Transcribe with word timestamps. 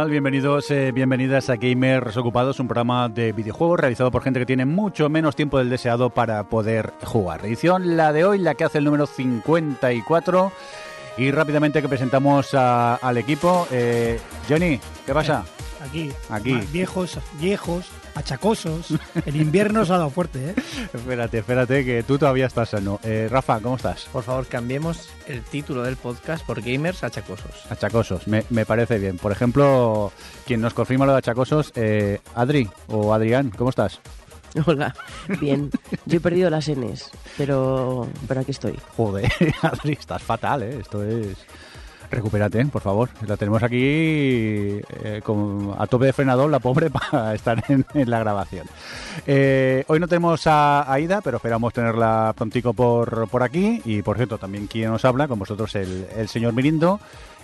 tal? 0.00 0.10
Bienvenidos, 0.10 0.70
eh, 0.70 0.92
bienvenidas 0.92 1.50
a 1.50 1.56
Gamers 1.56 2.16
Ocupados, 2.16 2.58
un 2.58 2.66
programa 2.66 3.10
de 3.10 3.32
videojuegos 3.32 3.78
realizado 3.78 4.10
por 4.10 4.22
gente 4.22 4.40
que 4.40 4.46
tiene 4.46 4.64
mucho 4.64 5.10
menos 5.10 5.36
tiempo 5.36 5.58
del 5.58 5.68
deseado 5.68 6.08
para 6.08 6.44
poder 6.44 6.94
jugar. 7.04 7.44
Edición 7.44 7.98
la 7.98 8.10
de 8.10 8.24
hoy, 8.24 8.38
la 8.38 8.54
que 8.54 8.64
hace 8.64 8.78
el 8.78 8.84
número 8.84 9.04
54. 9.04 10.52
Y 11.18 11.30
rápidamente 11.32 11.82
que 11.82 11.88
presentamos 11.88 12.54
al 12.54 13.18
equipo. 13.18 13.66
Eh, 13.70 14.18
Johnny, 14.48 14.80
¿qué 15.04 15.12
pasa? 15.12 15.44
Aquí. 15.80 16.12
Aquí. 16.28 16.52
Más 16.52 16.72
Viejos, 16.72 17.18
viejos, 17.40 17.86
achacosos. 18.14 18.88
El 19.24 19.36
invierno 19.36 19.84
se 19.84 19.92
ha 19.92 19.98
dado 19.98 20.10
fuerte, 20.10 20.50
¿eh? 20.50 20.54
Espérate, 20.94 21.38
espérate, 21.38 21.84
que 21.84 22.02
tú 22.02 22.18
todavía 22.18 22.46
estás 22.46 22.70
sano. 22.70 23.00
Eh, 23.02 23.28
Rafa, 23.30 23.60
¿cómo 23.60 23.76
estás? 23.76 24.06
Por 24.12 24.22
favor, 24.22 24.46
cambiemos 24.46 25.08
el 25.26 25.42
título 25.42 25.82
del 25.82 25.96
podcast 25.96 26.44
por 26.44 26.60
Gamers 26.60 27.02
Achacosos. 27.04 27.66
Achacosos, 27.70 28.26
me, 28.28 28.44
me 28.50 28.66
parece 28.66 28.98
bien. 28.98 29.16
Por 29.16 29.32
ejemplo, 29.32 30.12
quien 30.46 30.60
nos 30.60 30.74
confirma 30.74 31.06
lo 31.06 31.12
de 31.12 31.18
achacosos, 31.18 31.72
eh, 31.74 32.20
Adri 32.34 32.68
o 32.88 33.14
Adrián, 33.14 33.50
¿cómo 33.56 33.70
estás? 33.70 34.00
Hola, 34.66 34.94
bien. 35.40 35.70
Yo 36.06 36.18
he 36.18 36.20
perdido 36.20 36.50
las 36.50 36.68
Ns, 36.68 37.10
pero, 37.36 38.08
pero 38.26 38.40
aquí 38.40 38.50
estoy. 38.50 38.78
Joder, 38.96 39.30
Adri, 39.62 39.92
estás 39.92 40.22
fatal, 40.22 40.62
¿eh? 40.62 40.78
Esto 40.80 41.02
es... 41.04 41.36
Recupérate, 42.10 42.64
por 42.66 42.82
favor. 42.82 43.08
La 43.26 43.36
tenemos 43.36 43.62
aquí 43.62 43.78
eh, 43.80 45.20
con- 45.22 45.74
a 45.78 45.86
tope 45.86 46.06
de 46.06 46.12
frenador, 46.12 46.50
la 46.50 46.58
pobre, 46.58 46.90
para 47.10 47.34
estar 47.34 47.62
en, 47.68 47.84
en 47.94 48.10
la 48.10 48.18
grabación. 48.18 48.66
Eh, 49.26 49.84
hoy 49.86 50.00
no 50.00 50.08
tenemos 50.08 50.46
a 50.46 50.90
Aida, 50.92 51.20
pero 51.20 51.36
esperamos 51.36 51.72
tenerla 51.72 52.32
prontico 52.36 52.72
por, 52.72 53.28
por 53.28 53.42
aquí. 53.42 53.80
Y, 53.84 54.02
por 54.02 54.16
cierto, 54.16 54.38
también 54.38 54.66
quien 54.66 54.90
nos 54.90 55.04
habla, 55.04 55.28
con 55.28 55.38
vosotros 55.38 55.74
el, 55.76 56.06
el 56.16 56.28
señor 56.28 56.52
Mirindo. 56.52 56.98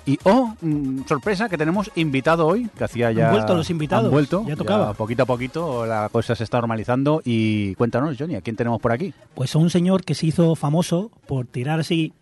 Y, 0.08 0.18
oh, 0.22 0.54
mm, 0.60 1.00
sorpresa, 1.08 1.48
que 1.48 1.58
tenemos 1.58 1.90
invitado 1.96 2.46
hoy, 2.46 2.68
que 2.78 2.84
hacía 2.84 3.10
ya... 3.10 3.26
Han 3.28 3.34
vuelto 3.34 3.54
los 3.56 3.70
invitados, 3.70 4.04
Han 4.04 4.10
vuelto, 4.12 4.44
ya 4.46 4.54
tocaba. 4.54 4.94
poquito 4.94 5.24
a 5.24 5.26
poquito 5.26 5.84
la 5.84 6.08
cosa 6.12 6.36
se 6.36 6.44
está 6.44 6.58
normalizando. 6.58 7.22
Y 7.24 7.74
cuéntanos, 7.74 8.16
Johnny, 8.18 8.36
¿a 8.36 8.40
quién 8.40 8.54
tenemos 8.54 8.80
por 8.80 8.92
aquí? 8.92 9.12
Pues 9.34 9.54
a 9.56 9.58
un 9.58 9.68
señor 9.70 10.04
que 10.04 10.14
se 10.14 10.26
hizo 10.26 10.54
famoso 10.54 11.10
por 11.26 11.46
tirar 11.46 11.80
así. 11.80 12.12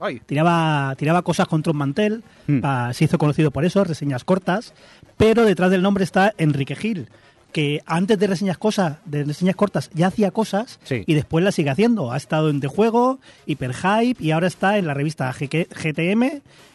Ay. 0.00 0.20
Tiraba, 0.26 0.94
tiraba 0.96 1.22
cosas 1.22 1.46
contra 1.46 1.70
un 1.72 1.78
mantel. 1.78 2.22
Hmm. 2.46 2.60
pa- 2.60 2.92
se 2.94 3.04
hizo 3.04 3.18
conocido 3.18 3.50
por 3.50 3.64
eso, 3.64 3.84
reseñas 3.84 4.24
cortas. 4.24 4.72
Pero 5.16 5.44
detrás 5.44 5.70
del 5.70 5.82
nombre 5.82 6.04
está 6.04 6.32
Enrique 6.38 6.74
Gil. 6.74 7.08
Que 7.52 7.82
antes 7.84 8.16
de 8.18 8.28
reseñas 8.28 8.58
cosas, 8.58 8.98
de 9.04 9.24
reseñas 9.24 9.56
cortas, 9.56 9.90
ya 9.92 10.06
hacía 10.06 10.30
cosas 10.30 10.78
Sí. 10.84 11.02
y 11.06 11.14
después 11.14 11.44
las 11.44 11.56
sigue 11.56 11.70
haciendo. 11.70 12.12
Ha 12.12 12.16
estado 12.16 12.48
en 12.48 12.60
The 12.60 12.68
Juego, 12.68 13.18
Hyperhype 13.46 14.22
y 14.22 14.30
ahora 14.30 14.46
está 14.46 14.78
en 14.78 14.86
la 14.86 14.94
revista 14.94 15.32
GTM, 15.32 16.22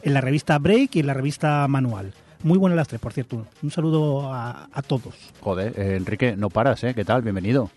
en 0.03 0.13
la 0.13 0.19
revista 0.21 0.57
Break 0.59 0.95
y 0.95 0.99
en 0.99 1.07
la 1.07 1.13
revista 1.13 1.65
Manual. 1.69 2.13
Muy 2.43 2.57
buenas 2.57 2.75
las 2.75 2.89
tres, 2.89 2.99
por 3.01 3.13
cierto. 3.13 3.47
Un 3.63 3.71
saludo 3.71 4.31
a, 4.33 4.67
a 4.71 4.81
todos. 4.81 5.15
Joder, 5.39 5.73
eh, 5.77 5.95
Enrique, 5.95 6.35
no 6.35 6.49
paras, 6.49 6.83
¿eh? 6.83 6.93
¿Qué 6.93 7.05
tal? 7.05 7.21
Bienvenido. 7.21 7.71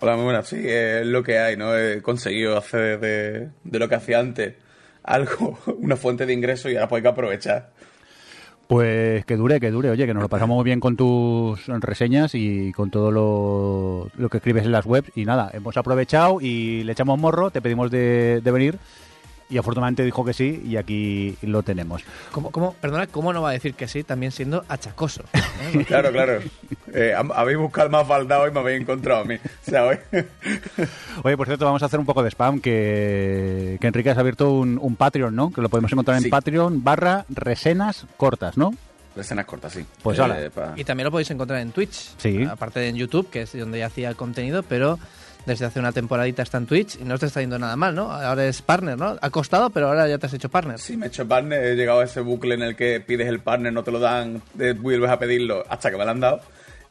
Hola, 0.00 0.14
muy 0.14 0.24
buenas. 0.24 0.46
Sí, 0.46 0.56
es 0.62 1.04
lo 1.04 1.22
que 1.24 1.38
hay, 1.38 1.56
¿no? 1.56 1.76
He 1.76 2.00
conseguido 2.00 2.56
hacer 2.56 3.00
de, 3.00 3.48
de 3.64 3.78
lo 3.78 3.88
que 3.88 3.94
hacía 3.96 4.20
antes 4.20 4.54
algo, 5.06 5.58
una 5.78 5.96
fuente 5.96 6.26
de 6.26 6.32
ingreso 6.32 6.68
y 6.68 6.76
ahora 6.76 6.88
pues 6.88 7.02
que 7.02 7.08
aprovechar. 7.08 7.70
Pues 8.66 9.24
que 9.24 9.36
dure, 9.36 9.60
que 9.60 9.70
dure. 9.70 9.90
Oye, 9.90 10.06
que 10.06 10.14
nos 10.14 10.24
lo 10.24 10.28
pasamos 10.28 10.56
muy 10.56 10.64
bien 10.64 10.80
con 10.80 10.96
tus 10.96 11.66
reseñas 11.66 12.34
y 12.34 12.72
con 12.72 12.90
todo 12.90 13.12
lo, 13.12 14.10
lo 14.16 14.28
que 14.28 14.38
escribes 14.38 14.64
en 14.64 14.72
las 14.72 14.86
webs. 14.86 15.12
Y 15.14 15.24
nada, 15.24 15.50
hemos 15.52 15.76
aprovechado 15.76 16.40
y 16.40 16.82
le 16.82 16.92
echamos 16.92 17.18
morro, 17.18 17.52
te 17.52 17.62
pedimos 17.62 17.92
de, 17.92 18.40
de 18.42 18.50
venir. 18.50 18.78
Y 19.48 19.58
afortunadamente 19.58 20.02
dijo 20.02 20.24
que 20.24 20.32
sí 20.32 20.60
y 20.66 20.76
aquí 20.76 21.36
lo 21.42 21.62
tenemos. 21.62 22.02
¿Cómo, 22.32 22.50
cómo, 22.50 22.74
perdona, 22.80 23.06
¿cómo 23.06 23.32
no 23.32 23.42
va 23.42 23.50
a 23.50 23.52
decir 23.52 23.74
que 23.74 23.86
sí 23.86 24.02
también 24.02 24.32
siendo 24.32 24.64
achacoso? 24.68 25.22
¿Eh? 25.32 25.84
Claro, 25.88 26.10
claro. 26.10 26.40
Eh, 26.92 27.14
hab- 27.16 27.32
habéis 27.34 27.58
buscado 27.58 27.88
más 27.90 28.06
baldado 28.08 28.48
y 28.48 28.50
me 28.50 28.58
habéis 28.60 28.80
encontrado 28.80 29.20
a 29.22 29.24
mí. 29.24 29.34
O 29.36 29.70
sea, 29.70 29.84
hoy- 29.86 29.98
Oye, 31.22 31.36
por 31.36 31.46
cierto, 31.46 31.64
vamos 31.64 31.82
a 31.82 31.86
hacer 31.86 32.00
un 32.00 32.06
poco 32.06 32.22
de 32.22 32.30
spam, 32.30 32.60
que, 32.60 33.78
que 33.80 33.86
Enrique 33.86 34.10
has 34.10 34.18
abierto 34.18 34.50
un, 34.52 34.78
un 34.80 34.96
Patreon, 34.96 35.34
¿no? 35.34 35.52
Que 35.52 35.60
lo 35.60 35.68
podemos 35.68 35.92
encontrar 35.92 36.16
en 36.16 36.24
Sí. 36.24 36.28
Patreon 36.28 36.82
barra 36.82 37.24
resenas 37.28 38.06
cortas, 38.16 38.56
¿no? 38.56 38.74
Escenas 39.16 39.46
cortas, 39.46 39.72
sí. 39.72 39.84
Pues 40.02 40.18
Eh, 40.18 40.50
Y 40.76 40.84
también 40.84 41.04
lo 41.06 41.10
podéis 41.10 41.30
encontrar 41.30 41.60
en 41.60 41.70
Twitch. 41.72 42.14
Sí. 42.18 42.44
Aparte 42.44 42.80
de 42.80 42.88
en 42.88 42.96
YouTube, 42.96 43.30
que 43.30 43.42
es 43.42 43.52
donde 43.58 43.78
ya 43.78 43.86
hacía 43.86 44.12
contenido, 44.14 44.62
pero 44.62 44.98
desde 45.46 45.64
hace 45.64 45.78
una 45.78 45.92
temporadita 45.92 46.42
está 46.42 46.58
en 46.58 46.66
Twitch 46.66 46.98
y 47.00 47.04
no 47.04 47.18
te 47.18 47.26
está 47.26 47.40
yendo 47.40 47.58
nada 47.58 47.76
mal, 47.76 47.94
¿no? 47.94 48.10
Ahora 48.10 48.46
es 48.46 48.60
partner, 48.62 48.98
¿no? 48.98 49.16
Ha 49.20 49.30
costado, 49.30 49.70
pero 49.70 49.88
ahora 49.88 50.08
ya 50.08 50.18
te 50.18 50.26
has 50.26 50.34
hecho 50.34 50.48
partner. 50.48 50.78
Sí, 50.78 50.96
me 50.96 51.06
he 51.06 51.08
hecho 51.08 51.26
partner, 51.26 51.64
he 51.64 51.76
llegado 51.76 52.00
a 52.00 52.04
ese 52.04 52.20
bucle 52.20 52.54
en 52.54 52.62
el 52.62 52.76
que 52.76 53.00
pides 53.00 53.28
el 53.28 53.40
partner, 53.40 53.72
no 53.72 53.84
te 53.84 53.92
lo 53.92 54.00
dan, 54.00 54.42
eh, 54.58 54.74
vuelves 54.76 55.10
a 55.10 55.18
pedirlo 55.18 55.64
hasta 55.68 55.90
que 55.90 55.96
me 55.96 56.04
lo 56.04 56.10
han 56.10 56.20
dado. 56.20 56.40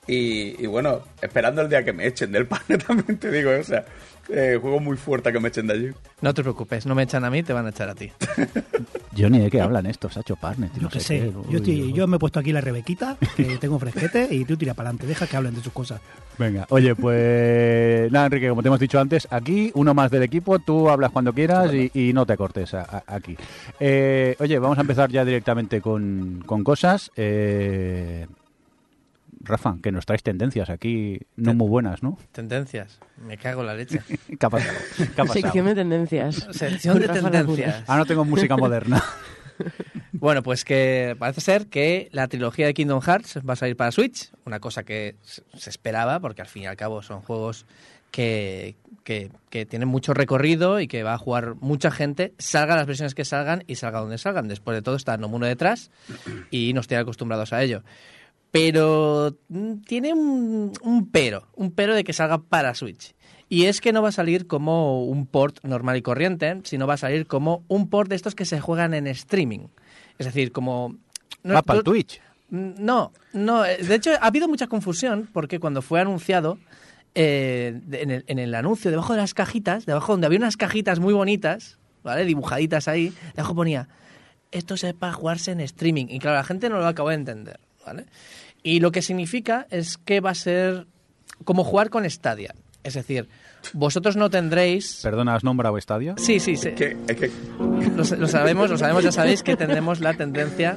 Y, 0.07 0.63
y 0.63 0.67
bueno, 0.67 1.01
esperando 1.21 1.61
el 1.61 1.69
día 1.69 1.83
que 1.83 1.91
me 1.91 2.07
echen 2.07 2.31
del 2.31 2.47
partner 2.47 2.81
también 2.87 3.17
te 3.17 3.29
digo, 3.29 3.51
o 3.51 3.63
sea, 3.63 3.85
eh, 4.29 4.57
juego 4.61 4.79
muy 4.79 4.97
fuerte 4.97 5.29
a 5.29 5.31
que 5.31 5.39
me 5.39 5.49
echen 5.49 5.67
de 5.67 5.73
allí. 5.73 5.89
No 6.21 6.33
te 6.33 6.41
preocupes, 6.41 6.85
no 6.85 6.95
me 6.95 7.03
echan 7.03 7.23
a 7.25 7.29
mí, 7.29 7.43
te 7.43 7.53
van 7.53 7.65
a 7.65 7.69
echar 7.69 7.89
a 7.89 7.95
ti. 7.95 8.11
Johnny, 9.17 9.39
¿de 9.39 9.49
qué 9.49 9.61
hablan 9.61 9.85
estos? 9.85 10.17
Ha 10.17 10.21
hecho 10.21 10.35
partner. 10.35 10.69
tío, 10.71 10.79
Yo 10.81 10.83
no 10.83 10.89
qué 10.89 10.99
sé 10.99 11.05
sé. 11.05 11.19
qué. 11.21 11.33
Yo, 11.51 11.57
estoy- 11.59 11.93
yo 11.93 12.05
me 12.07 12.17
he 12.17 12.19
puesto 12.19 12.39
aquí 12.39 12.51
la 12.51 12.59
rebequita, 12.61 13.17
que 13.37 13.43
tengo 13.59 13.79
fresquete, 13.79 14.27
y 14.29 14.43
tú 14.45 14.57
tira 14.57 14.73
para 14.73 14.89
adelante. 14.89 15.07
Deja 15.07 15.25
que 15.27 15.37
hablen 15.37 15.55
de 15.55 15.61
sus 15.61 15.71
cosas. 15.71 16.01
Venga, 16.37 16.65
oye, 16.69 16.95
pues 16.95 18.11
nada, 18.11 18.25
Enrique, 18.25 18.49
como 18.49 18.61
te 18.61 18.67
hemos 18.67 18.79
dicho 18.79 18.99
antes, 18.99 19.25
aquí 19.31 19.71
uno 19.73 19.93
más 19.93 20.11
del 20.11 20.23
equipo, 20.23 20.59
tú 20.59 20.89
hablas 20.89 21.11
cuando 21.11 21.31
quieras 21.33 21.73
y, 21.73 21.89
y 21.93 22.11
no 22.11 22.25
te 22.25 22.35
cortes 22.35 22.73
a- 22.73 22.81
a- 22.81 23.03
aquí. 23.15 23.37
Eh, 23.79 24.35
oye, 24.39 24.59
vamos 24.59 24.77
a 24.77 24.81
empezar 24.81 25.09
ya 25.11 25.23
directamente 25.23 25.79
con, 25.79 26.43
con 26.45 26.63
cosas. 26.65 27.09
Eh, 27.15 28.27
Rafa, 29.45 29.77
que 29.81 29.91
nos 29.91 30.05
traes 30.05 30.23
tendencias 30.23 30.69
aquí 30.69 31.19
no 31.35 31.53
muy 31.53 31.67
buenas, 31.67 32.03
¿no? 32.03 32.17
Tendencias. 32.31 32.99
Me 33.25 33.37
cago 33.37 33.61
en 33.61 33.67
la 33.67 33.75
leche. 33.75 34.01
¿Qué 34.39 34.45
ha 34.45 34.49
pasado? 34.49 34.77
¿Qué 34.97 35.03
ha 35.03 35.25
pasado? 35.25 35.33
Sección 35.33 35.65
de 35.65 35.75
tendencias. 35.75 36.47
Sección 36.51 36.99
de 36.99 37.07
Rafa 37.07 37.31
tendencias. 37.31 37.83
Ah, 37.87 37.97
no 37.97 38.05
tengo 38.05 38.25
música 38.25 38.57
moderna. 38.57 39.03
Bueno, 40.11 40.43
pues 40.43 40.65
que 40.65 41.15
parece 41.19 41.39
ser 41.39 41.67
que 41.67 42.09
la 42.11 42.27
trilogía 42.27 42.65
de 42.65 42.73
Kingdom 42.73 43.01
Hearts 43.01 43.39
va 43.47 43.53
a 43.53 43.55
salir 43.55 43.77
para 43.77 43.91
Switch, 43.91 44.31
una 44.45 44.59
cosa 44.59 44.83
que 44.83 45.15
se 45.21 45.43
se 45.55 45.69
esperaba, 45.69 46.19
porque 46.19 46.41
al 46.41 46.47
fin 46.47 46.63
y 46.63 46.65
al 46.67 46.75
cabo 46.75 47.01
son 47.01 47.21
juegos 47.21 47.65
que, 48.11 48.75
que, 49.03 49.29
que 49.49 49.65
tienen 49.65 49.89
mucho 49.89 50.13
recorrido 50.13 50.79
y 50.79 50.87
que 50.87 51.03
va 51.03 51.13
a 51.13 51.17
jugar 51.17 51.55
mucha 51.59 51.91
gente, 51.91 52.33
salgan 52.37 52.77
las 52.77 52.87
versiones 52.87 53.13
que 53.13 53.25
salgan 53.25 53.63
y 53.67 53.75
salga 53.75 53.99
donde 53.99 54.17
salgan. 54.17 54.47
Después 54.47 54.75
de 54.75 54.81
todo 54.81 54.95
está 54.95 55.17
Nomuno 55.17 55.45
detrás 55.45 55.91
y 56.49 56.73
nos 56.73 56.87
tiene 56.87 57.01
acostumbrados 57.01 57.51
a 57.51 57.61
ello. 57.61 57.83
Pero 58.59 59.37
mm, 59.49 59.73
tiene 59.85 60.13
un, 60.13 60.71
un 60.81 61.09
pero, 61.11 61.47
un 61.55 61.71
pero 61.71 61.93
de 61.93 62.03
que 62.03 62.13
salga 62.13 62.37
para 62.37 62.73
Switch. 62.73 63.13
Y 63.49 63.65
es 63.65 63.81
que 63.81 63.93
no 63.93 64.01
va 64.01 64.09
a 64.09 64.11
salir 64.13 64.47
como 64.47 65.03
un 65.05 65.27
port 65.27 65.63
normal 65.63 65.97
y 65.97 66.01
corriente, 66.01 66.61
sino 66.63 66.87
va 66.87 66.95
a 66.95 66.97
salir 66.97 67.27
como 67.27 67.63
un 67.67 67.89
port 67.89 68.09
de 68.09 68.15
estos 68.15 68.33
que 68.33 68.45
se 68.45 68.59
juegan 68.59 68.93
en 68.93 69.07
streaming. 69.07 69.67
Es 70.17 70.25
decir, 70.25 70.51
como... 70.51 70.95
no- 71.43 71.53
Va 71.53 71.61
para 71.61 71.83
Twitch. 71.83 72.21
Mm, 72.49 72.71
No, 72.79 73.11
no. 73.33 73.65
eh, 73.65 73.77
De 73.77 73.95
hecho, 73.95 74.11
ha 74.19 74.25
habido 74.27 74.47
mucha 74.47 74.67
confusión 74.67 75.29
porque 75.33 75.59
cuando 75.59 75.81
fue 75.81 75.99
anunciado, 75.99 76.57
eh, 77.13 77.79
en, 77.91 78.09
el, 78.11 78.23
en 78.27 78.39
el 78.39 78.55
anuncio, 78.55 78.89
debajo 78.89 79.13
de 79.13 79.19
las 79.19 79.33
cajitas, 79.33 79.85
debajo 79.85 80.13
donde 80.13 80.27
había 80.27 80.39
unas 80.39 80.57
cajitas 80.57 80.99
muy 80.99 81.13
bonitas, 81.13 81.77
¿vale? 82.03 82.25
Dibujaditas 82.25 82.87
ahí, 82.87 83.13
debajo 83.35 83.53
ponía, 83.53 83.89
esto 84.51 84.73
es 84.75 84.85
para 84.93 85.13
jugarse 85.13 85.51
en 85.51 85.59
streaming. 85.59 86.05
Y 86.09 86.19
claro, 86.19 86.37
la 86.37 86.43
gente 86.43 86.69
no 86.69 86.79
lo 86.79 86.87
acabó 86.87 87.09
de 87.09 87.15
entender, 87.15 87.59
¿vale? 87.85 88.05
Y 88.65 88.79
lo 88.79 88.91
que 88.91 89.03
significa 89.03 89.67
es 89.69 89.99
que 89.99 90.21
va 90.21 90.31
a 90.31 90.35
ser 90.35 90.87
como 91.43 91.63
jugar 91.63 91.91
con 91.91 92.09
Stadia. 92.09 92.55
Es 92.83 92.95
decir, 92.95 93.29
vosotros 93.73 94.15
no 94.15 94.31
tendréis... 94.31 95.01
Perdona, 95.03 95.35
¿has 95.35 95.43
nombrado 95.43 95.77
estadio? 95.77 96.15
Sí, 96.17 96.39
sí, 96.39 96.55
sí. 96.55 96.71
Que, 96.71 96.97
es 97.07 97.15
que 97.15 97.31
Lo, 97.95 98.03
lo 98.17 98.27
sabemos, 98.27 98.71
lo 98.71 98.77
sabemos, 98.79 99.03
ya 99.03 99.11
sabéis 99.11 99.43
que 99.43 99.55
tendremos 99.55 99.99
la 99.99 100.15
tendencia 100.15 100.75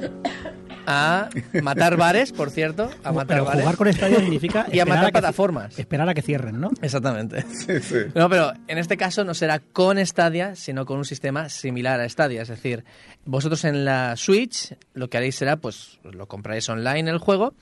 a 0.91 1.29
matar 1.61 1.97
bares, 1.97 2.31
por 2.31 2.49
cierto, 2.49 2.89
a 3.03 3.11
matar 3.11 3.27
Pero 3.37 3.45
bares. 3.45 3.61
jugar 3.61 3.77
con 3.77 3.87
estadio 3.87 4.19
significa 4.19 4.65
Y 4.71 4.79
a 4.79 4.85
matar 4.85 5.11
plataformas. 5.11 5.77
Esperar 5.77 6.09
a 6.09 6.13
que 6.15 6.23
cierren, 6.23 6.59
¿no? 6.59 6.71
Exactamente. 6.81 7.43
sí, 7.53 7.79
sí. 7.79 7.95
No, 8.15 8.27
pero 8.27 8.51
en 8.67 8.77
este 8.79 8.97
caso 8.97 9.23
no 9.23 9.33
será 9.33 9.59
con 9.59 10.03
Stadia, 10.03 10.55
sino 10.55 10.85
con 10.85 10.97
un 10.97 11.05
sistema 11.05 11.49
similar 11.49 11.99
a 11.99 12.09
Stadia. 12.09 12.41
Es 12.41 12.47
decir, 12.47 12.83
vosotros 13.25 13.63
en 13.65 13.85
la 13.85 14.15
Switch 14.17 14.75
lo 14.93 15.09
que 15.09 15.17
haréis 15.17 15.35
será, 15.35 15.57
pues, 15.57 15.99
lo 16.03 16.27
compraréis 16.27 16.67
online 16.69 17.09
el 17.11 17.19
juego 17.19 17.53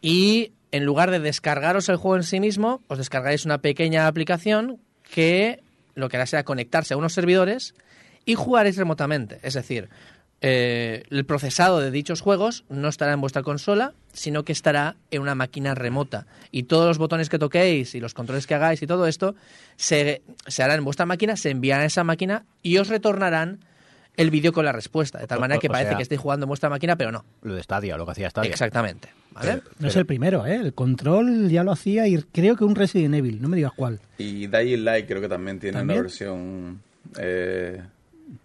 y 0.00 0.52
en 0.70 0.84
lugar 0.84 1.10
de 1.10 1.18
descargaros 1.18 1.88
el 1.88 1.96
juego 1.96 2.16
en 2.16 2.22
sí 2.22 2.40
mismo, 2.40 2.82
os 2.88 2.98
descargaréis 2.98 3.44
una 3.44 3.58
pequeña 3.58 4.06
aplicación 4.06 4.78
que 5.02 5.62
lo 5.94 6.08
que 6.08 6.16
hará 6.16 6.26
será 6.26 6.44
conectarse 6.44 6.94
a 6.94 6.96
unos 6.96 7.12
servidores 7.12 7.74
y 8.24 8.34
jugaréis 8.34 8.76
remotamente. 8.76 9.40
Es 9.42 9.54
decir, 9.54 9.88
eh, 10.40 11.02
el 11.10 11.24
procesado 11.24 11.80
de 11.80 11.90
dichos 11.90 12.20
juegos 12.20 12.64
no 12.68 12.88
estará 12.88 13.12
en 13.12 13.20
vuestra 13.20 13.42
consola, 13.42 13.92
sino 14.12 14.44
que 14.44 14.52
estará 14.52 14.96
en 15.10 15.22
una 15.22 15.34
máquina 15.34 15.74
remota. 15.74 16.26
Y 16.50 16.64
todos 16.64 16.86
los 16.86 16.98
botones 16.98 17.28
que 17.28 17.38
toquéis 17.38 17.94
y 17.94 18.00
los 18.00 18.14
controles 18.14 18.46
que 18.46 18.54
hagáis 18.54 18.82
y 18.82 18.86
todo 18.86 19.06
esto 19.06 19.34
se, 19.76 20.22
se 20.46 20.62
harán 20.62 20.78
en 20.78 20.84
vuestra 20.84 21.06
máquina, 21.06 21.36
se 21.36 21.50
enviarán 21.50 21.84
a 21.84 21.86
esa 21.86 22.04
máquina 22.04 22.44
y 22.62 22.78
os 22.78 22.88
retornarán 22.88 23.60
el 24.16 24.30
vídeo 24.32 24.52
con 24.52 24.64
la 24.64 24.72
respuesta, 24.72 25.18
de 25.20 25.28
tal 25.28 25.38
manera 25.38 25.60
que 25.60 25.68
o 25.68 25.70
parece 25.70 25.90
sea- 25.90 25.96
que 25.96 26.02
estoy 26.02 26.16
jugando 26.18 26.44
en 26.44 26.48
vuestra 26.48 26.68
máquina, 26.68 26.96
pero 26.96 27.12
no. 27.12 27.24
Lo 27.42 27.54
de 27.54 27.62
Stadia, 27.62 27.96
lo 27.96 28.04
que 28.04 28.12
hacía 28.12 28.30
Stadia. 28.30 28.50
Exactamente. 28.50 29.08
¿vale? 29.30 29.62
No 29.78 29.86
es 29.86 29.94
el 29.94 30.06
primero, 30.06 30.44
¿eh? 30.44 30.56
El 30.56 30.74
control 30.74 31.48
ya 31.48 31.62
lo 31.62 31.70
hacía 31.70 32.08
y 32.08 32.16
creo 32.32 32.56
que 32.56 32.64
un 32.64 32.74
Resident 32.74 33.14
Evil, 33.14 33.40
no 33.40 33.48
me 33.48 33.56
digas 33.56 33.72
cuál. 33.76 34.00
Y 34.18 34.48
Dying 34.48 34.84
Light 34.84 35.06
creo 35.06 35.20
que 35.20 35.28
también 35.28 35.60
tiene 35.60 35.78
¿También? 35.78 35.98
una 36.00 36.02
versión... 36.02 36.82
eh, 37.16 37.80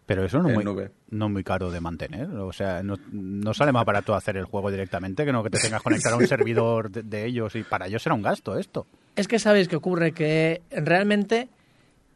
Pero 0.06 0.26
eso 0.26 0.40
no 0.40 0.50
es 0.50 0.56
muy, 0.56 0.64
nube. 0.64 0.92
no 1.10 1.26
es 1.26 1.32
muy 1.32 1.44
caro 1.44 1.72
de 1.72 1.82
mantener. 1.82 2.30
O 2.30 2.54
sea, 2.54 2.84
no, 2.84 2.96
no 3.12 3.54
sale 3.54 3.72
más 3.72 3.86
barato 3.86 4.16
hacer 4.16 4.38
el 4.38 4.46
juego 4.46 4.72
directamente 4.72 5.26
que 5.26 5.32
no 5.32 5.44
que 5.44 5.50
te 5.50 5.60
tengas 5.60 5.82
que 5.82 5.86
conectar 5.86 6.14
a 6.14 6.18
un 6.18 6.28
servidor 6.28 6.90
de, 6.90 7.04
de 7.04 7.26
ellos. 7.26 7.56
Y 7.56 7.64
para 7.64 7.88
ellos 7.88 8.02
será 8.04 8.16
un 8.16 8.22
gasto 8.22 8.58
esto. 8.58 8.86
Es 9.16 9.28
que 9.28 9.40
sabéis 9.40 9.68
que 9.68 9.76
ocurre 9.76 10.12
que 10.14 10.62
realmente 10.72 11.50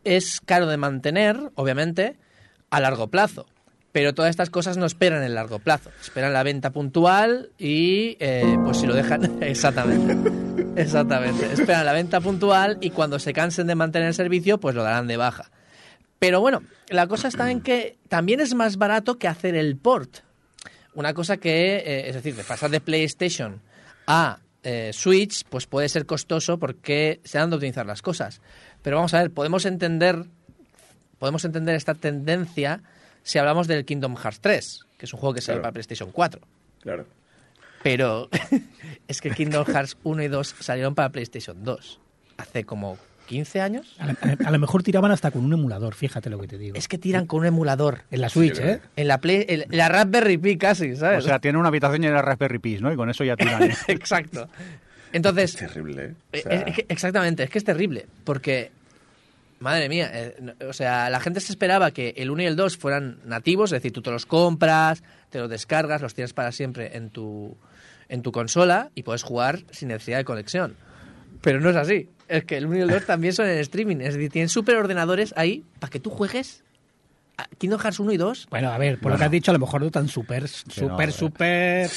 es 0.03 0.41
caro 0.41 0.67
de 0.67 0.77
mantener, 0.77 1.51
obviamente, 1.55 2.15
a 2.69 2.79
largo 2.79 3.07
plazo. 3.07 3.45
Pero 3.91 4.13
todas 4.13 4.29
estas 4.29 4.49
cosas 4.49 4.77
no 4.77 4.85
esperan 4.85 5.23
el 5.23 5.35
largo 5.35 5.59
plazo. 5.59 5.89
Esperan 6.01 6.33
la 6.33 6.43
venta 6.43 6.71
puntual 6.71 7.49
y 7.57 8.15
eh, 8.19 8.57
pues 8.63 8.77
si 8.77 8.87
lo 8.87 8.93
dejan... 8.93 9.37
Exactamente. 9.41 10.15
Exactamente. 10.75 11.51
Esperan 11.51 11.85
la 11.85 11.93
venta 11.93 12.21
puntual 12.21 12.77
y 12.79 12.91
cuando 12.91 13.17
se 13.17 13.33
cansen 13.33 13.65
de 13.67 13.75
mantener 13.75 14.09
el 14.09 14.13
servicio, 14.13 14.59
pues 14.59 14.75
lo 14.75 14.83
darán 14.83 15.07
de 15.07 15.17
baja. 15.17 15.49
Pero 16.19 16.41
bueno, 16.41 16.63
la 16.89 17.07
cosa 17.07 17.27
está 17.27 17.49
en 17.51 17.61
que 17.63 17.97
también 18.09 18.39
es 18.39 18.53
más 18.53 18.77
barato 18.77 19.17
que 19.17 19.27
hacer 19.27 19.55
el 19.55 19.77
port. 19.77 20.19
Una 20.93 21.13
cosa 21.13 21.37
que, 21.37 21.77
eh, 21.77 22.09
es 22.09 22.15
decir, 22.15 22.35
de 22.35 22.43
pasar 22.43 22.71
de 22.71 22.81
PlayStation 22.81 23.61
a 24.07 24.39
eh, 24.63 24.91
Switch, 24.93 25.43
pues 25.45 25.67
puede 25.67 25.89
ser 25.89 26.05
costoso 26.05 26.57
porque 26.57 27.21
se 27.23 27.37
han 27.37 27.49
de 27.51 27.55
optimizar 27.57 27.85
las 27.85 28.01
cosas. 28.01 28.41
Pero 28.81 28.95
vamos 28.97 29.13
a 29.13 29.19
ver, 29.19 29.31
podemos 29.31 29.65
entender, 29.65 30.25
podemos 31.19 31.45
entender 31.45 31.75
esta 31.75 31.93
tendencia 31.93 32.81
si 33.21 33.37
hablamos 33.37 33.67
del 33.67 33.85
Kingdom 33.85 34.15
Hearts 34.15 34.39
3, 34.41 34.85
que 34.97 35.05
es 35.05 35.13
un 35.13 35.19
juego 35.19 35.33
que 35.35 35.41
sale 35.41 35.57
Claro. 35.57 35.61
para 35.63 35.73
PlayStation 35.73 36.11
4. 36.11 36.41
claro. 36.81 37.05
Pero 37.83 38.27
es 39.07 39.21
que 39.21 39.29
Kingdom 39.29 39.63
Hearts 39.65 39.97
1 40.03 40.23
y 40.23 40.27
2 40.29 40.55
salieron 40.61 40.95
para 40.95 41.09
PlayStation 41.09 41.63
2 41.63 41.99
hace 42.37 42.63
como 42.65 42.97
15 43.27 43.61
años. 43.61 43.95
A, 43.99 44.07
la- 44.07 44.17
a 44.45 44.51
lo 44.51 44.57
mejor 44.57 44.81
tiraban 44.81 45.11
hasta 45.11 45.29
con 45.29 45.45
un 45.45 45.53
emulador, 45.53 45.93
fíjate 45.93 46.29
lo 46.31 46.39
que 46.39 46.47
te 46.47 46.57
digo. 46.57 46.75
Es 46.75 46.87
que 46.87 46.97
tiran 46.97 47.27
con 47.27 47.41
un 47.41 47.45
emulador. 47.45 48.01
En 48.09 48.21
la 48.21 48.29
Switch, 48.29 48.55
Sí, 48.55 48.63
¿eh? 48.63 48.79
En 48.95 49.07
la, 49.07 49.19
Play, 49.19 49.45
en 49.47 49.65
la 49.69 49.89
Raspberry 49.89 50.37
Pi 50.39 50.57
casi, 50.57 50.93
O 50.93 50.95
¿sabes? 50.95 51.23
sea, 51.25 51.37
tiene 51.39 51.59
una 51.59 51.67
habitación 51.67 52.01
llena 52.01 52.15
de 52.15 52.21
Raspberry 52.23 52.57
Pi, 52.59 52.77
¿no? 52.79 52.91
Y 52.91 52.95
con 52.95 53.09
eso 53.11 53.23
ya 53.23 53.35
tiran. 53.35 53.61
Exacto. 53.87 54.49
Entonces, 55.13 55.51
Es 55.61 55.71
terrible, 55.71 56.03
¿eh? 56.05 56.13
O 56.33 56.37
Eh, 56.37 56.41
sea, 56.41 56.51
es 56.61 56.75
que- 56.75 56.85
exactamente, 56.89 57.43
es 57.43 57.49
que 57.49 57.57
es 57.59 57.63
terrible, 57.63 58.07
porque, 58.23 58.71
madre 59.59 59.87
mía, 59.89 60.09
eh, 60.13 60.35
no- 60.41 60.53
o 60.69 60.73
sea, 60.73 61.09
la 61.09 61.19
gente 61.19 61.39
se 61.39 61.51
esperaba 61.51 61.91
que 61.91 62.13
el 62.17 62.29
1 62.29 62.43
y 62.43 62.45
el 62.45 62.55
2 62.55 62.77
fueran 62.77 63.19
nativos, 63.25 63.71
es 63.71 63.77
decir, 63.77 63.91
tú 63.93 64.01
te 64.01 64.11
los 64.11 64.25
compras, 64.25 65.03
te 65.29 65.39
los 65.39 65.49
descargas, 65.49 66.01
los 66.01 66.13
tienes 66.13 66.33
para 66.33 66.51
siempre 66.51 66.95
en 66.97 67.09
tu, 67.09 67.55
en 68.09 68.21
tu 68.21 68.31
consola 68.31 68.89
y 68.95 69.03
puedes 69.03 69.23
jugar 69.23 69.59
sin 69.71 69.89
necesidad 69.89 70.17
de 70.17 70.25
conexión. 70.25 70.75
Pero 71.41 71.59
no 71.59 71.69
es 71.69 71.75
así, 71.75 72.09
es 72.27 72.43
que 72.45 72.57
el 72.57 72.65
1 72.65 72.77
y 72.77 72.81
el 72.81 72.89
2 72.89 73.05
también 73.05 73.33
son 73.33 73.47
en 73.47 73.57
streaming, 73.59 73.97
es 73.97 74.15
decir, 74.15 74.31
tienen 74.31 74.49
superordenadores 74.49 75.33
ahí 75.37 75.63
para 75.79 75.91
que 75.91 75.99
tú 75.99 76.09
juegues 76.09 76.63
Kingdom 77.57 77.79
Hearts 77.79 77.99
1 77.99 78.11
y 78.11 78.17
2. 78.17 78.47
Bueno, 78.49 78.71
a 78.71 78.77
ver, 78.77 78.99
por 78.99 79.11
lo 79.11 79.17
que 79.17 79.23
has 79.23 79.31
dicho, 79.31 79.51
a 79.51 79.53
lo 79.53 79.59
mejor 79.59 79.81
no 79.81 79.91
tan 79.91 80.07
súper, 80.07 80.47
súper, 80.47 81.11
súper... 81.11 81.89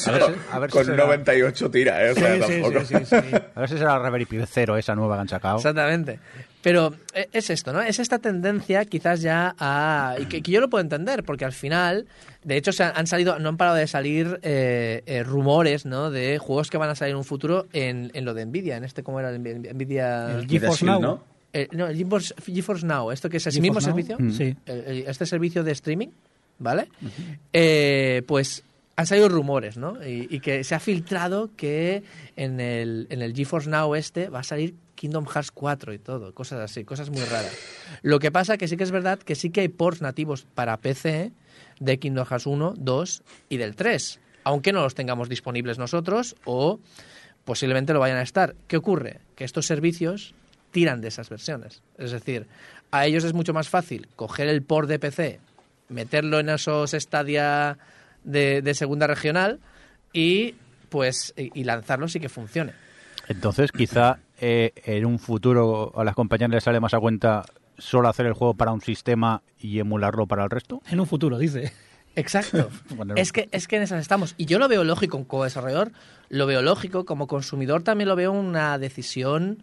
Con 0.70 0.84
será- 0.84 1.04
98 1.04 1.70
tira, 1.70 2.04
¿eh? 2.06 2.10
O 2.10 2.14
sea, 2.14 2.34
sí, 2.34 2.40
tampoco. 2.62 2.84
sí, 2.84 2.94
sí, 2.98 3.04
sí. 3.06 3.36
A 3.54 3.60
ver 3.60 3.68
si 3.68 3.78
será 3.78 4.10
Pi 4.28 4.38
0 4.46 4.76
esa 4.76 4.94
nueva 4.94 5.16
que 5.16 5.20
han 5.22 5.28
sacado. 5.28 5.56
Exactamente. 5.56 6.18
Pero 6.62 6.94
eh, 7.14 7.28
es 7.32 7.48
esto, 7.48 7.72
¿no? 7.72 7.80
Es 7.80 7.98
esta 7.98 8.18
tendencia 8.18 8.84
quizás 8.84 9.22
ya 9.22 9.54
a... 9.58 10.16
Y 10.18 10.26
que, 10.26 10.42
que 10.42 10.50
yo 10.50 10.60
lo 10.60 10.68
puedo 10.68 10.82
entender, 10.82 11.24
porque 11.24 11.46
al 11.46 11.52
final, 11.52 12.06
de 12.44 12.56
hecho, 12.58 12.72
se 12.72 12.84
han, 12.84 12.92
han 12.94 13.06
salido, 13.06 13.38
no 13.38 13.48
han 13.48 13.56
parado 13.56 13.76
de 13.78 13.86
salir 13.86 14.38
eh, 14.42 15.02
eh, 15.06 15.22
rumores, 15.22 15.86
¿no? 15.86 16.10
De 16.10 16.38
juegos 16.38 16.68
que 16.68 16.76
van 16.76 16.90
a 16.90 16.94
salir 16.94 17.12
en 17.12 17.16
un 17.18 17.24
futuro 17.24 17.66
en, 17.72 18.10
en 18.12 18.24
lo 18.26 18.34
de 18.34 18.44
Nvidia, 18.44 18.76
en 18.76 18.84
este, 18.84 19.02
¿cómo 19.02 19.20
era? 19.20 19.32
Nvidia... 19.32 20.32
El 20.32 20.46
GeForce 20.46 20.84
Now. 20.84 21.00
¿no? 21.00 21.29
Eh, 21.52 21.68
no, 21.72 21.86
el 21.88 21.96
GeForce, 21.96 22.34
GeForce 22.44 22.86
Now, 22.86 23.10
¿esto 23.10 23.28
que 23.28 23.38
es 23.38 23.46
el 23.46 23.52
GeForce 23.52 23.62
mismo 23.62 23.80
Now. 23.80 23.82
servicio? 23.82 24.16
Mm. 24.18 24.30
Sí. 24.32 24.56
el- 24.66 24.84
el- 24.84 25.04
este 25.08 25.26
servicio 25.26 25.62
de 25.64 25.72
streaming, 25.72 26.08
¿vale? 26.58 26.88
Eh, 27.52 28.22
pues 28.26 28.62
han 28.96 29.06
salido 29.06 29.28
rumores, 29.28 29.76
¿no? 29.78 29.96
Y, 30.06 30.26
y 30.30 30.40
que 30.40 30.62
se 30.64 30.74
ha 30.74 30.80
filtrado 30.80 31.50
que 31.56 32.02
en 32.36 32.60
el, 32.60 33.06
en 33.10 33.22
el 33.22 33.34
GeForce 33.34 33.70
Now 33.70 33.94
este 33.94 34.28
va 34.28 34.40
a 34.40 34.44
salir 34.44 34.74
Kingdom 34.94 35.24
Hearts 35.26 35.50
4 35.52 35.94
y 35.94 35.98
todo, 35.98 36.34
cosas 36.34 36.60
así, 36.60 36.84
cosas 36.84 37.08
muy 37.08 37.22
raras. 37.22 37.56
Lo 38.02 38.18
que 38.18 38.30
pasa 38.30 38.58
que 38.58 38.68
sí 38.68 38.76
que 38.76 38.84
es 38.84 38.90
verdad 38.90 39.18
que 39.18 39.34
sí 39.34 39.48
que 39.50 39.62
hay 39.62 39.68
ports 39.68 40.02
nativos 40.02 40.46
para 40.54 40.76
PC 40.76 41.32
de 41.78 41.98
Kingdom 41.98 42.26
Hearts 42.26 42.46
1, 42.46 42.74
2 42.76 43.22
y 43.48 43.56
del 43.56 43.74
3, 43.74 44.20
aunque 44.44 44.72
no 44.72 44.82
los 44.82 44.94
tengamos 44.94 45.30
disponibles 45.30 45.78
nosotros 45.78 46.36
o 46.44 46.78
posiblemente 47.46 47.94
lo 47.94 48.00
vayan 48.00 48.18
a 48.18 48.22
estar. 48.22 48.54
¿Qué 48.68 48.76
ocurre? 48.76 49.20
Que 49.34 49.44
estos 49.44 49.64
servicios 49.66 50.34
tiran 50.70 51.00
de 51.00 51.08
esas 51.08 51.28
versiones. 51.28 51.82
Es 51.98 52.12
decir, 52.12 52.46
a 52.90 53.06
ellos 53.06 53.24
es 53.24 53.34
mucho 53.34 53.52
más 53.52 53.68
fácil 53.68 54.08
coger 54.16 54.48
el 54.48 54.62
port 54.62 54.88
de 54.88 54.98
PC, 54.98 55.40
meterlo 55.88 56.40
en 56.40 56.48
esos 56.48 56.92
Stadia 56.92 57.78
de, 58.24 58.62
de 58.62 58.74
segunda 58.74 59.06
regional 59.06 59.60
y 60.12 60.54
pues 60.88 61.32
y, 61.36 61.64
lanzarlos 61.64 62.14
y 62.16 62.20
que 62.20 62.28
funcione. 62.28 62.72
Entonces, 63.28 63.70
quizá 63.72 64.18
eh, 64.40 64.72
en 64.84 65.06
un 65.06 65.18
futuro 65.18 65.92
a 65.96 66.04
las 66.04 66.14
compañías 66.14 66.50
les 66.50 66.64
sale 66.64 66.80
más 66.80 66.94
a 66.94 66.98
cuenta 66.98 67.44
solo 67.78 68.08
hacer 68.08 68.26
el 68.26 68.34
juego 68.34 68.54
para 68.54 68.72
un 68.72 68.80
sistema 68.80 69.42
y 69.58 69.78
emularlo 69.78 70.26
para 70.26 70.44
el 70.44 70.50
resto. 70.50 70.82
En 70.90 71.00
un 71.00 71.06
futuro, 71.06 71.38
dice. 71.38 71.72
Exacto. 72.16 72.68
Bueno, 72.96 73.14
es 73.16 73.32
que 73.32 73.48
es 73.52 73.68
que 73.68 73.76
en 73.76 73.82
esas 73.82 74.00
estamos. 74.02 74.34
Y 74.36 74.46
yo 74.46 74.58
lo 74.58 74.68
veo 74.68 74.82
lógico 74.84 75.24
como 75.26 75.44
desarrollador, 75.44 75.92
lo 76.28 76.46
veo 76.46 76.60
lógico, 76.60 77.04
como 77.04 77.28
consumidor 77.28 77.82
también 77.82 78.08
lo 78.08 78.16
veo 78.16 78.32
una 78.32 78.78
decisión 78.78 79.62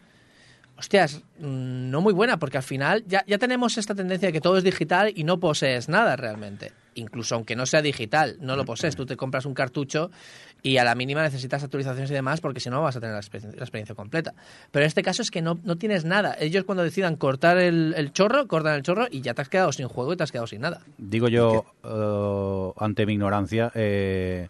hostias, 0.78 1.22
mm, 1.40 1.90
no 1.90 2.02
muy 2.02 2.14
buena, 2.14 2.38
porque 2.38 2.58
al 2.58 2.64
final 2.64 3.04
ya, 3.08 3.24
ya 3.28 3.38
tenemos 3.38 3.78
esta 3.78 3.96
tendencia 3.96 4.28
de 4.28 4.34
que 4.34 4.42
todo 4.42 4.58
es 4.58 4.64
digital 4.64 5.12
y 5.16 5.24
no 5.24 5.40
posees 5.40 5.90
nada 5.90 6.16
realmente. 6.16 6.72
Incluso 6.96 7.36
aunque 7.36 7.56
no 7.56 7.66
sea 7.68 7.82
digital, 7.84 8.38
no 8.42 8.56
lo 8.56 8.66
posees. 8.66 8.96
Tú 8.96 9.06
te 9.06 9.16
compras 9.18 9.46
un 9.46 9.54
cartucho 9.54 10.10
y 10.64 10.78
a 10.78 10.84
la 10.84 10.96
mínima 10.96 11.22
necesitas 11.22 11.64
actualizaciones 11.64 12.10
y 12.10 12.14
demás 12.16 12.42
porque 12.42 12.60
si 12.60 12.72
no 12.72 12.82
vas 12.82 12.96
a 12.96 13.00
tener 13.00 13.14
la, 13.14 13.22
experien- 13.22 13.54
la 13.56 13.62
experiencia 13.64 13.94
completa. 13.94 14.34
Pero 14.72 14.84
en 14.84 14.88
este 14.88 15.04
caso 15.04 15.22
es 15.22 15.30
que 15.30 15.44
no, 15.44 15.60
no 15.64 15.76
tienes 15.76 16.06
nada. 16.06 16.36
Ellos 16.40 16.64
cuando 16.64 16.84
decidan 16.84 17.16
cortar 17.16 17.60
el, 17.60 17.94
el 17.96 18.14
chorro, 18.14 18.48
cortan 18.48 18.74
el 18.74 18.82
chorro 18.82 19.06
y 19.12 19.22
ya 19.22 19.36
te 19.36 19.44
has 19.44 19.50
quedado 19.50 19.72
sin 19.72 19.88
juego 19.88 20.14
y 20.14 20.18
te 20.18 20.24
has 20.24 20.32
quedado 20.32 20.48
sin 20.48 20.62
nada. 20.62 20.82
Digo 20.98 21.28
yo, 21.28 21.66
eh, 21.84 22.84
ante 22.84 23.06
mi 23.06 23.14
ignorancia, 23.14 23.72
eh, 23.76 24.50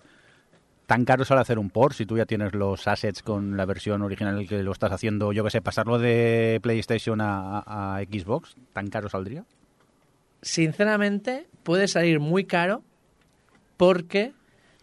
tan 0.88 1.06
caro 1.06 1.24
sale 1.26 1.42
hacer 1.42 1.60
un 1.60 1.70
port 1.70 1.94
si 1.94 2.06
tú 2.06 2.18
ya 2.18 2.26
tienes 2.26 2.54
los 2.56 2.88
assets 2.88 3.22
con 3.22 3.58
la 3.58 3.66
versión 3.66 4.02
original 4.02 4.48
que 4.48 4.64
lo 4.64 4.72
estás 4.72 4.92
haciendo, 4.92 5.32
yo 5.34 5.44
que 5.44 5.52
sé, 5.52 5.62
pasarlo 5.62 6.00
de 6.00 6.60
PlayStation 6.64 7.22
a- 7.22 7.60
a 7.98 8.02
Xbox, 8.04 8.56
¿tan 8.74 8.88
caro 8.88 9.08
saldría? 9.10 9.46
sinceramente, 10.42 11.48
puede 11.64 11.88
salir 11.88 12.20
muy 12.20 12.46
caro 12.46 12.84
porque 13.76 14.34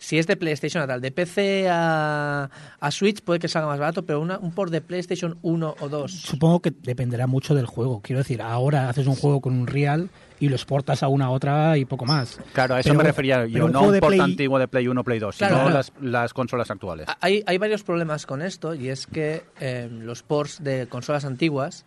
si 0.05 0.19
es 0.19 0.27
de 0.27 0.37
PlayStation 0.37 0.83
a 0.83 0.87
tal, 0.87 1.01
de 1.01 1.11
PC 1.11 1.67
a, 1.71 2.51
a 2.79 2.91
Switch 2.91 3.23
puede 3.23 3.39
que 3.41 3.49
salga 3.49 3.69
más 3.69 3.79
barato, 3.79 4.05
pero 4.05 4.21
una- 4.21 4.39
un 4.39 4.53
port 4.53 4.71
de 4.71 4.83
PlayStation 4.83 5.39
1 5.41 5.77
o 5.81 5.89
2. 5.89 6.13
Supongo 6.13 6.61
que 6.61 6.71
dependerá 6.71 7.27
mucho 7.27 7.55
del 7.55 7.65
juego. 7.65 8.01
Quiero 8.03 8.19
decir, 8.19 8.43
ahora 8.43 8.91
haces 8.91 9.07
un 9.07 9.15
juego 9.17 9.41
con 9.41 9.55
un 9.55 9.67
Real 9.67 10.11
y 10.41 10.49
lo 10.51 10.57
exportas 10.57 11.03
a 11.03 11.09
una 11.09 11.27
a 11.27 11.31
otra 11.31 11.79
y 11.79 11.87
poco 11.87 12.05
más. 12.05 12.39
Claro, 12.53 12.75
a 12.75 12.81
eso 12.81 12.91
Pero- 12.91 12.99
me 12.99 13.05
refería 13.05 13.47
yo, 13.47 13.65
un 13.65 13.73
no 13.73 13.81
un 13.83 13.99
port 13.99 14.07
Play- 14.09 14.21
antiguo 14.21 14.59
de 14.59 14.69
Play 14.69 14.89
1, 14.89 15.05
Play 15.05 15.19
2, 15.21 15.37
Claro, 15.39 15.55
sino 15.55 15.65
claro. 15.69 15.75
Las, 15.79 15.93
las 16.03 16.35
consolas 16.35 16.71
actuales. 16.71 17.07
Hay, 17.23 17.43
hay 17.47 17.57
varios 17.57 17.83
problemas 17.83 18.27
con 18.27 18.43
esto 18.43 18.75
y 18.75 18.89
es 18.91 19.07
que 19.07 19.45
eh, 19.61 19.89
los 19.91 20.23
ports 20.23 20.63
de 20.63 20.87
consolas 20.87 21.25
antiguas 21.25 21.87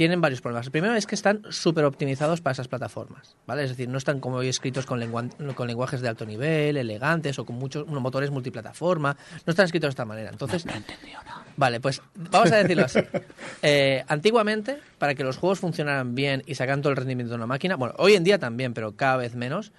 tienen 0.00 0.22
varios 0.22 0.40
problemas. 0.40 0.64
El 0.64 0.72
primero 0.72 0.94
es 0.94 1.04
que 1.06 1.14
están 1.14 1.42
súper 1.50 1.84
optimizados 1.84 2.40
para 2.40 2.52
esas 2.52 2.68
plataformas, 2.68 3.36
¿vale? 3.46 3.64
Es 3.64 3.68
decir, 3.68 3.86
no 3.86 3.98
están 3.98 4.18
como 4.18 4.36
hoy 4.36 4.48
escritos 4.48 4.86
con, 4.86 4.98
lengua- 4.98 5.28
con 5.54 5.68
lenguajes 5.68 6.00
de 6.00 6.08
alto 6.08 6.24
nivel, 6.24 6.78
elegantes 6.78 7.38
o 7.38 7.44
con 7.44 7.56
muchos 7.56 7.86
unos 7.86 8.00
motores 8.00 8.30
multiplataforma. 8.30 9.14
No 9.44 9.50
están 9.50 9.66
escritos 9.66 9.88
de 9.88 9.90
esta 9.90 10.06
manera. 10.06 10.30
Entonces, 10.30 10.64
Vale, 11.58 11.80
pues 11.80 12.00
vamos 12.30 12.50
a 12.50 12.56
decirlo 12.56 12.86
así. 12.86 13.00
Eh, 13.60 14.02
antiguamente, 14.08 14.78
para 14.96 15.14
que 15.14 15.22
los 15.22 15.36
juegos 15.36 15.58
funcionaran 15.58 16.14
bien 16.14 16.42
y 16.46 16.54
sacaran 16.54 16.80
todo 16.80 16.92
el 16.92 16.96
rendimiento 16.96 17.32
de 17.32 17.36
una 17.36 17.46
máquina, 17.46 17.76
bueno, 17.76 17.94
hoy 17.98 18.14
en 18.14 18.24
día 18.24 18.38
también, 18.38 18.72
pero 18.72 18.96
cada 18.96 19.18
vez 19.18 19.34
menos, 19.34 19.70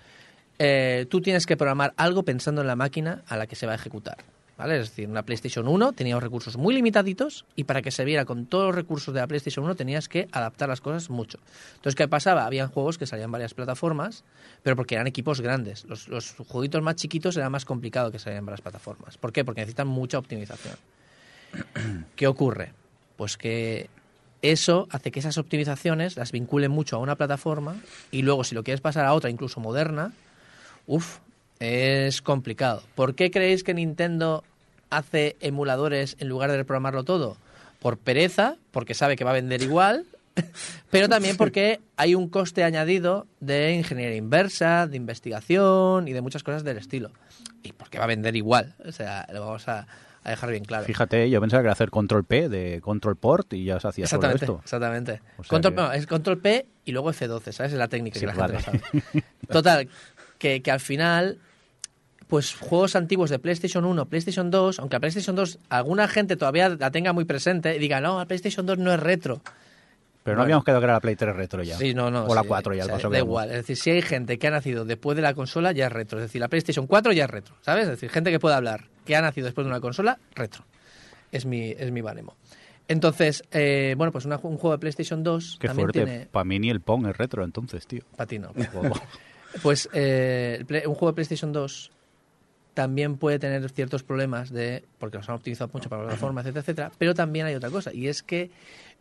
eh, 0.60 1.08
tú 1.10 1.22
tienes 1.22 1.48
que 1.48 1.58
programar 1.58 1.96
algo 1.98 2.22
pensando 2.24 2.62
en 2.62 2.68
la 2.68 2.76
máquina 2.76 3.24
a 3.28 3.38
la 3.38 3.48
que 3.48 3.56
se 3.56 3.66
va 3.66 3.72
a 3.72 3.76
ejecutar. 3.76 4.18
¿Vale? 4.62 4.80
Es 4.80 4.92
decir, 4.92 5.10
una 5.10 5.24
PlayStation 5.24 5.68
1 5.68 5.94
tenía 5.94 6.14
unos 6.14 6.22
recursos 6.22 6.56
muy 6.56 6.76
limitaditos 6.76 7.48
y 7.56 7.64
para 7.64 7.82
que 7.82 7.90
se 7.90 8.06
viera 8.06 8.26
con 8.26 8.46
todos 8.46 8.66
los 8.66 8.76
recursos 8.76 9.12
de 9.12 9.20
la 9.20 9.26
PlayStation 9.26 9.66
1 9.66 9.74
tenías 9.74 10.08
que 10.08 10.28
adaptar 10.32 10.70
las 10.70 10.82
cosas 10.82 11.10
mucho. 11.10 11.40
Entonces, 11.78 11.96
¿qué 11.96 12.08
pasaba? 12.08 12.46
Habían 12.46 12.70
juegos 12.70 13.00
que 13.00 13.08
salían 13.08 13.30
en 13.30 13.32
varias 13.32 13.56
plataformas, 13.56 14.24
pero 14.62 14.76
porque 14.76 14.94
eran 14.94 15.08
equipos 15.08 15.42
grandes. 15.42 15.86
Los, 15.86 16.08
los 16.10 16.36
jueguitos 16.48 16.80
más 16.84 16.96
chiquitos 16.96 17.38
era 17.38 17.50
más 17.50 17.66
complicado 17.66 18.12
que 18.12 18.20
salieran 18.20 18.44
en 18.44 18.46
varias 18.46 18.62
plataformas. 18.62 19.18
¿Por 19.18 19.34
qué? 19.34 19.44
Porque 19.44 19.62
necesitan 19.62 19.88
mucha 19.88 20.20
optimización. 20.20 20.76
¿Qué 22.16 22.28
ocurre? 22.28 22.74
Pues 23.18 23.38
que 23.38 23.90
eso 24.44 24.88
hace 24.92 25.10
que 25.10 25.22
esas 25.22 25.40
optimizaciones 25.40 26.18
las 26.18 26.32
vinculen 26.32 26.70
mucho 26.70 26.98
a 26.98 27.00
una 27.00 27.16
plataforma 27.16 27.78
y 28.12 28.22
luego 28.22 28.44
si 28.44 28.54
lo 28.54 28.64
quieres 28.64 28.82
pasar 28.82 29.08
a 29.08 29.16
otra, 29.16 29.32
incluso 29.32 29.60
moderna, 29.60 30.14
Uf, 30.86 31.18
es 31.62 32.22
complicado. 32.22 32.84
¿Por 32.96 33.16
qué 33.16 33.30
creéis 33.32 33.64
que 33.64 33.74
Nintendo 33.74 34.44
hace 34.92 35.36
emuladores 35.40 36.16
en 36.20 36.30
lugar 36.30 36.52
de 36.52 36.64
programarlo 36.64 37.04
todo? 37.04 37.38
Por 37.80 37.98
pereza, 37.98 38.58
porque 38.70 38.94
sabe 38.94 39.16
que 39.16 39.24
va 39.24 39.32
a 39.32 39.34
vender 39.34 39.64
igual, 39.64 40.06
pero 40.92 41.10
también 41.10 41.36
porque 41.36 41.80
hay 41.98 42.14
un 42.16 42.30
coste 42.30 42.64
añadido 42.64 43.26
de 43.40 43.74
ingeniería 43.74 44.16
inversa, 44.18 44.86
de 44.88 44.98
investigación 44.98 46.08
y 46.08 46.14
de 46.14 46.22
muchas 46.22 46.44
cosas 46.44 46.64
del 46.64 46.78
estilo. 46.78 47.12
Y 47.64 47.74
porque 47.74 47.98
va 47.98 48.04
a 48.06 48.08
vender 48.08 48.36
igual. 48.36 48.76
O 48.86 48.92
sea, 48.92 49.28
lo 49.34 49.42
vamos 49.42 49.68
a, 49.68 49.88
a 50.24 50.30
dejar 50.30 50.52
bien 50.52 50.64
claro. 50.66 50.86
Fíjate, 50.86 51.30
yo 51.30 51.42
pensaba 51.42 51.62
que 51.62 51.66
era 51.66 51.74
hacer 51.74 51.90
control 51.92 52.24
P 52.24 52.50
de 52.50 52.82
control 52.82 53.16
port 53.18 53.52
y 53.54 53.66
ya 53.66 53.80
se 53.80 53.88
hacía 53.88 54.06
Exactamente, 54.06 54.46
esto. 54.46 54.60
exactamente. 54.64 55.22
O 55.38 55.44
sea 55.44 55.50
Control, 55.50 55.74
que- 55.76 55.82
no, 55.82 55.92
es 55.94 56.08
control 56.08 56.38
P 56.40 56.66
y 56.86 56.92
luego 56.92 57.12
F12, 57.12 57.52
¿sabes? 57.52 57.72
Es 57.74 57.78
la 57.78 57.88
técnica 57.88 58.16
Sí, 58.20 58.22
que 58.22 58.28
la 58.28 58.34
gente 58.34 58.54
no 58.54 58.60
sabe. 58.62 58.82
Total, 59.50 59.90
que, 60.38 60.62
que 60.62 60.72
al 60.72 60.80
final, 60.80 61.38
pues 62.32 62.56
juegos 62.56 62.96
antiguos 62.96 63.30
de 63.30 63.40
PlayStation 63.40 63.84
1, 63.84 64.06
PlayStation 64.06 64.50
2, 64.50 64.80
aunque 64.80 64.96
la 64.96 65.00
PlayStation 65.02 65.36
2 65.36 65.60
alguna 65.68 66.08
gente 66.08 66.38
todavía 66.38 66.70
la 66.70 66.90
tenga 66.90 67.12
muy 67.12 67.26
presente 67.26 67.76
y 67.76 67.80
diga, 67.80 68.00
no, 68.00 68.20
la 68.20 68.26
PlayStation 68.26 68.66
2 68.66 68.78
no 68.78 68.94
es 68.94 69.00
retro. 69.02 69.42
Pero 70.24 70.38
no 70.38 70.44
habíamos 70.44 70.64
quedado 70.64 70.80
que 70.80 70.86
era 70.86 70.94
la 70.94 71.02
Play 71.02 71.18
3 71.18 71.36
retro 71.36 71.62
ya. 71.62 71.78
Sí, 71.78 71.94
no, 71.94 72.10
no. 72.10 72.24
O 72.24 72.34
la 72.34 72.44
sí, 72.44 72.48
4 72.48 72.74
ya, 72.74 72.84
o 72.84 72.84
el 72.84 72.88
sea, 72.88 72.96
paso 72.96 73.10
Da 73.10 73.18
igual. 73.18 73.50
Es 73.50 73.56
decir, 73.58 73.76
si 73.76 73.90
hay 73.90 74.02
gente 74.02 74.40
que 74.40 74.48
ha 74.48 74.52
nacido 74.52 74.86
después 74.86 75.18
de 75.18 75.24
la 75.24 75.34
consola, 75.34 75.74
ya 75.74 75.88
es 75.88 75.92
retro. 75.92 76.20
Es 76.20 76.24
decir, 76.24 76.40
la 76.40 76.48
PlayStation 76.48 76.88
4 76.88 77.12
ya 77.12 77.26
es 77.26 77.30
retro, 77.30 77.56
¿sabes? 77.60 77.84
Es 77.84 77.90
decir, 77.90 78.10
gente 78.10 78.32
que 78.32 78.40
puede 78.40 78.56
hablar 78.56 78.86
que 79.04 79.16
ha 79.18 79.22
nacido 79.22 79.46
después 79.46 79.66
de 79.66 79.70
una 79.72 79.82
consola, 79.82 80.18
retro. 80.34 80.64
Es 81.34 81.46
mi, 81.46 81.72
es 81.72 81.92
mi 81.92 82.00
baremo. 82.00 82.38
Entonces, 82.88 83.44
eh, 83.52 83.94
bueno, 83.98 84.14
pues 84.14 84.24
una- 84.24 84.38
un 84.38 84.58
juego 84.58 84.72
de 84.72 84.78
PlayStation 84.78 85.22
2 85.22 85.58
Qué 85.60 85.68
también 85.68 85.88
fuerte. 85.88 86.06
tiene... 86.06 86.26
Para 86.28 86.46
mí 86.46 86.60
ni 86.60 86.70
el 86.70 86.80
Pong 86.80 87.08
es 87.08 87.18
retro 87.18 87.44
entonces, 87.44 87.86
tío. 87.88 88.04
Para 88.16 88.28
ti 88.28 88.40
no. 88.40 88.54
Pues 89.62 89.90
eh, 89.92 90.64
un 90.88 90.94
juego 90.96 91.08
de 91.08 91.14
PlayStation 91.14 91.52
2 91.52 91.92
también 92.74 93.18
puede 93.18 93.40
tener 93.40 93.70
ciertos 93.70 94.04
problemas 94.04 94.50
de 94.50 94.84
porque 95.00 95.18
los 95.18 95.28
han 95.30 95.36
optimizado 95.36 95.70
mucho 95.74 95.90
para 95.90 96.04
la 96.04 96.08
plataforma, 96.10 96.42
etcétera, 96.42 96.62
etcétera. 96.62 96.92
Pero 96.98 97.14
también 97.14 97.46
hay 97.46 97.56
otra 97.56 97.70
cosa 97.70 97.94
y 97.94 98.08
es 98.08 98.24
que 98.24 98.52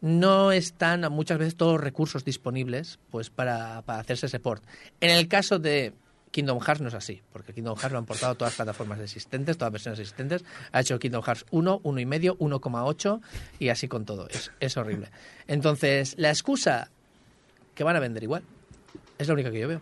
no 0.01 0.53
están 0.53 1.11
muchas 1.13 1.39
veces 1.39 1.57
todos 1.57 1.75
los 1.75 1.81
recursos 1.81 2.25
disponibles 2.25 2.99
pues 3.11 3.31
para, 3.31 3.83
para 3.83 4.01
hacerse 4.01 4.27
ese 4.27 4.41
port. 4.41 4.65
En 5.01 5.11
el 5.11 5.29
caso 5.29 5.59
de 5.59 5.93
Kingdom 6.31 6.61
Hearts 6.61 6.81
no 6.81 6.89
es 6.89 6.95
así, 6.95 7.23
porque 7.33 7.53
Kingdom 7.53 7.77
Hearts 7.77 7.93
lo 7.93 7.99
han 7.99 8.07
portado 8.07 8.35
todas 8.35 8.53
las 8.53 8.57
plataformas 8.57 9.01
existentes, 9.01 9.57
todas 9.57 9.69
las 9.69 9.73
versiones 9.73 10.01
existentes. 10.01 10.45
Ha 10.73 10.81
hecho 10.81 10.99
Kingdom 10.99 11.23
Hearts 11.23 11.45
1, 11.51 11.83
1,5, 11.83 12.39
1,8 12.39 13.21
y 13.59 13.69
así 13.69 13.89
con 13.89 14.05
todo. 14.05 14.29
Es, 14.29 14.51
es 14.61 14.77
horrible. 14.77 15.11
Entonces, 15.49 16.15
la 16.19 16.31
excusa 16.31 16.91
que 17.75 17.85
van 17.85 17.97
a 17.97 18.01
vender 18.01 18.23
igual 18.23 18.43
es 19.19 19.29
la 19.29 19.35
única 19.35 19.51
que 19.51 19.61
yo 19.61 19.69
veo. 19.69 19.81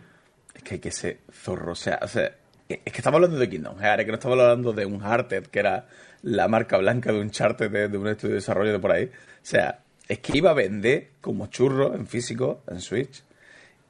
Es 0.53 0.63
que 0.63 0.75
hay 0.75 0.79
que 0.79 0.91
ser 0.91 1.19
zorro. 1.31 1.71
O 1.71 1.75
sea, 1.75 1.99
o 2.01 2.07
sea, 2.07 2.35
es 2.69 2.79
que 2.93 2.97
estamos 2.97 3.17
hablando 3.17 3.37
de 3.37 3.49
Kingdom 3.49 3.77
Hearts, 3.79 4.03
que 4.05 4.11
no 4.11 4.13
estamos 4.15 4.39
hablando 4.39 4.73
de 4.73 4.85
un 4.85 5.01
Hearted, 5.01 5.47
que 5.47 5.59
era 5.59 5.87
la 6.21 6.47
marca 6.47 6.77
blanca 6.77 7.11
de 7.11 7.19
un 7.19 7.31
charter 7.31 7.69
de, 7.71 7.87
de 7.87 7.97
un 7.97 8.07
estudio 8.07 8.33
de 8.33 8.35
desarrollo 8.39 8.71
de 8.71 8.79
por 8.79 8.91
ahí. 8.91 9.05
O 9.05 9.09
sea, 9.41 9.79
es 10.07 10.19
que 10.19 10.37
iba 10.37 10.51
a 10.51 10.53
vender 10.53 11.09
como 11.21 11.47
churro 11.47 11.95
en 11.95 12.05
físico, 12.07 12.61
en 12.67 12.79
Switch, 12.81 13.23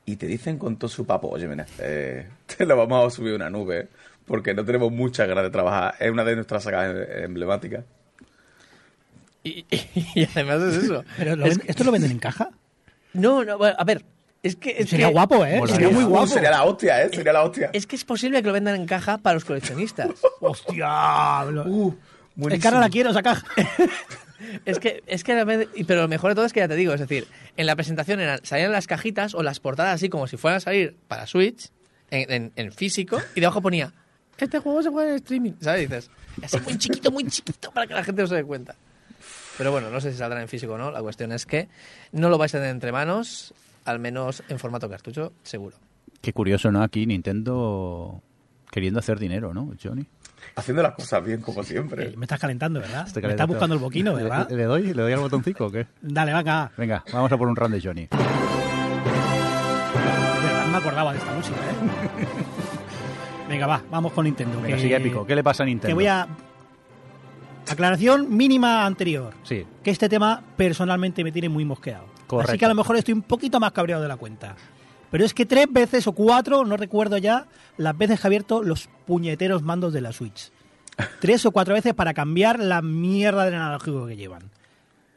y 0.05 0.15
te 0.15 0.25
dicen 0.27 0.57
con 0.57 0.77
todo 0.77 0.89
su 0.89 1.05
papo, 1.05 1.29
oye, 1.29 1.47
mira, 1.47 1.65
eh, 1.79 2.27
te 2.57 2.65
lo 2.65 2.77
vamos 2.77 3.05
a 3.13 3.15
subir 3.15 3.33
a 3.33 3.35
una 3.35 3.49
nube, 3.49 3.87
porque 4.25 4.53
no 4.53 4.63
tenemos 4.63 4.91
muchas 4.91 5.27
ganas 5.27 5.43
de 5.43 5.49
trabajar. 5.49 5.95
Es 5.99 6.09
una 6.11 6.23
de 6.23 6.35
nuestras 6.35 6.63
sagas 6.63 6.95
em- 6.95 7.23
emblemáticas. 7.25 7.83
Y, 9.43 9.65
y 10.15 10.23
además 10.25 10.61
es 10.61 10.83
eso. 10.83 11.03
Pero 11.17 11.35
lo 11.35 11.45
Es 11.45 11.57
ven- 11.57 11.67
¿Esto 11.69 11.83
lo 11.83 11.91
venden 11.91 12.11
en 12.11 12.19
caja? 12.19 12.49
No, 13.13 13.43
no, 13.43 13.57
bueno, 13.57 13.75
a 13.79 13.83
ver, 13.83 14.03
es 14.43 14.55
que... 14.55 14.75
Es 14.77 14.89
Sería 14.89 15.07
que- 15.07 15.13
guapo, 15.13 15.45
¿eh? 15.45 15.57
Molaría. 15.59 15.75
Sería 15.75 15.89
muy 15.89 16.03
guapo. 16.03 16.27
Sería 16.27 16.51
la 16.51 16.63
hostia, 16.63 17.03
¿eh? 17.03 17.09
Sería 17.13 17.33
la 17.33 17.43
hostia. 17.43 17.69
Es 17.73 17.85
que 17.87 17.95
es 17.95 18.05
posible 18.05 18.41
que 18.41 18.47
lo 18.47 18.53
vendan 18.53 18.75
en 18.75 18.85
caja 18.85 19.17
para 19.17 19.33
los 19.35 19.45
coleccionistas. 19.45 20.09
¡Hostia! 20.41 21.43
Uh, 21.65 21.93
es 22.51 22.61
que 22.61 22.67
ahora 22.67 22.79
la 22.79 22.89
quiero 22.89 23.09
esa 23.11 23.21
caja. 23.23 23.45
Es 24.65 24.79
que, 24.79 25.03
es 25.05 25.25
que, 25.25 25.67
pero 25.85 26.03
lo 26.03 26.07
mejor 26.07 26.31
de 26.31 26.35
todo 26.35 26.45
es 26.45 26.53
que 26.53 26.61
ya 26.61 26.67
te 26.69 26.75
digo, 26.77 26.93
es 26.93 26.99
decir, 27.01 27.27
en 27.57 27.65
la 27.65 27.75
presentación 27.75 28.21
eran, 28.21 28.39
salían 28.43 28.71
las 28.71 28.87
cajitas 28.87 29.35
o 29.35 29.43
las 29.43 29.59
portadas 29.59 29.95
así 29.95 30.07
como 30.07 30.27
si 30.27 30.37
fueran 30.37 30.57
a 30.57 30.59
salir 30.61 30.95
para 31.09 31.27
Switch, 31.27 31.69
en, 32.09 32.31
en- 32.31 32.51
en 32.55 32.71
físico, 32.71 33.21
y 33.35 33.41
debajo 33.41 33.61
ponía, 33.61 33.91
este 34.37 34.59
juego 34.59 34.81
se 34.81 34.89
juega 34.91 35.09
en 35.11 35.15
streaming, 35.17 35.51
¿sabes? 35.59 35.81
Y 35.81 35.85
dices, 35.87 36.09
es 36.41 36.63
muy 36.63 36.77
chiquito, 36.77 37.11
muy 37.11 37.25
chiquito 37.27 37.69
para 37.71 37.85
que 37.85 37.93
la 37.93 38.03
gente 38.03 38.21
no 38.21 38.27
se 38.29 38.35
dé 38.35 38.45
cuenta. 38.45 38.75
Pero 39.57 39.73
bueno, 39.73 39.89
no 39.89 39.99
sé 39.99 40.13
si 40.13 40.17
saldrá 40.17 40.41
en 40.41 40.47
físico 40.47 40.73
o 40.73 40.77
no, 40.77 40.89
la 40.89 41.01
cuestión 41.01 41.33
es 41.33 41.45
que 41.45 41.67
no 42.13 42.29
lo 42.29 42.37
vais 42.37 42.55
a 42.55 42.59
tener 42.59 42.71
entre 42.71 42.93
manos, 42.93 43.53
al 43.85 43.99
menos 43.99 44.43
en 44.49 44.59
formato 44.59 44.89
cartucho, 44.89 45.33
seguro. 45.43 45.77
Qué 46.21 46.33
curioso, 46.33 46.71
¿no? 46.71 46.81
Aquí 46.83 47.05
Nintendo 47.05 48.21
queriendo 48.71 48.99
hacer 48.99 49.19
dinero, 49.19 49.53
¿no, 49.53 49.71
Johnny? 49.81 50.05
Haciendo 50.55 50.81
las 50.83 50.93
cosas 50.93 51.23
bien, 51.23 51.41
como 51.41 51.63
siempre. 51.63 52.07
Eh, 52.09 52.13
Me 52.17 52.25
estás 52.25 52.39
calentando, 52.39 52.79
¿verdad? 52.79 53.07
Me 53.21 53.29
estás 53.29 53.47
buscando 53.47 53.75
el 53.75 53.81
boquino, 53.81 54.13
¿verdad? 54.13 54.47
¿Le, 54.49 54.57
le 54.57 54.63
doy? 54.63 54.93
¿Le 54.93 55.01
doy 55.01 55.13
al 55.13 55.19
botoncito 55.19 55.65
o 55.67 55.71
qué? 55.71 55.87
Dale, 56.01 56.33
venga. 56.33 56.71
Venga, 56.77 57.03
vamos 57.13 57.31
a 57.31 57.37
por 57.37 57.47
un 57.47 57.55
round 57.55 57.75
de 57.75 57.81
Johnny. 57.81 58.07
De 58.07 58.17
verdad 60.45 60.65
no 60.65 60.71
me 60.71 60.77
acordaba 60.77 61.11
de 61.13 61.19
esta 61.19 61.33
música, 61.33 61.55
¿eh? 61.57 62.27
Venga, 63.49 63.67
va, 63.67 63.81
vamos 63.89 64.11
con 64.13 64.25
Nintendo. 64.25 64.61
Venga, 64.61 64.75
que- 64.75 64.81
sigue 64.81 64.95
épico. 64.97 65.25
¿Qué 65.25 65.35
le 65.35 65.43
pasa 65.43 65.63
a 65.63 65.65
Nintendo? 65.65 65.87
Que 65.87 65.93
voy 65.93 66.07
a... 66.07 66.27
Aclaración 67.69 68.35
mínima 68.35 68.85
anterior. 68.85 69.33
Sí, 69.43 69.65
Que 69.83 69.91
este 69.91 70.09
tema 70.09 70.41
personalmente 70.57 71.23
me 71.23 71.31
tiene 71.31 71.49
muy 71.49 71.65
mosqueado. 71.65 72.05
Correcto. 72.29 72.51
Así 72.51 72.59
que 72.59 72.65
a 72.65 72.69
lo 72.69 72.75
mejor 72.75 72.95
estoy 72.95 73.15
un 73.15 73.23
poquito 73.23 73.59
más 73.59 73.71
cabreado 73.71 74.03
de 74.03 74.07
la 74.07 74.17
cuenta. 74.17 74.55
Pero 75.09 75.25
es 75.25 75.33
que 75.33 75.47
tres 75.47 75.65
veces 75.71 76.05
o 76.05 76.11
cuatro, 76.11 76.63
no 76.63 76.77
recuerdo 76.77 77.17
ya, 77.17 77.47
las 77.77 77.97
veces 77.97 78.19
que 78.19 78.27
he 78.27 78.29
abierto 78.29 78.61
los 78.61 78.87
puñeteros 79.07 79.63
mandos 79.63 79.93
de 79.93 80.01
la 80.01 80.13
Switch. 80.13 80.51
Tres 81.19 81.43
o 81.47 81.51
cuatro 81.51 81.73
veces 81.73 81.95
para 81.95 82.13
cambiar 82.13 82.59
la 82.59 82.83
mierda 82.83 83.45
del 83.45 83.55
analógico 83.55 84.05
que 84.05 84.15
llevan. 84.15 84.43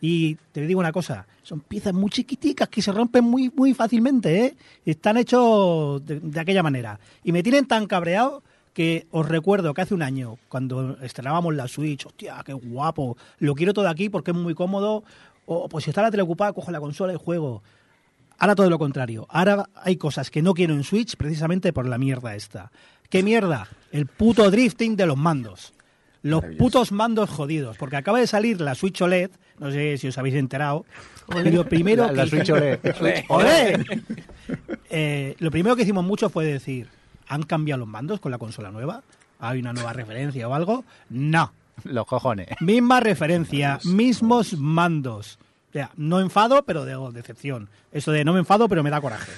Y 0.01 0.37
te 0.53 0.63
digo 0.63 0.81
una 0.81 0.91
cosa, 0.91 1.27
son 1.43 1.61
piezas 1.61 1.93
muy 1.93 2.11
chiquiticas 2.11 2.71
que 2.71 2.81
se 2.81 2.93
rompen 2.93 3.25
muy, 3.25 3.53
muy 3.55 3.75
fácilmente, 3.75 4.47
¿eh? 4.47 4.57
Están 4.87 5.19
hechos 5.19 6.05
de, 6.07 6.19
de 6.19 6.41
aquella 6.41 6.63
manera. 6.63 6.99
Y 7.23 7.33
me 7.33 7.43
tienen 7.43 7.67
tan 7.67 7.87
cabreado 7.87 8.43
que 8.73 9.07
os 9.11 9.29
recuerdo 9.29 9.75
que 9.75 9.83
hace 9.83 9.95
un 9.95 10.03
año, 10.03 10.39
cuando 10.49 10.97
estrenábamos 11.03 11.55
la 11.55 11.69
Switch, 11.69 12.07
hostia, 12.07 12.43
qué 12.45 12.55
guapo, 12.55 13.17
lo 13.39 13.55
quiero 13.55 13.75
todo 13.75 13.89
aquí 13.89 14.09
porque 14.09 14.31
es 14.31 14.37
muy 14.37 14.55
cómodo, 14.55 15.05
o 15.47 15.69
pues 15.69 15.85
si 15.85 15.91
está 15.91 16.03
la 16.03 16.11
tele 16.11 16.23
ocupada, 16.23 16.53
cojo 16.53 16.71
la 16.71 16.81
consola 16.81 17.13
y 17.13 17.17
juego. 17.17 17.63
Ahora 18.39 18.55
todo 18.55 18.69
lo 18.71 18.79
contrario. 18.79 19.27
Ahora 19.31 19.67
hay 19.75 19.97
cosas 19.97 20.31
que 20.31 20.43
no 20.43 20.55
quiero 20.55 20.75
en 20.75 20.83
Switch 20.85 21.17
precisamente 21.17 21.73
por 21.73 21.87
la 21.89 21.99
mierda 21.99 22.35
esta. 22.35 22.73
¿Qué 23.09 23.23
mierda? 23.23 23.69
El 23.93 24.07
puto 24.07 24.51
drifting 24.51 24.97
de 24.97 25.07
los 25.07 25.17
mandos. 25.17 25.75
Los 26.23 26.45
putos 26.59 26.93
mandos 26.93 27.31
jodidos. 27.31 27.77
Porque 27.77 27.97
acaba 27.97 28.19
de 28.21 28.27
salir 28.27 28.61
la 28.61 28.75
Switch 28.75 29.01
OLED. 29.03 29.31
No 29.59 29.71
sé 29.71 29.99
si 29.99 30.09
os 30.09 30.19
habéis 30.19 30.35
enterado. 30.37 30.85
Y 31.45 31.51
lo 31.51 31.69
primero 31.69 32.07
La- 32.07 32.13
la 32.13 32.25
que 32.25 32.31
Switch 32.31 32.51
OLED. 32.51 32.79
¡Olé! 33.29 33.85
Eh, 34.91 35.37
lo 35.39 35.51
primero 35.51 35.77
que 35.77 35.83
hicimos 35.83 36.05
mucho 36.05 36.29
fue 36.31 36.45
decir, 36.45 36.89
¿han 37.29 37.43
cambiado 37.45 37.81
los 37.81 37.89
mandos 37.89 38.21
con 38.21 38.31
la 38.33 38.39
consola 38.39 38.71
nueva? 38.71 39.03
¿Hay 39.39 39.59
una 39.61 39.73
nueva 39.73 39.93
referencia 39.93 40.49
o 40.49 40.55
algo? 40.55 40.85
No. 41.11 41.53
Los 41.85 42.07
cojones. 42.07 42.49
Misma 42.61 43.01
referencia, 43.01 43.79
mismos 43.85 44.57
mandos. 44.59 45.39
O 45.71 45.73
sea, 45.73 45.91
no 45.97 46.21
enfado, 46.21 46.65
pero 46.65 46.85
de 46.85 46.97
decepción. 47.13 47.69
Eso 47.93 48.13
de 48.13 48.25
no 48.25 48.33
me 48.33 48.41
enfado, 48.41 48.69
pero 48.69 48.83
me 48.83 48.91
da 48.91 49.01
coraje. 49.01 49.33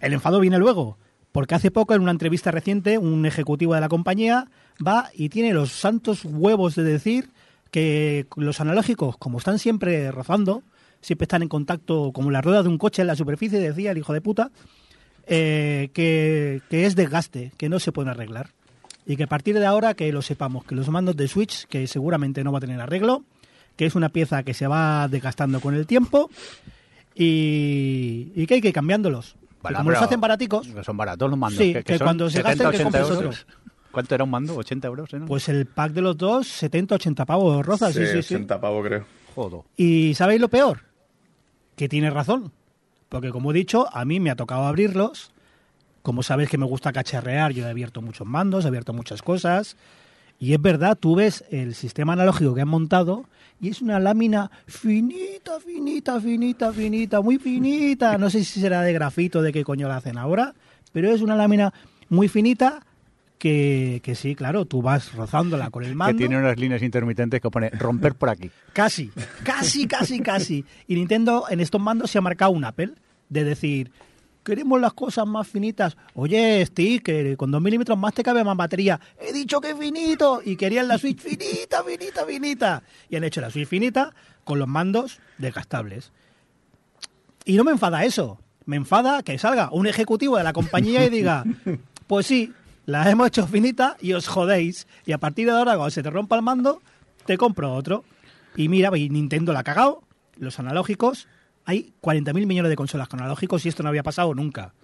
El 0.00 0.12
enfado 0.12 0.40
viene 0.40 0.58
luego, 0.58 0.98
porque 1.32 1.54
hace 1.54 1.70
poco 1.70 1.94
en 1.94 2.02
una 2.02 2.10
entrevista 2.10 2.50
reciente 2.50 2.98
un 2.98 3.26
ejecutivo 3.26 3.74
de 3.74 3.80
la 3.80 3.88
compañía 3.88 4.48
va 4.86 5.10
y 5.14 5.28
tiene 5.28 5.52
los 5.52 5.72
santos 5.72 6.24
huevos 6.24 6.74
de 6.74 6.84
decir 6.84 7.30
que 7.70 8.26
los 8.36 8.60
analógicos, 8.60 9.16
como 9.16 9.38
están 9.38 9.58
siempre 9.58 10.10
rozando, 10.10 10.62
siempre 11.00 11.24
están 11.24 11.42
en 11.42 11.48
contacto 11.48 12.12
como 12.12 12.30
la 12.30 12.40
rueda 12.40 12.62
de 12.62 12.68
un 12.68 12.78
coche 12.78 13.02
en 13.02 13.08
la 13.08 13.16
superficie, 13.16 13.58
decía 13.58 13.90
el 13.90 13.98
hijo 13.98 14.12
de 14.12 14.20
puta, 14.20 14.52
eh, 15.26 15.90
que, 15.92 16.62
que 16.70 16.86
es 16.86 16.96
desgaste, 16.96 17.52
que 17.56 17.68
no 17.68 17.78
se 17.78 17.92
pueden 17.92 18.10
arreglar. 18.10 18.50
Y 19.06 19.16
que 19.16 19.24
a 19.24 19.26
partir 19.26 19.58
de 19.58 19.66
ahora 19.66 19.94
que 19.94 20.10
lo 20.12 20.22
sepamos, 20.22 20.64
que 20.64 20.74
los 20.74 20.88
mandos 20.88 21.16
de 21.16 21.28
Switch, 21.28 21.66
que 21.66 21.86
seguramente 21.86 22.42
no 22.42 22.52
va 22.52 22.58
a 22.58 22.60
tener 22.60 22.80
arreglo, 22.80 23.22
que 23.76 23.86
es 23.86 23.94
una 23.94 24.08
pieza 24.08 24.42
que 24.42 24.54
se 24.54 24.66
va 24.66 25.08
desgastando 25.08 25.60
con 25.60 25.74
el 25.74 25.86
tiempo 25.86 26.30
y, 27.14 28.32
y 28.34 28.46
que 28.46 28.54
hay 28.54 28.60
que 28.60 28.68
ir 28.68 28.74
cambiándolos. 28.74 29.36
Que 29.66 29.74
como 29.74 29.90
los 29.90 30.02
hacen 30.02 30.20
baraticos, 30.20 30.68
Son 30.84 30.96
baratos 30.96 31.30
los 31.30 31.38
mandos. 31.38 31.58
Sí, 31.58 31.74
que 31.84 31.96
son 31.98 32.06
cuando 32.06 32.28
se 32.28 32.42
gasten, 32.42 32.70
que 32.70 32.76
80 32.76 32.84
compres 32.84 33.10
euros. 33.10 33.46
¿Cuánto 33.90 34.14
era 34.14 34.24
un 34.24 34.30
mando? 34.30 34.56
¿80 34.56 34.84
euros? 34.86 35.14
eh, 35.14 35.20
no? 35.20 35.26
pues 35.26 35.48
el 35.48 35.66
pack 35.66 35.92
de 35.92 36.02
los 36.02 36.16
dos, 36.18 36.48
70, 36.48 36.96
80 36.96 37.24
pavos, 37.24 37.64
Roza, 37.64 37.92
sí, 37.92 38.04
sí, 38.06 38.22
sí. 38.22 38.34
80 38.34 38.60
pavos, 38.60 38.86
creo. 38.86 39.04
Jodo. 39.34 39.64
Y 39.76 40.14
¿sabéis 40.14 40.40
lo 40.40 40.48
peor? 40.48 40.80
Que 41.76 41.88
tiene 41.88 42.10
razón. 42.10 42.52
Porque 43.08 43.30
como 43.30 43.52
he 43.52 43.54
dicho, 43.54 43.86
a 43.92 44.04
mí 44.04 44.18
me 44.20 44.30
ha 44.30 44.36
tocado 44.36 44.64
abrirlos. 44.64 45.32
Como 46.04 46.22
sabes 46.22 46.50
que 46.50 46.58
me 46.58 46.66
gusta 46.66 46.92
cacharrear, 46.92 47.52
yo 47.52 47.66
he 47.66 47.70
abierto 47.70 48.02
muchos 48.02 48.26
mandos, 48.26 48.66
he 48.66 48.68
abierto 48.68 48.92
muchas 48.92 49.22
cosas. 49.22 49.78
Y 50.38 50.52
es 50.52 50.60
verdad, 50.60 50.98
tú 51.00 51.14
ves 51.16 51.44
el 51.50 51.74
sistema 51.74 52.12
analógico 52.12 52.54
que 52.54 52.60
han 52.60 52.68
montado 52.68 53.24
y 53.58 53.70
es 53.70 53.80
una 53.80 53.98
lámina 53.98 54.50
finita, 54.66 55.58
finita, 55.60 56.20
finita, 56.20 56.72
finita, 56.74 57.20
muy 57.22 57.38
finita. 57.38 58.18
No 58.18 58.28
sé 58.28 58.44
si 58.44 58.60
será 58.60 58.82
de 58.82 58.92
grafito, 58.92 59.40
de 59.40 59.50
qué 59.50 59.64
coño 59.64 59.88
la 59.88 59.96
hacen 59.96 60.18
ahora, 60.18 60.52
pero 60.92 61.10
es 61.10 61.22
una 61.22 61.36
lámina 61.36 61.72
muy 62.10 62.28
finita 62.28 62.84
que, 63.38 64.02
que 64.04 64.14
sí, 64.14 64.34
claro, 64.34 64.66
tú 64.66 64.82
vas 64.82 65.14
rozándola 65.14 65.70
con 65.70 65.84
el 65.84 65.90
Que 65.90 65.94
mando. 65.96 66.18
tiene 66.18 66.36
unas 66.36 66.58
líneas 66.58 66.82
intermitentes 66.82 67.40
que 67.40 67.48
pone 67.50 67.70
romper 67.70 68.14
por 68.14 68.28
aquí. 68.28 68.50
Casi, 68.74 69.10
casi, 69.42 69.86
casi, 69.86 70.20
casi. 70.20 70.66
Y 70.86 70.96
Nintendo 70.96 71.46
en 71.48 71.60
estos 71.60 71.80
mandos 71.80 72.10
se 72.10 72.18
ha 72.18 72.20
marcado 72.20 72.50
un 72.50 72.66
Apple 72.66 72.92
de 73.30 73.44
decir, 73.44 73.90
queremos 74.44 74.80
las 74.80 74.92
cosas 74.92 75.26
más 75.26 75.48
finitas. 75.48 75.96
Oye, 76.14 76.64
que 77.02 77.36
con 77.36 77.50
2 77.50 77.60
milímetros 77.60 77.98
más 77.98 78.14
te 78.14 78.22
cabe 78.22 78.44
más 78.44 78.56
batería. 78.56 79.00
He 79.18 79.32
dicho 79.32 79.60
que 79.60 79.74
finito. 79.74 80.40
Y 80.44 80.56
querían 80.56 80.86
la 80.86 80.98
Switch 80.98 81.18
finita, 81.18 81.82
finita, 81.82 82.24
finita. 82.24 82.82
Y 83.08 83.16
han 83.16 83.24
hecho 83.24 83.40
la 83.40 83.50
Switch 83.50 83.66
finita 83.66 84.14
con 84.44 84.58
los 84.58 84.68
mandos 84.68 85.18
desgastables. 85.38 86.12
Y 87.44 87.56
no 87.56 87.64
me 87.64 87.72
enfada 87.72 88.04
eso. 88.04 88.38
Me 88.66 88.76
enfada 88.76 89.22
que 89.22 89.38
salga 89.38 89.70
un 89.72 89.86
ejecutivo 89.86 90.36
de 90.38 90.44
la 90.44 90.52
compañía 90.52 91.04
y 91.04 91.10
diga, 91.10 91.44
pues 92.06 92.26
sí, 92.26 92.52
la 92.86 93.10
hemos 93.10 93.28
hecho 93.28 93.46
finita 93.46 93.96
y 94.00 94.12
os 94.12 94.28
jodéis. 94.28 94.86
Y 95.06 95.12
a 95.12 95.18
partir 95.18 95.46
de 95.46 95.52
ahora, 95.52 95.76
cuando 95.76 95.90
se 95.90 96.02
te 96.02 96.10
rompa 96.10 96.36
el 96.36 96.42
mando, 96.42 96.80
te 97.26 97.36
compro 97.36 97.74
otro. 97.74 98.04
Y 98.56 98.68
mira, 98.68 98.90
Nintendo 98.90 99.52
la 99.52 99.60
ha 99.60 99.64
cagado. 99.64 100.02
Los 100.36 100.58
analógicos, 100.58 101.28
hay 101.64 101.94
40.000 102.02 102.46
millones 102.46 102.70
de 102.70 102.76
consolas 102.76 103.08
con 103.08 103.20
analógicos 103.20 103.64
y 103.64 103.68
esto 103.68 103.82
no 103.82 103.88
había 103.88 104.02
pasado 104.02 104.34
nunca. 104.34 104.74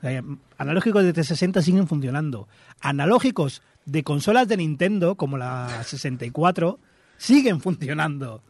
Sea, 0.00 0.22
analógicos 0.58 1.02
de 1.02 1.12
360 1.12 1.62
siguen 1.62 1.86
funcionando. 1.86 2.48
Analógicos 2.80 3.62
de 3.86 4.02
consolas 4.02 4.48
de 4.48 4.56
Nintendo, 4.56 5.14
como 5.14 5.38
la 5.38 5.82
64, 5.84 6.78
siguen 7.16 7.60
funcionando. 7.60 8.42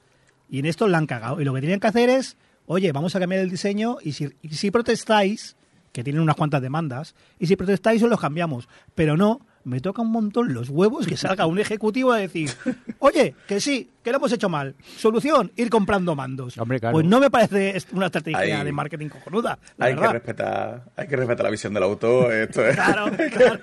Y 0.48 0.58
en 0.58 0.66
esto 0.66 0.88
la 0.88 0.98
han 0.98 1.06
cagado. 1.06 1.40
Y 1.40 1.44
lo 1.44 1.54
que 1.54 1.60
tenían 1.60 1.80
que 1.80 1.86
hacer 1.86 2.08
es, 2.08 2.36
oye, 2.66 2.92
vamos 2.92 3.14
a 3.14 3.20
cambiar 3.20 3.42
el 3.42 3.50
diseño 3.50 3.98
y 4.02 4.12
si, 4.12 4.30
y 4.42 4.48
si 4.50 4.70
protestáis, 4.70 5.56
que 5.92 6.02
tienen 6.02 6.22
unas 6.22 6.36
cuantas 6.36 6.60
demandas, 6.60 7.14
y 7.38 7.46
si 7.46 7.56
protestáis 7.56 8.02
os 8.02 8.10
los 8.10 8.20
cambiamos. 8.20 8.68
Pero 8.94 9.16
no, 9.16 9.40
me 9.64 9.80
toca 9.80 10.02
un 10.02 10.10
montón 10.12 10.52
los 10.54 10.68
huevos 10.68 11.06
que 11.06 11.16
salga 11.16 11.46
un 11.46 11.58
ejecutivo 11.58 12.12
a 12.12 12.18
decir, 12.18 12.50
oye, 12.98 13.34
que 13.48 13.60
sí, 13.60 13.90
que 14.02 14.10
lo 14.10 14.18
hemos 14.18 14.32
hecho 14.32 14.48
mal. 14.48 14.74
Solución, 14.96 15.50
ir 15.56 15.70
comprando 15.70 16.14
mandos. 16.14 16.56
Hombre, 16.58 16.80
claro. 16.80 16.92
Pues 16.94 17.06
no 17.06 17.18
me 17.20 17.30
parece 17.30 17.76
una 17.92 18.06
estrategia 18.06 18.62
de 18.62 18.72
marketing 18.72 19.08
cojonuda. 19.08 19.58
la 19.78 19.86
Hay 19.86 19.96
que, 19.96 20.08
respetar, 20.08 20.84
hay 20.96 21.08
que 21.08 21.16
respetar 21.16 21.44
la 21.44 21.50
visión 21.50 21.72
del 21.74 21.82
autor. 21.82 22.32
Esto 22.34 22.66
es, 22.66 22.74
Claro, 22.76 23.06
claro. 23.36 23.60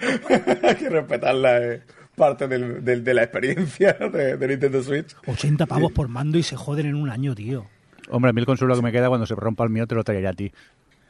hay 0.63 0.75
que 0.75 0.89
respetarla. 0.89 1.57
Es 1.63 1.81
parte 2.15 2.47
del- 2.47 2.83
del- 2.83 3.03
de 3.03 3.13
la 3.13 3.23
experiencia 3.23 3.93
de, 3.93 4.37
de 4.37 4.47
Nintendo 4.47 4.83
Switch. 4.83 5.15
80 5.27 5.65
pavos 5.65 5.91
por 5.91 6.07
mando 6.07 6.37
y 6.37 6.43
se 6.43 6.55
joden 6.55 6.85
en 6.87 6.95
un 6.95 7.09
año, 7.09 7.33
tío. 7.35 7.65
Hombre, 8.09 8.29
a 8.29 8.33
mí 8.33 8.41
el 8.41 8.45
consuelo 8.45 8.75
que 8.75 8.81
me 8.81 8.91
queda 8.91 9.07
cuando 9.07 9.25
se 9.25 9.33
rompa 9.35 9.63
el 9.63 9.69
mío 9.69 9.87
te 9.87 9.95
lo 9.95 10.03
traeré 10.03 10.27
a 10.27 10.33
ti. 10.33 10.51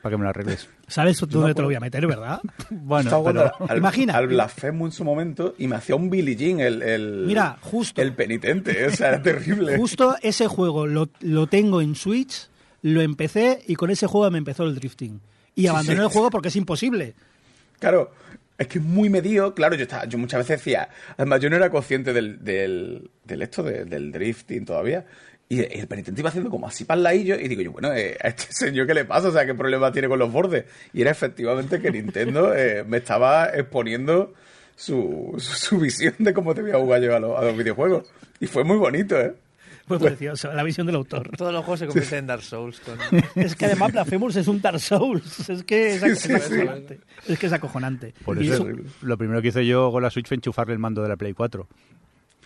Para 0.01 0.13
que 0.13 0.17
me 0.17 0.24
lo 0.24 0.29
arregles. 0.29 0.67
¿Sabes 0.88 1.20
dónde 1.20 1.53
te 1.53 1.62
lo 1.62 1.67
voy 1.67 1.75
a 1.75 1.79
meter, 1.79 2.08
verdad? 2.08 2.39
Bueno, 2.69 3.23
pero... 3.23 3.52
al, 3.67 3.78
Imagina. 3.78 4.13
al 4.17 4.28
Blasphemous 4.28 4.88
en 4.88 4.91
su 4.97 5.04
momento 5.04 5.56
y 5.58 5.67
me 5.67 5.76
hacía 5.76 5.95
un 5.95 6.10
Billie 6.10 6.36
Jean 6.36 6.60
el, 6.60 6.82
el- 6.82 7.23
Mira, 7.28 7.58
justo. 7.62 8.02
el 8.02 8.13
penitente. 8.13 8.86
O 8.88 8.91
sea, 8.91 9.10
era 9.10 9.21
terrible. 9.21 9.78
Justo 9.78 10.15
ese 10.21 10.47
juego 10.47 10.88
lo, 10.88 11.10
lo 11.21 11.47
tengo 11.47 11.82
en 11.82 11.95
Switch, 11.95 12.49
lo 12.82 13.02
empecé 13.02 13.62
y 13.67 13.76
con 13.76 13.89
ese 13.91 14.08
juego 14.08 14.30
me 14.32 14.38
empezó 14.39 14.63
el 14.63 14.76
drifting. 14.76 15.21
Y 15.56 15.67
abandoné 15.67 15.97
sí. 15.97 16.04
el 16.04 16.10
juego 16.10 16.30
porque 16.30 16.47
es 16.47 16.56
imposible. 16.56 17.13
Claro, 17.80 18.12
es 18.58 18.67
que 18.67 18.80
es 18.80 18.84
muy 18.86 19.10
medido. 19.10 19.54
Claro, 19.54 19.76
yo 19.76 19.84
estaba, 19.84 20.06
yo 20.06 20.17
muchas 20.17 20.39
veces 20.39 20.60
decía, 20.63 20.89
además 21.17 21.41
yo 21.41 21.49
no 21.49 21.56
era 21.58 21.69
consciente 21.69 22.13
del, 22.13 22.43
del, 22.43 23.10
del 23.26 23.41
esto, 23.41 23.62
de- 23.63 23.86
del 23.86 24.12
drifting 24.12 24.65
todavía. 24.65 25.06
Y 25.54 25.60
el 25.80 25.86
penitente 25.88 26.22
iba 26.22 26.30
haciendo 26.30 26.50
como 26.50 26.66
así 26.68 26.86
para 26.86 26.98
el 26.98 27.04
ladillo 27.04 27.36
y 27.38 27.48
digo 27.50 27.62
yo, 27.62 27.72
bueno, 27.74 27.92
eh, 27.94 28.18
a 28.24 28.30
este 28.30 28.46
señor 28.54 28.88
qué 28.88 28.94
le 28.94 29.04
pasa, 29.06 29.28
o 29.28 29.32
sea, 29.34 29.46
qué 29.46 29.54
problema 29.54 29.92
tiene 29.92 30.08
con 30.08 30.18
los 30.20 30.32
bordes. 30.32 30.64
Y 30.94 31.02
era 31.02 31.12
efectivamente 31.12 31.82
que 31.82 31.92
Nintendo 31.92 32.56
eh, 32.56 32.86
me 32.88 32.98
estaba 32.98 33.48
exponiendo 33.54 34.34
su, 34.78 35.36
su, 35.40 35.54
su 35.54 35.80
visión 35.80 36.14
de 36.20 36.34
cómo 36.34 36.54
te 36.56 36.62
voy 36.62 36.72
a 36.72 36.78
jugar 36.78 37.02
yo 37.02 37.16
a, 37.16 37.20
los- 37.20 37.38
a 37.38 37.42
los 37.44 37.58
videojuegos. 37.58 38.10
Y 38.40 38.48
fue 38.48 38.64
muy 38.64 38.78
bonito, 38.78 39.20
¿eh? 39.20 39.34
Fue 39.88 40.00
precioso, 40.00 40.54
la 40.54 40.64
visión 40.64 40.88
del 40.88 40.96
autor. 40.96 41.30
Todos 41.36 41.52
los 41.52 41.66
juegos 41.66 41.80
se 41.82 41.88
convierten 41.88 42.20
en 42.20 42.28
Dark 42.28 42.44
Souls. 42.44 42.80
Con... 42.80 42.98
Es 43.44 43.56
que 43.58 43.66
además 43.66 43.92
Blasphemous 43.92 44.36
es 44.38 44.48
un 44.48 44.62
Dark 44.62 44.80
Souls. 44.80 45.50
Es 45.50 45.64
que 45.64 45.96
es, 45.96 46.00
Sí, 46.02 46.16
sí, 46.16 46.34
es 46.34 46.44
sí. 46.44 46.54
acojonante. 46.54 47.00
Es 47.28 47.38
que 47.40 47.46
es 47.48 47.52
acojonante. 47.54 48.14
Por 48.24 48.42
eso- 48.42 48.66
lo 49.02 49.18
primero 49.18 49.42
que 49.42 49.50
hice 49.50 49.66
yo 49.66 49.92
con 49.92 50.02
la 50.02 50.10
Switch 50.10 50.28
fue 50.30 50.36
enchufarle 50.36 50.72
el 50.74 50.80
mando 50.80 51.02
de 51.04 51.10
la 51.10 51.18
Play 51.18 51.34
4. 51.34 51.68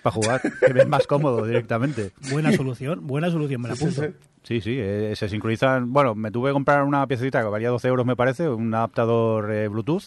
Para 0.06 0.14
jugar, 0.14 0.40
que 0.42 0.80
es 0.82 0.88
más 0.88 1.08
cómodo 1.08 1.44
directamente. 1.48 2.12
buena 2.30 2.52
solución, 2.52 3.08
buena 3.08 3.32
solución, 3.32 3.60
me 3.60 3.70
la 3.70 3.76
Sí, 3.76 3.86
apunto. 3.86 4.04
sí. 4.04 4.10
Sí, 4.44 4.62
sí, 4.62 4.76
eh, 4.80 5.14
se 5.16 5.28
sincronizan. 5.28 5.92
Bueno, 5.92 6.14
me 6.14 6.30
tuve 6.30 6.52
que 6.52 6.54
comprar 6.54 6.84
una 6.84 7.08
piececita 7.08 7.42
que 7.42 7.48
valía 7.50 7.70
12 7.70 7.88
euros, 7.88 8.06
me 8.06 8.16
parece, 8.16 8.48
un 8.48 8.72
adaptador 8.76 9.52
eh, 9.52 9.68
Bluetooth. 9.68 10.04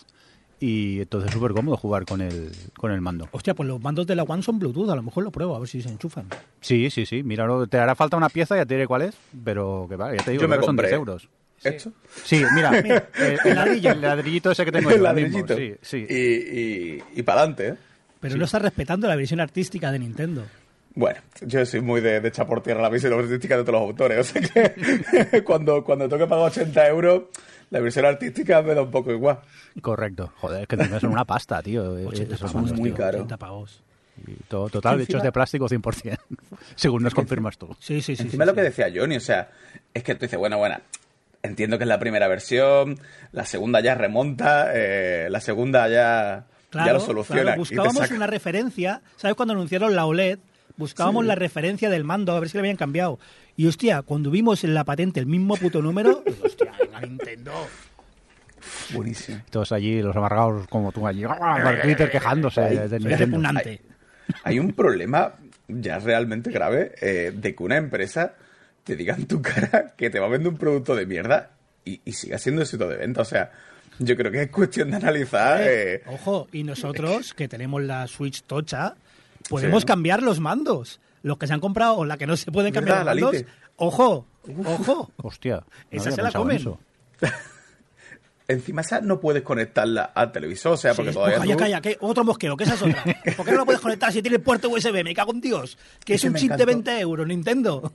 Y 0.61 1.01
entonces 1.01 1.31
es 1.31 1.33
súper 1.35 1.51
cómodo 1.51 1.77
jugar 1.77 2.05
con 2.05 2.21
el, 2.21 2.53
con 2.77 2.93
el 2.93 3.01
mando. 3.01 3.29
Hostia, 3.33 3.55
pues 3.55 3.69
los 3.69 3.81
mandos 3.81 4.07
de 4.07 4.15
la 4.15 4.23
One 4.23 4.41
son 4.45 4.61
Bluetooth, 4.61 4.89
a 4.91 4.95
lo 4.95 5.03
mejor 5.03 5.25
lo 5.25 5.33
pruebo, 5.33 5.57
a 5.57 5.59
ver 5.59 5.69
si 5.69 5.83
se 5.83 5.89
enchufan. 5.89 6.27
Sí, 6.61 6.91
sí, 6.91 7.05
sí. 7.05 7.25
Mira, 7.25 7.49
no- 7.49 7.67
te 7.67 7.79
hará 7.79 7.97
falta 7.97 8.17
una 8.17 8.29
pieza, 8.29 8.55
ya 8.55 8.65
te 8.67 8.75
diré 8.75 8.87
cuál 8.87 9.03
es. 9.03 9.17
Pero 9.45 9.87
que 9.89 9.97
va, 9.97 10.15
ya 10.15 10.23
te 10.23 10.31
digo, 10.31 10.43
Yo 10.45 10.49
me 10.49 10.55
son 10.59 10.67
compré 10.67 10.87
10 10.91 10.97
euros. 10.97 11.29
Esto. 11.65 11.91
Sí, 12.23 12.41
mira, 12.55 12.71
el, 13.19 13.39
el 13.45 13.55
ladrillo, 13.57 13.91
el 13.91 14.01
ladrillito 14.01 14.53
ese 14.53 14.65
que 14.65 14.71
tengo 14.71 14.91
El 14.91 14.99
yo. 14.99 15.13
mismo, 15.13 15.39
ladrillito. 15.41 15.57
Sí, 15.57 15.75
sí. 15.83 16.07
Y, 16.09 16.15
y, 16.15 17.03
y 17.17 17.23
para 17.25 17.41
adelante, 17.41 17.69
¿eh? 17.71 17.75
Pero 18.20 18.37
no 18.37 18.44
está 18.44 18.59
respetando 18.59 19.07
la 19.09 19.16
versión 19.16 19.40
artística 19.40 19.90
de 19.92 19.98
Nintendo. 19.98 20.44
Bueno, 20.94 21.20
yo 21.42 21.64
soy 21.64 21.81
muy 21.81 22.00
de, 22.00 22.20
de 22.20 22.28
echar 22.28 22.46
por 22.46 22.62
tierra 22.62 22.83
la 22.83 22.88
visión 22.88 23.12
artística 23.12 23.57
de 23.57 23.62
todos 23.62 23.74
los 23.81 23.88
autores. 23.88 24.18
O 24.18 24.24
sea 24.24 24.42
que 24.42 25.42
cuando, 25.44 25.85
cuando 25.85 26.09
tengo 26.09 26.24
que 26.24 26.28
pagar 26.28 26.46
80 26.50 26.87
euros, 26.88 27.22
la 27.70 27.78
versión 27.81 28.04
artística 28.07 28.61
me 28.62 28.74
da 28.74 28.83
un 28.83 28.90
poco 28.90 29.12
igual. 29.12 29.38
Correcto. 29.81 30.33
Joder, 30.38 30.62
es 30.62 30.66
que 30.68 30.74
encima 30.76 30.98
son 30.98 31.12
una 31.12 31.24
pasta, 31.24 31.62
tío. 31.62 31.96
eh, 31.98 32.07
80 32.07 32.35
esos 32.35 32.50
pavos, 32.50 32.54
mandos, 32.54 32.81
muy 32.81 32.88
tío. 32.90 32.96
caro. 32.96 33.18
80 33.18 33.37
pavos. 33.37 33.83
Y 34.26 34.33
todo, 34.48 34.68
total, 34.68 34.94
Encima- 34.98 35.04
hechos 35.04 35.22
de 35.22 35.31
plástico 35.31 35.68
100%. 35.68 36.18
Según 36.74 37.04
nos 37.04 37.14
confirmas 37.14 37.57
tú. 37.57 37.68
Sí, 37.78 38.00
sí, 38.02 38.16
sí. 38.16 38.24
Encima 38.24 38.42
sí, 38.44 38.46
lo 38.48 38.52
sí. 38.52 38.57
que 38.57 38.62
decía 38.62 38.87
Johnny, 38.92 39.16
o 39.16 39.20
sea, 39.20 39.50
es 39.94 40.02
que 40.02 40.16
tú 40.16 40.22
dices, 40.24 40.38
bueno, 40.40 40.59
bueno, 40.59 40.78
entiendo 41.44 41.78
que 41.78 41.85
es 41.85 41.88
la 41.88 42.00
primera 42.00 42.26
versión, 42.26 42.98
la 43.31 43.44
segunda 43.44 43.81
ya 43.81 43.94
remonta, 43.94 44.72
eh, 44.74 45.28
la 45.31 45.40
segunda 45.40 45.88
ya, 45.88 46.46
Claro, 46.70 46.87
ya 46.87 46.92
lo 46.92 47.00
soluciona. 47.00 47.42
claro, 47.42 47.59
buscábamos 47.59 48.11
una 48.11 48.26
referencia. 48.26 49.02
¿Sabes 49.16 49.37
cuando 49.37 49.54
anunciaron 49.54 49.94
la 49.96 50.04
OLED? 50.07 50.38
Buscábamos 50.76 51.24
la 51.24 51.35
referencia 51.35 51.90
del 51.90 52.04
mando, 52.04 52.33
a 52.33 52.40
ver 52.40 52.48
si 52.48 52.57
le 52.57 52.61
habían 52.61 52.76
cambiado. 52.76 53.18
Y 53.57 53.66
hostia, 53.66 54.02
cuando 54.02 54.31
vimos 54.31 54.62
en 54.62 54.74
la 54.74 54.85
patente 54.85 55.18
el 55.18 55.26
mismo 55.26 55.57
puto 55.57 55.83
número, 55.83 56.22
digo, 56.26 56.38
hostia, 56.44 56.72
venga, 56.78 57.00
Nintendo. 57.00 57.52
Buenísimo. 58.92 59.40
Todos 59.50 59.72
allí, 59.72 60.02
los 60.02 60.14
amargados 60.14 60.66
como 60.68 60.92
tú 60.92 61.07
allí, 61.07 61.24
¡ah! 61.24 61.61
con 61.62 61.81
Twitter 61.81 62.11
quejándose 62.11 62.61
Ay, 62.61 62.76
de 62.76 62.98
Nintendo. 62.98 63.16
repugnante. 63.16 63.81
Hay 64.44 64.59
un 64.59 64.72
problema 64.72 65.35
ya 65.68 65.98
realmente 65.98 66.50
grave 66.50 66.92
eh, 67.00 67.33
de 67.35 67.54
que 67.54 67.62
una 67.62 67.76
empresa 67.76 68.35
te 68.85 68.94
diga 68.96 69.14
en 69.14 69.26
tu 69.26 69.40
cara 69.42 69.94
que 69.96 70.11
te 70.11 70.18
va 70.20 70.26
a 70.26 70.31
vender 70.31 70.52
un 70.52 70.59
producto 70.59 70.94
de 70.94 71.07
mierda 71.07 71.50
y, 71.85 72.00
y 72.04 72.12
siga 72.12 72.38
siendo 72.38 72.62
éxito 72.62 72.88
de 72.88 72.96
venta. 72.96 73.22
O 73.22 73.24
sea, 73.24 73.52
yo 73.99 74.17
creo 74.17 74.31
que 74.33 74.43
es 74.43 74.51
cuestión 74.51 74.91
de 74.91 74.97
analizar. 74.97 75.61
eh, 75.63 76.03
Ojo, 76.07 76.49
y 76.53 76.63
nosotros, 76.65 77.35
que 77.35 77.49
tenemos 77.49 77.83
la 77.83 78.07
Switch 78.07 78.43
tocha, 78.43 78.95
podemos 79.49 79.83
Sí. 79.83 79.87
cambiar 79.87 80.23
los 80.23 80.41
mandos. 80.41 81.01
Los 81.23 81.37
que 81.39 81.47
se 81.47 81.53
han 81.55 81.61
comprado 81.61 81.97
o 81.97 82.05
la 82.05 82.17
que 82.17 82.27
no 82.27 82.37
se 82.37 82.51
pueden 82.53 82.73
cambiar 82.73 82.99
¿Verdad, 82.99 83.15
los 83.15 83.21
la 83.21 83.27
mandos. 83.27 83.41
Lite? 83.43 83.53
Ojo, 83.77 84.27
ojo. 84.65 85.11
Hostia. 85.23 85.57
no 85.57 85.65
Esa 85.91 86.11
se 86.13 86.23
la 86.23 86.31
comen. 86.33 86.57
eso. 86.59 86.79
encima 88.49 88.81
esa 88.81 89.01
no 89.03 89.21
puedes 89.21 89.43
conectarla 89.43 90.05
al 90.05 90.33
televisor, 90.33 90.73
o 90.73 90.77
sea, 90.77 90.95
porque 90.95 91.11
Sí, 91.11 91.15
todavía 91.15 91.39
calla, 91.39 91.53
tú- 91.53 91.59
calla, 91.59 91.81
que 91.83 91.97
otro 92.01 92.25
mosqueo, 92.25 92.57
que 92.57 92.65
esa 92.65 92.75
es 92.75 92.83
otra. 92.83 93.05
¿Por 93.37 93.45
qué 93.45 93.53
no 93.53 93.59
lo 93.59 93.65
puedes 93.67 93.81
conectar 93.81 94.13
si 94.13 94.23
tiene 94.23 94.39
puerto 94.39 94.69
USB? 94.71 95.05
Me 95.05 95.15
cago 95.15 95.33
en 95.33 95.41
Dios. 95.41 95.77
Que 96.05 96.15
es 96.15 96.25
un 96.25 96.35
chip 96.35 96.49
de 96.51 96.55
encantó. 96.55 96.67
20 96.67 97.01
euros, 97.01 97.27
Nintendo. 97.27 97.93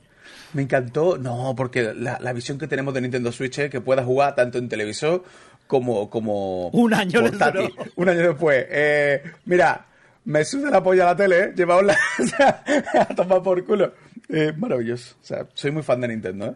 Me 0.54 0.62
encantó, 0.62 1.18
no, 1.18 1.54
porque 1.58 1.94
la, 1.96 2.20
la 2.22 2.34
visión 2.34 2.60
que 2.60 2.68
tenemos 2.68 2.94
de 2.94 3.02
Nintendo 3.02 3.32
Switch 3.32 3.58
es 3.58 3.72
que 3.72 3.82
puedas 3.82 4.06
jugar 4.06 4.36
tanto 4.36 4.60
en 4.60 4.70
televisor 4.70 5.24
como, 5.68 6.10
como 6.10 6.68
Un 6.70 6.94
año 6.94 7.22
les 7.22 7.32
portátil. 7.32 7.74
duró. 7.76 7.92
Un 7.96 8.10
año 8.10 8.20
después. 8.20 8.66
Eh, 8.70 9.24
mira, 9.46 9.86
me 10.26 10.46
suda 10.46 10.70
la 10.70 10.84
polla 10.84 11.04
a 11.04 11.08
la 11.08 11.16
tele, 11.16 11.40
¿eh? 11.40 11.54
llevaos 11.56 11.84
la 11.84 11.98
a 13.00 13.16
tomar 13.16 13.42
por 13.42 13.64
culo. 13.66 13.94
Eh, 14.30 14.54
maravilloso. 14.58 15.16
O 15.22 15.26
sea, 15.26 15.48
soy 15.54 15.72
muy 15.72 15.84
fan 15.84 16.02
de 16.02 16.08
Nintendo, 16.08 16.46
¿eh? 16.48 16.56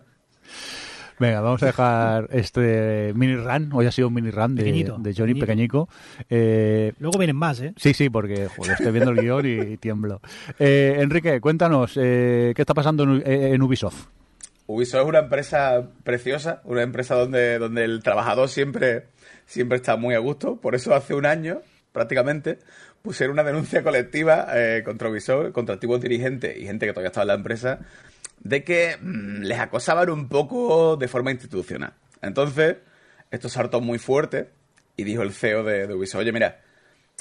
Venga, 1.20 1.42
vamos 1.42 1.64
a 1.64 1.68
dejar 1.68 2.30
este 2.32 3.12
mini 3.16 3.36
run. 3.38 3.72
Hoy 3.74 3.88
ha 3.88 3.92
sido 3.92 4.08
un 4.08 4.14
mini 4.14 4.30
run 4.30 4.54
de, 4.56 4.62
Pequeñito, 4.62 4.98
de 5.00 5.16
Johnny 5.16 5.34
pequeñito. 5.34 5.88
Pequeñico. 5.88 5.90
Eh, 6.30 6.94
Luego 7.00 7.18
vienen 7.18 7.36
más, 7.36 7.60
¿eh? 7.60 7.74
sí, 7.76 7.96
sí, 7.96 8.10
porque 8.12 8.48
joder, 8.56 8.74
estoy 8.74 8.92
viendo 8.92 9.12
el 9.12 9.18
guion 9.22 9.46
y, 9.46 9.78
tiemblo. 9.78 10.22
Eh, 10.60 10.98
Enrique, 11.00 11.42
cuéntanos, 11.42 11.94
eh, 11.96 12.54
¿qué 12.56 12.62
está 12.62 12.76
pasando 12.76 13.04
en, 13.04 13.24
eh, 13.26 13.54
en 13.54 13.62
Ubisoft? 13.64 14.06
Ubisoft 14.68 15.04
es 15.04 15.08
una 15.08 15.20
empresa 15.20 15.90
preciosa, 16.04 16.62
una 16.66 16.82
empresa 16.82 17.16
donde, 17.16 17.58
donde 17.58 17.86
el 17.86 18.04
trabajador 18.04 18.50
siempre, 18.50 19.06
siempre 19.46 19.78
está 19.78 19.96
muy 19.96 20.14
a 20.14 20.20
gusto. 20.20 20.58
Por 20.58 20.76
eso 20.76 20.94
hace 20.94 21.14
un 21.14 21.26
año, 21.26 21.62
prácticamente, 21.94 22.60
pusieron 23.02 23.36
una 23.36 23.44
denuncia 23.46 23.82
colectiva 23.82 24.48
eh, 24.54 24.84
contra 24.84 25.10
Ubisoft, 25.10 25.54
contra 25.54 25.76
antiguos 25.76 26.02
dirigentes 26.02 26.58
y 26.58 26.66
gente 26.66 26.86
que 26.86 26.92
todavía 26.92 27.08
estaba 27.08 27.24
en 27.24 27.28
la 27.30 27.34
empresa, 27.36 27.80
de 28.42 28.66
que 28.66 28.98
mm, 29.02 29.44
les 29.44 29.58
acosaban 29.58 30.10
un 30.10 30.28
poco 30.28 30.98
de 30.98 31.08
forma 31.08 31.32
institucional. 31.32 31.94
Entonces, 32.22 32.76
esto 33.32 33.48
saltó 33.48 33.80
muy 33.80 34.00
fuerte 34.00 34.50
y 34.98 35.06
dijo 35.06 35.22
el 35.22 35.32
CEO 35.32 35.64
de, 35.64 35.94
Ubisoft, 35.94 36.22
oye, 36.22 36.34
mira, 36.34 36.60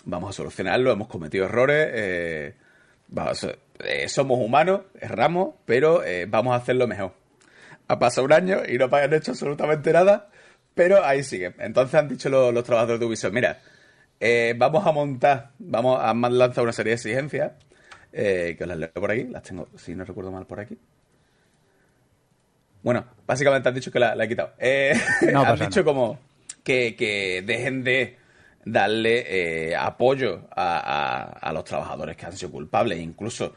vamos 0.05 0.31
a 0.31 0.33
solucionarlo, 0.33 0.91
hemos 0.91 1.07
cometido 1.07 1.45
errores, 1.45 1.89
eh, 1.93 2.55
vamos, 3.07 3.47
eh, 3.79 4.09
somos 4.09 4.41
humanos, 4.41 4.81
erramos, 5.01 5.55
pero 5.65 6.03
vamos 6.29 6.55
a 6.55 6.57
hacerlo 6.57 6.89
mejor. 6.89 7.26
Ha 7.89 7.99
pasado 7.99 8.25
un 8.25 8.33
año 8.33 8.59
y 8.69 8.79
no 8.79 8.89
han 8.91 9.13
hecho 9.15 9.33
absolutamente 9.33 9.93
nada, 9.93 10.29
pero 10.75 11.05
ahí 11.05 11.23
sigue. 11.23 11.55
Entonces 11.59 11.95
han 11.95 12.09
dicho 12.09 12.29
los, 12.29 12.53
los 12.53 12.65
trabajadores 12.65 13.01
de 13.01 13.07
Ubisoft, 13.07 13.33
mira, 13.33 13.61
eh, 14.21 14.55
vamos 14.57 14.87
a 14.87 14.93
montar, 14.93 15.51
vamos 15.59 15.99
a 16.03 16.13
lanzar 16.15 16.65
una 16.65 16.73
serie 16.73 16.91
de 16.91 16.95
exigencias, 16.95 17.53
eh, 18.13 18.55
que 18.57 18.65
os 18.65 18.69
las 18.69 18.79
leo 18.79 18.91
por 18.95 19.11
aquí, 19.11 19.25
las 19.25 19.43
tengo, 19.43 19.69
si 19.77 19.95
no 19.95 20.05
recuerdo 20.05 20.33
mal, 20.33 20.47
por 20.47 20.59
aquí. 20.61 20.77
Bueno, 22.83 23.05
básicamente 23.27 23.69
han 23.69 23.75
dicho 23.75 23.91
que 23.91 23.99
la, 23.99 24.15
la 24.15 24.25
he 24.25 24.29
quitado. 24.29 24.53
Eh, 24.59 24.93
No 25.33 25.41
han 25.41 25.59
dicho 25.69 25.85
como 25.85 26.19
que, 26.63 26.95
que 26.97 27.43
dejen 27.45 27.83
de 27.85 28.17
darle 28.65 29.71
eh, 29.71 29.77
apoyo 29.77 30.49
a, 30.55 30.79
a- 30.79 31.23
a 31.39 31.53
los 31.53 31.65
trabajadores 31.65 32.17
que 32.17 32.27
han 32.27 32.33
sido 32.37 32.51
culpables, 32.53 32.99
incluso 32.99 33.55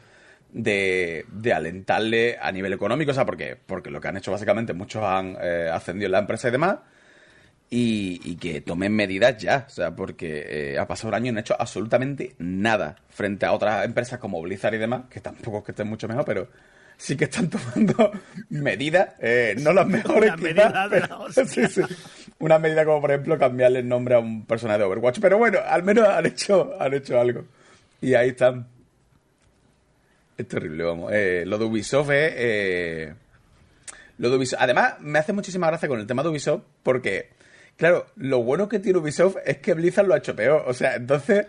de, 0.52 1.24
de 1.30 1.52
alentarle 1.52 2.36
a 2.40 2.50
nivel 2.52 2.72
económico, 2.72 3.10
o 3.12 3.14
sea, 3.14 3.24
porque, 3.26 3.56
porque 3.66 3.90
lo 3.90 4.00
que 4.00 4.08
han 4.08 4.16
hecho 4.16 4.32
básicamente, 4.32 4.72
muchos 4.72 5.02
han 5.04 5.36
eh, 5.40 5.70
ascendido 5.72 6.06
en 6.06 6.12
la 6.12 6.18
empresa 6.20 6.48
y 6.48 6.50
demás, 6.52 6.78
y, 7.72 8.20
y 8.24 8.36
que 8.36 8.60
tomen 8.62 8.92
medidas 8.92 9.38
ya, 9.38 9.64
o 9.66 9.70
sea, 9.70 9.94
porque 9.94 10.72
eh, 10.72 10.78
ha 10.78 10.88
pasado 10.88 11.08
un 11.10 11.14
año 11.14 11.26
y 11.26 11.32
no 11.32 11.38
han 11.38 11.42
hecho 11.44 11.54
absolutamente 11.58 12.34
nada 12.38 12.96
frente 13.10 13.46
a 13.46 13.52
otras 13.52 13.84
empresas 13.84 14.18
como 14.18 14.42
Blizzard 14.42 14.74
y 14.74 14.78
demás, 14.78 15.02
que 15.08 15.20
tampoco 15.20 15.58
es 15.58 15.64
que 15.64 15.70
estén 15.72 15.86
mucho 15.88 16.08
mejor, 16.08 16.24
pero 16.24 16.48
sí 16.96 17.16
que 17.16 17.24
están 17.24 17.48
tomando 17.50 18.10
medidas, 18.48 19.10
eh, 19.20 19.54
no 19.60 19.72
las 19.72 19.86
mejores, 19.86 20.30
Las 20.30 20.40
quizás, 20.40 20.42
medidas 20.54 20.90
de 20.90 21.00
la 21.00 21.06
pero- 21.06 21.20
hostia. 21.24 21.44
sí, 21.46 21.66
sí. 21.68 21.82
Una 22.40 22.58
medida 22.58 22.84
como, 22.84 23.00
por 23.02 23.10
ejemplo, 23.12 23.38
cambiarle 23.38 23.80
el 23.80 23.88
nombre 23.88 24.14
a 24.14 24.18
un 24.18 24.46
personaje 24.46 24.78
de 24.80 24.84
Overwatch, 24.86 25.20
pero 25.20 25.38
bueno, 25.38 25.58
al 25.64 25.82
menos 25.84 26.08
han 26.08 26.26
hecho, 26.26 26.74
han 26.80 26.94
hecho 26.94 27.20
algo. 27.20 27.44
Y 28.00 28.14
ahí 28.14 28.30
están. 28.30 28.66
Es 30.40 30.48
terrible, 30.48 30.84
vamos. 30.84 31.12
Eh, 31.12 31.44
lo 31.46 31.58
de 31.58 31.64
Ubisoft 31.64 32.10
es... 32.10 32.32
eh, 32.36 33.14
lo 34.18 34.30
de 34.30 34.36
Ubisoft. 34.36 34.60
Además, 34.62 34.94
me 35.00 35.18
hace 35.18 35.32
muchísima 35.32 35.66
gracia 35.66 35.88
con 35.88 35.98
el 36.00 36.06
tema 36.06 36.22
de 36.22 36.28
Ubisoft 36.30 36.62
porque, 36.82 37.30
claro, 37.76 38.06
lo 38.16 38.42
bueno 38.42 38.68
que 38.68 38.78
tiene 38.78 38.98
Ubisoft 38.98 39.36
es 39.44 39.58
que 39.58 39.74
Blizzard 39.74 40.06
lo 40.06 40.14
ha 40.14 40.18
hecho 40.18 40.34
peor. 40.36 40.64
O 40.66 40.74
sea, 40.74 40.94
entonces, 40.96 41.46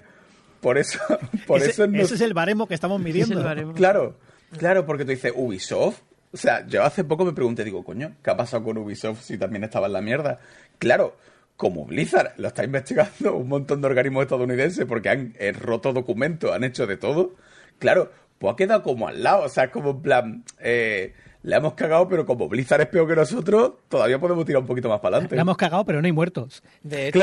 por 0.62 0.78
eso, 0.78 1.00
por 1.48 1.60
ese, 1.62 1.72
eso 1.72 1.88
no- 1.88 2.02
ese 2.02 2.16
es 2.16 2.22
el 2.22 2.34
baremo 2.34 2.68
que 2.68 2.74
estamos 2.74 3.00
midiendo. 3.02 3.34
Es 3.36 3.40
el 3.40 3.44
baremo. 3.46 3.74
Claro, 3.74 4.18
claro, 4.58 4.86
porque 4.86 5.06
tú 5.06 5.12
dices 5.12 5.34
Ubisoft. 5.36 6.00
O 6.34 6.38
sea, 6.38 6.66
yo 6.66 6.84
hace 6.84 7.04
poco 7.04 7.26
me 7.26 7.34
pregunté, 7.34 7.64
digo, 7.66 7.84
coño, 7.84 8.16
¿qué 8.24 8.30
ha 8.32 8.38
pasado 8.38 8.64
con 8.64 8.78
Ubisoft 8.78 9.22
si 9.22 9.38
también 9.38 9.66
estaba 9.66 9.88
en 9.88 9.94
la 9.94 10.02
mierda? 10.02 10.40
Claro, 10.80 11.18
como 11.58 11.86
Blizzard 11.86 12.34
lo 12.38 12.48
está 12.48 12.64
investigando 12.64 13.36
un 13.36 13.50
montón 13.50 13.82
de 13.82 13.88
organismos 13.88 14.24
estadounidenses 14.24 14.86
porque 14.86 15.10
han 15.10 15.36
eh, 15.40 15.52
roto 15.52 15.92
documentos, 15.92 16.54
han 16.54 16.64
hecho 16.64 16.88
de 16.88 16.96
todo. 16.96 17.36
Claro, 17.80 18.12
pues 18.42 18.54
ha 18.54 18.56
quedado 18.58 18.84
como 18.84 19.08
al 19.08 19.24
lado. 19.24 19.44
O 19.44 19.50
sea, 19.50 19.66
es 19.66 19.70
como 19.70 19.92
en 19.92 20.02
plan, 20.02 20.44
eh, 20.60 21.14
la 21.44 21.58
hemos 21.58 21.74
cagado, 21.76 22.08
pero 22.08 22.26
como 22.26 22.50
Blizzard 22.50 22.82
es 22.82 22.88
peor 22.88 23.08
que 23.08 23.16
nosotros, 23.16 23.74
todavía 23.88 24.20
podemos 24.20 24.44
tirar 24.46 24.62
un 24.62 24.68
poquito 24.68 24.90
más 24.90 25.00
para 25.00 25.16
adelante. 25.18 25.36
La 25.36 25.44
hemos 25.44 25.58
cagado, 25.58 25.86
pero 25.86 26.02
no 26.02 26.06
hay 26.08 26.12
muertos. 26.12 26.62
De 26.84 27.08
hecho, 27.08 27.20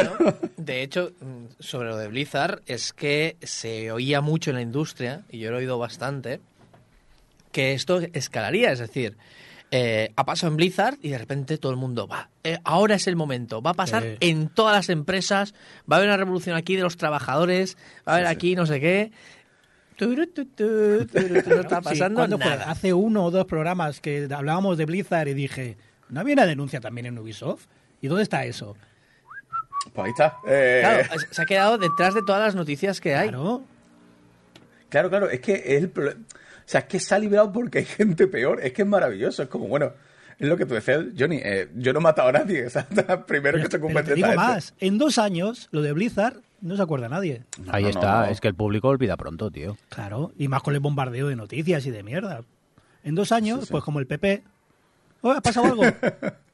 de 0.57 0.83
hecho, 0.83 1.12
mm, 1.20 1.44
sobre 1.59 1.88
lo 1.88 1.96
de 1.98 2.09
Blizzard, 2.09 2.62
es 2.66 2.92
que 2.92 3.37
se 3.42 3.90
oía 3.92 4.20
mucho 4.20 4.50
en 4.50 4.57
la 4.57 4.62
industria, 4.62 5.22
y 5.31 5.38
yo 5.40 5.50
lo 5.50 5.57
he 5.57 5.61
oído 5.61 5.78
bastante, 5.78 6.40
que 7.52 7.72
esto 7.74 8.00
escalaría. 8.12 8.72
Es 8.72 8.78
decir, 8.78 9.16
eh, 9.70 10.12
ha 10.16 10.24
pasado 10.24 10.50
en 10.52 10.57
Blizzard 10.57 10.96
y 11.02 11.11
de 11.11 11.18
repente 11.18 11.59
todo 11.59 11.72
el 11.72 11.78
mundo 11.78 12.07
va. 12.09 12.31
eh, 12.44 12.59
ahora 12.64 12.94
es 12.94 13.07
el 13.07 13.16
momento. 13.16 13.61
Va 13.61 13.70
a 13.70 13.74
pasar 13.74 14.02
Sí. 14.02 14.16
en 14.20 14.48
todas 14.48 14.74
las 14.74 14.88
empresas. 14.88 15.52
Va 15.90 15.96
a 15.96 15.98
haber 15.98 16.09
una 16.09 16.16
revolución 16.16 16.57
aquí 16.57 16.76
de 16.76 16.83
los 16.83 16.96
trabajadores. 16.96 17.76
Va 18.09 18.12
a 18.12 18.16
haber 18.16 18.26
Sí, 18.26 18.31
sí. 18.31 18.37
aquí 18.37 18.54
no 18.57 18.64
sé 18.66 18.81
qué. 18.81 19.12
No 20.07 21.61
está 21.61 21.81
pasando 21.81 22.27
nada. 22.29 22.71
Hace 22.71 22.93
uno 22.93 23.25
o 23.25 23.31
dos 23.31 23.45
programas 23.47 24.01
que 24.01 24.29
hablábamos 24.31 24.79
de 24.79 24.85
Blizzard 24.87 25.29
y 25.29 25.35
dije, 25.35 25.77
¿no 26.09 26.21
había 26.21 26.35
una 26.35 26.47
denuncia 26.47 26.81
también 26.81 27.07
en 27.07 27.19
Ubisoft? 27.19 27.67
¿Y 28.01 28.09
dónde 28.09 28.23
está 28.23 28.45
eso? 28.45 28.77
Pues 29.93 30.05
ahí 30.07 30.11
está. 30.11 30.37
Eh, 30.47 30.81
Claro, 30.83 31.21
se 31.31 31.43
ha 31.43 31.47
quedado 31.47 31.79
detrás 31.79 32.15
de 32.15 32.23
todas 32.23 32.43
las 32.43 32.55
noticias 32.55 33.01
que 33.01 33.15
hay. 33.15 33.29
Claro. 33.29 33.63
Claro, 34.89 35.11
claro, 35.11 35.29
es 35.31 35.41
que 35.41 35.55
es 35.55 35.83
el 35.83 35.91
problema. 35.91 36.21
O 36.21 36.71
sea, 36.71 36.81
es 36.81 36.87
que 36.87 37.01
se 37.01 37.15
ha 37.15 37.19
librado 37.19 37.51
porque 37.53 37.79
hay 37.79 37.85
gente 37.85 38.27
peor. 38.27 38.61
Es 38.63 38.73
que 38.73 38.83
es 38.83 38.89
maravilloso. 38.89 39.43
Es 39.43 39.49
como, 39.49 39.69
bueno, 39.69 39.93
es 40.39 40.49
lo 40.49 40.57
que 40.57 40.67
tú 40.67 40.75
decías, 40.75 41.05
Johnny. 41.19 41.41
eh, 41.43 41.69
yo 41.75 41.93
no 41.93 41.99
he 42.01 42.03
matado 42.03 42.29
a 42.29 42.33
nadie. 42.33 42.67
O 42.69 42.71
sea, 42.71 42.87
primero 43.27 43.59
que 43.59 43.65
se 43.65 43.71
Pero 43.71 43.85
ocupen 43.87 44.05
te 44.05 44.15
digo 44.15 44.33
más, 44.35 44.75
en 44.79 44.99
dos 44.99 45.19
años, 45.19 45.69
lo 45.73 45.83
de 45.83 45.93
Blizzard 45.93 46.37
no 46.61 46.77
se 46.77 46.83
acuerda 46.83 47.09
nadie. 47.09 47.42
No, 47.64 47.73
Ahí 47.73 47.85
no, 47.85 47.88
está, 47.90 48.21
no. 48.27 48.33
es 48.33 48.40
que 48.40 48.49
el 48.49 48.55
público 48.55 48.88
olvida 48.88 49.16
pronto, 49.16 49.51
tío. 49.51 49.77
Claro, 49.88 50.33
y 50.38 50.49
más 50.49 50.62
con 50.62 50.75
el 50.75 50.81
bombardeo 50.81 51.29
de 51.29 51.37
noticias 51.37 51.85
y 51.87 51.90
de 51.90 52.03
mierda. 52.03 52.42
En 53.05 53.14
dos 53.14 53.33
años, 53.33 53.61
Sí, 53.61 53.66
sí. 53.66 53.73
pues 53.73 53.85
como 53.85 54.01
el 54.01 54.07
PP, 54.07 54.42
"Oh, 55.23 55.31
¿ha 55.33 55.40
pasado 55.40 55.66
algo? 55.66 55.83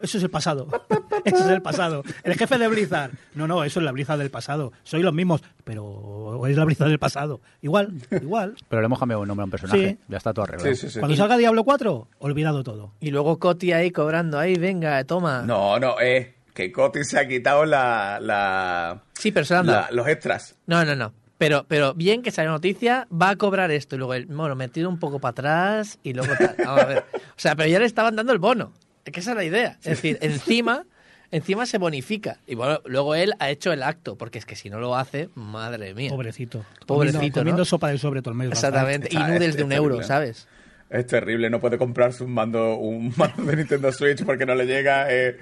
Eso 0.00 0.16
es 0.16 0.24
el 0.24 0.30
pasado. 0.30 0.66
Eso 1.26 1.36
es 1.44 1.50
el 1.50 1.60
pasado. 1.60 2.02
El 2.24 2.34
jefe 2.34 2.56
de 2.56 2.68
Blizzard. 2.68 3.10
No, 3.34 3.46
no, 3.46 3.62
eso 3.64 3.80
es 3.80 3.84
la 3.84 3.92
Blizzard 3.92 4.18
del 4.18 4.30
pasado. 4.30 4.72
Soy 4.82 5.02
los 5.02 5.12
mismos, 5.12 5.42
pero 5.62 6.46
es 6.46 6.56
la 6.56 6.64
Blizzard 6.64 6.88
del 6.88 6.98
pasado. 6.98 7.42
Igual, 7.60 7.92
igual. 8.10 8.54
Pero 8.70 8.80
le 8.80 8.86
hemos 8.86 8.98
cambiado 8.98 9.20
un 9.20 9.28
nombre 9.28 9.42
a 9.42 9.44
un 9.44 9.50
personaje. 9.50 9.90
Sí. 9.90 9.98
Ya 10.08 10.16
está 10.16 10.32
todo 10.32 10.44
arreglado. 10.44 10.74
Sí, 10.74 10.80
sí, 10.80 10.88
sí. 10.90 10.98
Cuando 11.00 11.16
salga 11.18 11.36
Diablo 11.36 11.64
4, 11.64 12.08
olvidado 12.20 12.64
todo. 12.64 12.92
Y 13.00 13.10
luego 13.10 13.38
Coti 13.38 13.72
ahí 13.72 13.90
cobrando, 13.90 14.38
ahí, 14.38 14.54
venga, 14.56 15.04
toma. 15.04 15.42
No, 15.42 15.78
no, 15.78 16.00
es 16.00 16.28
que 16.54 16.72
Coti 16.72 17.04
se 17.04 17.18
ha 17.18 17.26
quitado 17.28 17.64
la, 17.64 18.18
la, 18.20 19.02
Sí, 19.14 19.30
pero 19.32 19.44
se 19.46 19.54
lo 19.54 19.60
han 19.60 19.66
dado. 19.66 19.80
la- 19.82 19.90
los 19.92 20.08
extras. 20.08 20.56
No, 20.66 20.84
no, 20.84 20.94
no. 20.96 21.12
Pero, 21.38 21.64
pero 21.66 21.94
bien 21.94 22.20
que 22.22 22.30
salió 22.30 22.50
noticia, 22.50 23.08
va 23.10 23.30
a 23.30 23.36
cobrar 23.36 23.70
esto. 23.70 23.94
Y 23.96 23.98
luego, 23.98 24.12
él, 24.14 24.26
bueno, 24.26 24.54
me 24.56 24.68
tiro 24.68 24.88
un 24.90 24.98
poco 24.98 25.20
para 25.20 25.30
atrás 25.30 25.98
y 26.02 26.12
luego 26.12 26.34
tal. 26.38 26.54
Vamos 26.64 26.82
a 26.82 26.86
ver. 26.86 26.98
O 27.14 27.18
sea, 27.36 27.56
pero 27.56 27.68
ya 27.68 27.78
le 27.78 27.86
estaban 27.86 28.14
dando 28.14 28.32
el 28.32 28.38
bono. 28.38 28.72
Es 29.06 29.12
que 29.12 29.20
esa 29.20 29.30
es 29.30 29.36
la 29.36 29.44
idea. 29.44 29.78
Es 29.78 29.84
decir, 29.84 30.18
encima, 30.20 30.84
encima 31.30 31.64
se 31.64 31.78
bonifica. 31.78 32.36
Y 32.46 32.56
bueno, 32.56 32.82
luego 32.84 33.14
él 33.14 33.32
ha 33.38 33.48
hecho 33.48 33.72
el 33.72 33.82
acto, 33.82 34.18
porque 34.18 34.38
es 34.38 34.44
que 34.44 34.54
si 34.54 34.68
no 34.68 34.80
lo 34.80 34.94
hace, 34.96 35.30
madre 35.34 35.94
mía. 35.94 36.10
Pobrecito. 36.10 36.62
Pobrecito, 36.86 37.18
Comiendo, 37.20 37.40
comiendo 37.40 37.64
sopa 37.64 37.88
de 37.88 37.96
sobre 37.96 38.20
todo 38.20 38.32
el 38.32 38.36
mes. 38.38 38.48
Exactamente. 38.50 39.08
Y 39.10 39.16
Está- 39.16 39.28
noodles 39.28 39.48
es- 39.48 39.56
de 39.56 39.62
un 39.64 39.72
euro. 39.72 40.02
¿sabes? 40.02 40.46
Es 40.90 41.06
terrible, 41.06 41.48
no 41.48 41.60
puede 41.60 41.78
comprarse 41.78 42.22
un 42.24 42.34
mando, 42.34 42.74
un 42.74 43.14
mando 43.16 43.44
de 43.44 43.56
Nintendo 43.56 43.90
Switch 43.92 44.24
porque 44.26 44.44
no 44.44 44.54
le 44.56 44.66
llega. 44.66 45.06
eh. 45.08 45.38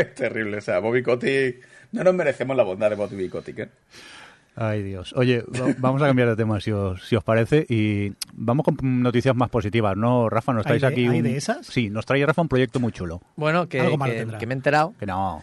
Es 0.00 0.14
terrible, 0.14 0.58
o 0.58 0.60
sea, 0.60 0.78
Bobby 0.80 1.02
Kotick. 1.02 1.56
No 1.92 2.04
nos 2.04 2.14
merecemos 2.14 2.56
la 2.56 2.62
bondad 2.62 2.90
de 2.90 2.96
Bobby 2.96 3.28
Kotick, 3.28 3.58
¿eh? 3.58 3.68
Ay, 4.54 4.82
Dios. 4.82 5.14
Oye, 5.16 5.40
va- 5.42 5.74
vamos 5.78 6.02
a 6.02 6.06
cambiar 6.06 6.28
de 6.28 6.36
tema 6.36 6.60
si 6.60 6.70
os, 6.72 7.02
si 7.08 7.16
os 7.16 7.24
parece 7.24 7.64
y 7.68 8.12
vamos 8.34 8.64
con 8.66 8.76
noticias 9.02 9.34
más 9.34 9.48
positivas, 9.48 9.96
¿no, 9.96 10.28
Rafa? 10.28 10.52
Nos 10.52 10.66
¿Hay 10.66 10.78
traéis 10.78 10.82
de- 10.82 10.86
aquí 10.88 11.08
hay 11.08 11.18
un... 11.18 11.22
de 11.24 11.36
esas? 11.38 11.66
Sí, 11.66 11.88
nos 11.88 12.04
trae 12.04 12.24
Rafa 12.26 12.42
un 12.42 12.48
proyecto 12.48 12.78
muy 12.78 12.92
chulo. 12.92 13.22
Bueno, 13.36 13.66
que, 13.68 13.80
Algo 13.80 13.96
malo 13.96 14.12
que- 14.12 14.18
tendrá. 14.18 14.38
que 14.38 14.46
me 14.46 14.52
he 14.52 14.56
enterado 14.56 14.94
Que 15.00 15.06
no... 15.06 15.42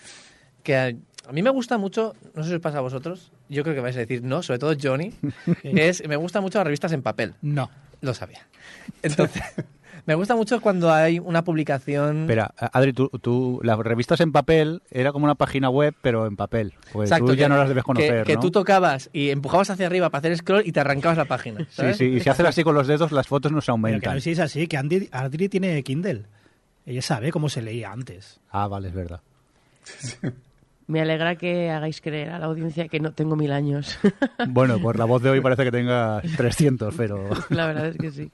que 0.61 0.75
a, 0.75 0.91
a 1.27 1.31
mí 1.31 1.41
me 1.41 1.49
gusta 1.49 1.77
mucho, 1.79 2.15
no 2.35 2.43
sé 2.43 2.49
si 2.49 2.55
os 2.55 2.61
pasa 2.61 2.77
a 2.77 2.81
vosotros, 2.81 3.31
yo 3.49 3.63
creo 3.63 3.73
que 3.73 3.81
vais 3.81 3.95
a 3.95 3.99
decir 3.99 4.21
no, 4.23 4.43
sobre 4.43 4.59
todo 4.59 4.75
Johnny, 4.79 5.11
que 5.63 5.89
es, 5.89 6.07
me 6.07 6.15
gustan 6.15 6.43
mucho 6.43 6.59
las 6.59 6.65
revistas 6.65 6.91
en 6.91 7.01
papel. 7.01 7.33
No. 7.41 7.69
Lo 8.01 8.13
sabía. 8.13 8.45
Entonces, 9.01 9.41
me 10.09 10.15
gusta 10.15 10.35
mucho 10.35 10.59
cuando 10.59 10.91
hay 10.91 11.19
una 11.19 11.43
publicación. 11.43 12.21
Espera, 12.21 12.51
Adri, 12.57 12.93
tú, 12.93 13.09
tú- 13.21 13.59
las 13.63 13.77
revistas 13.77 14.19
en 14.21 14.31
papel 14.31 14.81
era 14.89 15.11
como 15.11 15.25
una 15.25 15.35
página 15.35 15.69
web, 15.69 15.93
pero 16.01 16.25
en 16.25 16.35
papel. 16.35 16.73
Pues 16.91 17.11
Exacto, 17.11 17.27
tú 17.27 17.35
ya 17.35 17.45
que- 17.45 17.49
no 17.49 17.57
las 17.57 17.67
debes 17.69 17.83
que- 17.83 17.85
conocer, 17.85 18.23
Que, 18.25 18.33
¿no? 18.33 18.39
tú 18.39 18.49
tocabas 18.49 19.11
y 19.13 19.29
empujabas 19.29 19.69
hacia 19.69 19.85
arriba 19.85 20.09
para 20.09 20.19
hacer 20.19 20.35
scroll 20.37 20.63
y 20.65 20.71
te 20.71 20.79
arrancabas 20.79 21.15
la 21.19 21.25
página. 21.25 21.59
Sí, 21.59 21.65
¿sabes? 21.69 21.97
sí, 21.97 22.05
y 22.05 22.19
si 22.21 22.27
haces 22.27 22.43
así 22.47 22.63
con 22.63 22.73
los 22.73 22.87
dedos, 22.87 23.11
las 23.11 23.27
fotos 23.27 23.51
no 23.51 23.61
se 23.61 23.65
Pero 23.67 23.75
que 23.75 23.87
aumentan. 23.87 24.13
no 24.15 24.19
sé 24.19 24.23
si 24.23 24.31
es 24.31 24.39
así, 24.39 24.65
que 24.67 24.77
Andy- 24.77 25.09
Adri 25.11 25.47
tiene 25.47 25.83
Kindle. 25.83 26.23
Ella 26.87 27.03
sabe 27.03 27.31
cómo 27.31 27.47
se 27.47 27.61
leía 27.61 27.91
antes. 27.91 28.39
Ah, 28.49 28.67
vale, 28.67 28.87
es 28.87 28.95
verdad. 28.95 29.21
Me 30.87 31.01
alegra 31.01 31.35
que 31.35 31.69
hagáis 31.69 32.01
creer 32.01 32.31
a 32.31 32.39
la 32.39 32.47
audiencia 32.47 32.87
que 32.87 32.99
no 32.99 33.11
tengo 33.11 33.35
mil 33.35 33.51
años. 33.51 33.99
Bueno, 34.47 34.79
por 34.79 34.97
la 34.97 35.05
voz 35.05 35.21
de 35.21 35.29
hoy 35.29 35.39
parece 35.41 35.63
que 35.63 35.71
tengas 35.71 36.23
300, 36.35 36.95
pero... 36.97 37.29
la 37.49 37.67
verdad 37.67 37.85
es 37.89 37.97
que 37.97 38.09
sí. 38.09 38.31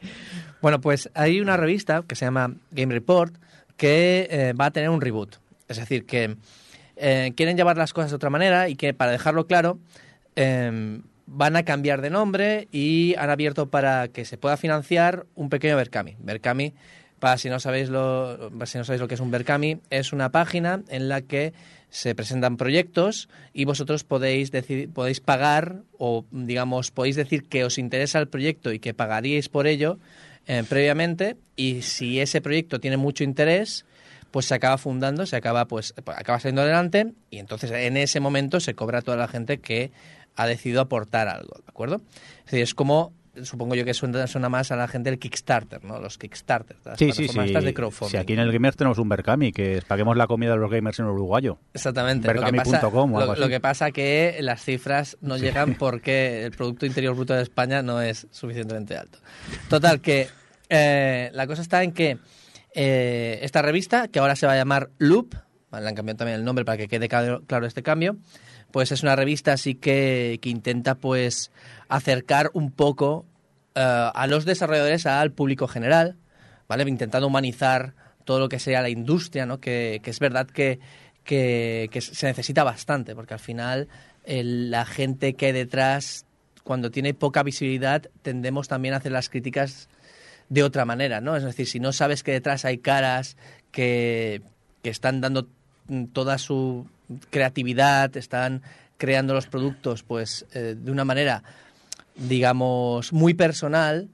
Bueno, 0.65 0.81
pues 0.81 1.11
hay 1.13 1.41
una 1.41 1.57
revista 1.57 2.03
que 2.07 2.15
se 2.15 2.25
llama 2.25 2.55
Game 2.71 2.91
Report 2.91 3.35
que 3.77 4.27
eh, 4.31 4.53
va 4.53 4.65
a 4.65 4.71
tener 4.71 4.89
un 4.89 4.99
reboot. 4.99 5.35
Es 5.67 5.77
decir, 5.77 6.07
que 6.07 6.37
eh, 6.95 7.33
quieren 7.35 7.55
llevar 7.55 7.77
las 7.77 7.93
cosas 7.93 8.09
de 8.09 8.15
otra 8.15 8.31
manera 8.31 8.67
y 8.67 8.75
que, 8.75 8.95
para 8.95 9.11
dejarlo 9.11 9.45
claro, 9.45 9.77
eh, 10.35 11.01
van 11.27 11.55
a 11.55 11.61
cambiar 11.65 12.01
de 12.01 12.09
nombre 12.09 12.67
y 12.71 13.13
han 13.19 13.29
abierto 13.29 13.69
para 13.69 14.07
que 14.07 14.25
se 14.25 14.39
pueda 14.39 14.57
financiar 14.57 15.27
un 15.35 15.49
pequeño 15.49 15.77
Berkami. 15.77 16.15
Berkami, 16.17 16.73
para 17.19 17.37
si 17.37 17.47
no 17.47 17.59
sabéis 17.59 17.89
lo, 17.89 18.49
si 18.65 18.79
no 18.79 18.85
sabéis 18.85 19.01
lo 19.01 19.07
que 19.07 19.13
es 19.13 19.21
un 19.21 19.29
Berkami, 19.29 19.81
es 19.91 20.13
una 20.13 20.31
página 20.31 20.81
en 20.89 21.09
la 21.09 21.21
que 21.21 21.53
se 21.91 22.15
presentan 22.15 22.57
proyectos 22.57 23.29
y 23.53 23.65
vosotros 23.65 24.03
podéis 24.03 24.49
decir, 24.49 24.89
podéis 24.91 25.19
pagar 25.19 25.83
o 25.99 26.25
digamos 26.31 26.89
podéis 26.89 27.15
decir 27.15 27.47
que 27.47 27.63
os 27.63 27.77
interesa 27.77 28.17
el 28.17 28.27
proyecto 28.27 28.73
y 28.73 28.79
que 28.79 28.95
pagaríais 28.95 29.47
por 29.47 29.67
ello 29.67 29.99
eh, 30.47 30.63
previamente 30.67 31.37
y 31.55 31.81
si 31.81 32.19
ese 32.19 32.41
proyecto 32.41 32.79
tiene 32.79 32.97
mucho 32.97 33.23
interés 33.23 33.85
pues 34.31 34.47
se 34.47 34.53
acaba 34.55 34.77
fundando, 34.77 35.25
se 35.25 35.37
acaba 35.37 35.65
pues 35.65 35.93
acaba 36.05 36.39
saliendo 36.39 36.61
adelante 36.61 37.13
y 37.29 37.39
entonces 37.39 37.71
en 37.71 37.95
ese 37.95 38.19
momento 38.19 38.59
se 38.59 38.75
cobra 38.75 38.99
a 38.99 39.01
toda 39.01 39.15
la 39.15 39.27
gente 39.27 39.59
que 39.59 39.91
ha 40.35 40.45
decidido 40.45 40.81
aportar 40.81 41.29
algo, 41.29 41.55
¿de 41.57 41.69
acuerdo? 41.69 42.01
Es 42.39 42.51
decir, 42.51 42.61
es 42.61 42.73
como 42.73 43.13
supongo 43.43 43.75
yo 43.75 43.85
que 43.85 43.93
suena, 43.93 44.27
suena 44.27 44.49
más 44.49 44.71
a 44.71 44.75
la 44.75 44.87
gente 44.87 45.09
del 45.09 45.19
Kickstarter, 45.19 45.83
¿no? 45.83 45.99
Los 45.99 46.17
Kickstarter, 46.17 46.77
las 46.85 46.97
Sí, 46.97 47.11
sí, 47.11 47.27
sí. 47.27 47.39
estas 47.39 47.63
de 47.63 47.73
crowdfunding. 47.73 48.11
Si 48.11 48.17
aquí 48.17 48.33
en 48.33 48.39
el 48.39 48.51
Gamers 48.51 48.77
tenemos 48.77 48.97
un 48.97 49.09
Berkami, 49.09 49.51
que 49.51 49.77
es 49.77 49.85
paguemos 49.85 50.17
la 50.17 50.27
comida 50.27 50.51
de 50.51 50.57
los 50.57 50.69
gamers 50.71 50.99
en 50.99 51.05
uruguayo. 51.05 51.59
Exactamente. 51.73 52.27
Lo 52.27 52.33
que, 52.33 52.53
pasa, 52.53 52.71
Berkami.com 52.71 53.11
lo, 53.37 53.47
que 53.49 53.59
pasa 53.59 53.91
que 53.91 54.37
las 54.41 54.63
cifras 54.63 55.17
no 55.21 55.37
llegan 55.37 55.75
porque 55.79 56.45
el 56.45 56.51
Producto 56.51 56.85
Interior 56.85 57.15
Bruto 57.15 57.33
de 57.33 57.43
España 57.43 57.81
no 57.81 58.01
es 58.01 58.27
suficientemente 58.31 58.97
alto. 58.97 59.19
Total, 59.69 60.01
que 60.01 60.27
eh, 60.69 61.29
la 61.33 61.47
cosa 61.47 61.61
está 61.61 61.83
en 61.83 61.91
que 61.91 62.17
eh, 62.73 63.39
esta 63.41 63.61
revista, 63.61 64.07
que 64.07 64.19
ahora 64.19 64.35
se 64.35 64.45
va 64.47 64.53
a 64.53 64.57
llamar 64.57 64.89
Loop, 64.97 65.35
le 65.71 65.87
han 65.87 65.95
cambiado 65.95 66.17
también 66.17 66.39
el 66.39 66.45
nombre 66.45 66.65
para 66.65 66.77
que 66.77 66.87
quede 66.87 67.07
claro 67.07 67.65
este 67.65 67.83
cambio, 67.83 68.17
pues 68.75 68.91
es 68.91 69.03
una 69.03 69.15
revista 69.15 69.53
así 69.53 69.75
que, 69.75 70.37
que 70.41 70.49
intenta 70.49 70.95
pues 70.95 71.49
acercar 71.87 72.49
un 72.51 72.71
poco 72.71 73.25
eh, 73.73 74.09
a 74.13 74.27
los 74.27 74.43
desarrolladores 74.43 75.05
al 75.05 75.31
público 75.31 75.69
general, 75.69 76.17
¿vale? 76.67 76.83
Intentando 76.89 77.27
humanizar 77.27 77.93
todo 78.25 78.37
lo 78.37 78.49
que 78.49 78.59
sea 78.59 78.81
la 78.81 78.89
industria, 78.89 79.45
¿no? 79.45 79.61
Que, 79.61 80.01
que 80.03 80.09
es 80.09 80.19
verdad 80.19 80.45
que, 80.47 80.81
que, 81.23 81.87
se 82.01 82.27
necesita 82.27 82.65
bastante, 82.65 83.15
porque 83.15 83.35
al 83.35 83.39
final 83.39 83.87
el- 84.25 84.71
la 84.71 84.85
gente 84.85 85.35
que 85.35 85.45
hay 85.45 85.51
detrás, 85.53 86.25
cuando 86.65 86.91
tiene 86.91 87.13
poca 87.13 87.43
visibilidad, 87.43 88.01
tendemos 88.23 88.67
también 88.67 88.93
a 88.93 88.97
hacer 88.97 89.13
las 89.13 89.29
críticas 89.29 89.87
de 90.49 90.63
otra 90.63 90.83
manera, 90.83 91.21
¿no? 91.21 91.37
Es 91.37 91.45
decir, 91.45 91.65
si 91.65 91.79
no 91.79 91.93
sabes 91.93 92.23
que 92.23 92.33
detrás 92.33 92.65
hay 92.65 92.79
caras 92.79 93.37
que, 93.71 94.41
que 94.81 94.89
están 94.89 95.21
dando 95.21 95.47
mm, 95.87 96.07
toda 96.07 96.37
su 96.37 96.89
creatividad, 97.29 98.15
están 98.17 98.61
creando 98.97 99.33
los 99.33 99.47
productos, 99.47 100.03
pues 100.03 100.45
eh, 100.53 100.75
de 100.77 100.91
una 100.91 101.05
manera, 101.05 101.43
digamos, 102.15 103.11
muy 103.13 103.33
personal, 103.33 104.09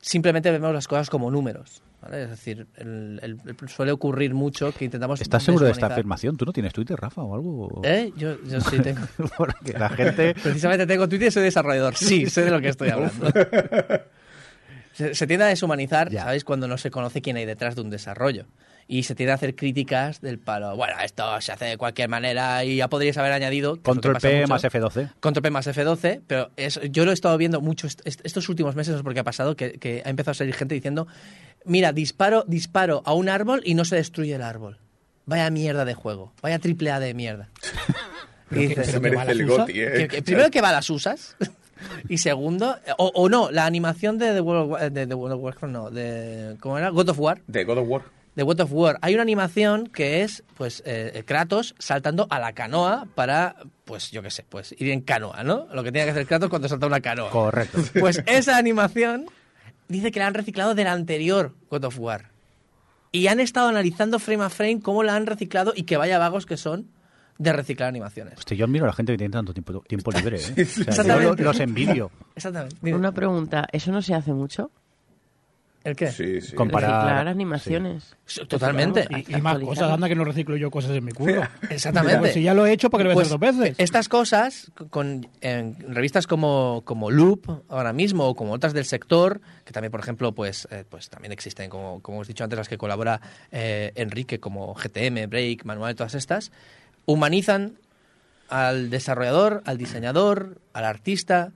simplemente 0.00 0.50
vemos 0.50 0.72
las 0.72 0.86
cosas 0.88 1.08
como 1.10 1.30
números. 1.30 1.82
¿vale? 2.02 2.22
Es 2.22 2.30
decir, 2.30 2.66
el- 2.76 3.20
el- 3.22 3.40
el- 3.46 3.68
suele 3.68 3.92
ocurrir 3.92 4.32
mucho 4.32 4.72
que 4.72 4.86
intentamos. 4.86 5.20
¿Estás 5.20 5.42
seguro 5.42 5.66
de 5.66 5.72
esta 5.72 5.86
afirmación? 5.88 6.34
¿Tú 6.38 6.46
no 6.46 6.52
tienes 6.52 6.72
Twitter, 6.72 6.98
Rafa, 6.98 7.22
o 7.22 7.34
algo? 7.34 7.82
¿Eh? 7.84 8.10
Yo, 8.16 8.42
yo 8.44 8.58
sí 8.62 8.78
tengo. 8.82 9.02
Porque 9.36 9.74
la 9.74 9.90
gente... 9.90 10.34
Precisamente 10.42 10.86
tengo 10.86 11.06
Twitter 11.08 11.28
y 11.28 11.30
soy 11.30 11.42
desarrollador. 11.42 11.94
Sí, 11.96 12.24
sé 12.30 12.44
de 12.44 12.50
lo 12.50 12.60
que 12.60 12.70
estoy 12.70 12.88
hablando. 12.88 13.26
Se, 14.92 15.14
se 15.14 15.26
tiende 15.26 15.44
a 15.44 15.48
deshumanizar, 15.48 16.10
Ya. 16.10 16.24
¿sabéis? 16.24 16.44
Cuando 16.44 16.66
no 16.68 16.76
se 16.78 16.90
conoce 16.90 17.20
quién 17.22 17.36
hay 17.36 17.44
detrás 17.46 17.74
de 17.76 17.82
un 17.82 17.90
desarrollo. 17.90 18.46
Y 18.92 19.04
se 19.04 19.14
tiende 19.14 19.30
a 19.30 19.36
hacer 19.36 19.54
críticas 19.54 20.20
del 20.20 20.40
palo. 20.40 20.74
Bueno, 20.74 20.94
esto 21.04 21.40
se 21.40 21.52
hace 21.52 21.64
de 21.66 21.76
cualquier 21.76 22.08
manera 22.08 22.64
y 22.64 22.74
ya 22.76 22.88
podríais 22.88 23.16
haber 23.18 23.30
añadido. 23.30 23.80
Control 23.82 24.16
P 24.18 24.40
mucho, 24.40 24.48
más 24.48 24.64
F12. 24.64 25.10
Control 25.20 25.42
P 25.44 25.50
más 25.50 25.66
F12, 25.68 26.20
pero 26.26 26.50
es- 26.56 26.80
yo 26.90 27.04
lo 27.04 27.12
he 27.12 27.14
estado 27.14 27.38
viendo 27.38 27.60
mucho 27.60 27.86
est- 27.86 28.00
est- 28.04 28.20
estos 28.24 28.48
últimos 28.48 28.74
meses, 28.74 28.90
no 28.92 28.98
sé 28.98 29.04
por 29.04 29.14
qué 29.14 29.20
ha 29.20 29.24
pasado, 29.24 29.54
que, 29.54 29.74
que 29.74 30.02
ha 30.04 30.08
empezado 30.10 30.32
a 30.32 30.34
salir 30.34 30.54
gente 30.56 30.74
diciendo, 30.74 31.06
mira, 31.64 31.92
disparo, 31.92 32.44
disparo 32.48 33.02
a 33.06 33.14
un 33.14 33.28
árbol 33.28 33.62
y 33.64 33.74
no 33.74 33.84
se 33.84 33.94
destruye 33.94 34.34
el 34.34 34.42
árbol. 34.42 34.78
Vaya 35.24 35.48
mierda 35.50 35.84
de 35.84 35.94
juego, 35.94 36.32
vaya 36.42 36.58
triple 36.58 36.90
A 36.90 36.98
de 36.98 37.14
mierda. 37.14 37.48
Y 38.50 38.66
dices, 38.66 38.88
Se 38.88 38.98
merece 38.98 39.30
el 39.30 39.46
goti, 39.46 39.80
¿eh? 39.80 39.92
que- 39.96 40.08
que 40.08 40.22
primero 40.22 40.50
que 40.50 40.60
va 40.60 40.70
a 40.70 40.72
las 40.72 40.90
usas 40.90 41.36
y 42.08 42.18
segundo, 42.18 42.76
o, 42.98 43.12
o 43.14 43.28
no, 43.28 43.52
la 43.52 43.64
animación 43.66 44.18
de 44.18 44.32
The 44.32 44.40
World 44.40 44.62
of, 44.64 44.70
War- 44.72 44.90
de, 44.90 45.06
The 45.06 45.14
World 45.14 45.36
of 45.36 45.42
Warcraft, 45.44 45.72
no, 45.72 45.90
de, 45.92 46.56
¿cómo 46.58 46.76
era? 46.76 46.88
God 46.88 47.10
of 47.10 47.18
War. 47.20 47.40
De 47.46 47.62
God 47.62 47.78
of 47.78 47.88
War. 47.88 48.02
De 48.40 48.44
God 48.44 48.60
of 48.60 48.72
War. 48.72 48.98
Hay 49.02 49.12
una 49.12 49.20
animación 49.20 49.86
que 49.88 50.22
es, 50.22 50.44
pues, 50.56 50.82
eh, 50.86 51.24
Kratos 51.26 51.74
saltando 51.78 52.26
a 52.30 52.38
la 52.38 52.54
canoa 52.54 53.06
para, 53.14 53.54
pues, 53.84 54.10
yo 54.12 54.22
qué 54.22 54.30
sé, 54.30 54.46
pues, 54.48 54.74
ir 54.78 54.88
en 54.92 55.02
canoa, 55.02 55.44
¿no? 55.44 55.66
Lo 55.74 55.84
que 55.84 55.92
tiene 55.92 56.06
que 56.06 56.12
hacer 56.12 56.26
Kratos 56.26 56.48
cuando 56.48 56.66
salta 56.66 56.86
una 56.86 57.02
canoa. 57.02 57.28
Correcto. 57.28 57.78
Pues 58.00 58.22
esa 58.24 58.56
animación 58.56 59.26
dice 59.88 60.10
que 60.10 60.20
la 60.20 60.28
han 60.28 60.32
reciclado 60.32 60.74
del 60.74 60.86
anterior 60.86 61.54
God 61.68 61.84
of 61.84 61.98
War. 61.98 62.30
Y 63.12 63.26
han 63.26 63.40
estado 63.40 63.68
analizando 63.68 64.18
frame 64.18 64.44
a 64.44 64.48
frame 64.48 64.80
cómo 64.80 65.02
la 65.02 65.16
han 65.16 65.26
reciclado 65.26 65.74
y 65.76 65.82
que 65.82 65.98
vaya 65.98 66.18
vagos 66.18 66.46
que 66.46 66.56
son 66.56 66.88
de 67.36 67.52
reciclar 67.52 67.90
animaciones. 67.90 68.38
Hostia, 68.38 68.56
yo 68.56 68.64
admiro 68.64 68.86
a 68.86 68.88
la 68.88 68.94
gente 68.94 69.12
que 69.12 69.18
tiene 69.18 69.32
tanto 69.32 69.52
tiempo, 69.52 69.82
tiempo 69.82 70.12
libre, 70.12 70.40
¿eh? 70.40 70.66
O 70.88 70.92
sea, 70.92 71.22
yo 71.22 71.34
los 71.34 71.60
envidio. 71.60 72.10
Exactamente. 72.34 72.94
Una 72.94 73.12
pregunta, 73.12 73.68
¿eso 73.70 73.92
no 73.92 74.00
se 74.00 74.14
hace 74.14 74.32
mucho? 74.32 74.70
¿El 75.82 75.96
qué? 75.96 76.10
Sí, 76.12 76.42
sí. 76.42 76.54
Comparar- 76.54 76.90
Reciclar 76.90 77.28
animaciones. 77.28 78.14
Sí, 78.26 78.44
Totalmente. 78.46 79.06
Y, 79.10 79.36
y 79.36 79.40
más 79.40 79.58
cosas, 79.60 79.90
anda 79.90 80.08
que 80.08 80.14
no 80.14 80.24
reciclo 80.24 80.56
yo 80.56 80.70
cosas 80.70 80.90
en 80.90 81.02
mi 81.04 81.12
curro. 81.12 81.42
Exactamente. 81.70 82.18
Pues 82.18 82.34
si 82.34 82.42
ya 82.42 82.52
lo 82.52 82.66
he 82.66 82.72
hecho, 82.72 82.90
¿para 82.90 83.02
qué 83.04 83.08
lo 83.08 83.14
voy 83.14 83.22
a 83.22 83.28
Pues, 83.28 83.28
dos 83.30 83.40
veces? 83.40 83.76
Estas 83.78 84.08
cosas, 84.10 84.70
con, 84.90 85.26
en 85.40 85.76
revistas 85.88 86.26
como, 86.26 86.82
como 86.84 87.10
Loop, 87.10 87.62
ahora 87.70 87.94
mismo, 87.94 88.26
o 88.28 88.34
como 88.36 88.52
otras 88.52 88.74
del 88.74 88.84
sector, 88.84 89.40
que 89.64 89.72
también, 89.72 89.90
por 89.90 90.00
ejemplo, 90.00 90.32
pues, 90.32 90.68
eh, 90.70 90.84
pues 90.86 91.08
también 91.08 91.32
existen, 91.32 91.70
como, 91.70 92.00
como 92.02 92.18
os 92.18 92.28
he 92.28 92.32
dicho 92.32 92.44
antes, 92.44 92.58
las 92.58 92.68
que 92.68 92.76
colabora 92.76 93.20
eh, 93.50 93.92
Enrique, 93.94 94.38
como 94.38 94.74
GTM, 94.74 95.28
Break, 95.30 95.64
Manual, 95.64 95.94
todas 95.94 96.14
estas, 96.14 96.52
humanizan 97.06 97.78
al 98.50 98.90
desarrollador, 98.90 99.62
al 99.64 99.78
diseñador, 99.78 100.58
al 100.74 100.84
artista 100.84 101.52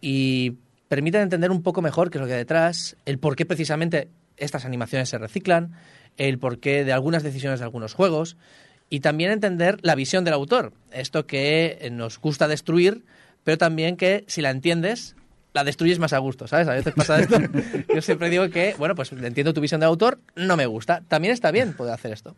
y 0.00 0.54
permiten 0.88 1.22
entender 1.22 1.50
un 1.50 1.62
poco 1.62 1.82
mejor 1.82 2.10
qué 2.10 2.18
es 2.18 2.22
lo 2.22 2.26
que 2.26 2.34
hay 2.34 2.38
detrás, 2.38 2.96
el 3.04 3.18
por 3.18 3.36
qué 3.36 3.46
precisamente 3.46 4.08
estas 4.36 4.64
animaciones 4.64 5.08
se 5.08 5.18
reciclan, 5.18 5.72
el 6.16 6.38
porqué 6.38 6.84
de 6.84 6.92
algunas 6.92 7.22
decisiones 7.22 7.60
de 7.60 7.64
algunos 7.64 7.94
juegos 7.94 8.36
y 8.88 9.00
también 9.00 9.30
entender 9.30 9.78
la 9.82 9.94
visión 9.94 10.24
del 10.24 10.34
autor. 10.34 10.72
Esto 10.92 11.26
que 11.26 11.78
eh, 11.80 11.90
nos 11.90 12.18
gusta 12.20 12.48
destruir, 12.48 13.04
pero 13.44 13.58
también 13.58 13.96
que 13.96 14.24
si 14.28 14.42
la 14.42 14.50
entiendes, 14.50 15.16
la 15.56 15.64
destruyes 15.64 15.98
más 15.98 16.12
a 16.12 16.18
gusto, 16.18 16.46
¿sabes? 16.46 16.68
A 16.68 16.74
veces 16.74 16.92
pasa 16.94 17.18
esto. 17.18 17.38
Yo 17.94 18.02
siempre 18.02 18.28
digo 18.28 18.48
que, 18.50 18.74
bueno, 18.78 18.94
pues 18.94 19.10
entiendo 19.12 19.54
tu 19.54 19.60
visión 19.60 19.80
de 19.80 19.86
autor, 19.86 20.20
no 20.36 20.56
me 20.56 20.66
gusta. 20.66 21.02
También 21.08 21.32
está 21.32 21.50
bien 21.50 21.72
poder 21.72 21.94
hacer 21.94 22.12
esto. 22.12 22.36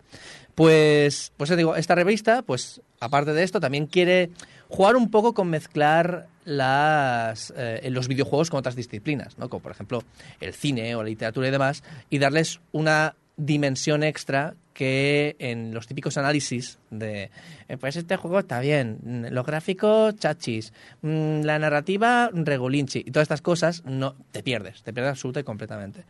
Pues, 0.54 1.32
pues 1.36 1.50
os 1.50 1.56
digo, 1.56 1.74
esta 1.76 1.96
revista, 1.96 2.42
pues 2.42 2.80
aparte 3.00 3.32
de 3.32 3.42
esto, 3.42 3.58
también 3.60 3.86
quiere 3.86 4.30
jugar 4.68 4.96
un 4.96 5.10
poco 5.10 5.34
con 5.34 5.48
mezclar 5.48 6.28
las, 6.44 7.52
eh, 7.56 7.88
los 7.90 8.08
videojuegos 8.08 8.50
con 8.50 8.58
otras 8.58 8.76
disciplinas, 8.76 9.38
¿no? 9.38 9.48
Como 9.48 9.62
por 9.62 9.72
ejemplo 9.72 10.02
el 10.40 10.54
cine 10.54 10.94
o 10.94 11.02
la 11.02 11.08
literatura 11.08 11.48
y 11.48 11.50
demás, 11.50 11.82
y 12.10 12.18
darles 12.18 12.60
una 12.72 13.14
dimensión 13.36 14.02
extra 14.02 14.54
que 14.74 15.36
en 15.38 15.74
los 15.74 15.86
típicos 15.86 16.18
análisis 16.18 16.78
de 16.90 17.30
eh, 17.68 17.76
pues 17.78 17.96
este 17.96 18.16
juego 18.16 18.38
está 18.38 18.60
bien, 18.60 18.98
mm, 19.02 19.24
los 19.32 19.44
gráficos 19.44 20.14
chachis, 20.16 20.72
mm, 21.02 21.42
la 21.42 21.58
narrativa 21.58 22.30
regolinchi 22.32 23.00
y 23.00 23.10
todas 23.10 23.24
estas 23.24 23.42
cosas 23.42 23.84
no 23.84 24.14
te 24.30 24.42
pierdes, 24.42 24.82
te 24.82 24.92
pierdes 24.92 25.10
absoluta 25.10 25.40
y 25.40 25.44
completamente. 25.44 26.04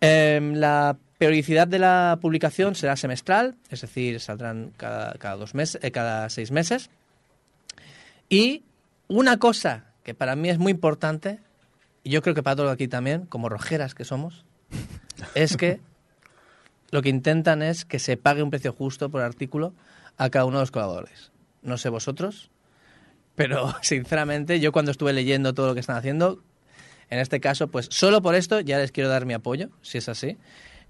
Em, 0.00 0.54
la 0.54 0.96
periodicidad 1.18 1.66
de 1.66 1.80
la 1.80 2.18
publicación 2.22 2.74
será 2.74 2.96
semestral, 2.96 3.56
es 3.68 3.80
decir, 3.80 4.20
saldrán 4.20 4.72
cada, 4.76 5.14
cada 5.14 5.36
dos 5.36 5.54
meses, 5.54 5.80
eh, 5.82 5.90
cada 5.90 6.28
seis 6.30 6.50
meses. 6.50 6.90
Y 8.28 8.64
una 9.08 9.38
cosa 9.38 9.92
que 10.02 10.14
para 10.14 10.36
mí 10.36 10.48
es 10.48 10.58
muy 10.58 10.72
importante, 10.72 11.40
y 12.02 12.10
yo 12.10 12.22
creo 12.22 12.34
que 12.34 12.42
para 12.42 12.56
todos 12.56 12.72
aquí 12.72 12.88
también, 12.88 13.26
como 13.26 13.48
rojeras 13.48 13.94
que 13.94 14.04
somos, 14.04 14.44
es 15.34 15.56
que 15.56 15.80
lo 16.90 17.02
que 17.02 17.08
intentan 17.08 17.62
es 17.62 17.84
que 17.84 17.98
se 17.98 18.16
pague 18.16 18.42
un 18.42 18.50
precio 18.50 18.72
justo 18.72 19.10
por 19.10 19.22
artículo 19.22 19.74
a 20.16 20.30
cada 20.30 20.44
uno 20.44 20.58
de 20.58 20.62
los 20.62 20.70
colaboradores. 20.70 21.32
No 21.62 21.78
sé 21.78 21.88
vosotros, 21.88 22.50
pero 23.34 23.74
sinceramente 23.82 24.60
yo 24.60 24.72
cuando 24.72 24.90
estuve 24.90 25.12
leyendo 25.12 25.54
todo 25.54 25.68
lo 25.68 25.74
que 25.74 25.80
están 25.80 25.96
haciendo, 25.96 26.42
en 27.10 27.18
este 27.18 27.40
caso, 27.40 27.68
pues 27.68 27.88
solo 27.90 28.20
por 28.20 28.34
esto 28.34 28.60
ya 28.60 28.78
les 28.78 28.92
quiero 28.92 29.08
dar 29.08 29.24
mi 29.24 29.34
apoyo, 29.34 29.70
si 29.80 29.98
es 29.98 30.08
así. 30.08 30.36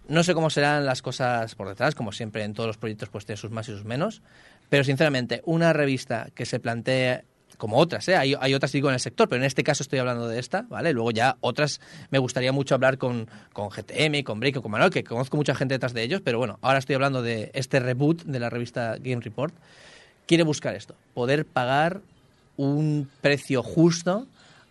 No 0.09 0.23
sé 0.25 0.35
cómo 0.35 0.49
serán 0.49 0.87
las 0.87 1.03
cosas 1.03 1.55
por 1.55 1.69
detrás, 1.69 1.95
como 1.95 2.13
siempre 2.13 2.43
en 2.43 2.55
todos 2.55 2.67
los 2.67 2.79
proyectos 2.79 3.11
pues 3.11 3.27
tiene 3.27 3.37
sus 3.37 3.51
más 3.51 3.69
y 3.69 3.73
sus 3.73 3.85
menos, 3.85 4.23
pero 4.69 4.85
sinceramente 4.85 5.43
una 5.45 5.73
revista 5.73 6.29
que 6.35 6.47
se 6.47 6.61
plantee 6.61 7.25
como 7.57 7.77
otras, 7.79 8.07
¿eh? 8.09 8.17
hay, 8.17 8.35
hay 8.39 8.55
otras 8.55 8.71
digo 8.71 8.89
en 8.89 8.95
el 8.95 9.01
sector, 9.01 9.29
pero 9.29 9.43
en 9.43 9.47
este 9.47 9.65
caso 9.65 9.83
estoy 9.83 9.99
hablando 9.99 10.29
de 10.29 10.39
esta, 10.39 10.63
¿vale? 10.69 10.93
Luego 10.93 11.11
ya 11.11 11.37
otras 11.41 11.81
me 12.11 12.19
gustaría 12.19 12.53
mucho 12.53 12.77
hablar 12.77 12.99
con, 12.99 13.29
con 13.53 13.69
GTM, 13.69 14.23
con 14.23 14.39
Break, 14.39 14.61
con 14.61 14.71
Manuel, 14.71 14.91
que 14.91 15.03
conozco 15.03 15.37
mucha 15.37 15.55
gente 15.57 15.75
detrás 15.75 15.93
de 15.93 16.03
ellos, 16.05 16.23
pero 16.25 16.39
bueno, 16.39 16.59
ahora 16.63 16.79
estoy 16.79 16.95
hablando 16.95 17.21
de 17.21 17.51
este 17.55 17.81
reboot 17.81 18.23
de 18.23 18.39
la 18.39 18.49
revista 18.49 18.97
Game 19.01 19.21
Report. 19.21 19.53
Quiere 20.27 20.45
buscar 20.45 20.77
esto, 20.77 20.95
poder 21.15 21.45
pagar 21.45 22.01
un 22.57 23.11
precio 23.21 23.63
justo 23.63 24.27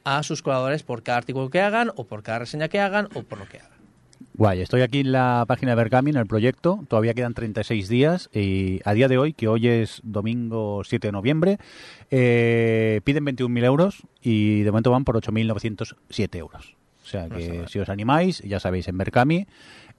a 0.05 0.23
sus 0.23 0.41
colaboradores 0.41 0.83
por 0.83 1.03
cada 1.03 1.17
artículo 1.17 1.49
que 1.49 1.59
hagan, 1.59 1.91
o 1.95 2.05
por 2.05 2.23
cada 2.23 2.39
reseña 2.39 2.69
que 2.69 2.79
hagan, 2.79 3.09
o 3.15 3.23
por 3.23 3.39
lo 3.39 3.49
que 3.49 3.59
hagan. 3.59 3.76
Guay, 4.37 4.61
estoy 4.61 4.81
aquí 4.81 4.99
en 4.99 5.11
la 5.11 5.45
página 5.47 5.71
de 5.71 5.77
Bergami, 5.77 6.11
en 6.11 6.17
el 6.17 6.27
proyecto. 6.27 6.79
Todavía 6.87 7.15
quedan 7.15 7.33
36 7.33 7.89
días 7.89 8.29
y 8.31 8.81
a 8.85 8.93
día 8.93 9.07
de 9.07 9.17
hoy, 9.17 9.33
que 9.33 9.47
hoy 9.47 9.67
es 9.67 9.99
domingo 10.03 10.83
7 10.83 11.07
de 11.07 11.11
noviembre, 11.11 11.57
eh, 12.11 13.01
piden 13.03 13.25
21.000 13.25 13.63
euros 13.65 14.03
y 14.21 14.61
de 14.61 14.69
momento 14.71 14.91
van 14.91 15.05
por 15.05 15.15
8.907 15.19 16.35
euros. 16.37 16.75
O 17.03 17.09
sea 17.09 17.29
que 17.29 17.63
si 17.67 17.79
os 17.79 17.89
animáis, 17.89 18.39
ya 18.41 18.59
sabéis, 18.59 18.87
en 18.87 18.97
Berkami, 18.97 19.47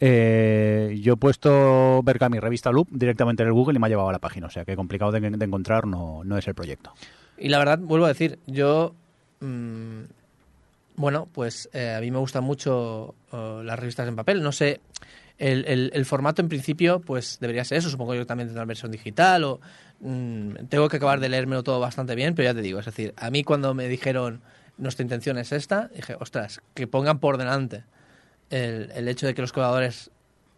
Eh, 0.00 0.96
yo 1.02 1.14
he 1.14 1.16
puesto 1.16 2.00
Berkami 2.04 2.38
Revista 2.38 2.70
Loop 2.70 2.86
directamente 2.92 3.42
en 3.42 3.48
el 3.48 3.52
Google 3.52 3.74
y 3.76 3.80
me 3.80 3.86
ha 3.86 3.90
llevado 3.90 4.10
a 4.10 4.12
la 4.12 4.20
página, 4.20 4.46
o 4.46 4.50
sea 4.50 4.64
que 4.64 4.76
complicado 4.76 5.10
de, 5.10 5.18
de 5.18 5.44
encontrar 5.44 5.88
no, 5.88 6.22
no 6.22 6.38
es 6.38 6.46
el 6.46 6.54
proyecto. 6.54 6.92
Y 7.36 7.48
la 7.48 7.58
verdad, 7.58 7.80
vuelvo 7.80 8.04
a 8.04 8.08
decir, 8.08 8.38
yo. 8.46 8.94
mm, 9.40 10.02
bueno, 10.98 11.28
pues 11.32 11.70
eh, 11.72 11.94
a 11.96 12.00
mí 12.00 12.10
me 12.10 12.18
gustan 12.18 12.42
mucho 12.42 13.14
eh, 13.32 13.62
las 13.64 13.78
revistas 13.78 14.08
en 14.08 14.16
papel. 14.16 14.42
No 14.42 14.50
sé, 14.50 14.80
el, 15.38 16.04
formato 16.04 16.42
en 16.42 16.48
principio, 16.48 17.00
pues 17.00 17.38
debería 17.40 17.64
ser 17.64 17.78
eso. 17.78 17.88
Supongo 17.88 18.14
yo 18.14 18.22
que 18.22 18.26
también 18.26 18.48
tendrá 18.48 18.64
versión 18.64 18.90
digital 18.90 19.44
o. 19.44 19.60
mm, 20.00 20.66
tengo 20.68 20.88
que 20.88 20.96
acabar 20.96 21.20
de 21.20 21.28
leérmelo 21.28 21.62
todo 21.62 21.78
bastante 21.78 22.16
bien, 22.16 22.34
pero 22.34 22.50
ya 22.50 22.54
te 22.54 22.62
digo, 22.62 22.80
es 22.80 22.86
decir, 22.86 23.14
a 23.16 23.30
mí 23.30 23.44
cuando 23.44 23.74
me 23.74 23.86
dijeron 23.88 24.42
nuestra 24.76 25.04
intención 25.04 25.38
es 25.38 25.52
esta, 25.52 25.88
dije, 25.94 26.16
ostras, 26.18 26.60
que 26.74 26.88
pongan 26.88 27.20
por 27.20 27.38
delante 27.38 27.84
el, 28.50 28.90
el 28.94 29.08
hecho 29.08 29.26
de 29.26 29.34
que 29.34 29.40
los 29.42 29.52
jugadores 29.52 30.10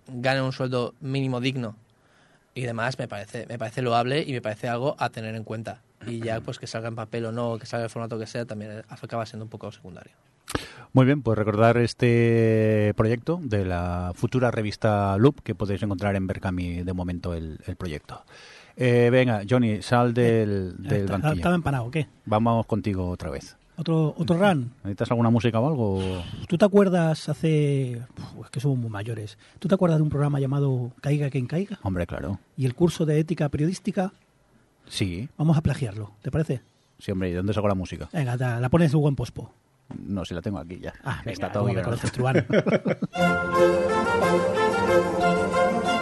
ganen 0.08 0.42
un 0.42 0.52
sueldo 0.52 0.94
mínimo 1.00 1.40
digno 1.40 1.76
y 2.54 2.62
demás 2.62 2.98
me 2.98 3.08
parece 3.08 3.46
me 3.46 3.58
parece 3.58 3.82
loable 3.82 4.24
y 4.26 4.32
me 4.32 4.42
parece 4.42 4.68
algo 4.68 4.96
a 4.98 5.10
tener 5.10 5.34
en 5.34 5.44
cuenta 5.44 5.82
y 6.06 6.20
ya 6.20 6.40
pues 6.40 6.58
que 6.58 6.66
salga 6.66 6.88
en 6.88 6.94
papel 6.96 7.26
o 7.26 7.32
no 7.32 7.58
que 7.58 7.66
salga 7.66 7.84
el 7.84 7.90
formato 7.90 8.18
que 8.18 8.26
sea 8.26 8.44
también 8.46 8.82
acaba 8.88 9.26
siendo 9.26 9.44
un 9.44 9.50
poco 9.50 9.70
secundario 9.70 10.12
Muy 10.92 11.04
bien, 11.06 11.22
pues 11.22 11.36
recordar 11.38 11.76
este 11.76 12.92
proyecto 12.96 13.38
de 13.42 13.64
la 13.64 14.12
futura 14.14 14.50
revista 14.50 15.16
Loop 15.18 15.40
que 15.42 15.54
podéis 15.54 15.82
encontrar 15.82 16.16
en 16.16 16.26
Berkami 16.26 16.82
de 16.82 16.92
momento 16.92 17.34
el, 17.34 17.58
el 17.66 17.76
proyecto. 17.76 18.24
Eh, 18.76 19.08
venga, 19.12 19.42
Johnny, 19.48 19.82
sal 19.82 20.14
del, 20.14 20.74
del 20.78 21.02
Está- 21.02 21.12
banquillo. 21.12 21.34
Estaba 21.34 21.54
empanado, 21.54 21.84
¿o 21.84 21.90
¿qué? 21.90 22.08
Vamos 22.24 22.66
contigo 22.66 23.08
otra 23.10 23.30
vez. 23.30 23.56
Otro, 23.76 24.14
otro 24.16 24.36
run. 24.38 24.72
¿Necesitas 24.84 25.10
alguna 25.10 25.30
música 25.30 25.58
o 25.60 25.66
algo? 25.68 26.22
¿Tú 26.48 26.58
te 26.58 26.64
acuerdas 26.64 27.28
hace... 27.28 28.02
Uf, 28.36 28.44
es 28.46 28.50
que 28.50 28.60
somos 28.60 28.78
muy 28.78 28.90
mayores. 28.90 29.38
¿Tú 29.58 29.68
te 29.68 29.74
acuerdas 29.74 29.98
de 29.98 30.02
un 30.02 30.08
programa 30.10 30.38
llamado 30.40 30.92
Caiga 31.00 31.30
quien 31.30 31.46
caiga? 31.46 31.78
Hombre, 31.82 32.06
claro. 32.06 32.38
Y 32.56 32.66
el 32.66 32.74
curso 32.74 33.06
de 33.06 33.18
ética 33.18 33.48
periodística, 33.48 34.12
Sí, 34.90 35.28
vamos 35.38 35.56
a 35.56 35.60
plagiarlo, 35.62 36.10
¿te 36.22 36.30
parece? 36.30 36.60
sí, 36.98 37.10
hombre, 37.12 37.30
¿y 37.30 37.32
dónde 37.32 37.54
saco 37.54 37.68
la 37.68 37.74
música? 37.74 38.08
Venga, 38.12 38.36
ta- 38.36 38.60
la 38.60 38.68
pones 38.68 38.92
en 38.92 39.16
pospo. 39.16 39.50
No, 39.98 40.24
si 40.24 40.34
la 40.34 40.42
tengo 40.42 40.58
aquí 40.58 40.78
ya. 40.78 40.92
Ah, 41.02 41.18
venga, 41.24 41.32
Está 41.32 41.50
todo 41.52 41.62
¿cómo 41.62 41.72
me 41.74 41.80
bien. 41.80 41.84
conoces, 41.84 42.12
Truán? 42.12 42.46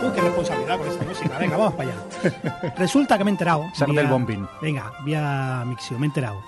Uy, 0.03 0.11
qué 0.15 0.21
responsabilidad 0.21 0.79
con 0.79 0.89
esta 0.89 1.05
música. 1.05 1.39
Venga, 1.39 1.57
vamos 1.57 1.75
para 1.75 1.91
allá. 1.91 2.75
Resulta 2.77 3.19
que 3.19 3.25
me 3.25 3.31
he 3.31 3.33
enterado. 3.33 3.65
Vía- 3.87 4.03
del 4.03 4.11
bombín. 4.11 4.47
Venga, 4.63 4.93
vía 5.05 5.65
Mixio, 5.67 5.99
me 5.99 6.07
he 6.07 6.09
enterado. 6.09 6.41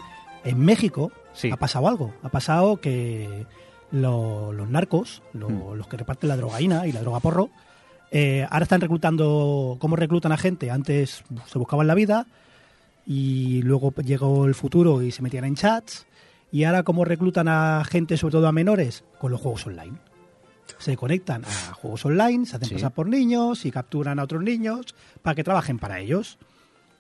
En 0.44 0.58
México 0.60 1.10
Sí. 1.32 1.50
ha 1.50 1.56
pasado 1.56 1.88
algo. 1.88 2.14
Ha 2.22 2.28
pasado 2.28 2.78
que 2.80 3.46
lo- 3.92 4.52
los 4.52 4.68
narcos, 4.68 5.22
lo- 5.32 5.48
Hmm. 5.48 5.74
los 5.76 5.86
que 5.86 5.96
reparten 5.96 6.28
la 6.28 6.36
drogaína 6.36 6.86
y 6.86 6.92
la 6.92 7.00
droga 7.00 7.20
porro, 7.20 7.50
eh, 8.10 8.46
ahora 8.50 8.64
están 8.64 8.80
reclutando, 8.80 9.76
¿cómo 9.80 9.96
reclutan 9.96 10.32
a 10.32 10.36
gente? 10.36 10.70
Antes 10.70 11.22
se 11.46 11.58
buscaban 11.58 11.86
la 11.86 11.94
vida 11.94 12.26
y 13.06 13.62
luego 13.62 13.92
llegó 13.94 14.46
el 14.46 14.54
futuro 14.54 15.02
y 15.02 15.10
se 15.10 15.22
metían 15.22 15.44
en 15.44 15.54
chats. 15.54 16.06
Y 16.52 16.64
ahora, 16.64 16.82
¿cómo 16.82 17.04
reclutan 17.04 17.46
a 17.48 17.84
gente, 17.88 18.16
sobre 18.16 18.32
todo 18.32 18.48
a 18.48 18.52
menores? 18.52 19.04
Con 19.20 19.30
los 19.30 19.40
juegos 19.40 19.66
online. 19.66 19.96
Se 20.78 20.96
conectan 20.96 21.44
a 21.44 21.74
juegos 21.74 22.04
online, 22.06 22.46
se 22.46 22.56
hacen 22.56 22.68
Sí. 22.68 22.74
pasar 22.74 22.92
por 22.92 23.06
niños 23.08 23.64
y 23.66 23.70
capturan 23.70 24.18
a 24.18 24.24
otros 24.24 24.42
niños 24.42 24.94
para 25.22 25.34
que 25.34 25.44
trabajen 25.44 25.78
para 25.78 26.00
ellos. 26.00 26.38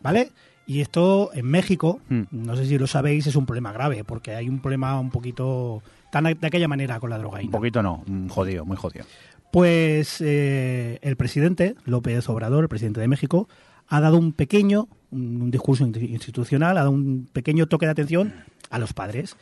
¿Vale? 0.00 0.30
Y 0.66 0.80
esto 0.80 1.30
en 1.34 1.46
México, 1.46 2.00
Hmm. 2.08 2.22
no 2.30 2.54
sé 2.56 2.64
si 2.66 2.78
lo 2.78 2.86
sabéis, 2.86 3.26
es 3.26 3.34
un 3.36 3.44
problema 3.44 3.72
grave, 3.72 4.04
porque 4.04 4.34
hay 4.36 4.48
un 4.48 4.60
problema 4.60 4.98
un 5.00 5.10
poquito 5.10 5.82
tan 6.12 6.24
de 6.24 6.46
aquella 6.46 6.68
manera 6.68 6.98
con 7.00 7.10
la 7.10 7.16
Un 7.16 7.22
drogaína. 7.22 7.50
poquito 7.50 7.82
no, 7.82 8.04
jodido, 8.28 8.64
muy 8.64 8.76
jodido. 8.76 9.04
Pues 9.52 10.20
eh, 10.20 10.98
el 11.02 11.16
presidente, 11.16 11.74
López 11.84 12.28
Obrador, 12.28 12.64
el 12.64 12.68
presidente 12.68 13.00
de 13.00 13.08
México, 13.08 13.48
ha 13.88 14.00
dado 14.00 14.16
un 14.16 14.32
pequeño, 14.32 14.88
un, 15.10 15.50
discurso 15.50 15.84
in- 15.84 15.96
institucional, 15.96 16.76
ha 16.76 16.80
dado 16.80 16.92
un 16.92 17.28
pequeño 17.32 17.66
toque 17.66 17.86
de 17.86 17.92
atención 17.92 18.32
a 18.70 18.78
los 18.78 18.92
padres. 18.92 19.36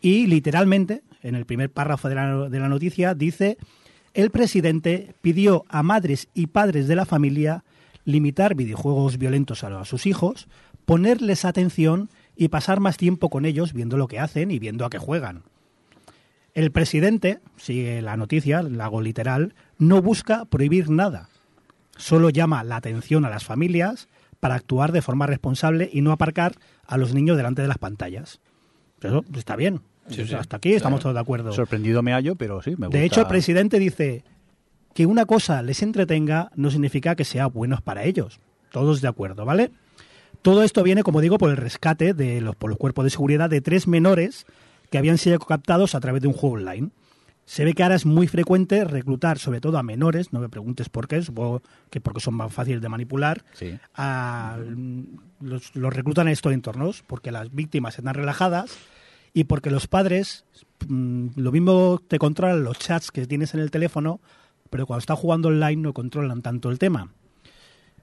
Y 0.00 0.26
literalmente, 0.28 1.02
en 1.22 1.34
el 1.34 1.44
primer 1.44 1.70
párrafo 1.70 2.08
de 2.08 2.14
la, 2.14 2.48
de 2.48 2.60
la 2.60 2.68
noticia, 2.68 3.14
dice, 3.14 3.58
el 4.14 4.30
presidente 4.30 5.14
pidió 5.22 5.64
a 5.68 5.82
madres 5.82 6.28
y 6.34 6.46
padres 6.46 6.86
de 6.86 6.94
la 6.94 7.04
familia 7.04 7.64
limitar 8.04 8.54
videojuegos 8.54 9.18
violentos 9.18 9.64
a 9.64 9.84
sus 9.84 10.06
hijos, 10.06 10.46
ponerles 10.86 11.44
atención 11.44 12.10
y 12.36 12.48
pasar 12.48 12.78
más 12.78 12.96
tiempo 12.96 13.28
con 13.28 13.44
ellos 13.44 13.72
viendo 13.72 13.96
lo 13.96 14.06
que 14.06 14.20
hacen 14.20 14.52
y 14.52 14.60
viendo 14.60 14.84
a 14.84 14.90
qué 14.90 14.98
juegan. 14.98 15.42
El 16.58 16.72
presidente, 16.72 17.38
sigue 17.56 18.02
la 18.02 18.16
noticia, 18.16 18.62
la 18.62 18.86
hago 18.86 19.00
literal, 19.00 19.54
no 19.78 20.02
busca 20.02 20.44
prohibir 20.44 20.90
nada. 20.90 21.28
Solo 21.96 22.30
llama 22.30 22.64
la 22.64 22.74
atención 22.74 23.24
a 23.24 23.30
las 23.30 23.44
familias 23.44 24.08
para 24.40 24.56
actuar 24.56 24.90
de 24.90 25.00
forma 25.00 25.28
responsable 25.28 25.88
y 25.92 26.00
no 26.00 26.10
aparcar 26.10 26.56
a 26.84 26.96
los 26.96 27.14
niños 27.14 27.36
delante 27.36 27.62
de 27.62 27.68
las 27.68 27.78
pantallas. 27.78 28.40
Eso 29.00 29.24
está 29.36 29.54
bien. 29.54 29.82
Sí, 30.08 30.26
sí. 30.26 30.34
Hasta 30.34 30.56
aquí 30.56 30.72
estamos 30.72 30.98
todos 30.98 31.14
de 31.14 31.20
acuerdo. 31.20 31.52
Sorprendido 31.52 32.02
me 32.02 32.10
hallo, 32.12 32.34
pero 32.34 32.60
sí, 32.60 32.70
me 32.70 32.88
gusta. 32.88 32.98
De 32.98 33.04
hecho, 33.04 33.20
el 33.20 33.28
presidente 33.28 33.78
dice 33.78 34.24
que 34.94 35.06
una 35.06 35.26
cosa 35.26 35.62
les 35.62 35.80
entretenga 35.84 36.50
no 36.56 36.72
significa 36.72 37.14
que 37.14 37.24
sea 37.24 37.46
bueno 37.46 37.78
para 37.84 38.02
ellos. 38.02 38.40
Todos 38.72 39.00
de 39.00 39.06
acuerdo, 39.06 39.44
¿vale? 39.44 39.70
Todo 40.42 40.64
esto 40.64 40.82
viene, 40.82 41.04
como 41.04 41.20
digo, 41.20 41.38
por 41.38 41.50
el 41.50 41.56
rescate 41.56 42.14
de 42.14 42.40
los, 42.40 42.56
por 42.56 42.68
los 42.68 42.80
cuerpos 42.80 43.04
de 43.04 43.10
seguridad 43.10 43.48
de 43.48 43.60
tres 43.60 43.86
menores 43.86 44.44
que 44.90 44.98
habían 44.98 45.18
sido 45.18 45.38
captados 45.38 45.94
a 45.94 46.00
través 46.00 46.22
de 46.22 46.28
un 46.28 46.34
juego 46.34 46.56
online. 46.56 46.90
Se 47.44 47.64
ve 47.64 47.72
que 47.72 47.82
ahora 47.82 47.94
es 47.94 48.04
muy 48.04 48.26
frecuente 48.28 48.84
reclutar, 48.84 49.38
sobre 49.38 49.60
todo 49.62 49.78
a 49.78 49.82
menores, 49.82 50.32
no 50.34 50.40
me 50.40 50.50
preguntes 50.50 50.90
por 50.90 51.08
qué, 51.08 51.22
supongo 51.22 51.62
que 51.88 51.98
porque 52.00 52.20
son 52.20 52.34
más 52.34 52.52
fáciles 52.52 52.82
de 52.82 52.88
manipular, 52.90 53.42
Sí. 53.54 53.78
a- 53.94 54.58
los, 55.40 55.74
los 55.74 55.94
reclutan 55.94 56.26
en 56.28 56.32
estos 56.34 56.52
entornos 56.52 57.02
porque 57.06 57.32
las 57.32 57.54
víctimas 57.54 57.98
están 57.98 58.14
relajadas 58.14 58.76
y 59.32 59.44
porque 59.44 59.70
los 59.70 59.86
padres 59.86 60.44
mm, 60.88 61.28
lo 61.36 61.50
mismo 61.52 62.02
te 62.06 62.18
controlan 62.18 62.64
los 62.64 62.78
chats 62.78 63.10
que 63.10 63.26
tienes 63.26 63.54
en 63.54 63.60
el 63.60 63.70
teléfono, 63.70 64.20
pero 64.68 64.86
cuando 64.86 65.00
estás 65.00 65.18
jugando 65.18 65.48
online 65.48 65.76
no 65.80 65.92
controlan 65.94 66.42
tanto 66.42 66.70
el 66.70 66.78
tema. 66.78 67.12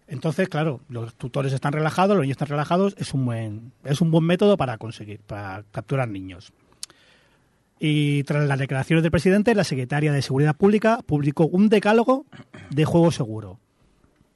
Entonces, 0.08 0.50
claro, 0.50 0.82
los 0.89 1.15
tutores 1.15 1.52
están 1.54 1.74
relajados, 1.74 2.15
los 2.15 2.24
niños 2.24 2.36
están 2.36 2.48
relajados, 2.50 2.95
es 2.98 3.13
un 3.13 3.26
buen, 3.26 3.71
es 3.84 4.02
un 4.02 4.12
buen 4.12 4.24
método 4.24 4.56
para 4.56 4.78
conseguir, 4.78 5.19
para 5.19 5.63
capturar 5.71 6.08
niños. 6.10 6.54
Y 7.80 8.24
tras 8.24 8.48
las 8.48 8.58
declaraciones 8.60 9.04
del 9.04 9.12
presidente, 9.12 9.54
la 9.54 9.64
secretaria 9.64 10.14
de 10.14 10.22
Seguridad 10.22 10.56
Pública 10.56 11.00
publicó 11.06 11.46
un 11.48 11.70
decálogo 11.70 12.26
de 12.70 12.86
juego 12.86 13.12
seguro. 13.12 13.60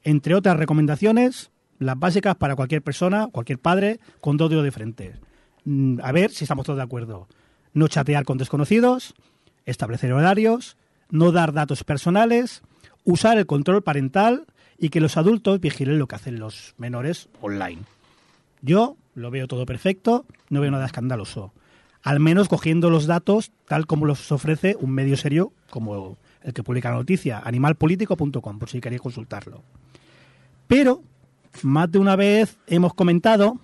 Entre 0.02 0.34
otras 0.34 0.56
recomendaciones, 0.56 1.50
las 1.78 1.98
básicas 1.98 2.36
para 2.36 2.56
cualquier 2.56 2.82
persona, 2.82 3.28
cualquier 3.32 3.58
padre, 3.58 3.98
con 4.20 4.36
dos 4.36 4.50
dedos 4.50 4.64
de 4.64 4.72
frente. 4.72 5.14
Mm, 5.64 6.00
A 6.02 6.12
ver 6.12 6.30
si 6.30 6.44
estamos 6.44 6.66
todos 6.66 6.76
de 6.76 6.82
acuerdo. 6.82 7.28
No 7.72 7.88
chatear 7.88 8.24
con 8.24 8.38
desconocidos, 8.38 9.14
establecer 9.64 10.12
horarios, 10.12 10.76
no 11.10 11.32
dar 11.32 11.52
datos 11.52 11.84
personales, 11.84 12.62
usar 13.04 13.38
el 13.38 13.46
control 13.46 13.82
parental 13.82 14.46
y 14.78 14.90
que 14.90 15.00
los 15.00 15.16
adultos 15.16 15.60
vigilen 15.60 15.98
lo 15.98 16.06
que 16.08 16.16
hacen 16.16 16.38
los 16.38 16.74
menores 16.78 17.28
online. 17.40 17.82
Yo 18.62 18.96
lo 19.14 19.30
veo 19.30 19.48
todo 19.48 19.64
perfecto, 19.66 20.26
no 20.50 20.60
veo 20.60 20.70
nada 20.70 20.86
escandaloso. 20.86 21.52
Al 22.02 22.20
menos 22.20 22.48
cogiendo 22.48 22.88
los 22.90 23.06
datos 23.06 23.52
tal 23.66 23.86
como 23.86 24.06
los 24.06 24.32
ofrece 24.32 24.76
un 24.80 24.90
medio 24.90 25.16
serio 25.16 25.52
como 25.68 26.16
el 26.42 26.54
que 26.54 26.62
publica 26.62 26.90
la 26.90 26.96
noticia, 26.96 27.42
animalpolitico.com, 27.44 28.58
por 28.58 28.68
si 28.70 28.80
queréis 28.80 29.02
consultarlo. 29.02 29.62
Pero, 30.66 31.02
más 31.62 31.90
de 31.90 31.98
una 31.98 32.16
vez 32.16 32.56
hemos 32.66 32.94
comentado 32.94 33.58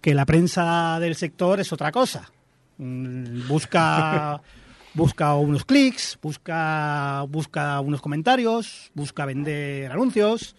que 0.00 0.14
la 0.14 0.26
prensa 0.26 0.98
del 1.00 1.16
sector 1.16 1.60
es 1.60 1.72
otra 1.72 1.90
cosa. 1.90 2.30
Mm, 2.78 3.48
Busca, 3.48 4.40
busca 4.94 5.34
unos 5.34 5.64
clics, 5.64 6.18
busca, 6.22 7.24
busca 7.28 7.80
unos 7.80 8.00
comentarios, 8.00 8.90
busca 8.94 9.26
vender 9.26 9.90
anuncios. 9.90 10.54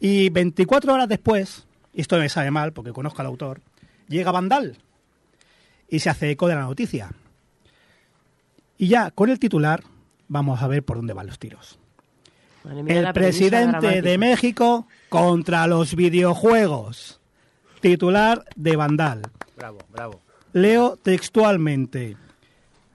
Y 0.00 0.30
24 0.30 0.92
horas 0.92 1.08
después, 1.08 1.66
y 1.94 2.00
esto 2.00 2.18
me 2.18 2.28
sabe 2.28 2.50
mal 2.50 2.72
porque 2.72 2.92
conozco 2.92 3.20
al 3.20 3.26
autor, 3.26 3.60
llega 4.08 4.32
Vandal 4.32 4.78
y 5.88 6.00
se 6.00 6.10
hace 6.10 6.30
eco 6.30 6.48
de 6.48 6.54
la 6.54 6.62
noticia. 6.62 7.10
Y 8.76 8.88
ya 8.88 9.10
con 9.10 9.30
el 9.30 9.38
titular 9.38 9.82
vamos 10.28 10.62
a 10.62 10.68
ver 10.68 10.84
por 10.84 10.96
dónde 10.96 11.14
van 11.14 11.26
los 11.26 11.38
tiros. 11.38 11.78
Madre 12.64 12.82
mía, 12.82 13.00
El 13.00 13.12
presidente 13.12 14.02
de. 14.02 14.18
México 14.18 14.86
contra 15.08 15.66
los 15.66 15.94
videojuegos. 15.94 17.20
Titular 17.80 18.44
de 18.56 18.76
Vandal. 18.76 19.22
Bravo, 19.56 19.78
bravo. 19.90 20.20
Leo 20.52 20.96
textualmente. 20.96 22.16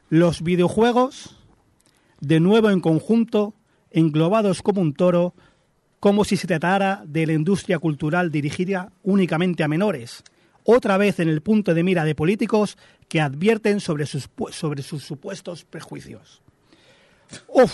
Los 0.09 0.43
videojuegos, 0.43 1.37
de 2.19 2.39
nuevo 2.39 2.69
en 2.69 2.81
conjunto, 2.81 3.53
englobados 3.91 4.61
como 4.61 4.81
un 4.81 4.93
toro, 4.93 5.33
como 5.99 6.25
si 6.25 6.37
se 6.37 6.47
tratara 6.47 7.03
de 7.05 7.25
la 7.25 7.33
industria 7.33 7.79
cultural 7.79 8.31
dirigida 8.31 8.91
únicamente 9.03 9.63
a 9.63 9.67
menores, 9.67 10.23
otra 10.63 10.97
vez 10.97 11.19
en 11.19 11.29
el 11.29 11.41
punto 11.41 11.73
de 11.73 11.83
mira 11.83 12.03
de 12.05 12.15
políticos 12.15 12.77
que 13.07 13.21
advierten 13.21 13.79
sobre 13.79 14.05
sus, 14.05 14.29
sobre 14.51 14.81
sus 14.83 15.03
supuestos 15.03 15.65
prejuicios. 15.65 16.41
Uf, 17.47 17.73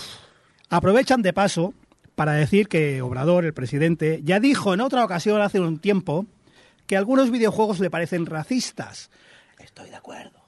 Aprovechan 0.69 1.21
de 1.21 1.33
paso 1.33 1.73
para 2.15 2.33
decir 2.33 2.67
que 2.67 3.01
Obrador, 3.01 3.45
el 3.45 3.53
presidente, 3.53 4.21
ya 4.23 4.39
dijo 4.39 4.73
en 4.73 4.81
otra 4.81 5.03
ocasión 5.03 5.41
hace 5.41 5.59
un 5.59 5.79
tiempo 5.79 6.25
que 6.85 6.95
algunos 6.97 7.31
videojuegos 7.31 7.79
le 7.79 7.89
parecen 7.89 8.25
racistas. 8.25 9.09
Estoy 9.59 9.89
de 9.89 9.95
acuerdo. 9.95 10.39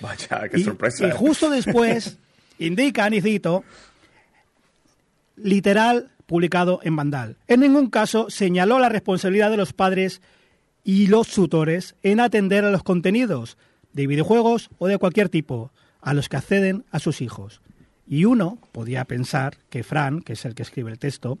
Vaya, 0.00 0.48
qué 0.50 0.60
Y- 0.60 0.64
sorpresa. 0.64 1.06
Y, 1.06 1.10
justo 1.12 1.50
después 1.50 2.18
indican, 2.58 3.14
y 3.14 3.20
cito, 3.20 3.64
literal 5.36 6.10
publicado 6.26 6.80
en 6.82 6.96
Vandal. 6.96 7.36
En 7.48 7.60
ningún 7.60 7.90
caso 7.90 8.30
señaló 8.30 8.78
la 8.78 8.88
responsabilidad 8.88 9.50
de 9.50 9.56
los 9.56 9.72
padres 9.72 10.20
y 10.84 11.06
los 11.06 11.28
tutores 11.28 11.96
en 12.02 12.20
atender 12.20 12.64
a 12.64 12.70
los 12.70 12.82
contenidos 12.82 13.56
de 13.94 14.06
videojuegos 14.06 14.68
o 14.78 14.86
de 14.86 14.98
cualquier 14.98 15.30
tipo 15.30 15.72
a 16.02 16.12
los 16.12 16.28
que 16.28 16.36
acceden 16.36 16.84
a 16.90 16.98
sus 16.98 17.22
hijos. 17.22 17.62
Y 18.06 18.26
uno 18.26 18.58
podía 18.72 19.06
pensar 19.06 19.56
que 19.70 19.82
Fran, 19.82 20.20
que 20.20 20.34
es 20.34 20.44
el 20.44 20.54
que 20.54 20.62
escribe 20.62 20.90
el 20.90 20.98
texto, 20.98 21.38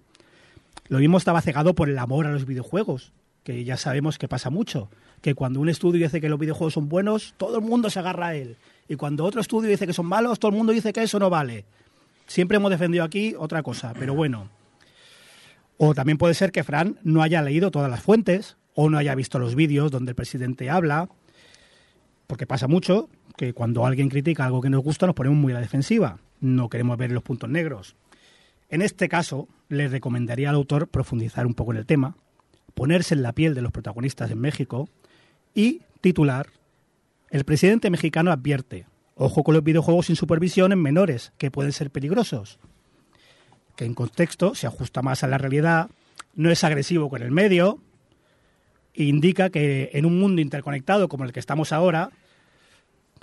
lo 0.88 0.98
mismo 0.98 1.18
estaba 1.18 1.42
cegado 1.42 1.74
por 1.74 1.90
el 1.90 1.98
amor 1.98 2.26
a 2.26 2.32
los 2.32 2.46
videojuegos, 2.46 3.12
que 3.42 3.64
ya 3.64 3.76
sabemos 3.76 4.16
que 4.16 4.28
pasa 4.28 4.48
mucho, 4.48 4.88
que 5.20 5.34
cuando 5.34 5.60
un 5.60 5.68
estudio 5.68 6.04
dice 6.04 6.22
que 6.22 6.30
los 6.30 6.38
videojuegos 6.38 6.74
son 6.74 6.88
buenos, 6.88 7.34
todo 7.36 7.58
el 7.58 7.64
mundo 7.64 7.90
se 7.90 7.98
agarra 7.98 8.28
a 8.28 8.34
él. 8.34 8.56
Y 8.88 8.96
cuando 8.96 9.24
otro 9.24 9.42
estudio 9.42 9.68
dice 9.68 9.86
que 9.86 9.92
son 9.92 10.06
malos, 10.06 10.38
todo 10.38 10.50
el 10.50 10.56
mundo 10.56 10.72
dice 10.72 10.92
que 10.92 11.02
eso 11.02 11.18
no 11.18 11.28
vale. 11.28 11.66
Siempre 12.26 12.56
hemos 12.56 12.70
defendido 12.70 13.04
aquí 13.04 13.34
otra 13.38 13.62
cosa, 13.62 13.92
pero 13.98 14.14
bueno. 14.14 14.48
O 15.76 15.94
también 15.94 16.16
puede 16.16 16.34
ser 16.34 16.52
que 16.52 16.64
Fran 16.64 16.98
no 17.02 17.22
haya 17.22 17.42
leído 17.42 17.70
todas 17.70 17.90
las 17.90 18.00
fuentes 18.00 18.56
o 18.74 18.90
no 18.90 18.98
haya 18.98 19.14
visto 19.14 19.38
los 19.38 19.54
vídeos 19.54 19.90
donde 19.90 20.10
el 20.10 20.16
presidente 20.16 20.70
habla, 20.70 21.08
porque 22.26 22.46
pasa 22.46 22.68
mucho 22.68 23.08
que 23.36 23.52
cuando 23.52 23.86
alguien 23.86 24.08
critica 24.08 24.44
algo 24.44 24.60
que 24.60 24.70
nos 24.70 24.82
gusta 24.82 25.06
nos 25.06 25.14
ponemos 25.14 25.38
muy 25.38 25.52
a 25.52 25.56
la 25.56 25.60
defensiva. 25.60 26.18
No 26.40 26.68
queremos 26.68 26.98
ver 26.98 27.12
los 27.12 27.22
puntos 27.22 27.48
negros. 27.48 27.96
En 28.68 28.82
este 28.82 29.08
caso, 29.08 29.48
le 29.68 29.88
recomendaría 29.88 30.50
al 30.50 30.56
autor 30.56 30.88
profundizar 30.88 31.46
un 31.46 31.54
poco 31.54 31.72
en 31.72 31.78
el 31.78 31.86
tema, 31.86 32.16
ponerse 32.74 33.14
en 33.14 33.22
la 33.22 33.32
piel 33.32 33.54
de 33.54 33.62
los 33.62 33.72
protagonistas 33.72 34.30
en 34.30 34.40
México 34.40 34.88
y 35.54 35.82
titular 36.00 36.48
El 37.30 37.44
presidente 37.44 37.90
mexicano 37.90 38.30
advierte, 38.30 38.86
ojo 39.16 39.42
con 39.42 39.54
los 39.54 39.64
videojuegos 39.64 40.06
sin 40.06 40.16
supervisión 40.16 40.72
en 40.72 40.80
menores, 40.80 41.32
que 41.38 41.50
pueden 41.50 41.72
ser 41.72 41.90
peligrosos. 41.90 42.58
Que 43.76 43.84
en 43.84 43.94
contexto 43.94 44.54
se 44.54 44.68
ajusta 44.68 45.02
más 45.02 45.24
a 45.24 45.28
la 45.28 45.38
realidad, 45.38 45.90
no 46.34 46.50
es 46.50 46.62
agresivo 46.62 47.08
con 47.08 47.22
el 47.22 47.32
medio, 47.32 47.80
indica 48.94 49.50
que 49.50 49.90
en 49.92 50.06
un 50.06 50.18
mundo 50.18 50.40
interconectado 50.40 51.08
como 51.08 51.24
el 51.24 51.32
que 51.32 51.40
estamos 51.40 51.72
ahora, 51.72 52.10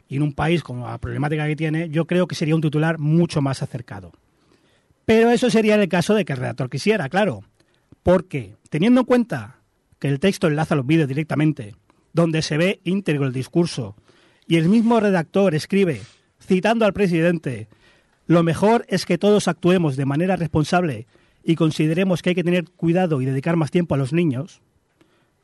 y 0.07 0.17
en 0.17 0.23
un 0.23 0.33
país 0.33 0.61
con 0.61 0.81
la 0.81 0.97
problemática 0.97 1.47
que 1.47 1.55
tiene, 1.55 1.89
yo 1.89 2.05
creo 2.05 2.27
que 2.27 2.35
sería 2.35 2.55
un 2.55 2.61
titular 2.61 2.99
mucho 2.99 3.41
más 3.41 3.63
acercado. 3.63 4.11
Pero 5.05 5.31
eso 5.31 5.49
sería 5.49 5.75
en 5.75 5.81
el 5.81 5.89
caso 5.89 6.13
de 6.13 6.25
que 6.25 6.33
el 6.33 6.39
redactor 6.39 6.69
quisiera, 6.69 7.07
claro. 7.07 7.43
Porque, 8.03 8.55
teniendo 8.69 9.01
en 9.01 9.05
cuenta 9.05 9.61
que 9.99 10.09
el 10.09 10.19
texto 10.19 10.47
enlaza 10.47 10.75
los 10.75 10.85
vídeos 10.85 11.07
directamente, 11.07 11.75
donde 12.13 12.41
se 12.41 12.57
ve 12.57 12.81
íntegro 12.83 13.25
el 13.25 13.33
discurso, 13.33 13.95
y 14.47 14.57
el 14.57 14.67
mismo 14.67 14.99
redactor 14.99 15.55
escribe, 15.55 16.01
citando 16.45 16.85
al 16.85 16.93
presidente, 16.93 17.69
lo 18.27 18.43
mejor 18.43 18.85
es 18.89 19.05
que 19.05 19.17
todos 19.17 19.47
actuemos 19.47 19.95
de 19.95 20.05
manera 20.05 20.35
responsable 20.35 21.07
y 21.43 21.55
consideremos 21.55 22.21
que 22.21 22.29
hay 22.29 22.35
que 22.35 22.43
tener 22.43 22.65
cuidado 22.69 23.21
y 23.21 23.25
dedicar 23.25 23.55
más 23.55 23.71
tiempo 23.71 23.95
a 23.95 23.97
los 23.97 24.13
niños, 24.13 24.61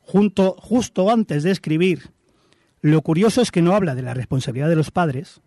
junto, 0.08 0.56
justo 0.58 1.10
antes 1.10 1.42
de 1.42 1.50
escribir, 1.50 2.10
lo 2.80 3.02
curioso 3.02 3.42
es 3.42 3.50
que 3.50 3.60
no 3.60 3.74
habla 3.74 3.94
de 3.94 4.00
la 4.02 4.14
responsabilidad 4.14 4.70
de 4.70 4.76
los 4.76 4.90
padres, 4.90 5.42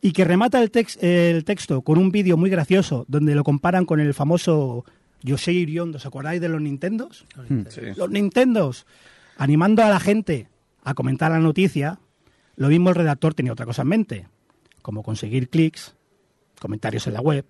y 0.00 0.12
que 0.12 0.24
remata 0.24 0.62
el, 0.62 0.70
tex- 0.70 1.02
el 1.02 1.44
texto 1.44 1.80
con 1.80 1.98
un 1.98 2.12
vídeo 2.12 2.36
muy 2.36 2.50
gracioso 2.50 3.04
donde 3.08 3.34
lo 3.34 3.42
comparan 3.42 3.86
con 3.86 4.00
el 4.00 4.14
famoso 4.14 4.84
Yosei 5.22 5.56
Iriondo. 5.56 5.96
¿Os 5.96 6.06
acordáis 6.06 6.40
de 6.40 6.48
los 6.48 6.60
Nintendos? 6.60 7.26
Sí. 7.70 7.80
Los 7.96 8.10
Nintendos, 8.10 8.86
animando 9.38 9.82
a 9.82 9.88
la 9.88 9.98
gente 9.98 10.48
a 10.84 10.94
comentar 10.94 11.32
la 11.32 11.40
noticia, 11.40 11.98
lo 12.56 12.68
mismo 12.68 12.90
el 12.90 12.96
redactor 12.96 13.34
tenía 13.34 13.52
otra 13.52 13.66
cosa 13.66 13.82
en 13.82 13.88
mente, 13.88 14.28
como 14.82 15.02
conseguir 15.02 15.48
clics, 15.48 15.96
comentarios 16.60 17.06
en 17.06 17.14
la 17.14 17.20
web, 17.20 17.44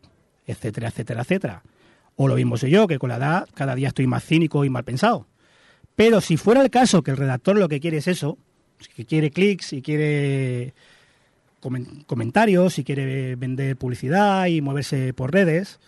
etcétera, 0.47 0.89
etcétera, 0.89 1.23
etcétera. 1.23 1.63
O 2.17 2.29
lo 2.29 2.37
mismo 2.37 2.57
sé 2.57 2.71
yo, 2.71 2.87
que 2.87 2.99
con 2.99 3.11
la 3.11 3.17
edad 3.17 3.49
cada 3.53 3.75
día 3.75 3.89
estoy 3.89 4.07
más 4.07 4.25
cínico 4.25 4.65
y 4.65 4.71
mal 4.71 4.85
pensado. 4.85 5.27
Pero 5.99 6.21
si 6.21 6.37
fuera 6.37 6.63
el 6.63 6.71
caso 6.71 7.03
que 7.03 7.11
el 7.11 7.17
redactor 7.17 7.59
lo 7.59 7.69
que 7.69 7.81
quiere 7.81 7.97
es 7.97 8.07
eso, 8.07 8.39
que 8.95 9.05
quiere 9.05 9.33
clics 9.33 9.73
y 9.73 9.83
quiere 9.83 10.73
comen- 11.61 12.05
comentarios 12.07 12.79
y 12.79 12.85
quiere 12.85 13.35
vender 13.35 13.77
publicidad 13.77 14.47
y 14.47 14.61
moverse 14.61 15.13
por 15.13 15.33
redes, 15.33 15.81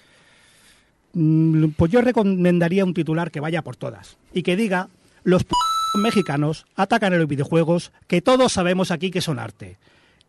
mm, 1.12 1.66
pues 1.76 1.92
yo 1.92 2.00
recomendaría 2.00 2.84
un 2.84 2.92
titular 2.92 3.30
que 3.30 3.38
vaya 3.38 3.62
por 3.62 3.76
todas 3.76 4.16
y 4.34 4.42
que 4.42 4.56
diga 4.56 4.88
los 5.22 5.44
p 5.44 5.54
mexicanos 6.02 6.66
atacan 6.74 7.12
a 7.14 7.16
los 7.16 7.28
videojuegos 7.28 7.92
que 8.08 8.20
todos 8.20 8.52
sabemos 8.52 8.90
aquí 8.90 9.12
que 9.12 9.20
son 9.20 9.38
arte. 9.38 9.78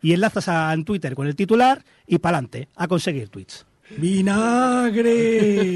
Y 0.03 0.13
enlazas 0.13 0.47
a, 0.47 0.71
en 0.73 0.86
Twitter 0.86 1.15
con 1.15 1.25
el 1.25 1.36
titular 1.36 1.84
y 2.05 2.19
pa'lante, 2.19 2.67
a 2.75 2.88
conseguir 2.88 3.29
tweets. 3.29 3.65
¡Vinagre! 3.97 5.75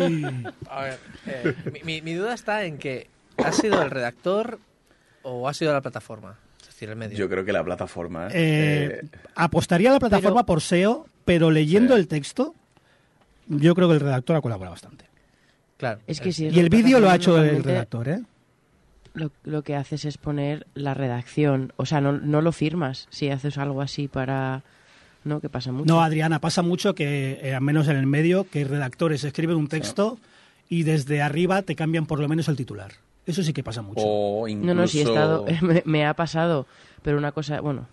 A 0.70 0.82
ver, 0.84 1.00
eh, 1.26 1.56
mi 1.84 2.14
duda 2.14 2.36
está 2.36 2.66
en 2.66 2.78
que 2.78 3.08
¿ha 3.38 3.52
sido 3.52 3.82
el 3.82 3.90
redactor 3.92 4.60
o 5.24 5.48
ha 5.48 5.54
sido 5.54 5.74
la 5.74 5.82
plataforma? 5.82 6.36
Es 6.62 6.68
decir, 6.68 6.90
el 6.90 6.96
medio. 6.96 7.18
Yo 7.18 7.30
creo 7.30 7.46
que 7.46 7.54
la 7.54 7.64
plataforma. 7.64 8.28
¿eh? 8.28 8.32
Eh, 8.34 9.08
apostaría 9.36 9.90
a 9.90 9.94
la 9.94 10.00
plataforma 10.00 10.42
Pero- 10.42 10.46
por 10.46 10.62
SEO, 10.62 11.08
pero 11.24 11.52
leyendo 11.52 11.96
Sí. 11.96 12.00
el 12.02 12.08
texto, 12.08 12.54
yo 13.48 13.76
creo 13.76 13.88
que 13.88 13.96
el 13.96 14.00
redactor 14.02 14.36
ha 14.38 14.42
colaborado 14.42 14.74
bastante. 14.74 15.06
Claro. 15.78 16.00
Es 16.08 16.22
que 16.22 16.32
si 16.32 16.48
es 16.48 16.54
Y 16.56 16.60
el 16.60 16.70
vídeo 16.70 17.00
lo 17.00 17.10
ha 17.10 17.16
hecho 17.16 17.42
el 17.42 17.64
redactor, 17.64 18.08
¿eh? 18.10 18.22
Lo, 19.14 19.32
lo 19.44 19.62
que 19.62 19.76
haces 19.76 20.04
es 20.06 20.18
poner 20.18 20.68
la 20.74 20.94
redacción. 20.94 21.72
O 21.78 21.86
sea, 21.86 22.02
no, 22.02 22.12
no 22.14 22.42
lo 22.42 22.52
firmas 22.52 23.08
si 23.10 23.30
haces 23.30 23.58
algo 23.58 23.82
así 23.82 24.08
para... 24.10 24.64
No, 25.24 25.40
que 25.40 25.50
pasa 25.50 25.72
mucho. 25.72 25.86
No, 25.92 26.02
Adriana, 26.04 26.40
pasa 26.40 26.62
mucho 26.62 26.94
que, 26.94 27.40
eh, 27.42 27.56
al 27.56 27.62
menos 27.62 27.88
en 27.88 27.96
el 27.98 28.06
medio, 28.08 28.48
que 28.50 28.64
redactores 28.66 29.24
escriben 29.24 29.56
un 29.56 29.68
texto 29.70 30.20
y 30.70 30.84
desde 30.84 31.22
arriba 31.22 31.62
te 31.62 31.76
cambian 31.76 32.06
por 32.06 32.20
lo 32.20 32.28
menos 32.28 32.48
el 32.50 32.56
titular. 32.58 32.92
Eso 33.26 33.44
sí 33.44 33.54
que 33.54 33.64
pasa 33.64 33.82
mucho. 33.82 34.02
o 34.06 34.48
incluso. 34.48 34.74
No, 34.74 34.82
no, 34.82 34.88
sí 34.88 35.00
he 35.00 35.04
estado, 35.04 35.46
me, 35.62 35.82
me 35.86 36.06
ha 36.06 36.14
pasado, 36.14 36.68
pero 37.02 37.18
una 37.18 37.32
cosa, 37.32 37.62
bueno, 37.62 37.88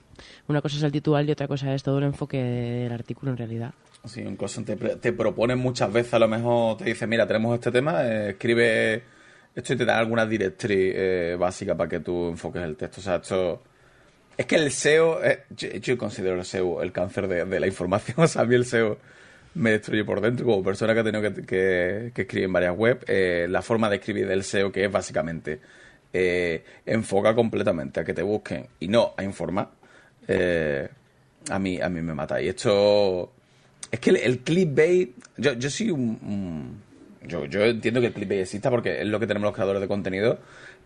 una 0.48 0.60
cosa 0.60 0.76
es 0.76 0.82
el 0.82 0.92
titular 0.92 1.24
y 1.24 1.30
otra 1.30 1.48
cosa 1.48 1.74
es 1.74 1.82
todo 1.82 1.98
el 1.98 2.04
enfoque 2.04 2.36
del 2.38 2.92
artículo 2.92 3.32
en 3.32 3.38
realidad. 3.38 3.74
Sí, 4.04 4.20
incluso 4.20 4.62
te, 4.64 4.76
te 4.76 5.12
proponen 5.12 5.58
muchas 5.58 5.92
veces, 5.92 6.14
a 6.14 6.18
lo 6.18 6.28
mejor 6.28 6.76
te 6.76 6.84
dicen, 6.84 7.08
mira, 7.08 7.26
tenemos 7.26 7.54
este 7.54 7.70
tema, 7.70 8.04
eh, 8.04 8.30
escribe 8.30 9.02
esto 9.54 9.74
y 9.74 9.76
te 9.76 9.84
dan 9.84 9.98
alguna 9.98 10.26
directriz 10.26 10.92
eh, 10.96 11.36
básica 11.38 11.76
para 11.76 11.88
que 11.88 12.00
tú 12.00 12.28
enfoques 12.28 12.62
el 12.62 12.76
texto. 12.76 13.00
O 13.00 13.04
sea, 13.04 13.16
esto... 13.16 13.62
Es 14.36 14.46
que 14.46 14.56
el 14.56 14.72
SEO, 14.72 15.22
eh, 15.22 15.44
yo, 15.50 15.68
yo 15.68 15.98
considero 15.98 16.36
el 16.36 16.44
SEO 16.44 16.82
el 16.82 16.90
cáncer 16.90 17.28
de, 17.28 17.44
de 17.44 17.60
la 17.60 17.66
información. 17.66 18.16
O 18.18 18.26
sea, 18.26 18.42
a 18.42 18.44
mí 18.44 18.54
el 18.54 18.64
SEO 18.64 18.98
me 19.54 19.70
destruye 19.72 20.04
por 20.04 20.20
dentro. 20.20 20.46
Como 20.46 20.62
persona 20.62 20.94
que 20.94 21.00
ha 21.00 21.04
tenido 21.04 21.22
que, 21.22 21.42
que- 21.46 22.12
que 22.14 22.22
escribir 22.22 22.44
en 22.46 22.52
varias 22.52 22.76
webs, 22.76 23.04
eh, 23.08 23.46
la 23.48 23.62
forma 23.62 23.88
de 23.90 23.96
escribir 23.96 24.26
del 24.26 24.44
SEO, 24.44 24.70
que 24.72 24.84
es 24.84 24.92
básicamente 24.92 25.60
eh, 26.12 26.62
enfoca 26.86 27.34
completamente 27.34 28.00
a 28.00 28.04
que 28.04 28.12
te 28.14 28.22
busquen 28.22 28.66
y 28.80 28.88
no 28.88 29.14
a 29.16 29.24
informar, 29.24 29.70
eh, 30.28 30.88
a, 31.50 31.58
mí, 31.58 31.80
a 31.80 31.88
mí 31.88 32.00
me 32.02 32.14
mata. 32.14 32.40
Y 32.40 32.48
esto... 32.48 33.32
Es 33.90 34.00
que 34.00 34.10
el, 34.10 34.16
el 34.16 34.38
clickbait, 34.38 35.10
yo, 35.36 35.52
yo 35.52 35.68
soy 35.68 35.90
un, 35.90 36.80
yo, 37.26 37.44
yo 37.44 37.62
entiendo 37.64 38.00
que 38.00 38.06
el 38.06 38.12
clickbait 38.14 38.40
exista 38.40 38.70
porque 38.70 39.00
es 39.02 39.06
lo 39.06 39.20
que 39.20 39.26
tenemos 39.26 39.46
los 39.48 39.54
creadores 39.54 39.82
de 39.82 39.88
contenido 39.88 40.38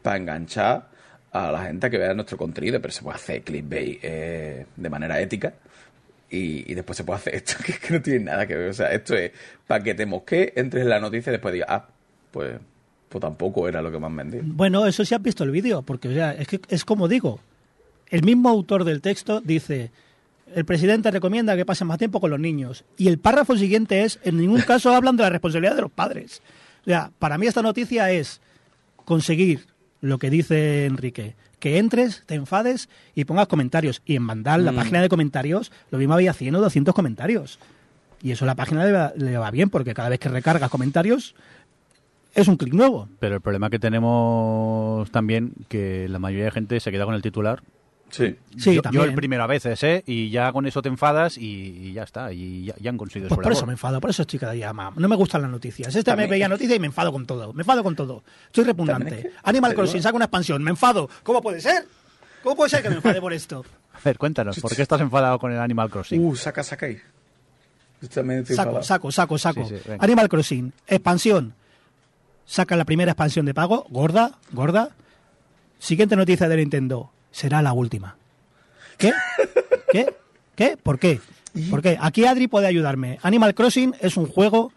para 0.03 0.17
enganchar 0.17 0.89
a 1.31 1.53
la 1.53 1.64
gente 1.64 1.89
que 1.91 1.99
vea 1.99 2.14
nuestro 2.14 2.37
contenido, 2.37 2.81
pero 2.81 2.93
se 2.93 3.03
puede 3.03 3.14
hacer 3.17 3.43
clickbait 3.43 4.01
eh, 4.03 4.67
de 4.75 4.91
manera 4.91 5.21
ética 5.21 5.55
y, 6.31 6.70
y 6.70 6.74
después 6.74 6.97
se 6.97 7.05
puede 7.05 7.18
hacer 7.18 7.35
esto 7.37 7.55
que 7.64 7.72
es 7.72 7.79
que 7.79 7.95
no 7.95 8.03
tiene 8.03 8.20
nada 8.20 8.47
que 8.47 8.57
ver. 8.57 8.70
O 8.70 8.74
sea, 8.74 8.93
esto 8.93 9.14
es 9.14 9.33
para 9.66 9.83
que 9.83 9.95
te 9.95 10.07
mosque, 10.07 10.53
entres 10.57 10.83
en 10.83 10.91
la 10.91 11.01
noticia 11.01 11.31
y 11.31 11.33
después 11.33 11.55
digas, 11.55 11.68
ah, 11.70 11.89
pues, 12.31 12.59
pues 13.09 13.20
tampoco 13.20 13.68
era 13.68 13.83
lo 13.83 13.91
que 13.91 13.99
más 13.99 14.14
vendí. 14.14 14.39
Bueno, 14.43 14.87
eso 14.87 15.05
sí 15.05 15.14
has 15.14 15.22
visto 15.22 15.45
el 15.45 15.51
vídeo, 15.51 15.83
porque 15.83 16.09
o 16.09 16.12
sea, 16.12 16.33
es 16.33 16.49
que 16.49 16.61
es 16.68 16.85
como 16.85 17.09
digo, 17.09 17.41
el 18.11 18.22
mismo 18.22 18.49
autor 18.49 18.85
del 18.85 19.01
texto 19.01 19.41
dice, 19.41 19.91
el 20.55 20.64
presidente 20.64 21.11
recomienda 21.11 21.57
que 21.57 21.66
pasen 21.66 21.89
más 21.89 21.99
tiempo 21.99 22.20
con 22.20 22.31
los 22.31 22.41
niños. 22.41 22.85
Y 22.97 23.09
el 23.09 23.18
párrafo 23.18 23.57
siguiente 23.57 24.03
es, 24.03 24.18
en 24.22 24.37
ningún 24.39 24.61
caso 24.66 24.95
hablan 24.95 25.16
de 25.16 25.24
la 25.24 25.31
responsabilidad 25.31 25.77
de 25.77 25.83
los 25.83 25.91
padres. 25.91 26.43
O 26.83 26.85
sea, 26.85 27.11
para 27.18 27.39
mí 27.39 27.47
esta 27.47 27.62
noticia 27.62 28.11
es 28.11 28.41
conseguir 29.05 29.66
lo 30.01 30.18
que 30.18 30.31
dice 30.31 30.87
Enrique, 30.87 31.35
que 31.59 31.79
entres, 31.79 32.23
te 32.27 32.35
enfades 32.35 32.89
y 33.15 33.25
pongas 33.25 33.49
comentarios. 33.49 34.03
Y 34.05 34.17
en 34.17 34.23
Mandal, 34.23 34.65
la 34.65 34.73
Mm. 34.73 34.77
página 34.77 35.01
de 35.01 35.09
comentarios, 35.09 35.73
lo 35.91 35.99
mismo 35.99 36.15
había 36.15 36.33
100 36.33 36.55
o 36.55 36.61
200 36.61 36.95
comentarios. 36.95 37.59
Y 38.23 38.31
eso 38.33 38.45
a 38.45 38.47
la 38.47 38.55
página 38.55 38.85
le 38.85 38.93
va, 38.93 39.13
le 39.17 39.37
va 39.39 39.51
bien, 39.51 39.71
porque 39.71 39.95
cada 39.95 40.09
vez 40.09 40.19
que 40.19 40.29
recargas 40.29 40.71
comentarios 40.71 41.35
es 42.35 42.49
un 42.49 42.57
clic 42.57 42.75
nuevo. 42.75 43.09
Pero 43.21 43.37
el 43.37 43.41
problema 43.41 43.71
que 43.71 43.79
tenemos 43.79 45.11
también, 45.11 45.53
que 45.69 46.09
la 46.09 46.19
mayoría 46.19 46.45
de 46.47 46.51
gente 46.51 46.81
se 46.81 46.91
queda 46.91 47.05
con 47.05 47.15
el 47.15 47.23
titular 47.23 47.63
Sí. 48.11 48.37
Sí, 48.57 48.81
yo, 48.93 49.05
el 49.05 49.15
primero 49.15 49.43
a 49.43 49.47
veces, 49.47 49.83
¿eh? 49.83 50.03
Y 50.07 50.31
ya 50.31 50.53
con 50.53 50.65
eso 50.67 50.81
te 50.81 50.89
enfadas 50.89 51.37
y, 51.37 51.43
y 51.45 51.93
ya 51.93 52.05
está. 52.05 52.33
Y 52.33 52.65
ya, 52.67 52.75
ya 52.81 52.91
han 52.91 52.97
conseguido 52.97 53.29
Pues 53.29 53.37
su 53.39 53.43
por 53.43 53.53
eso 53.53 53.67
me 53.67 53.73
enfado, 53.73 54.01
por 54.01 54.11
eso 54.11 54.23
estoy 54.23 54.39
cada 54.39 54.53
día 54.53 54.73
más. 54.73 54.97
No 54.97 55.09
me 55.09 55.17
gustan 55.17 55.43
las 55.43 55.51
noticias. 55.51 55.89
Este 55.89 56.05
También- 56.05 56.29
me 56.31 56.35
veía 56.37 56.49
noticias 56.49 56.77
y 56.77 56.81
me 56.81 56.87
enfado 56.87 57.13
con 57.13 57.27
todo. 57.27 57.53
Me 57.53 57.63
enfado 57.63 57.83
con 57.83 57.97
todo. 57.97 58.23
Estoy 58.47 58.65
repugnante. 58.65 59.15
Es 59.19 59.23
que- 59.25 59.31
Animal 59.43 59.73
pero- 59.73 59.83
Crossing 59.83 60.03
saca 60.03 60.17
una 60.17 60.27
expansión. 60.27 60.63
Me 60.63 60.71
enfado. 60.71 61.11
¿Cómo 61.23 61.43
puede 61.43 61.61
ser? 61.61 61.87
¿Cómo 62.43 62.57
puede 62.57 62.71
ser 62.71 62.83
que 62.83 62.91
me 62.91 62.97
enfade 62.97 63.21
por 63.21 63.33
esto? 63.33 63.65
A 63.93 63.99
ver, 64.05 64.19
cuéntanos, 64.19 64.61
¿por 64.61 64.75
qué 64.77 64.83
estás 64.83 65.01
enfadado 65.01 65.39
con 65.39 65.51
el 65.53 65.59
Animal 65.59 65.91
Crossing? 65.91 66.25
Uh, 66.25 66.37
saca, 66.37 66.63
saca 66.63 66.87
ahí. 66.87 66.99
Saco, 68.55 68.83
saco, 68.83 69.11
saco, 69.11 69.39
saco. 69.39 69.67
Sí, 69.67 69.77
sí, 69.77 69.83
venga. 69.89 70.05
Animal 70.05 70.29
Crossing, 70.29 70.73
expansión. 70.87 71.55
Saca 72.45 72.77
la 72.77 72.85
primera 72.85 73.13
expansión 73.13 73.47
de 73.47 73.55
pago, 73.55 73.87
gorda, 73.91 74.33
gorda. 74.53 74.91
Siguiente 75.79 76.15
noticia 76.15 76.49
de 76.49 76.57
Nintendo, 76.59 77.11
será 77.37 77.61
la 77.61 77.74
última. 77.74 78.16
¿Qué? 78.97 79.12
¿Qué? 79.93 80.14
¿Qué? 80.55 80.78
¿Por 80.82 80.99
qué? 80.99 81.20
¿Por 81.68 81.82
qué? 81.82 81.99
Aquí 82.01 82.24
Adri 82.24 82.49
puede 82.49 82.66
ayudarme. 82.66 83.18
Animal 83.22 83.55
Crossing 83.55 83.95
es 84.01 84.16
un 84.16 84.26
juego 84.26 84.72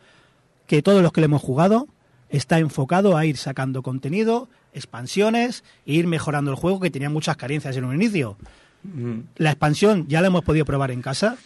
que 0.68 0.82
todos 0.82 1.02
los 1.02 1.14
que 1.14 1.22
le 1.22 1.26
hemos 1.26 1.42
jugado 1.42 1.88
está 2.28 2.60
enfocado 2.60 3.16
a 3.16 3.26
ir 3.26 3.38
sacando 3.38 3.82
contenido, 3.82 4.50
expansiones 4.74 5.64
e 5.86 5.94
ir 5.94 6.08
mejorando 6.08 6.52
el 6.52 6.58
juego 6.58 6.82
que 6.82 6.92
tenía 6.92 7.10
muchas 7.10 7.38
carencias 7.38 7.78
en 7.78 7.86
un 7.86 7.96
inicio. 7.96 8.36
Mm. 8.84 9.20
La 9.38 9.52
expansión 9.52 10.06
ya 10.10 10.20
la 10.20 10.28
hemos 10.28 10.44
podido 10.44 10.66
probar 10.66 10.92
en 10.92 11.02
casa 11.02 11.38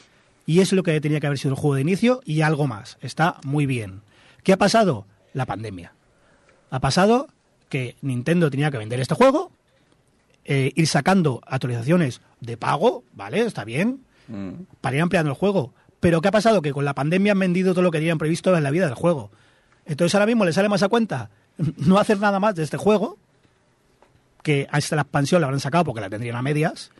y 0.47 0.61
es 0.61 0.73
lo 0.73 0.81
que 0.81 0.99
tenía 0.99 1.19
que 1.19 1.27
haber 1.27 1.37
sido 1.37 1.53
el 1.53 1.59
juego 1.59 1.75
de 1.75 1.81
inicio 1.81 2.21
y 2.25 2.41
algo 2.41 2.65
más. 2.65 2.97
Está 3.01 3.37
muy 3.43 3.67
bien. 3.67 4.01
¿Qué 4.41 4.53
ha 4.53 4.57
pasado? 4.57 5.05
La 5.33 5.45
pandemia. 5.45 5.93
Ha 6.71 6.79
pasado 6.79 7.27
que 7.69 7.97
Nintendo 8.01 8.49
tenía 8.49 8.71
que 8.71 8.79
vender 8.79 8.99
este 8.99 9.15
juego, 9.15 9.51
eh, 10.45 10.71
ir 10.75 10.87
sacando 10.87 11.41
actualizaciones 11.45 12.21
de 12.41 12.57
pago, 12.57 13.03
¿vale? 13.13 13.41
Está 13.41 13.63
bien, 13.65 14.01
Mm. 14.27 14.65
para 14.79 14.95
ir 14.95 15.01
ampliando 15.01 15.31
el 15.31 15.35
juego. 15.35 15.73
Pero 15.99 16.21
¿qué 16.21 16.29
ha 16.29 16.31
pasado? 16.31 16.61
Que 16.61 16.71
con 16.71 16.85
la 16.85 16.93
pandemia 16.95 17.33
han 17.33 17.39
vendido 17.39 17.73
todo 17.73 17.81
lo 17.81 17.91
que 17.91 17.97
tenían 17.99 18.17
previsto 18.17 18.55
en 18.55 18.63
la 18.63 18.71
vida 18.71 18.85
del 18.85 18.95
juego. 18.95 19.31
Entonces 19.85 20.15
ahora 20.15 20.25
mismo 20.25 20.45
le 20.45 20.53
sale 20.53 20.69
más 20.69 20.81
a 20.81 20.87
cuenta 20.87 21.29
no 21.77 21.97
hacer 21.99 22.19
nada 22.19 22.39
más 22.39 22.55
de 22.55 22.63
este 22.63 22.77
juego, 22.77 23.17
que 24.41 24.67
hasta 24.71 24.95
la 24.95 25.03
expansión 25.03 25.41
la 25.41 25.47
habrán 25.47 25.59
sacado 25.59 25.83
porque 25.85 26.01
la 26.01 26.09
tendrían 26.09 26.35
a 26.35 26.41
medias, 26.41 26.91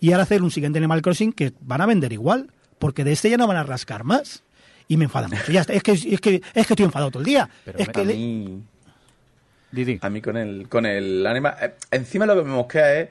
y 0.00 0.12
ahora 0.12 0.24
hacer 0.24 0.42
un 0.42 0.50
siguiente 0.50 0.78
Animal 0.78 1.02
Crossing 1.02 1.32
que 1.32 1.52
van 1.60 1.80
a 1.80 1.86
vender 1.86 2.12
igual, 2.12 2.50
porque 2.78 3.04
de 3.04 3.12
este 3.12 3.30
ya 3.30 3.36
no 3.36 3.46
van 3.46 3.56
a 3.58 3.62
rascar 3.62 4.02
más. 4.04 4.42
Y 4.88 4.96
me 4.96 5.04
enfada 5.04 5.28
mucho. 5.28 5.52
Ya 5.52 5.60
está. 5.60 5.72
Es 5.72 5.82
que, 5.82 5.92
es 5.92 6.20
que, 6.20 6.42
es 6.54 6.66
que 6.66 6.72
estoy 6.72 6.84
enfadado 6.84 7.10
todo 7.10 7.20
el 7.20 7.26
día. 7.26 7.48
Pero 7.64 7.78
es 7.78 7.88
que 7.88 8.04
mí, 8.04 8.62
Didi. 9.72 9.98
a 10.00 10.10
mí 10.10 10.20
con 10.20 10.36
el, 10.36 10.68
con 10.68 10.86
el 10.86 11.26
anima... 11.26 11.56
eh, 11.60 11.72
encima 11.90 12.26
lo 12.26 12.36
que 12.36 12.42
me 12.42 12.54
mosquea 12.54 13.00
es 13.00 13.08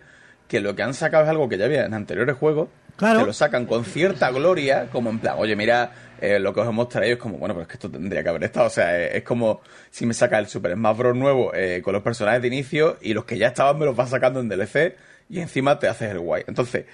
que 0.47 0.61
lo 0.61 0.75
que 0.75 0.83
han 0.83 0.93
sacado 0.93 1.23
es 1.23 1.29
algo 1.29 1.49
que 1.49 1.57
ya 1.57 1.65
había 1.65 1.85
en 1.85 1.93
anteriores 1.93 2.35
juegos. 2.37 2.69
Claro. 2.97 3.21
Que 3.21 3.25
lo 3.25 3.33
sacan 3.33 3.65
con 3.65 3.83
cierta 3.83 4.29
gloria, 4.31 4.87
como 4.91 5.09
en 5.09 5.19
plan, 5.19 5.35
oye, 5.39 5.55
mira, 5.55 5.91
eh, 6.21 6.39
lo 6.39 6.53
que 6.53 6.59
os 6.59 6.67
hemos 6.67 6.87
traído 6.87 7.15
es 7.15 7.19
como, 7.19 7.37
bueno, 7.37 7.55
pero 7.55 7.63
es 7.63 7.67
que 7.67 7.73
esto 7.73 7.89
tendría 7.89 8.21
que 8.21 8.29
haber 8.29 8.43
estado. 8.43 8.67
O 8.67 8.69
sea, 8.69 8.99
eh, 8.99 9.17
es 9.17 9.23
como 9.23 9.61
si 9.89 10.05
me 10.05 10.13
saca 10.13 10.37
el 10.37 10.47
Super 10.47 10.73
Smash 10.73 10.97
Bros. 10.97 11.15
nuevo 11.17 11.51
eh, 11.55 11.81
con 11.81 11.93
los 11.93 12.03
personajes 12.03 12.41
de 12.41 12.47
inicio 12.49 12.97
y 13.01 13.13
los 13.13 13.25
que 13.25 13.37
ya 13.37 13.47
estaban 13.47 13.79
me 13.79 13.85
los 13.85 13.95
vas 13.95 14.11
sacando 14.11 14.39
en 14.39 14.49
DLC 14.49 14.95
y 15.29 15.39
encima 15.39 15.79
te 15.79 15.87
haces 15.87 16.11
el 16.11 16.19
guay. 16.19 16.43
Entonces, 16.47 16.85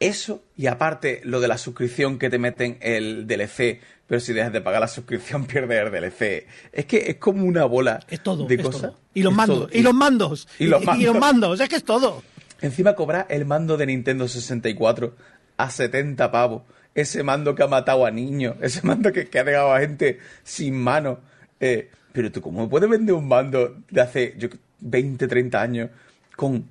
eso 0.00 0.42
y 0.56 0.66
aparte 0.66 1.20
lo 1.24 1.40
de 1.40 1.48
la 1.48 1.58
suscripción 1.58 2.18
que 2.18 2.30
te 2.30 2.38
meten 2.38 2.78
el 2.80 3.26
DLC, 3.26 3.80
pero 4.06 4.18
si 4.20 4.32
dejas 4.32 4.52
de 4.52 4.60
pagar 4.60 4.80
la 4.80 4.88
suscripción 4.88 5.44
pierdes 5.46 5.78
el 5.86 5.92
DLC. 5.92 6.46
Es 6.72 6.86
que 6.86 7.04
es 7.10 7.16
como 7.16 7.44
una 7.44 7.64
bola 7.66 8.00
es 8.08 8.20
todo. 8.22 8.46
de 8.46 8.54
es 8.56 8.62
cosas. 8.62 8.80
todo. 8.82 8.98
Y 9.14 9.22
los 9.22 9.32
Es 9.32 9.36
mandos. 9.36 9.58
todo. 9.58 9.68
Y, 9.72 9.82
los 9.82 9.94
mandos. 9.94 10.48
Y 10.58 10.66
los 10.66 10.84
mandos. 10.84 11.18
mandos. 11.20 11.60
Es 11.60 11.68
que 11.68 11.76
es 11.76 11.84
todo. 11.84 12.22
Encima 12.62 12.94
cobrar 12.94 13.26
el 13.30 13.44
mando 13.46 13.76
de 13.76 13.86
Nintendo 13.86 14.26
64 14.26 15.14
a 15.58 15.70
70 15.70 16.30
pavos. 16.32 16.62
Ese 16.94 17.22
mando 17.22 17.54
que 17.54 17.62
ha 17.62 17.66
matado 17.68 18.04
a 18.06 18.10
niños. 18.10 18.56
Ese 18.62 18.80
mando 18.82 19.12
que, 19.12 19.28
que 19.28 19.38
ha 19.38 19.44
dejado 19.44 19.72
a 19.72 19.80
gente 19.80 20.18
sin 20.42 20.74
mano. 20.76 21.20
Eh, 21.60 21.90
pero 22.12 22.32
tú, 22.32 22.40
¿cómo 22.40 22.68
puedes 22.68 22.88
vender 22.90 23.14
un 23.14 23.28
mando 23.28 23.76
de 23.90 24.00
hace 24.00 24.34
yo, 24.38 24.48
20, 24.80 25.28
30 25.28 25.60
años 25.62 25.90
con- 26.36 26.68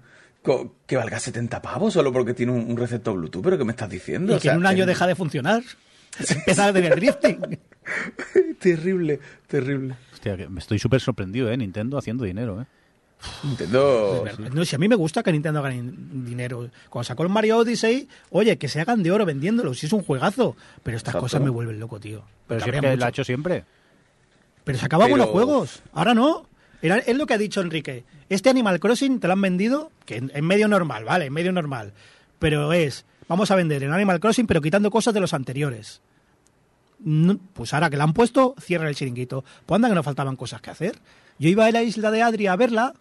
que 0.85 0.95
valga 0.97 1.19
70 1.19 1.61
pavos 1.61 1.93
solo 1.93 2.11
porque 2.13 2.33
tiene 2.33 2.51
un, 2.51 2.69
un 2.71 2.77
receptor 2.77 3.15
Bluetooth? 3.15 3.43
¿Pero 3.43 3.57
qué 3.57 3.63
me 3.65 3.71
estás 3.71 3.89
diciendo? 3.89 4.31
Y 4.33 4.35
O 4.35 4.37
que 4.37 4.43
sea, 4.43 4.53
en 4.53 4.59
un 4.59 4.65
año 4.65 4.85
deja 4.85 5.05
de 5.07 5.15
funcionar. 5.15 5.61
Empezar 6.29 6.69
a 6.69 6.73
tener 6.73 6.95
drifting. 6.95 7.59
Terrible, 8.59 9.19
terrible. 9.47 9.95
Hostia, 10.13 10.35
que 10.37 10.47
me 10.49 10.59
estoy 10.59 10.79
súper 10.79 10.99
sorprendido, 11.01 11.49
¿eh? 11.51 11.57
Nintendo 11.57 11.97
haciendo 11.97 12.23
dinero, 12.25 12.61
¿eh? 12.61 12.65
Nintendo... 13.43 14.25
No, 14.53 14.65
si 14.65 14.75
a 14.75 14.79
mí 14.79 14.87
me 14.87 14.95
gusta 14.95 15.23
que 15.23 15.31
Nintendo 15.31 15.61
gane 15.61 15.81
dinero. 16.11 16.69
Cuando 16.89 17.03
sacó 17.05 17.23
el 17.23 17.29
Mario 17.29 17.57
Odyssey, 17.57 18.07
oye, 18.31 18.57
que 18.57 18.67
se 18.67 18.79
hagan 18.81 19.01
de 19.03 19.11
oro 19.11 19.25
vendiéndolo, 19.25 19.73
si 19.73 19.85
es 19.87 19.93
un 19.93 20.03
juegazo. 20.03 20.55
Pero 20.83 20.97
estas 20.97 21.11
Exacto. 21.13 21.25
cosas 21.25 21.41
me 21.41 21.49
vuelven 21.49 21.79
loco, 21.79 21.99
tío. 21.99 22.23
Pero 22.47 22.61
si 22.61 22.69
es 22.69 22.79
que 22.81 22.95
lo 22.97 23.05
ha 23.05 23.09
hecho 23.09 23.23
siempre. 23.23 23.65
Pero 24.63 24.77
sacaba 24.77 25.05
Pero- 25.05 25.15
buenos 25.17 25.29
juegos. 25.29 25.83
Ahora 25.93 26.13
no. 26.13 26.47
Era, 26.81 26.97
es 26.97 27.17
lo 27.17 27.25
que 27.25 27.33
ha 27.33 27.37
dicho 27.37 27.61
Enrique. 27.61 28.03
Este 28.29 28.49
Animal 28.49 28.79
Crossing 28.79 29.19
te 29.19 29.27
lo 29.27 29.33
han 29.33 29.41
vendido, 29.41 29.91
que 30.05 30.17
en, 30.17 30.31
en 30.33 30.45
medio 30.45 30.67
normal, 30.67 31.03
¿vale? 31.05 31.25
En 31.25 31.33
medio 31.33 31.51
normal. 31.51 31.93
Pero 32.39 32.71
es, 32.73 33.05
vamos 33.27 33.51
a 33.51 33.55
vender 33.55 33.83
en 33.83 33.91
Animal 33.91 34.19
Crossing, 34.19 34.47
pero 34.47 34.61
quitando 34.61 34.89
cosas 34.91 35.13
de 35.13 35.19
los 35.19 35.33
anteriores. 35.33 36.01
No- 36.99 37.37
pues 37.53 37.73
ahora 37.73 37.89
que 37.89 37.97
la 37.97 38.03
han 38.05 38.13
puesto, 38.13 38.55
cierra 38.61 38.87
el 38.89 38.95
chiringuito. 38.95 39.43
Pues 39.65 39.75
anda 39.75 39.89
que 39.89 39.95
no 39.95 40.03
faltaban 40.03 40.35
cosas 40.35 40.61
que 40.61 40.69
hacer. 40.69 40.99
Yo 41.37 41.49
iba 41.49 41.65
a 41.65 41.71
la 41.71 41.83
isla 41.83 42.11
de 42.11 42.21
Adri 42.21 42.47
a 42.47 42.55
verla. 42.55 42.93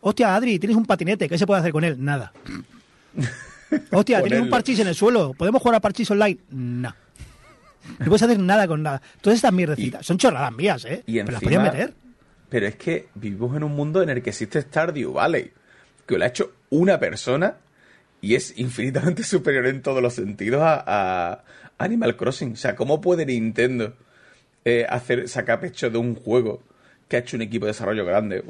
Hostia, 0.00 0.34
Adri, 0.36 0.58
tienes 0.58 0.76
un 0.76 0.86
patinete, 0.86 1.28
¿qué 1.28 1.38
se 1.38 1.46
puede 1.46 1.60
hacer 1.60 1.72
con 1.72 1.82
él? 1.84 1.96
Nada. 2.04 2.32
Hostia, 3.90 4.22
tienes 4.22 4.40
un 4.40 4.50
parchís 4.50 4.78
en 4.80 4.88
el 4.88 4.94
suelo. 4.94 5.34
¿Podemos 5.34 5.60
jugar 5.60 5.76
a 5.76 5.80
parchís 5.80 6.10
online? 6.10 6.38
No. 6.50 6.94
No 7.98 8.06
puedes 8.06 8.22
hacer 8.22 8.38
nada 8.38 8.66
con 8.66 8.82
nada. 8.82 9.00
Todas 9.20 9.36
estas 9.36 9.52
mierdecitas. 9.52 10.04
Son 10.06 10.18
chorradas 10.18 10.52
mías, 10.52 10.84
¿eh? 10.84 11.02
Y 11.06 11.14
Pero 11.20 11.32
las 11.32 11.42
podías 11.42 11.62
meter. 11.62 11.94
Pero 12.48 12.66
es 12.66 12.76
que 12.76 13.08
vivimos 13.14 13.56
en 13.56 13.64
un 13.64 13.72
mundo 13.72 14.02
en 14.02 14.10
el 14.10 14.22
que 14.22 14.30
existe 14.30 14.60
Stardew 14.60 15.12
Valley, 15.12 15.52
que 16.06 16.18
lo 16.18 16.24
ha 16.24 16.28
hecho 16.28 16.52
una 16.70 16.98
persona 16.98 17.56
y 18.20 18.34
es 18.34 18.58
infinitamente 18.58 19.22
superior 19.24 19.66
en 19.66 19.82
todos 19.82 20.02
los 20.02 20.14
sentidos 20.14 20.62
a, 20.64 21.44
Animal 21.78 22.16
Crossing. 22.16 22.54
O 22.54 22.56
sea, 22.56 22.74
¿cómo 22.74 23.00
puede 23.00 23.24
Nintendo 23.24 23.94
eh, 24.64 24.84
hacer 24.88 25.28
sacar 25.28 25.60
pecho 25.60 25.90
de 25.90 25.98
un 25.98 26.16
juego 26.16 26.62
que 27.06 27.16
ha 27.16 27.20
hecho 27.20 27.36
un 27.36 27.42
equipo 27.42 27.66
de 27.66 27.70
desarrollo 27.70 28.04
grande? 28.04 28.42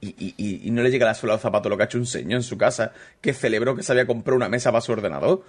Y 0.00 0.70
no 0.72 0.82
le 0.82 0.90
llega 0.90 1.06
la 1.06 1.14
suela 1.14 1.34
al 1.34 1.40
zapato 1.40 1.68
lo 1.68 1.76
que 1.76 1.84
ha 1.84 1.86
hecho 1.86 1.98
un 1.98 2.06
señor 2.06 2.38
en 2.38 2.42
su 2.42 2.58
casa 2.58 2.92
que 3.20 3.32
celebró 3.32 3.76
que 3.76 3.84
se 3.84 3.92
había 3.92 4.06
comprado 4.06 4.36
una 4.36 4.48
mesa 4.48 4.72
para 4.72 4.80
su 4.80 4.92
ordenador. 4.92 5.44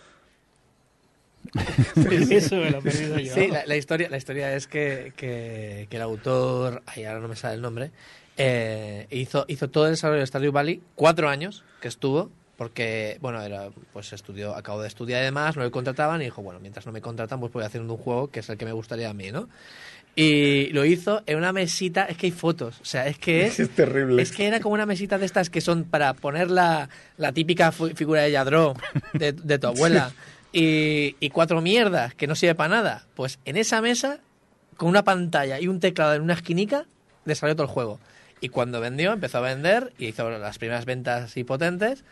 Eso 2.30 2.55
me 2.58 2.70
lo 2.72 2.80
he 2.80 2.82
perdido 2.82 3.20
yo. 3.20 3.34
Sí, 3.34 3.47
la, 3.47 3.66
la 3.66 3.76
historia, 3.76 4.10
la 4.10 4.18
historia 4.18 4.53
es 4.55 4.68
que, 4.68 5.14
que- 5.16 5.88
que 5.89 5.95
el 5.95 6.01
autor, 6.01 6.84
ay, 6.86 7.05
ahora 7.05 7.20
no 7.20 7.28
me 7.28 7.36
sale 7.36 7.55
el 7.55 7.62
nombre, 7.62 7.91
eh, 8.38 9.08
hizo, 9.12 9.45
hizo 9.47 9.70
todo 9.70 9.86
el 9.86 9.91
desarrollo 9.93 10.20
de 10.22 10.28
Stardew 10.28 10.51
Valley, 10.51 10.82
cuatro 10.95 11.30
años 11.30 11.64
que 11.82 11.88
estuvo, 11.88 12.30
porque, 12.55 13.18
bueno, 13.22 13.41
era, 13.41 13.70
pues 13.93 14.14
estudió, 14.14 14.55
acabó 14.55 14.82
de 14.82 14.88
estudiar 14.88 15.22
y 15.22 15.26
demás, 15.26 15.55
no 15.55 15.64
le 15.64 15.72
contrataban 15.72 16.22
y 16.22 16.26
dijo, 16.26 16.41
bueno, 16.41 16.60
mientras 16.60 16.86
no 16.86 16.91
me 16.91 17.01
contratan, 17.01 17.39
pues 17.39 17.51
voy 17.53 17.64
haciendo 17.64 17.93
un 17.93 17.99
juego 17.99 18.30
que 18.32 18.39
es 18.39 18.49
el 18.49 18.58
que 18.58 18.66
me 18.66 18.72
gustaría 18.74 19.10
a 19.10 19.14
mí, 19.14 19.32
¿no? 19.32 19.47
Y 20.16 20.70
lo 20.72 20.84
hizo 20.84 21.22
en 21.28 21.38
una 21.38 21.53
mesita, 21.53 22.05
es 22.05 22.18
que 22.18 22.26
hay 22.28 22.32
fotos, 22.32 22.80
o 22.82 22.86
sea, 22.86 23.05
es 23.08 23.20
que 23.20 23.45
es... 23.45 23.60
Es 23.60 23.70
terrible. 23.70 24.22
Es 24.22 24.32
que 24.32 24.47
era 24.47 24.60
como 24.60 24.74
una 24.74 24.88
mesita 24.88 25.20
de 25.20 25.26
estas 25.28 25.49
que 25.51 25.62
son 25.62 25.84
para 25.84 26.14
poner 26.16 26.49
la, 26.49 26.89
la 27.18 27.32
típica 27.32 27.72
figura 27.72 28.24
de 28.24 28.32
Yadro 28.32 28.74
de, 29.14 29.34
de 29.34 29.60
tu 29.60 29.68
abuela 29.68 30.12
y, 30.54 31.16
y 31.20 31.30
cuatro 31.30 31.62
mierdas 31.62 32.14
que 32.16 32.28
no 32.28 32.36
sirve 32.36 32.56
para 32.56 32.70
nada. 32.76 33.06
Pues 33.16 33.39
en 33.45 33.58
esa 33.58 33.82
mesa, 33.82 34.20
con 34.78 34.89
una 34.89 35.04
pantalla 35.04 35.60
y 35.60 35.68
un 35.68 35.80
teclado 35.80 36.14
en 36.16 36.22
una 36.22 36.34
esquinica, 36.34 36.86
desarrolló 37.26 37.56
todo 37.56 37.68
el 37.68 37.74
juego. 37.74 38.00
Y 38.39 38.50
cuando 38.50 38.80
vendió, 38.80 39.14
empezó 39.14 39.39
a 39.39 39.41
vender 39.41 39.93
y 39.98 40.06
hizo 40.10 40.30
las 40.30 40.60
primeras 40.60 40.86
ventas 40.86 41.36
y 41.38 41.43
potentes. 41.43 42.04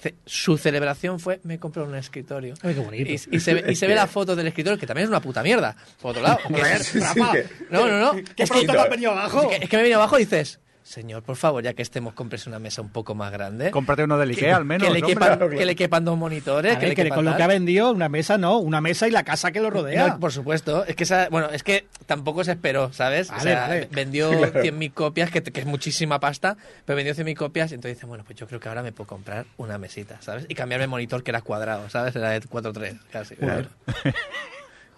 Ce- 0.00 0.14
Su 0.26 0.56
celebración 0.56 1.18
fue, 1.18 1.40
me 1.42 1.58
compré 1.58 1.82
un 1.82 1.96
escritorio. 1.96 2.54
Ay, 2.62 2.74
qué 2.74 2.80
bonito. 2.80 3.10
Y, 3.10 3.14
y 3.36 3.40
se, 3.40 3.54
ve- 3.54 3.64
y 3.72 3.74
se 3.74 3.88
ve 3.88 3.96
la 3.96 4.06
foto 4.06 4.36
del 4.36 4.46
escritorio, 4.46 4.78
que 4.78 4.86
también 4.86 5.06
es 5.06 5.08
una 5.10 5.20
puta 5.20 5.42
mierda. 5.42 5.74
Por 6.00 6.12
otro 6.12 6.22
lado. 6.22 6.38
que 6.54 6.60
es- 6.60 6.86
Sí, 6.86 6.92
sí, 6.92 7.00
Rafa, 7.00 7.32
que- 7.32 7.46
no, 7.70 7.88
no, 7.88 7.98
no. 7.98 8.12
¿Qué 8.12 8.44
Es 8.44 8.50
que- 8.52 8.64
me 8.64 8.78
has 8.78 8.90
venido 8.90 9.10
abajo? 9.10 9.50
es 9.50 9.58
que, 9.58 9.64
es 9.64 9.70
que 9.70 9.76
me 9.76 9.82
viene 9.82 9.96
abajo 9.96 10.16
y 10.18 10.20
dices, 10.24 10.60
señor, 10.82 11.22
por 11.22 11.36
favor, 11.36 11.62
ya 11.62 11.74
que 11.74 11.82
estemos, 11.82 12.12
cómprese 12.14 12.48
una 12.48 12.58
mesa 12.58 12.82
un 12.82 12.90
poco 12.90 13.14
más 13.14 13.30
grande. 13.32 13.70
Cómprate 13.70 14.04
uno 14.04 14.18
del 14.18 14.30
Ikea 14.30 14.56
al 14.56 14.64
menos. 14.64 14.86
que, 14.88 14.92
le 14.92 15.00
hombre. 15.00 15.14
quepan, 15.14 15.38
claro. 15.38 15.50
que 15.50 15.64
le 15.64 15.76
quepan 15.76 16.04
dos 16.04 16.18
monitores. 16.18 16.72
A 16.72 16.78
que 16.78 16.80
ver, 16.86 16.88
le 16.90 16.94
que 16.96 17.02
quepan 17.04 17.16
con 17.16 17.24
lo 17.24 17.36
que 17.36 17.42
ha 17.42 17.46
vendido, 17.46 17.90
una 17.92 18.08
mesa 18.08 18.38
no, 18.38 18.58
una 18.58 18.80
mesa 18.80 19.06
y 19.08 19.10
la 19.10 19.22
casa 19.24 19.52
que 19.52 19.60
lo 19.60 19.70
rodea. 19.70 20.08
No, 20.08 20.20
por 20.20 20.32
supuesto. 20.32 20.84
Es 20.84 20.96
que 20.96 21.04
esa- 21.04 21.28
bueno, 21.30 21.50
es 21.50 21.62
que 21.62 21.86
tampoco 22.06 22.42
se 22.44 22.52
esperó, 22.52 22.92
¿sabes? 22.92 23.30
o 23.30 23.40
sea, 23.40 23.68
vale. 23.68 23.88
vendió 23.92 24.30
100.000 24.52 24.92
copias, 24.92 25.30
que, 25.30 25.42
que 25.42 25.60
es 25.60 25.66
muchísima 25.66 26.20
pasta, 26.20 26.56
pero 26.84 26.96
vendió 26.96 27.14
100.000 27.14 27.36
copias 27.36 27.70
y 27.72 27.74
entonces 27.76 27.96
dice, 27.98 28.06
bueno, 28.06 28.24
pues 28.24 28.38
yo 28.38 28.46
creo 28.46 28.60
que 28.60 28.68
ahora 28.68 28.82
me 28.82 28.92
puedo 28.92 29.06
comprar 29.08 29.46
una 29.56 29.78
mesita, 29.78 30.16
¿sabes? 30.20 30.46
Y 30.48 30.54
cambiarme 30.54 30.84
el 30.84 30.90
monitor 30.90 31.22
que 31.22 31.30
era 31.30 31.42
cuadrado, 31.42 31.88
¿sabes? 31.90 32.14
Era 32.16 32.30
de 32.30 32.40
4.3, 32.42 32.98
casi. 33.10 33.36
Claro. 33.36 33.68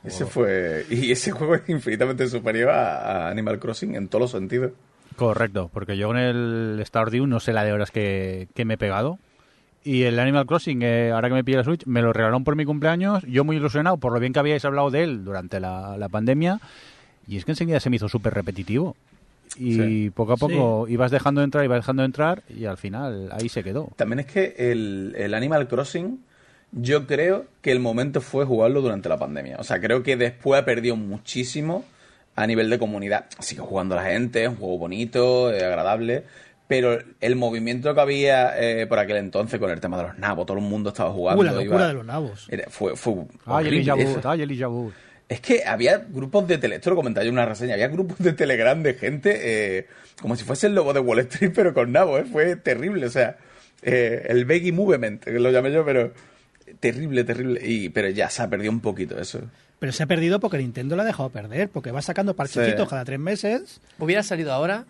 Ese 0.05 0.26
fue. 0.26 0.85
Y 0.91 1.11
ese 1.12 1.30
juego 1.30 1.55
es 1.55 1.62
infinitamente 1.68 2.26
superior 2.28 2.68
a, 2.70 3.26
a 3.26 3.30
Animal 3.30 3.59
Crossing 3.59 3.95
en 3.95 4.09
todos 4.09 4.20
los 4.22 4.30
sentidos. 4.32 4.72
Correcto, 5.17 5.71
porque 5.73 5.97
yo 5.97 6.09
con 6.09 6.17
el 6.19 6.83
Stardew 6.85 7.27
no 7.27 7.41
sé 7.41 7.53
la 7.53 7.65
de 7.65 7.73
horas 7.73 7.91
que, 7.91 8.49
que 8.55 8.65
me 8.65 8.75
he 8.75 8.79
pegado. 8.79 9.19
Y 9.85 10.05
el 10.05 10.19
Animal 10.19 10.47
Crossing, 10.47 10.81
eh, 10.83 11.11
ahora 11.12 11.29
que 11.29 11.35
me 11.35 11.45
pide 11.45 11.59
la 11.59 11.65
Switch, 11.65 11.85
me 11.87 12.01
lo 12.01 12.12
regalaron 12.12 12.43
por 12.43 12.57
mi 12.57 12.65
cumpleaños. 12.65 13.23
Yo 13.25 13.45
muy 13.45 13.57
ilusionado 13.57 13.99
por 13.99 14.12
lo 14.15 14.19
bien 14.21 14.33
que 14.33 14.39
habíais 14.39 14.65
hablado 14.65 14.91
de 14.91 15.03
él 15.03 15.25
durante 15.25 15.61
la, 15.61 15.97
la 15.99 16.09
pandemia. 16.09 16.59
Y 17.29 17.37
es 17.37 17.45
que 17.45 17.53
enseguida 17.53 17.81
se 17.81 17.91
me 17.91 17.97
hizo 17.97 18.09
súper 18.09 18.33
repetitivo. 18.35 18.97
Y 19.59 19.75
Sí. 19.75 20.11
poco 20.15 20.33
a 20.33 20.37
poco 20.39 20.87
ibas 20.89 21.11
dejando 21.11 21.41
de 21.43 21.45
entrar, 21.45 21.65
ibas 21.67 21.79
dejando 21.81 22.03
de 22.03 22.07
entrar 22.07 22.43
y 22.49 22.65
al 22.65 22.79
final 22.79 23.29
ahí 23.33 23.49
se 23.51 23.62
quedó. 23.62 23.91
También 23.97 24.21
es 24.21 24.27
que 24.27 24.55
el, 24.59 25.15
el 25.17 25.35
Animal 25.35 25.69
Crossing, 25.69 26.19
yo 26.73 27.07
creo 27.07 27.45
que 27.61 27.71
el 27.71 27.79
momento 27.79 28.21
fue 28.23 28.47
jugarlo 28.47 28.81
durante 28.81 29.09
la 29.11 29.19
pandemia. 29.19 29.57
O 29.59 29.65
sea, 29.65 29.81
creo 29.81 30.03
que 30.03 30.17
después 30.17 30.61
ha 30.61 30.65
perdido 30.65 30.97
muchísimo 30.97 31.85
a 32.37 32.47
nivel 32.47 32.70
de 32.70 32.78
comunidad. 32.78 33.26
Sigue 33.41 33.61
jugando 33.61 33.95
la 33.95 34.05
gente, 34.05 34.43
es 34.45 34.49
un 34.49 34.57
juego 34.57 34.78
bonito, 34.78 35.53
eh, 35.53 35.64
agradable. 35.64 36.24
Pero 36.66 36.99
el 37.20 37.37
movimiento 37.37 37.95
que 37.95 38.01
había 38.01 38.55
eh, 38.59 38.87
por 38.87 38.99
aquel 38.99 39.18
entonces 39.18 39.61
con 39.61 39.70
el 39.70 39.80
tema 39.80 39.99
de 39.99 40.05
los 40.05 40.18
nabos, 40.18 40.47
todo 40.47 40.57
el 40.57 40.64
mundo 40.64 40.89
estaba 40.91 41.11
jugando. 41.12 41.41
Uh, 41.43 41.45
la 41.45 41.53
locura 41.53 41.76
iba- 41.76 41.89
de 41.89 41.93
los 41.95 42.07
nabos. 42.07 42.47
era- 42.51 42.70
fue, 42.70 42.97
fue. 42.97 43.14
Elijah 43.64 43.95
Wood, 43.95 44.24
ay, 44.24 44.43
Elijah 44.43 44.68
Wood. 44.68 44.93
Es 45.28 45.41
que 45.41 45.64
había 45.64 45.99
grupos 46.09 46.47
de 46.49 46.59
tele, 46.59 46.76
esto 46.76 46.91
lo 46.91 46.97
comentaba 46.97 47.24
yo 47.24 47.28
en 47.28 47.35
una 47.35 47.47
reseña, 47.47 47.74
había 47.74 47.89
grupos 47.89 48.18
de 48.18 48.32
Telegram 48.35 48.82
de 48.82 48.95
gente 48.95 49.41
eh, 49.78 49.87
como 50.20 50.37
si 50.37 50.45
fuese 50.45 50.66
el 50.66 50.74
lobo 50.74 50.93
de 50.93 51.01
Wall 51.01 51.18
Street, 51.20 51.53
pero 51.55 51.72
con 51.74 51.93
nabo, 51.93 52.18
¿eh? 52.18 52.24
fue 52.24 52.57
terrible, 52.57 53.07
o 53.07 53.11
sea, 53.11 53.37
eh, 53.82 54.26
el 54.28 54.45
Beggy 54.45 54.72
Movement, 54.72 55.24
que 55.24 55.32
lo 55.39 55.51
llamé 55.51 55.72
yo, 55.72 55.85
pero 55.85 56.12
terrible, 56.80 57.24
terrible, 57.24 57.61
y, 57.66 57.89
pero 57.91 58.09
ya 58.09 58.28
se 58.30 58.43
ha 58.43 58.49
perdido 58.49 58.70
un 58.72 58.80
poquito 58.80 59.18
eso. 59.20 59.41
Pero 59.85 59.93
se 59.93 60.03
ha 60.03 60.07
perdido 60.07 60.41
porque 60.41 60.57
Nintendo 60.57 60.97
lo 60.97 61.03
ha 61.03 61.05
dejado 61.05 61.28
perder, 61.28 61.68
porque 61.68 61.91
va 61.93 62.01
sacando 62.01 62.32
parchecitos 62.35 62.85
Sí. 62.85 62.89
cada 62.89 63.05
tres 63.05 63.18
meses. 63.18 63.82
Hubiera 63.99 64.22
salido 64.22 64.51
ahora 64.51 64.87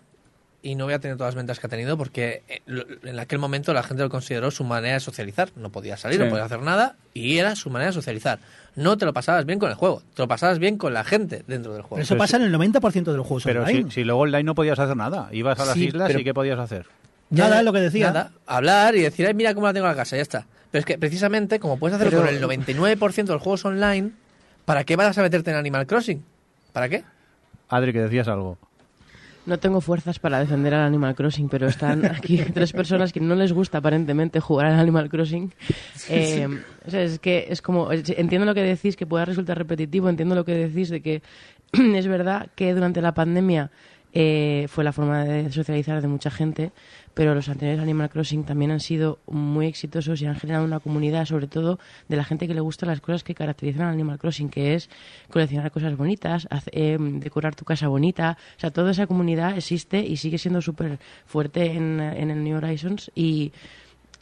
y 0.61 0.75
no 0.75 0.85
hubiera 0.85 0.99
tenido 1.01 1.17
todas 1.17 1.33
las 1.33 1.35
ventas 1.35 1.59
que 1.59 1.67
ha 1.67 1.69
tenido 1.69 1.97
porque 1.97 2.43
eh, 2.47 2.61
en 3.03 3.19
aquel 3.19 3.39
momento 3.39 3.73
la 3.73 3.83
gente 3.83 4.03
lo 4.03 4.09
consideró 4.09 4.51
su 4.51 4.63
manera 4.63 4.93
de 4.93 4.99
socializar. 5.01 5.49
No 5.57 5.69
podía 5.69 5.97
salir, 5.97 6.17
Sí. 6.19 6.23
no 6.23 6.29
podía 6.29 6.45
hacer 6.45 6.61
nada 6.61 6.95
y 7.13 7.39
era 7.39 7.57
su 7.57 7.69
manera 7.69 7.87
de 7.89 7.93
socializar. 7.93 8.39
No 8.77 8.97
te 8.97 9.03
lo 9.03 9.11
pasabas 9.11 9.45
bien 9.45 9.59
con 9.59 9.69
el 9.69 9.75
juego, 9.75 10.01
te 10.13 10.21
lo 10.21 10.29
pasabas 10.29 10.59
bien 10.59 10.77
con 10.77 10.93
la 10.93 11.03
gente 11.03 11.43
dentro 11.45 11.73
del 11.73 11.81
Pero 11.81 11.87
juego. 11.89 12.01
eso 12.01 12.13
Pero 12.13 12.19
pasa 12.19 12.37
en 12.37 12.43
el 12.43 12.53
90% 12.53 13.11
de 13.11 13.17
los 13.17 13.27
juegos 13.27 13.43
Pero 13.43 13.63
online. 13.63 13.89
si, 13.89 13.95
si 13.95 14.03
luego 14.05 14.21
online 14.21 14.43
no 14.43 14.55
podías 14.55 14.79
hacer 14.79 14.95
nada. 14.95 15.27
Ibas 15.33 15.59
a 15.59 15.65
las 15.65 15.73
Sí, 15.73 15.87
islas 15.87 16.07
pero- 16.07 16.21
y 16.21 16.23
¿qué 16.23 16.33
podías 16.33 16.57
hacer? 16.57 16.85
Nada, 17.31 17.59
es 17.59 17.65
lo 17.65 17.73
que 17.73 17.81
decía. 17.81 18.07
Nada, 18.07 18.31
hablar 18.45 18.95
y 18.95 19.01
decir, 19.01 19.27
Ay, 19.27 19.33
mira 19.33 19.53
cómo 19.53 19.67
la 19.67 19.73
tengo 19.73 19.87
en 19.87 19.91
la 19.91 19.97
casa, 19.97 20.15
ya 20.15 20.21
está. 20.21 20.45
Pero 20.71 20.79
es 20.79 20.85
que 20.85 20.97
precisamente, 20.97 21.59
como 21.59 21.77
puedes 21.77 21.95
hacerlo 21.95 22.11
Pero- 22.21 22.25
con 22.25 22.33
el 22.33 22.39
99% 22.41 23.33
de 23.33 23.33
los 23.33 23.41
juegos 23.43 23.65
online, 23.65 24.11
¿para 24.65 24.83
qué 24.83 24.95
vas 24.95 25.17
a 25.17 25.21
meterte 25.21 25.51
en 25.51 25.57
Animal 25.57 25.87
Crossing? 25.87 26.23
¿Para 26.73 26.89
qué? 26.89 27.03
Adri, 27.69 27.93
que 27.93 28.01
decías 28.01 28.27
algo. 28.27 28.57
No 29.45 29.59
tengo 29.59 29.79
fuerzas 29.79 30.17
para 30.17 30.39
defender 30.39 30.73
al 30.73 30.81
Animal 30.81 31.13
Crossing, 31.13 31.49
pero 31.49 31.67
están 31.67 32.03
aquí 32.17 32.37
tres 32.53 32.73
personas 32.73 33.13
que 33.13 33.19
no 33.19 33.35
les 33.35 33.53
gusta 33.53 33.77
aparentemente 33.77 34.39
jugar 34.39 34.67
al 34.67 34.79
Animal 34.79 35.09
Crossing. 35.09 35.53
Eh, 36.09 36.47
o 36.85 36.89
sea, 36.89 37.03
es 37.03 37.19
que 37.19 37.45
es 37.49 37.61
como, 37.61 37.91
entiendo 37.91 38.45
lo 38.45 38.55
que 38.55 38.63
decís, 38.63 38.95
que 38.95 39.05
pueda 39.05 39.25
resultar 39.25 39.57
repetitivo, 39.57 40.09
entiendo 40.09 40.33
lo 40.33 40.45
que 40.45 40.55
decís 40.55 40.89
de 40.89 41.01
que 41.01 41.21
es 41.73 42.07
verdad 42.07 42.47
que 42.55 42.73
durante 42.73 43.01
la 43.01 43.13
pandemia 43.13 43.69
eh, 44.13 44.65
fue 44.69 44.83
la 44.83 44.93
forma 44.93 45.25
de 45.25 45.51
socializar 45.51 46.01
de 46.01 46.07
mucha 46.07 46.31
gente, 46.31 46.71
pero 47.15 47.33
los 47.33 47.49
anteriores 47.49 47.81
Animal 47.81 48.09
Crossing 48.11 48.43
también 48.43 48.69
han 48.69 48.79
sido 48.79 49.17
muy 49.25 49.65
exitosos 49.65 50.21
y 50.21 50.27
han 50.27 50.35
generado 50.35 50.63
una 50.65 50.79
comunidad, 50.79 51.25
sobre 51.25 51.47
todo 51.47 51.79
de 52.07 52.15
la 52.17 52.23
gente 52.23 52.47
que 52.47 52.53
le 52.53 52.61
gustan 52.61 52.89
las 52.89 53.01
cosas 53.01 53.23
que 53.23 53.33
caracterizan 53.33 53.87
al 53.87 53.93
Animal 53.93 54.19
Crossing, 54.19 54.49
que 54.49 54.75
es 54.75 54.89
coleccionar 55.31 55.71
cosas 55.71 55.97
bonitas, 55.97 56.47
eh, 56.71 56.97
decorar 56.99 57.55
tu 57.55 57.65
casa 57.65 57.87
bonita. 57.87 58.37
O 58.57 58.59
sea, 58.59 58.69
toda 58.69 58.91
esa 58.91 59.07
comunidad 59.07 59.57
existe 59.57 60.05
y 60.05 60.17
sigue 60.17 60.37
siendo 60.37 60.61
súper 60.61 60.99
fuerte 61.25 61.71
en, 61.71 61.99
en 61.99 62.29
el 62.29 62.43
New 62.43 62.57
Horizons 62.57 63.09
y... 63.15 63.51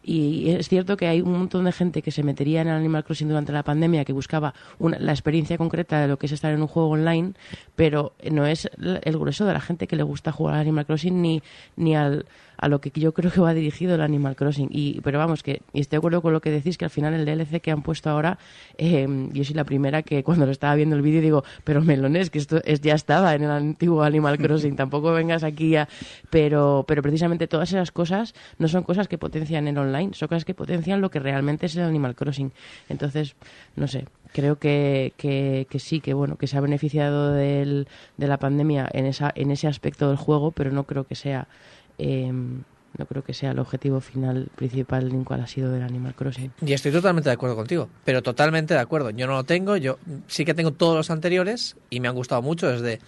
Y 0.06 0.50
es 0.50 0.68
cierto 0.68 0.98
que 0.98 1.08
hay 1.08 1.22
un 1.22 1.32
montón 1.32 1.64
de 1.64 1.72
gente 1.72 2.02
que 2.02 2.12
se 2.12 2.24
metería 2.24 2.60
en 2.62 2.68
Animal 2.68 3.06
Crossing 3.06 3.30
durante 3.30 3.54
la 3.54 3.64
pandemia, 3.64 4.04
que 4.04 4.12
buscaba 4.12 4.54
una- 4.78 5.00
la 5.00 5.14
experiencia 5.14 5.58
concreta 5.58 6.02
de 6.02 6.10
lo 6.10 6.20
que 6.20 6.26
es 6.26 6.34
estar 6.34 6.52
en 6.52 6.60
un 6.60 6.68
juego 6.68 6.90
online, 6.90 7.36
pero 7.78 8.12
no 8.30 8.46
es 8.46 8.70
el 8.82 9.18
grueso 9.18 9.46
de 9.46 9.54
la 9.54 9.62
gente 9.62 9.88
que 9.88 9.96
le 9.96 10.04
gusta 10.04 10.34
jugar 10.34 10.56
al 10.56 10.62
Animal 10.62 10.86
Crossing 10.86 11.22
ni, 11.22 11.42
ni 11.78 11.96
al, 11.96 12.26
a 12.64 12.70
lo 12.70 12.80
que 12.80 12.92
yo 12.98 13.14
creo 13.14 13.30
que 13.30 13.42
va 13.42 13.54
dirigido 13.54 13.94
el 13.94 14.00
Animal 14.00 14.38
Crossing. 14.38 14.70
Y, 14.72 15.02
pero 15.02 15.20
vamos, 15.20 15.44
que 15.44 15.62
y 15.74 15.82
estoy 15.82 15.98
de 15.98 16.00
acuerdo 16.00 16.22
con 16.22 16.32
lo 16.32 16.40
que 16.40 16.50
decís, 16.50 16.78
que 16.78 16.86
al 16.86 16.92
final 16.92 17.14
el 17.14 17.26
DLC 17.26 17.60
que 17.60 17.72
han 17.72 17.84
puesto 17.84 18.10
ahora, 18.10 18.40
eh, 18.78 19.06
yo 19.34 19.44
soy 19.44 19.54
la 19.54 19.66
primera 19.66 20.02
que 20.02 20.24
cuando 20.24 20.46
lo 20.46 20.54
estaba 20.54 20.74
viendo 20.76 20.96
el 20.96 21.02
vídeo 21.02 21.22
digo, 21.22 21.44
pero 21.66 21.82
melones, 21.82 22.30
que 22.30 22.40
esto 22.40 22.62
es, 22.64 22.80
ya 22.80 22.96
estaba 22.96 23.36
en 23.36 23.44
el 23.44 23.52
antiguo 23.52 24.02
Animal 24.02 24.38
Crossing, 24.38 24.76
tampoco 24.78 25.12
vengas 25.12 25.44
aquí 25.44 25.76
a... 25.76 25.90
Pero, 26.30 26.86
pero 26.88 27.02
precisamente 27.02 27.50
todas 27.50 27.68
esas 27.68 27.92
cosas 27.92 28.34
no 28.60 28.70
son 28.70 28.84
cosas 28.84 29.10
que 29.10 29.18
potencian 29.18 29.68
el 29.68 29.78
online, 29.78 30.14
son 30.14 30.30
cosas 30.30 30.46
que 30.46 30.54
potencian 30.54 31.02
lo 31.02 31.12
que 31.12 31.20
realmente 31.20 31.66
es 31.66 31.76
el 31.76 31.84
Animal 31.84 32.16
Crossing. 32.16 32.54
Entonces, 32.88 33.36
no 33.76 33.90
sé, 33.90 34.06
creo 34.32 34.58
que, 34.58 35.12
que, 35.18 35.68
que 35.70 35.80
sí, 35.80 36.00
que 36.00 36.14
bueno, 36.14 36.38
que 36.38 36.48
se 36.48 36.58
ha 36.58 36.62
beneficiado 36.62 37.34
del, 37.34 37.90
de 38.16 38.28
la 38.28 38.38
pandemia 38.38 38.90
en, 38.94 39.06
esa, 39.06 39.34
en 39.36 39.52
ese 39.52 39.68
aspecto 39.68 40.08
del 40.08 40.18
juego, 40.18 40.52
pero 40.52 40.72
no 40.72 40.86
creo 40.86 41.04
que 41.04 41.16
sea... 41.16 41.50
eh, 41.98 42.32
no 42.32 43.06
creo 43.08 43.24
que 43.24 43.34
sea 43.34 43.52
el 43.52 43.60
objetivo 43.60 44.02
final 44.02 44.50
principal 44.56 45.10
en 45.12 45.24
cual 45.24 45.42
ha 45.42 45.48
sido 45.48 45.72
del 45.72 45.82
Animal 45.82 46.14
Crossing. 46.16 46.52
Y 46.66 46.74
estoy 46.74 46.92
totalmente 46.92 47.30
de 47.30 47.34
acuerdo 47.34 47.56
contigo, 47.56 47.90
pero 48.06 48.22
totalmente 48.22 48.74
de 48.76 48.80
acuerdo. 48.80 49.10
Yo 49.10 49.26
no 49.28 49.34
lo 49.34 49.44
tengo, 49.44 49.78
yo 49.78 49.98
sí 50.28 50.46
que 50.46 50.54
tengo 50.54 50.72
todos 50.74 50.96
los 50.96 51.10
anteriores 51.10 51.76
y 51.90 52.00
me 52.00 52.08
han 52.08 52.16
gustado 52.16 52.42
mucho 52.42 52.70
desde... 52.70 53.00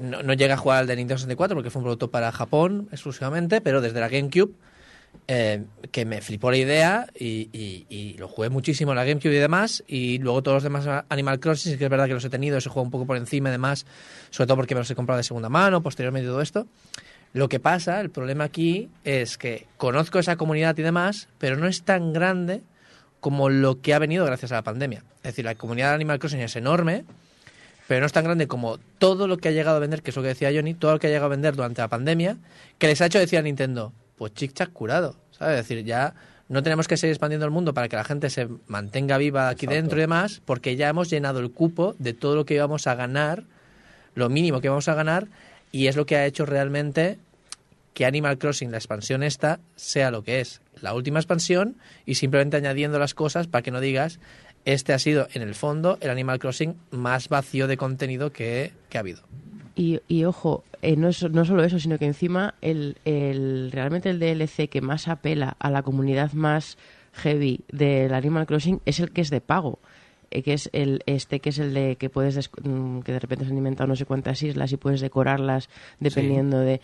No, 0.00 0.22
no 0.22 0.32
llegué 0.32 0.52
a 0.52 0.56
jugar 0.56 0.78
al 0.78 0.86
de 0.86 0.94
Nintendo 0.96 1.18
64 1.18 1.56
porque 1.56 1.70
fue 1.70 1.80
un 1.80 1.84
producto 1.84 2.10
para 2.10 2.30
Japón 2.32 2.88
exclusivamente, 2.92 3.60
pero 3.60 3.80
desde 3.80 3.98
la 4.00 4.08
GameCube, 4.08 4.52
eh, 5.26 5.64
que 5.90 6.04
me 6.04 6.20
flipó 6.22 6.50
la 6.52 6.56
idea 6.56 7.06
y, 7.18 7.50
y- 7.52 7.86
y 7.88 8.12
lo 8.16 8.28
jugué 8.28 8.48
muchísimo 8.48 8.92
en 8.92 8.96
la 8.96 9.04
GameCube 9.04 9.34
y 9.34 9.38
demás, 9.38 9.82
y 9.88 10.18
luego 10.18 10.42
todos 10.42 10.56
los 10.56 10.62
demás 10.62 11.04
Animal 11.08 11.40
Crossing, 11.40 11.76
que 11.76 11.84
es 11.84 11.90
verdad 11.90 12.06
que 12.06 12.14
los 12.14 12.24
he 12.24 12.30
tenido, 12.30 12.56
ese 12.56 12.68
juego 12.70 12.84
un 12.84 12.90
poco 12.92 13.06
por 13.06 13.16
encima 13.16 13.48
y 13.48 13.52
demás, 13.52 13.86
sobre 14.30 14.46
todo 14.46 14.56
porque 14.56 14.74
me 14.74 14.80
los 14.82 14.90
he 14.90 14.94
comprado 14.94 15.16
de 15.18 15.24
segunda 15.24 15.48
mano, 15.48 15.82
posteriormente 15.82 16.28
todo 16.28 16.40
esto. 16.42 16.66
Lo 17.32 17.48
que 17.48 17.60
pasa, 17.60 18.00
el 18.00 18.10
problema 18.10 18.44
aquí 18.44 18.88
es 19.04 19.36
que 19.38 19.66
conozco 19.76 20.18
esa 20.18 20.36
comunidad 20.36 20.76
y 20.78 20.82
demás, 20.82 21.28
pero 21.38 21.56
no 21.56 21.66
es 21.66 21.82
tan 21.82 22.12
grande 22.12 22.62
como 23.20 23.48
lo 23.48 23.80
que 23.80 23.94
ha 23.94 23.98
venido 23.98 24.24
gracias 24.24 24.52
a 24.52 24.56
la 24.56 24.62
pandemia. 24.62 25.04
Es 25.18 25.34
decir, 25.34 25.44
la 25.44 25.54
comunidad 25.54 25.88
de 25.88 25.94
Animal 25.96 26.18
Crossing 26.18 26.40
es 26.40 26.56
enorme, 26.56 27.04
pero 27.86 28.00
no 28.00 28.06
es 28.06 28.12
tan 28.12 28.24
grande 28.24 28.46
como 28.46 28.78
todo 28.98 29.26
lo 29.26 29.38
que 29.38 29.48
ha 29.48 29.52
llegado 29.52 29.76
a 29.76 29.80
vender, 29.80 30.02
que 30.02 30.10
es 30.10 30.16
lo 30.16 30.22
que 30.22 30.28
decía 30.28 30.50
Johnny, 30.54 30.74
todo 30.74 30.92
lo 30.92 30.98
que 30.98 31.06
ha 31.06 31.10
llegado 31.10 31.26
a 31.26 31.30
vender 31.30 31.56
durante 31.56 31.80
la 31.80 31.88
pandemia, 31.88 32.36
que 32.78 32.86
les 32.86 33.00
ha 33.00 33.06
hecho 33.06 33.18
decir 33.18 33.38
a 33.38 33.42
Nintendo, 33.42 33.92
pues 34.16 34.34
chic 34.34 34.52
chac 34.52 34.72
curado, 34.72 35.16
¿sabes? 35.30 35.60
Es 35.60 35.68
decir, 35.68 35.84
ya 35.84 36.14
no 36.48 36.62
tenemos 36.62 36.88
que 36.88 36.96
seguir 36.96 37.12
expandiendo 37.12 37.44
el 37.44 37.52
mundo 37.52 37.74
para 37.74 37.88
que 37.88 37.96
la 37.96 38.04
gente 38.04 38.30
se 38.30 38.48
mantenga 38.66 39.18
viva 39.18 39.48
aquí 39.48 39.66
Exacto. 39.66 39.82
dentro 39.82 39.98
y 39.98 40.00
demás, 40.02 40.40
porque 40.44 40.76
ya 40.76 40.88
hemos 40.88 41.10
llenado 41.10 41.40
el 41.40 41.50
cupo 41.50 41.94
de 41.98 42.14
todo 42.14 42.36
lo 42.36 42.44
que 42.44 42.54
íbamos 42.54 42.86
a 42.86 42.94
ganar, 42.94 43.44
lo 44.14 44.28
mínimo 44.28 44.60
que 44.60 44.68
vamos 44.68 44.88
a 44.88 44.94
ganar, 44.94 45.28
y 45.72 45.86
es 45.86 45.96
lo 45.96 46.06
que 46.06 46.16
ha 46.16 46.26
hecho 46.26 46.46
realmente 46.46 47.18
que 47.94 48.06
Animal 48.06 48.38
Crossing, 48.38 48.70
la 48.70 48.78
expansión 48.78 49.22
esta, 49.22 49.58
sea 49.74 50.10
lo 50.10 50.22
que 50.22 50.40
es. 50.40 50.60
La 50.80 50.94
última 50.94 51.18
expansión 51.18 51.76
y 52.06 52.14
simplemente 52.14 52.56
añadiendo 52.56 52.98
las 52.98 53.14
cosas 53.14 53.48
para 53.48 53.62
que 53.62 53.72
no 53.72 53.80
digas, 53.80 54.20
este 54.64 54.92
ha 54.92 54.98
sido 54.98 55.26
en 55.34 55.42
el 55.42 55.54
fondo 55.54 55.98
el 56.00 56.10
Animal 56.10 56.38
Crossing 56.38 56.76
más 56.90 57.28
vacío 57.28 57.66
de 57.66 57.76
contenido 57.76 58.30
que, 58.32 58.72
que 58.88 58.98
ha 58.98 59.00
habido. 59.00 59.22
Y, 59.74 60.00
y 60.08 60.24
ojo, 60.24 60.64
eh, 60.82 60.96
no, 60.96 61.08
es, 61.08 61.22
no 61.28 61.44
solo 61.44 61.64
eso, 61.64 61.78
sino 61.78 61.98
que 61.98 62.06
encima 62.06 62.54
el, 62.60 62.98
el, 63.04 63.70
realmente 63.72 64.10
el 64.10 64.20
DLC 64.20 64.68
que 64.68 64.80
más 64.80 65.08
apela 65.08 65.56
a 65.58 65.70
la 65.70 65.82
comunidad 65.82 66.32
más 66.32 66.78
heavy 67.14 67.60
del 67.72 68.14
Animal 68.14 68.46
Crossing 68.46 68.80
es 68.84 69.00
el 69.00 69.10
que 69.10 69.22
es 69.22 69.30
de 69.30 69.40
pago. 69.40 69.80
Eh, 70.30 70.42
que 70.42 70.52
es 70.54 70.68
el 70.72 71.02
este 71.06 71.40
que 71.40 71.50
es 71.50 71.58
el 71.58 71.74
de 71.74 71.96
que 71.96 72.10
puedes 72.10 72.34
des- 72.34 72.50
mm, 72.62 73.00
que 73.00 73.12
de 73.12 73.18
repente 73.18 73.44
se 73.44 73.50
han 73.50 73.58
inventado 73.58 73.86
no 73.88 73.96
sé 73.96 74.04
cuántas 74.04 74.42
islas 74.42 74.72
y 74.72 74.76
puedes 74.76 75.00
decorarlas 75.00 75.68
dependiendo 76.00 76.58
de 76.60 76.80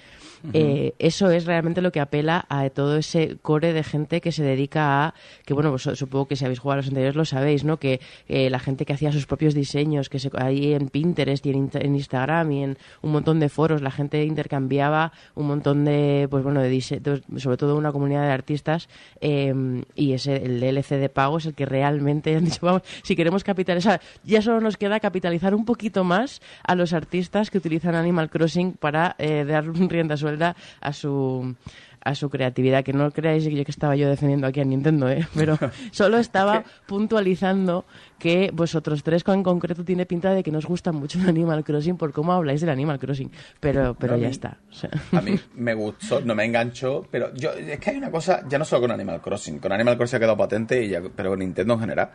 eh, 0.53 0.95
eso 0.99 1.31
es 1.31 1.47
realmente 1.47 1.81
lo 1.81 1.91
que 1.93 2.01
apela 2.01 2.45
a 2.49 2.69
todo 2.71 2.97
ese 2.97 3.37
core 3.43 3.73
de 3.73 3.83
gente 3.83 4.21
que 4.21 4.33
se 4.33 4.43
dedica 4.43 5.07
a 5.07 5.15
que 5.45 5.55
bueno 5.55 5.71
pues 5.71 5.83
supongo 5.99 6.27
que 6.29 6.37
si 6.37 6.45
habéis 6.45 6.59
jugado 6.61 6.75
a 6.75 6.83
los 6.83 6.89
anteriores 6.89 7.17
lo 7.17 7.25
sabéis 7.25 7.65
no 7.65 7.79
que 7.79 8.01
eh, 8.29 8.51
la 8.51 8.59
gente 8.59 8.85
que 8.85 8.93
hacía 8.93 9.11
sus 9.13 9.27
propios 9.27 9.55
diseños 9.55 10.09
que 10.09 10.19
se 10.19 10.31
ahí 10.35 10.73
en 10.75 10.89
Pinterest 10.89 11.45
y 11.47 11.51
en, 11.51 11.71
en 11.73 11.95
Instagram 11.95 12.53
y 12.53 12.63
en 12.65 12.79
un 13.03 13.13
montón 13.13 13.41
de 13.41 13.49
foros 13.49 13.83
la 13.83 13.91
gente 13.91 14.23
intercambiaba 14.25 15.13
un 15.35 15.47
montón 15.47 15.85
de 15.85 16.29
pues 16.31 16.45
bueno 16.45 16.61
de 16.61 16.75
sobre 16.81 17.57
todo 17.57 17.77
una 17.77 17.93
comunidad 17.93 18.23
de 18.27 18.33
artistas 18.33 18.89
eh, 19.21 19.55
y 19.95 20.13
ese 20.13 20.37
el 20.37 20.61
DLC 20.61 20.91
de 20.99 21.09
pago 21.09 21.39
es 21.39 21.47
el 21.47 21.55
que 21.55 21.65
realmente 21.67 22.35
han 22.37 22.45
dicho 22.45 22.59
vamos 22.63 22.83
si 23.03 23.17
queremos 23.17 23.34
queremos 23.35 23.45
capitalizar, 23.45 24.01
ya 24.23 24.41
solo 24.43 24.61
nos 24.61 24.77
queda 24.77 25.01
capitalizar 25.01 25.55
un 25.57 25.65
poquito 25.65 26.05
más 26.05 26.41
a 26.63 26.75
los 26.77 26.93
artistas 26.93 27.51
que 27.51 27.59
utilizan 27.59 27.95
Animal 27.97 28.31
Crossing 28.31 28.75
para 28.75 29.17
eh, 29.19 29.45
dar 29.45 29.65
rienda 29.91 30.17
suelta 30.17 30.55
a 30.81 30.93
su 30.93 31.55
a 32.07 32.15
su 32.15 32.29
creatividad, 32.29 32.85
que 32.85 32.93
no 32.93 33.11
creáis 33.11 33.45
que 33.45 33.57
yo 33.57 33.65
que 33.65 33.71
estaba 33.71 33.97
yo 33.97 34.11
defendiendo 34.11 34.47
aquí 34.47 34.61
a 34.61 34.65
Nintendo, 34.65 35.09
¿eh? 35.09 35.27
pero 35.35 35.59
solo 35.91 36.19
estaba 36.19 36.63
puntualizando 36.87 37.87
que 38.19 38.51
vosotros 38.53 39.03
tres 39.03 39.25
en 39.27 39.43
concreto 39.43 39.87
tiene 39.87 40.05
pinta 40.05 40.35
de 40.35 40.43
que 40.43 40.51
nos 40.51 40.67
gusta 40.67 40.93
mucho 40.93 41.19
el 41.19 41.27
Animal 41.31 41.65
Crossing 41.65 41.97
por 41.97 42.13
cómo 42.13 42.35
habláis 42.35 42.61
del 42.61 42.69
Animal 42.69 42.99
Crossing, 42.99 43.31
pero, 43.59 43.95
pero 43.95 44.15
No, 44.15 44.19
ya 44.19 44.27
mí- 44.29 44.33
está. 44.33 44.59
o 44.71 44.75
sea. 44.75 44.91
A 45.13 45.23
mí 45.23 45.41
me 45.55 45.73
gustó, 45.73 46.21
no 46.21 46.35
me 46.35 46.45
enganchó, 46.45 47.07
pero 47.11 47.33
yo 47.35 47.53
es 47.53 47.81
que 47.81 47.91
hay 47.93 47.97
una 47.97 48.11
cosa, 48.11 48.45
ya 48.51 48.59
no 48.59 48.67
solo 48.67 48.83
con 48.83 48.91
Animal 48.91 49.23
Crossing, 49.23 49.59
con 49.59 49.73
Animal 49.73 49.97
Crossing 49.97 50.17
ha 50.19 50.21
quedado 50.21 50.37
patente, 50.37 50.85
y 50.85 50.89
ya, 50.91 51.01
pero 51.17 51.31
con 51.31 51.39
Nintendo 51.39 51.73
en 51.73 51.81
general, 51.81 52.11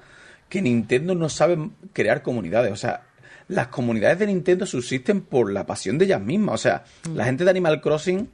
que 0.49 0.61
Nintendo 0.61 1.15
no 1.15 1.29
sabe 1.29 1.57
crear 1.93 2.21
comunidades, 2.23 2.71
o 2.71 2.75
sea, 2.75 3.03
las 3.47 3.67
comunidades 3.67 4.19
de 4.19 4.27
Nintendo 4.27 4.65
subsisten 4.65 5.21
por 5.21 5.51
la 5.51 5.65
pasión 5.65 5.97
de 5.97 6.05
ellas 6.05 6.21
mismas, 6.21 6.55
o 6.55 6.57
sea, 6.57 6.83
la 7.15 7.25
gente 7.25 7.43
de 7.43 7.49
Animal 7.49 7.81
Crossing 7.81 8.29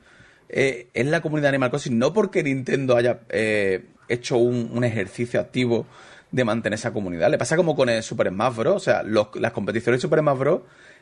eh, 0.50 0.88
es 0.94 1.06
la 1.06 1.22
comunidad 1.22 1.44
de 1.50 1.56
Animal 1.56 1.70
Crossing 1.70 1.98
no 1.98 2.14
porque 2.14 2.44
Nintendo 2.44 2.96
haya 2.98 3.20
eh, 3.30 3.86
hecho 4.10 4.38
un, 4.38 4.70
un 4.74 4.84
ejercicio 4.84 5.40
activo 5.40 5.86
de 6.32 6.44
mantener 6.44 6.78
esa 6.78 6.92
comunidad. 6.92 7.30
Le 7.32 7.38
pasa 7.38 7.56
como 7.56 7.76
con 7.76 7.88
el 7.90 8.04
Super 8.04 8.28
Smash 8.30 8.56
Bros. 8.56 8.76
O 8.76 8.80
sea, 8.80 9.04
los- 9.04 9.30
las 9.36 9.54
competiciones 9.54 10.00
de 10.00 10.02
Super 10.02 10.20
Smash 10.20 10.38
Bros. 10.38 10.62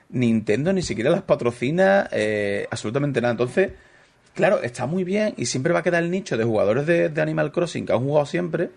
Nintendo 0.10 0.72
ni 0.74 0.82
siquiera 0.84 1.10
las 1.10 1.24
patrocina 1.24 2.08
eh, 2.12 2.68
absolutamente 2.70 3.20
nada. 3.20 3.32
Entonces, 3.32 3.72
claro, 4.36 4.62
está 4.62 4.86
muy 4.86 5.04
bien 5.04 5.34
y 5.38 5.48
siempre 5.48 5.74
va 5.74 5.80
a 5.80 5.84
quedar 5.84 6.04
el 6.04 6.12
nicho 6.12 6.38
de 6.38 6.44
jugadores 6.44 6.86
de, 6.86 7.10
de 7.10 7.22
Animal 7.22 7.52
Crossing 7.52 7.86
que 7.86 7.94
han 7.94 8.00
jugado 8.00 8.26
siempre, 8.28 8.70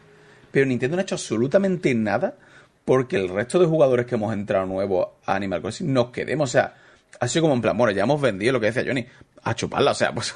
pero 0.51 0.67
Nintendo 0.67 0.97
no 0.97 1.01
ha 1.01 1.03
hecho 1.03 1.15
absolutamente 1.15 1.95
nada 1.95 2.35
porque 2.85 3.17
el 3.17 3.29
resto 3.29 3.59
de 3.59 3.67
jugadores 3.67 4.07
que 4.07 4.15
hemos 4.15 4.33
entrado 4.33 4.67
nuevos 4.67 5.09
a 5.25 5.35
Animal 5.35 5.61
Crossing 5.61 5.93
nos 5.93 6.11
quedemos. 6.11 6.51
O 6.51 6.53
sea, 6.53 6.75
ha 7.19 7.29
sido 7.29 7.43
como 7.43 7.55
en 7.55 7.61
plan, 7.61 7.77
bueno, 7.77 7.93
ya 7.93 8.05
hemos 8.05 8.21
vendido 8.21 8.53
lo 8.53 8.61
que 8.61 8.67
decía 8.67 8.85
Johnny, 8.87 9.05
a 9.43 9.55
chuparla. 9.55 9.91
O 9.91 9.95
sea, 9.95 10.13
pues 10.15 10.35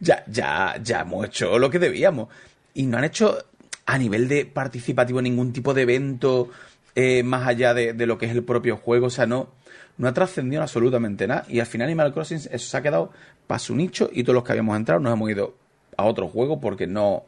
ya, 0.00 0.24
ya, 0.26 0.76
ya 0.82 1.00
hemos 1.00 1.26
hecho 1.26 1.58
lo 1.58 1.70
que 1.70 1.78
debíamos. 1.78 2.28
Y 2.74 2.84
no 2.84 2.98
han 2.98 3.04
hecho 3.04 3.38
a 3.86 3.98
nivel 3.98 4.28
de 4.28 4.46
participativo 4.46 5.20
ningún 5.20 5.52
tipo 5.52 5.74
de 5.74 5.82
evento 5.82 6.48
eh, 6.94 7.22
más 7.22 7.46
allá 7.46 7.74
de, 7.74 7.92
de 7.92 8.06
lo 8.06 8.16
que 8.16 8.26
es 8.26 8.32
el 8.32 8.44
propio 8.44 8.76
juego. 8.76 9.08
O 9.08 9.10
sea, 9.10 9.26
no, 9.26 9.50
no 9.98 10.08
ha 10.08 10.14
trascendido 10.14 10.62
absolutamente 10.62 11.26
nada. 11.26 11.44
Y 11.48 11.60
al 11.60 11.66
final 11.66 11.88
Animal 11.88 12.14
Crossing 12.14 12.38
eso 12.38 12.58
se 12.58 12.76
ha 12.76 12.80
quedado 12.80 13.12
para 13.46 13.58
su 13.58 13.76
nicho 13.76 14.08
y 14.10 14.24
todos 14.24 14.34
los 14.34 14.44
que 14.44 14.52
habíamos 14.52 14.74
entrado 14.76 15.00
nos 15.00 15.12
hemos 15.12 15.30
ido 15.30 15.54
a 15.98 16.04
otro 16.04 16.28
juego 16.28 16.60
porque 16.60 16.86
no, 16.86 17.24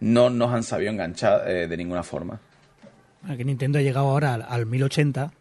no 0.00 0.30
nos 0.30 0.52
han 0.52 0.62
sabido 0.62 0.90
enganchar 0.90 1.48
eh, 1.50 1.66
de 1.68 1.76
ninguna 1.76 2.02
forma. 2.02 2.40
A 3.28 3.36
que 3.36 3.44
Nintendo 3.44 3.78
ha 3.78 3.82
llegado 3.82 4.08
ahora 4.08 4.34
al, 4.34 4.42
al 4.48 4.66
1080. 4.66 5.32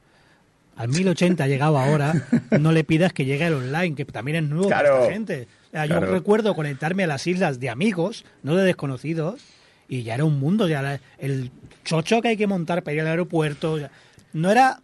Al 0.75 0.87
1080 0.89 1.43
ha 1.43 1.47
llegado 1.47 1.77
ahora. 1.77 2.13
No 2.59 2.71
le 2.71 2.83
pidas 2.83 3.11
que 3.13 3.25
llegue 3.25 3.47
el 3.47 3.53
online, 3.53 3.95
que 3.95 4.05
también 4.05 4.43
es 4.43 4.49
nuevo 4.49 4.69
para 4.69 4.81
Claro. 4.81 5.01
esta 5.01 5.13
gente. 5.13 5.47
O 5.67 5.71
sea, 5.71 5.85
Yo 5.85 5.99
recuerdo 5.99 6.55
conectarme 6.55 7.03
a 7.03 7.07
las 7.07 7.27
islas 7.27 7.59
de 7.59 7.69
amigos, 7.69 8.25
no 8.43 8.55
de 8.55 8.63
desconocidos, 8.63 9.41
y 9.87 10.03
ya 10.03 10.15
era 10.15 10.25
un 10.25 10.39
mundo. 10.39 10.67
Ya 10.67 10.81
la- 10.81 10.99
el 11.17 11.51
chocho 11.83 12.21
que 12.21 12.29
hay 12.29 12.37
que 12.37 12.47
montar 12.47 12.83
para 12.83 12.95
ir 12.95 13.01
al 13.01 13.07
aeropuerto. 13.07 13.77
ya- 13.77 13.91
no 14.33 14.51
era. 14.51 14.79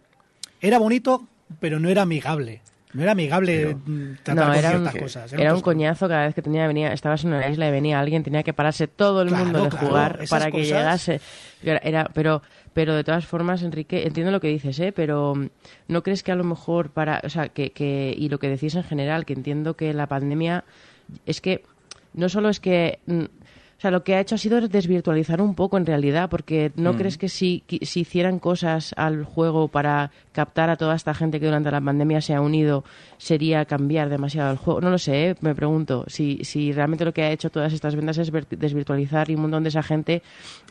Era 0.60 0.78
bonito, 0.78 1.26
pero 1.60 1.78
no 1.80 1.88
era 1.90 2.02
amigable. 2.02 2.60
No 2.92 3.02
era 3.02 3.12
amigable 3.12 3.74
mm, 3.74 4.14
tratar 4.22 4.36
No, 4.46 4.50
con 4.52 4.56
era 4.56 4.78
un, 4.78 5.00
cosas. 5.00 5.32
era 5.32 5.54
un 5.54 5.60
coñazo 5.60 6.08
cada 6.08 6.26
vez 6.26 6.34
que 6.34 6.40
tenía 6.42 6.66
venía, 6.66 6.92
estabas 6.92 7.24
en 7.24 7.34
una 7.34 7.48
isla 7.48 7.68
y 7.68 7.70
venía 7.70 8.00
alguien, 8.00 8.22
tenía 8.22 8.42
que 8.42 8.52
pararse 8.54 8.86
todo 8.88 9.22
el 9.22 9.28
Claro, 9.28 9.44
mundo 9.44 9.64
de 9.64 9.70
claro, 9.70 9.86
jugar 9.86 10.24
para 10.30 10.46
que 10.46 10.52
cosas. 10.52 10.66
llegase. 10.68 11.20
Era, 11.62 11.78
era- 11.82 12.10
pero, 12.14 12.42
pero 12.72 12.94
de 12.94 13.04
todas 13.04 13.26
formas, 13.26 13.62
Enrique, 13.62 14.06
entiendo 14.06 14.30
lo 14.32 14.40
que 14.40 14.48
dices, 14.48 14.78
¿eh? 14.80 14.92
Pero 14.92 15.34
mm, 15.34 15.48
¿no 15.88 16.02
crees 16.02 16.22
que 16.22 16.32
a 16.32 16.36
lo 16.36 16.44
mejor 16.44 16.90
para, 16.90 17.20
o 17.24 17.28
sea, 17.28 17.48
que, 17.48 17.72
que 17.72 18.14
y 18.16 18.28
lo 18.28 18.38
que 18.38 18.48
decís 18.48 18.74
en 18.76 18.84
general, 18.84 19.26
que 19.26 19.32
entiendo 19.34 19.74
que 19.76 19.92
la 19.92 20.06
pandemia 20.06 20.64
es 21.26 21.40
que 21.40 21.62
no 22.14 22.28
solo 22.30 22.48
es 22.48 22.60
que 22.60 22.98
mm, 23.06 23.24
o 23.76 23.80
sea, 23.80 23.90
lo 23.90 24.04
que 24.04 24.14
ha 24.14 24.20
hecho 24.20 24.36
ha 24.36 24.38
sido 24.38 24.58
desvirtualizar 24.66 25.42
un 25.42 25.54
poco 25.54 25.76
en 25.76 25.84
realidad, 25.84 26.30
porque 26.30 26.72
¿no 26.76 26.94
Mm. 26.94 26.96
crees 26.96 27.18
que 27.18 27.28
si, 27.28 27.62
si 27.82 28.00
hicieran 28.00 28.38
cosas 28.38 28.94
al 28.96 29.24
juego 29.24 29.68
para 29.68 30.10
captar 30.32 30.70
a 30.70 30.76
toda 30.76 30.94
esta 30.94 31.12
gente 31.12 31.38
que 31.38 31.44
durante 31.46 31.70
la 31.70 31.80
pandemia 31.82 32.22
se 32.22 32.34
ha 32.34 32.40
unido, 32.40 32.84
sería 33.18 33.66
cambiar 33.66 34.08
demasiado 34.08 34.50
el 34.50 34.56
juego? 34.56 34.80
No 34.80 34.88
lo 34.88 34.96
sé, 34.96 35.30
¿eh? 35.30 35.34
me 35.42 35.54
pregunto. 35.54 36.04
Si, 36.08 36.40
si 36.42 36.72
realmente 36.72 37.04
lo 37.04 37.12
que 37.12 37.22
ha 37.22 37.30
hecho 37.30 37.50
todas 37.50 37.72
estas 37.74 37.94
ventas 37.94 38.16
es 38.16 38.32
desvirtualizar 38.32 39.28
y 39.30 39.34
un 39.34 39.42
montón 39.42 39.62
de 39.62 39.68
esa 39.68 39.82
gente 39.82 40.22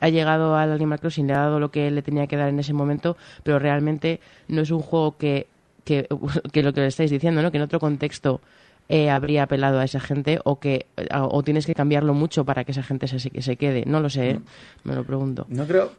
ha 0.02 0.10
llegado 0.10 0.56
al 0.56 0.72
Animal 0.72 1.00
Crossing, 1.00 1.28
le 1.28 1.34
ha 1.34 1.42
dado 1.42 1.60
lo 1.60 1.70
que 1.70 1.92
le 1.92 2.02
tenía 2.02 2.26
que 2.26 2.38
dar 2.38 2.50
en 2.50 2.58
ese 2.58 2.74
momento, 2.74 3.18
pero 3.44 3.60
realmente 3.60 4.20
no 4.48 4.62
es 4.64 4.72
un 4.72 4.82
juego 4.82 5.16
que, 5.16 5.46
que, 5.84 6.08
que 6.52 6.64
lo 6.64 6.74
que 6.74 6.82
le 6.82 6.88
estáis 6.88 7.12
diciendo, 7.12 7.44
¿no? 7.44 7.52
que 7.52 7.58
en 7.58 7.64
otro 7.64 7.80
contexto 7.80 8.42
eh, 8.90 9.10
habría 9.10 9.44
apelado 9.44 9.80
a 9.80 9.84
esa 9.84 10.00
gente 10.00 10.40
o 10.44 10.60
que 10.60 10.86
o, 11.14 11.38
o 11.38 11.44
tienes 11.44 11.66
que 11.66 11.74
cambiarlo 11.74 12.14
mucho 12.14 12.46
para 12.46 12.64
que 12.64 12.72
esa 12.72 12.84
gente 12.84 13.08
se, 13.08 13.20
se 13.20 13.56
quede. 13.56 13.84
No 13.86 14.00
lo 14.00 14.10
sé, 14.10 14.30
¿eh? 14.32 14.40
me 14.84 14.96
lo 14.96 15.04
pregunto. 15.04 15.46
No 15.50 15.66
creo, 15.66 15.92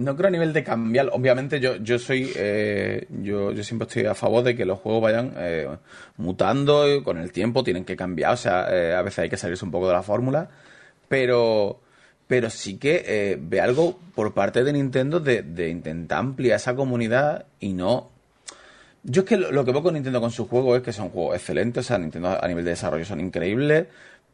no 0.00 0.16
creo 0.16 0.28
a 0.28 0.30
nivel 0.30 0.52
de 0.52 0.64
cambiar. 0.64 1.10
Obviamente 1.12 1.60
yo, 1.60 1.76
yo 1.76 1.98
soy, 1.98 2.30
eh, 2.34 3.06
yo, 3.10 3.52
yo 3.52 3.62
siempre 3.62 3.86
estoy 3.86 4.06
a 4.06 4.14
favor 4.14 4.42
de 4.42 4.56
que 4.56 4.64
los 4.64 4.78
juegos 4.78 5.02
vayan 5.02 5.34
eh, 5.36 5.68
mutando 6.16 7.02
con 7.04 7.18
el 7.18 7.32
tiempo, 7.32 7.62
tienen 7.62 7.84
que 7.84 7.96
cambiar. 7.96 8.32
O 8.32 8.36
sea, 8.36 8.66
eh, 8.70 8.94
a 8.94 9.02
veces 9.02 9.20
hay 9.20 9.28
que 9.28 9.36
salirse 9.36 9.64
un 9.64 9.70
poco 9.70 9.88
de 9.88 9.92
la 9.94 10.02
fórmula, 10.02 10.48
pero, 11.08 11.80
pero 12.26 12.48
sí 12.48 12.78
que 12.78 13.04
eh, 13.06 13.38
ve 13.40 13.60
algo 13.60 13.98
por 14.14 14.32
parte 14.32 14.64
de 14.64 14.72
Nintendo 14.72 15.20
de, 15.20 15.42
de 15.42 15.68
intentar 15.68 16.18
ampliar 16.20 16.56
esa 16.56 16.74
comunidad 16.74 17.46
y 17.58 17.74
no 17.74 18.09
yo 19.02 19.22
es 19.22 19.28
que 19.28 19.36
lo, 19.36 19.64
que 19.64 19.72
veo 19.72 19.82
con 19.82 19.94
Nintendo 19.94 20.20
con 20.20 20.30
sus 20.30 20.48
juegos 20.48 20.78
es 20.78 20.82
que 20.82 20.92
son 20.92 21.10
juegos 21.10 21.36
excelentes, 21.36 21.86
o 21.86 21.88
sea, 21.88 21.98
Nintendo 21.98 22.38
a 22.42 22.46
nivel 22.48 22.64
de 22.64 22.70
desarrollo 22.72 23.04
son 23.04 23.20
increíbles, 23.20 23.86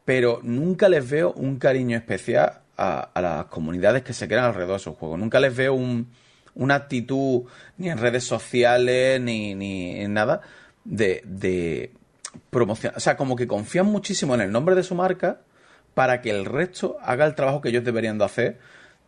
pero 0.05 0.39
nunca 0.43 0.89
les 0.89 1.09
veo 1.09 1.31
un 1.33 1.57
cariño 1.57 1.97
especial 1.97 2.59
a, 2.77 2.99
a 3.13 3.21
las 3.21 3.45
comunidades 3.45 4.03
que 4.03 4.13
se 4.13 4.27
crean 4.27 4.45
alrededor 4.45 4.73
de 4.77 4.83
sus 4.83 4.95
juegos. 4.97 5.19
Nunca 5.19 5.39
les 5.39 5.55
veo 5.55 5.73
un- 5.73 6.07
una 6.55 6.75
actitud 6.75 7.43
ni 7.77 7.89
en 7.89 7.97
redes 7.97 8.23
sociales 8.23 9.21
ni, 9.21 9.53
ni 9.55 9.99
en 10.01 10.13
nada 10.13 10.41
de, 10.85 11.21
de 11.25 11.91
promoción. 12.49 12.93
O 12.95 12.99
sea, 12.99 13.15
como 13.17 13.35
que 13.35 13.47
confían 13.47 13.85
muchísimo 13.85 14.33
en 14.35 14.41
el 14.41 14.51
nombre 14.51 14.75
de 14.75 14.83
su 14.83 14.95
marca 14.95 15.41
para 15.93 16.21
que 16.21 16.29
el 16.31 16.45
resto 16.45 16.97
haga 17.01 17.25
el 17.25 17.35
trabajo 17.35 17.61
que 17.61 17.69
ellos 17.69 17.83
deberían 17.83 18.17
de 18.17 18.25
hacer 18.25 18.57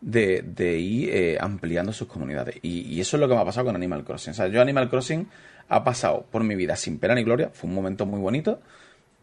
de, 0.02 0.80
ir 0.80 1.10
eh, 1.10 1.38
ampliando 1.40 1.94
sus 1.94 2.08
comunidades. 2.08 2.58
Y, 2.62 2.82
y 2.82 3.02
eso 3.02 3.18
es 3.18 3.22
lo 3.22 3.28
que 3.28 3.36
me 3.36 3.42
ha 3.42 3.46
pasado 3.46 3.68
con 3.68 3.76
Animal 3.76 4.04
Crossing. 4.04 4.32
O 4.32 4.34
sea, 4.34 4.48
yo 4.48 4.62
Animal 4.62 4.90
Crossing 4.90 5.28
ha 5.68 5.84
pasado 5.84 6.26
por 6.32 6.44
mi 6.44 6.56
vida 6.56 6.76
sin 6.76 7.00
pena 7.00 7.16
ni 7.16 7.24
gloria. 7.24 7.50
Fue 7.54 7.70
un 7.70 7.76
momento 7.76 8.06
muy 8.06 8.20
bonito. 8.20 8.60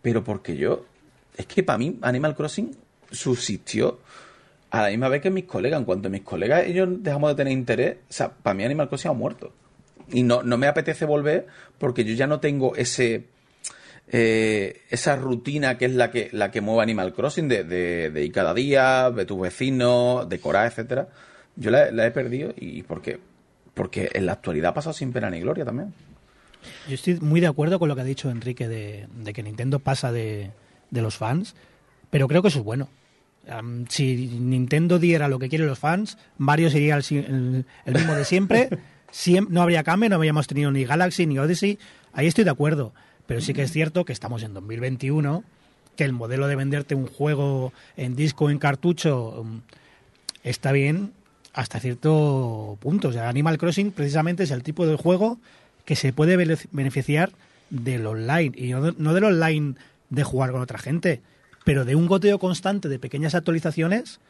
Pero 0.02 0.22
porque 0.22 0.56
yo... 0.56 0.84
Es 1.36 1.46
que 1.46 1.62
para 1.62 1.78
mí 1.78 1.98
Animal 2.02 2.34
Crossing 2.34 2.76
subsistió 3.10 3.98
a 4.70 4.82
la 4.82 4.88
misma 4.88 5.08
vez 5.08 5.22
que 5.22 5.30
mis 5.30 5.44
colegas. 5.44 5.78
En 5.78 5.84
cuanto 5.84 6.08
a 6.08 6.10
mis 6.10 6.22
colegas 6.22 6.66
ellos 6.66 6.88
dejamos 7.02 7.30
de 7.30 7.36
tener 7.36 7.52
interés, 7.52 7.96
o 8.08 8.12
sea, 8.12 8.30
para 8.30 8.54
mí 8.54 8.64
Animal 8.64 8.88
Crossing 8.88 9.10
ha 9.10 9.14
muerto. 9.14 9.52
Y 10.10 10.22
no, 10.22 10.42
no 10.42 10.56
me 10.56 10.66
apetece 10.66 11.04
volver 11.04 11.46
porque 11.78 12.04
yo 12.04 12.14
ya 12.14 12.26
no 12.26 12.40
tengo 12.40 12.76
ese 12.76 13.26
eh, 14.08 14.82
esa 14.90 15.16
rutina 15.16 15.78
que 15.78 15.86
es 15.86 15.94
la 15.94 16.10
que 16.10 16.28
la 16.32 16.50
que 16.50 16.60
mueve 16.60 16.82
Animal 16.82 17.12
Crossing 17.12 17.48
de, 17.48 17.64
de, 17.64 18.10
de 18.10 18.24
ir 18.24 18.32
cada 18.32 18.54
día, 18.54 19.10
de 19.10 19.24
tus 19.24 19.40
vecinos, 19.40 20.28
decorar, 20.28 20.66
etcétera. 20.66 21.08
Yo 21.56 21.70
la, 21.70 21.90
la 21.90 22.06
he 22.06 22.10
perdido 22.10 22.52
y 22.56 22.82
porque 22.82 23.18
porque 23.74 24.10
en 24.14 24.26
la 24.26 24.32
actualidad 24.32 24.70
ha 24.70 24.74
pasado 24.74 24.92
sin 24.94 25.12
pena 25.12 25.28
ni 25.30 25.40
gloria 25.40 25.64
también. 25.64 25.92
Yo 26.88 26.94
estoy 26.94 27.20
muy 27.20 27.40
de 27.40 27.46
acuerdo 27.46 27.78
con 27.78 27.88
lo 27.88 27.94
que 27.94 28.00
ha 28.00 28.04
dicho 28.04 28.30
Enrique 28.30 28.68
de, 28.68 29.06
de 29.22 29.32
que 29.32 29.42
Nintendo 29.42 29.78
pasa 29.78 30.10
de, 30.12 30.50
de 30.90 31.02
los 31.02 31.16
fans, 31.16 31.54
pero 32.10 32.26
creo 32.28 32.42
que 32.42 32.48
eso 32.48 32.58
es 32.60 32.64
bueno. 32.64 32.88
Si 33.88 34.26
Nintendo 34.40 34.98
diera 34.98 35.28
lo 35.28 35.38
que 35.38 35.48
quieren 35.48 35.68
los 35.68 35.78
fans, 35.78 36.18
Mario 36.38 36.68
sería 36.70 36.96
el, 36.96 37.04
el- 37.10 37.64
el 37.84 37.94
mismo 37.94 38.14
de 38.14 38.24
siempre. 38.24 38.68
Siem- 39.12 39.46
no 39.50 39.62
habría 39.62 39.84
cambio, 39.84 40.08
no 40.10 40.16
habríamos 40.16 40.46
tenido 40.48 40.70
ni 40.72 40.84
Galaxy 40.84 41.26
ni 41.26 41.38
Odyssey. 41.38 41.78
Ahí 42.12 42.26
estoy 42.26 42.42
de 42.44 42.50
acuerdo. 42.50 42.92
Pero 43.26 43.40
sí 43.40 43.52
que 43.54 43.62
es 43.62 43.72
cierto 43.72 44.04
que 44.04 44.12
estamos 44.12 44.42
en 44.42 44.54
2021, 44.54 45.42
que 45.96 46.04
el 46.04 46.12
modelo 46.12 46.46
de 46.46 46.56
venderte 46.56 46.94
un 46.94 47.06
juego 47.06 47.72
en 47.96 48.16
disco, 48.16 48.50
en 48.50 48.58
cartucho, 48.58 49.40
um, 49.40 49.60
está 50.44 50.72
bien 50.72 51.12
hasta 51.52 51.80
cierto 51.80 52.76
punto. 52.80 53.08
O 53.08 53.12
sea, 53.12 53.28
Animal 53.28 53.58
Crossing 53.58 53.90
precisamente 53.92 54.42
es 54.44 54.50
el 54.50 54.62
tipo 54.62 54.86
de 54.86 54.96
juego 54.96 55.38
que 55.84 55.96
se 55.96 56.12
puede 56.12 56.36
bene- 56.36 56.58
beneficiar 56.72 57.32
del 57.70 58.06
online. 58.06 58.52
Y 58.56 58.70
no 58.72 59.14
del 59.14 59.24
online 59.24 59.74
de 60.10 60.22
jugar 60.22 60.52
con 60.52 60.60
otra 60.60 60.78
gente, 60.78 61.22
pero 61.64 61.84
de 61.84 61.96
un 61.96 62.06
goteo 62.06 62.38
constante 62.38 62.88
de 62.88 62.98
pequeñas 62.98 63.34
actualizaciones, 63.34 64.20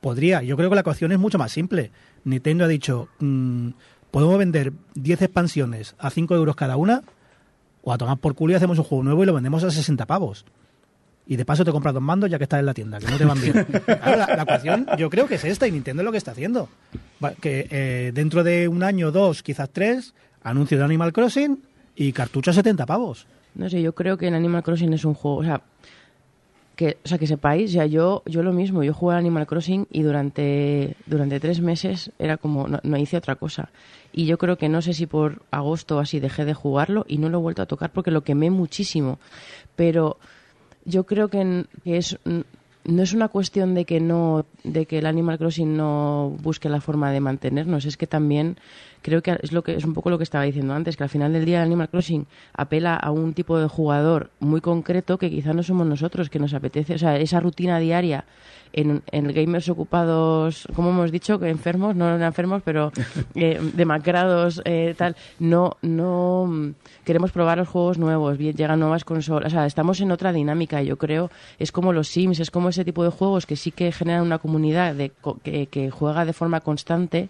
podría. 0.00 0.42
Yo 0.42 0.56
creo 0.56 0.70
que 0.70 0.74
la 0.74 0.80
ecuación 0.80 1.12
es 1.12 1.18
mucho 1.18 1.38
más 1.38 1.52
simple. 1.52 1.90
Nintendo 2.24 2.64
ha 2.64 2.68
dicho, 2.68 3.08
mm, 3.20 3.68
podemos 4.10 4.38
vender 4.38 4.72
10 4.94 5.22
expansiones 5.22 5.94
a 5.98 6.10
5 6.10 6.34
euros 6.34 6.56
cada 6.56 6.76
una, 6.76 7.02
o 7.82 7.92
a 7.92 7.98
tomar 7.98 8.18
por 8.18 8.34
culo 8.34 8.52
y 8.52 8.56
hacemos 8.56 8.78
un 8.78 8.84
juego 8.84 9.04
nuevo 9.04 9.22
y 9.22 9.26
lo 9.26 9.34
vendemos 9.34 9.64
a 9.64 9.70
60 9.70 10.06
pavos. 10.06 10.44
Y 11.26 11.36
de 11.36 11.44
paso 11.44 11.64
te 11.64 11.70
compras 11.70 11.94
dos 11.94 12.02
mandos 12.02 12.28
ya 12.28 12.38
que 12.38 12.44
estás 12.44 12.60
en 12.60 12.66
la 12.66 12.74
tienda, 12.74 12.98
que 12.98 13.06
no 13.06 13.16
te 13.16 13.24
van 13.24 13.40
bien. 13.40 13.64
Claro, 13.84 14.16
la, 14.16 14.26
la 14.36 14.42
ecuación 14.42 14.86
yo 14.98 15.08
creo 15.10 15.28
que 15.28 15.36
es 15.36 15.44
esta 15.44 15.66
y 15.68 15.70
Nintendo 15.72 16.02
es 16.02 16.04
lo 16.04 16.12
que 16.12 16.18
está 16.18 16.32
haciendo. 16.32 16.68
que 17.40 17.68
eh, 17.70 18.10
dentro 18.14 18.42
de 18.42 18.66
un 18.68 18.82
año, 18.82 19.12
dos, 19.12 19.42
quizás 19.42 19.70
tres, 19.70 20.14
anuncio 20.42 20.78
de 20.78 20.84
Animal 20.84 21.12
Crossing 21.12 21.62
y 21.94 22.12
cartucho 22.12 22.50
a 22.50 22.54
70 22.54 22.84
pavos. 22.86 23.26
No 23.54 23.68
sé, 23.68 23.82
yo 23.82 23.94
creo 23.94 24.16
que 24.16 24.26
en 24.26 24.34
Animal 24.34 24.62
Crossing 24.62 24.92
es 24.92 25.04
un 25.04 25.14
juego, 25.14 25.38
o 25.38 25.44
sea, 25.44 25.62
que, 26.80 26.96
o 27.04 27.08
sea, 27.08 27.18
que 27.18 27.26
sepáis, 27.26 27.72
ya 27.72 27.84
yo, 27.84 28.22
yo 28.24 28.42
lo 28.42 28.54
mismo, 28.54 28.82
yo 28.82 28.94
jugué 28.94 29.14
a 29.14 29.18
Animal 29.18 29.46
Crossing 29.46 29.86
y 29.90 30.00
durante, 30.00 30.96
durante 31.04 31.38
tres 31.38 31.60
meses 31.60 32.10
era 32.18 32.38
como, 32.38 32.68
no, 32.68 32.96
hice 32.96 33.18
otra 33.18 33.36
cosa. 33.36 33.68
Y 34.14 34.24
yo 34.24 34.38
creo 34.38 34.56
que 34.56 34.70
no 34.70 34.80
sé 34.80 34.94
si 34.94 35.04
por 35.04 35.42
agosto 35.50 35.98
así 35.98 36.20
dejé 36.20 36.46
de 36.46 36.54
jugarlo 36.54 37.04
y 37.06 37.18
no 37.18 37.28
lo 37.28 37.36
he 37.36 37.42
vuelto 37.42 37.60
a 37.60 37.66
tocar 37.66 37.92
porque 37.92 38.10
lo 38.10 38.24
quemé 38.24 38.48
muchísimo. 38.48 39.18
Pero 39.76 40.16
yo 40.86 41.04
creo 41.04 41.28
que, 41.28 41.66
es 41.84 42.18
no 42.90 43.02
es 43.02 43.12
una 43.12 43.28
cuestión 43.28 43.74
de 43.74 43.84
que 43.84 44.00
no 44.00 44.46
de 44.64 44.86
que 44.86 44.98
el 44.98 45.06
Animal 45.06 45.38
Crossing 45.38 45.76
no 45.76 46.36
busque 46.42 46.68
la 46.68 46.80
forma 46.80 47.10
de 47.12 47.20
mantenernos 47.20 47.84
es 47.84 47.96
que 47.96 48.06
también 48.06 48.56
creo 49.02 49.22
que 49.22 49.38
es 49.42 49.52
lo 49.52 49.62
que 49.62 49.76
es 49.76 49.84
un 49.84 49.94
poco 49.94 50.10
lo 50.10 50.18
que 50.18 50.24
estaba 50.24 50.44
diciendo 50.44 50.74
antes 50.74 50.96
que 50.96 51.02
al 51.02 51.08
final 51.08 51.32
del 51.32 51.44
día 51.44 51.58
el 51.58 51.66
Animal 51.66 51.88
Crossing 51.88 52.26
apela 52.52 52.96
a 52.96 53.10
un 53.10 53.32
tipo 53.32 53.58
de 53.58 53.68
jugador 53.68 54.30
muy 54.40 54.60
concreto 54.60 55.18
que 55.18 55.30
quizá 55.30 55.52
no 55.52 55.62
somos 55.62 55.86
nosotros 55.86 56.30
que 56.30 56.38
nos 56.38 56.54
apetece 56.54 56.94
o 56.94 56.98
sea 56.98 57.16
esa 57.16 57.40
rutina 57.40 57.78
diaria 57.78 58.24
en, 58.72 59.02
en 59.10 59.28
gamers 59.28 59.68
ocupados 59.68 60.68
como 60.74 60.90
hemos 60.90 61.12
dicho 61.12 61.38
que 61.38 61.48
enfermos 61.48 61.96
no 61.96 62.14
enfermos 62.24 62.62
pero 62.64 62.92
eh, 63.34 63.60
demacrados 63.74 64.62
eh, 64.64 64.94
tal 64.96 65.16
no 65.38 65.76
no 65.82 66.46
mm, 66.46 66.70
queremos 67.04 67.32
probar 67.32 67.58
los 67.58 67.68
juegos 67.68 67.98
nuevos 67.98 68.38
bien 68.38 68.56
llegan 68.56 68.80
nuevas 68.80 69.04
consolas 69.04 69.48
o 69.48 69.50
sea 69.50 69.66
estamos 69.66 70.00
en 70.00 70.12
otra 70.12 70.32
dinámica 70.32 70.82
yo 70.82 70.96
creo 70.96 71.30
es 71.58 71.72
como 71.72 71.92
los 71.92 72.08
Sims 72.08 72.40
es 72.40 72.50
como 72.50 72.68
ese 72.68 72.84
tipo 72.84 73.04
de 73.04 73.10
juegos 73.10 73.46
que 73.46 73.56
sí 73.56 73.70
que 73.70 73.92
generan 73.92 74.22
una 74.22 74.38
comunidad 74.38 74.94
de, 74.94 75.12
que, 75.42 75.66
que 75.66 75.90
juega 75.90 76.24
de 76.24 76.32
forma 76.32 76.60
constante 76.60 77.28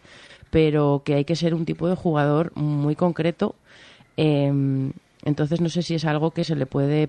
pero 0.50 1.02
que 1.04 1.14
hay 1.14 1.24
que 1.24 1.36
ser 1.36 1.54
un 1.54 1.64
tipo 1.64 1.88
de 1.88 1.94
jugador 1.94 2.52
muy 2.56 2.96
concreto 2.96 3.54
eh, 4.16 4.52
entonces 5.24 5.60
no 5.60 5.68
sé 5.68 5.82
si 5.82 5.94
es 5.94 6.04
algo 6.04 6.30
que 6.30 6.44
se 6.44 6.56
le 6.56 6.66
puede 6.66 7.08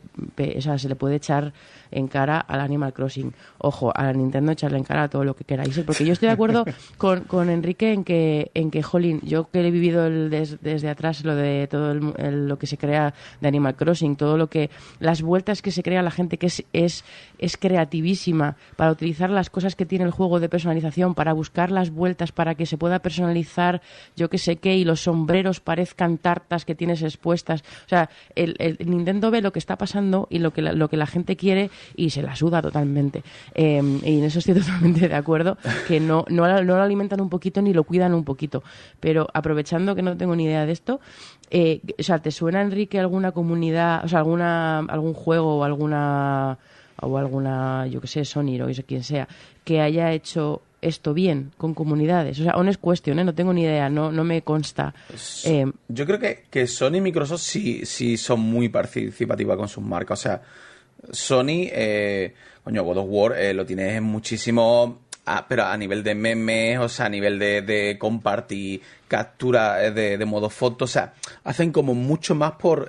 o 0.57 0.61
sea, 0.61 0.77
se 0.77 0.89
le 0.89 0.95
puede 0.95 1.15
echar 1.15 1.53
en 1.91 2.07
cara 2.07 2.39
al 2.39 2.59
Animal 2.61 2.93
Crossing. 2.93 3.33
Ojo, 3.57 3.91
a 3.95 4.03
la 4.03 4.13
Nintendo 4.13 4.51
echarle 4.51 4.77
en 4.77 4.83
cara 4.83 5.03
a 5.03 5.09
todo 5.09 5.23
lo 5.23 5.35
que 5.35 5.43
queráis, 5.43 5.77
¿eh? 5.77 5.83
porque 5.85 6.05
yo 6.05 6.13
estoy 6.13 6.27
de 6.27 6.33
acuerdo 6.33 6.65
con, 6.97 7.21
con 7.21 7.49
Enrique 7.49 7.91
en 7.93 8.03
que 8.03 8.51
en 8.53 8.71
que 8.71 8.81
jolín, 8.83 9.19
yo 9.23 9.49
que 9.49 9.65
he 9.65 9.71
vivido 9.71 10.05
el 10.07 10.29
des- 10.29 10.61
desde 10.61 10.89
atrás 10.89 11.23
lo 11.25 11.35
de 11.35 11.67
todo 11.69 11.91
el- 11.91 12.13
el- 12.17 12.47
lo 12.47 12.57
que 12.57 12.67
se 12.67 12.77
crea 12.77 13.13
de 13.39 13.47
Animal 13.47 13.75
Crossing, 13.75 14.15
todo 14.15 14.37
lo 14.37 14.47
que 14.47 14.69
las 14.99 15.21
vueltas 15.21 15.61
que 15.61 15.71
se 15.71 15.83
crea 15.83 16.01
la 16.01 16.11
gente 16.11 16.37
que 16.37 16.47
es 16.47 16.63
es 16.73 17.03
es 17.39 17.57
creativísima 17.57 18.55
para 18.75 18.91
utilizar 18.91 19.29
las 19.29 19.49
cosas 19.49 19.75
que 19.75 19.85
tiene 19.85 20.05
el 20.05 20.11
juego 20.11 20.39
de 20.39 20.49
personalización 20.49 21.15
para 21.15 21.33
buscar 21.33 21.71
las 21.71 21.89
vueltas 21.89 22.31
para 22.31 22.55
que 22.55 22.65
se 22.65 22.77
pueda 22.77 22.99
personalizar 22.99 23.81
yo 24.15 24.29
que 24.29 24.37
sé 24.37 24.57
qué 24.57 24.75
y 24.77 24.85
los 24.85 25.01
sombreros 25.01 25.59
parezcan 25.59 26.17
tartas 26.17 26.65
que 26.65 26.75
tienes 26.75 27.01
expuestas. 27.01 27.61
O 27.85 27.89
sea, 27.89 28.00
el, 28.35 28.77
Nintendo 28.85 29.31
ve 29.31 29.41
lo 29.41 29.51
que 29.51 29.59
está 29.59 29.77
pasando 29.77 30.27
y 30.29 30.39
lo 30.39 30.51
que 30.51 30.61
la, 30.61 30.73
lo 30.73 30.89
que 30.89 30.97
la 30.97 31.07
gente 31.07 31.35
quiere 31.35 31.69
y 31.95 32.11
se 32.11 32.21
la 32.21 32.35
suda 32.35 32.61
totalmente. 32.61 33.23
Eh, 33.53 33.81
y 34.03 34.19
en 34.19 34.23
eso 34.23 34.39
estoy 34.39 34.55
totalmente 34.59 35.07
de 35.07 35.15
acuerdo, 35.15 35.57
que 35.87 35.99
no, 35.99 36.25
no 36.29 36.61
lo 36.61 36.81
alimentan 36.81 37.21
un 37.21 37.29
poquito 37.29 37.61
ni 37.61 37.73
lo 37.73 37.83
cuidan 37.83 38.13
un 38.13 38.23
poquito. 38.23 38.63
Pero 38.99 39.27
aprovechando 39.33 39.95
que 39.95 40.01
no 40.01 40.17
tengo 40.17 40.35
ni 40.35 40.45
idea 40.45 40.65
de 40.65 40.71
esto, 40.71 40.99
eh, 41.49 41.81
o 41.99 42.03
sea, 42.03 42.19
¿te 42.19 42.31
suena, 42.31 42.61
Enrique, 42.61 42.99
alguna 42.99 43.31
comunidad, 43.31 44.05
o 44.05 44.07
sea, 44.07 44.19
alguna, 44.19 44.79
algún 44.79 45.13
juego 45.13 45.57
o 45.57 45.63
alguna 45.63 46.57
o 47.01 47.17
alguna, 47.17 47.87
yo 47.87 47.99
que 47.99 48.07
sé, 48.07 48.23
Sony 48.25 48.61
o 48.61 48.83
quien 48.85 49.03
sea, 49.03 49.27
que 49.63 49.81
haya 49.81 50.11
hecho 50.11 50.61
esto 50.81 51.13
bien 51.13 51.51
con 51.57 51.73
comunidades. 51.73 52.39
O 52.39 52.43
sea, 52.43 52.53
honest 52.53 52.81
question, 52.83 53.19
¿eh? 53.19 53.23
no 53.23 53.33
tengo 53.35 53.53
ni 53.53 53.63
idea, 53.63 53.89
no, 53.89 54.11
no 54.11 54.23
me 54.23 54.41
consta. 54.41 54.93
Eh, 55.45 55.65
Yo 55.87 56.05
creo 56.05 56.19
que, 56.19 56.45
que 56.49 56.67
Sony 56.67 56.95
y 56.95 57.01
Microsoft 57.01 57.41
sí, 57.41 57.85
sí 57.85 58.17
son 58.17 58.39
muy 58.39 58.69
participativas 58.69 59.57
con 59.57 59.67
sus 59.67 59.83
marcas. 59.83 60.19
O 60.19 60.21
sea, 60.23 60.41
Sony, 61.11 61.67
eh, 61.71 62.33
coño, 62.63 62.83
God 62.83 62.97
of 62.97 63.05
War 63.09 63.37
eh, 63.39 63.53
lo 63.53 63.65
tienes 63.65 63.95
en 63.95 64.03
muchísimo, 64.03 64.99
ah, 65.25 65.45
pero 65.47 65.65
a 65.65 65.77
nivel 65.77 66.03
de 66.03 66.15
memes, 66.15 66.79
o 66.79 66.89
sea, 66.89 67.05
a 67.05 67.09
nivel 67.09 67.37
de, 67.39 67.61
de 67.61 67.97
compartir, 67.99 68.81
captura 69.07 69.83
eh, 69.85 69.91
de, 69.91 70.17
de 70.17 70.25
modo 70.25 70.49
foto, 70.49 70.85
o 70.85 70.87
sea, 70.87 71.13
hacen 71.43 71.71
como 71.71 71.93
mucho 71.93 72.33
más 72.35 72.53
por, 72.53 72.87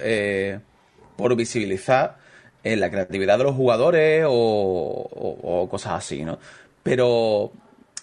por 1.16 1.36
visibilizar 1.36 2.18
la 2.64 2.90
creatividad 2.90 3.38
de 3.38 3.44
los 3.44 3.56
jugadores 3.56 4.24
o, 4.26 4.30
o- 4.30 5.62
o 5.62 5.68
cosas 5.68 5.92
así, 5.94 6.24
¿no? 6.24 6.38
Pero 6.82 7.52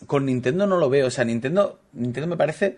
con 0.08 0.26
Nintendo 0.26 0.68
no 0.68 0.78
lo 0.78 0.90
veo, 0.90 1.08
o 1.08 1.12
sea, 1.12 1.26
Nintendo, 1.26 1.80
Nintendo 1.94 2.28
me 2.28 2.38
parece... 2.38 2.78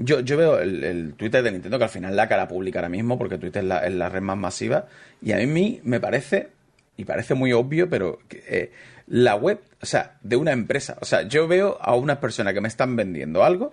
Yo, 0.00 0.20
yo 0.20 0.36
veo 0.36 0.60
el, 0.60 0.84
el 0.84 1.14
Twitter 1.14 1.42
de 1.42 1.50
Nintendo, 1.50 1.76
que 1.76 1.84
al 1.84 1.90
final 1.90 2.14
la 2.14 2.28
cara 2.28 2.46
pública 2.46 2.78
ahora 2.78 2.88
mismo, 2.88 3.18
porque 3.18 3.36
Twitter 3.36 3.64
es 3.64 3.68
la, 3.68 3.88
la 3.88 4.08
red 4.08 4.20
más 4.20 4.36
masiva, 4.36 4.86
y 5.20 5.32
a 5.32 5.38
mí 5.38 5.80
me 5.82 5.98
parece, 5.98 6.50
y 6.96 7.04
parece 7.04 7.34
muy 7.34 7.52
obvio, 7.52 7.90
pero 7.90 8.20
eh, 8.30 8.70
la 9.08 9.34
web, 9.34 9.60
o 9.82 9.86
sea, 9.86 10.16
de 10.22 10.36
una 10.36 10.52
empresa, 10.52 10.96
o 11.00 11.04
sea, 11.04 11.22
yo 11.22 11.48
veo 11.48 11.78
a 11.80 11.96
unas 11.96 12.18
personas 12.18 12.54
que 12.54 12.60
me 12.60 12.68
están 12.68 12.94
vendiendo 12.94 13.42
algo 13.42 13.72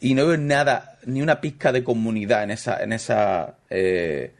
y 0.00 0.14
no 0.14 0.26
veo 0.26 0.38
nada, 0.38 0.98
ni 1.04 1.20
una 1.20 1.40
pizca 1.40 1.70
de 1.70 1.84
comunidad 1.84 2.44
en 2.44 2.52
esa, 2.52 2.82
en 2.82 2.92
esa, 2.92 3.56
eh, 3.70 4.32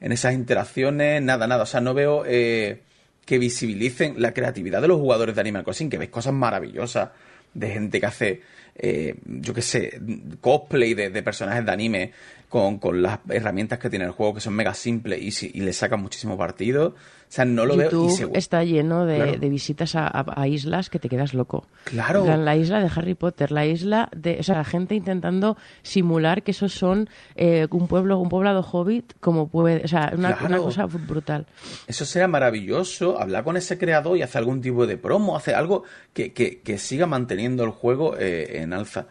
en 0.00 0.12
esas 0.12 0.34
interacciones, 0.34 1.20
nada, 1.22 1.46
nada, 1.46 1.64
o 1.64 1.66
sea, 1.66 1.80
no 1.80 1.94
veo 1.94 2.24
eh, 2.26 2.82
que 3.24 3.38
visibilicen 3.38 4.20
la 4.20 4.32
creatividad 4.32 4.82
de 4.82 4.88
los 4.88 4.98
jugadores 4.98 5.34
de 5.34 5.40
Animal 5.40 5.64
Crossing, 5.64 5.90
que 5.90 5.98
ves 5.98 6.08
cosas 6.08 6.32
maravillosas 6.32 7.10
de 7.54 7.70
gente 7.70 8.00
que 8.00 8.06
hace, 8.06 8.40
eh, 8.76 9.16
yo 9.24 9.54
qué 9.54 9.62
sé, 9.62 10.00
cosplay 10.40 10.94
de, 10.94 11.10
de 11.10 11.22
personajes 11.22 11.64
de 11.64 11.72
anime 11.72 12.12
con, 12.50 12.78
con 12.78 13.00
las 13.00 13.20
herramientas 13.30 13.78
que 13.78 13.88
tiene 13.88 14.04
el 14.04 14.10
juego, 14.10 14.34
que 14.34 14.40
son 14.42 14.52
mega 14.54 14.74
simples 14.74 15.22
y, 15.22 15.30
si- 15.30 15.50
y 15.54 15.60
le 15.60 15.72
sacan 15.72 16.02
muchísimo 16.02 16.36
partido. 16.36 16.88
O 16.88 17.32
sea, 17.32 17.44
no 17.44 17.64
lo 17.64 17.76
veo 17.76 18.06
y 18.06 18.10
seguro. 18.10 18.36
está 18.36 18.64
lleno 18.64 19.06
de, 19.06 19.16
Claro. 19.16 19.38
de 19.38 19.48
visitas 19.48 19.94
a, 19.94 20.04
a- 20.08 20.24
a 20.42 20.48
islas 20.48 20.90
que 20.90 20.98
te 20.98 21.08
quedas 21.08 21.32
loco. 21.32 21.64
Claro. 21.84 22.24
Plan, 22.24 22.44
La 22.44 22.56
isla 22.56 22.80
de 22.80 22.90
Harry 22.94 23.14
Potter, 23.14 23.52
la 23.52 23.64
isla 23.66 24.08
de, 24.16 24.38
o 24.40 24.42
sea, 24.42 24.56
la 24.56 24.64
gente 24.64 24.96
intentando 24.96 25.56
simular 25.82 26.42
que 26.42 26.50
esos 26.50 26.72
son 26.74 27.08
eh, 27.36 27.68
un 27.70 27.86
pueblo, 27.86 28.18
un 28.18 28.28
poblado 28.28 28.62
hobbit, 28.62 29.12
como 29.20 29.48
puede, 29.48 29.84
o 29.84 29.88
sea, 29.88 30.12
una, 30.12 30.32
Claro. 30.36 30.46
una 30.46 30.58
cosa 30.58 30.86
brutal. 30.86 31.46
Eso 31.86 32.04
sería 32.04 32.26
maravilloso, 32.26 33.20
hablar 33.20 33.44
con 33.44 33.56
ese 33.56 33.78
creador 33.78 34.16
y 34.18 34.22
hacer 34.22 34.40
algún 34.40 34.60
tipo 34.60 34.86
de 34.88 34.96
promo, 34.98 35.36
hacer 35.36 35.54
algo 35.54 35.84
que, 36.12 36.32
que- 36.32 36.60
que 36.62 36.78
siga 36.78 37.06
manteniendo 37.06 37.62
el 37.62 37.70
juego 37.70 38.16
eh, 38.18 38.60
en 38.60 38.72
alza. 38.72 39.06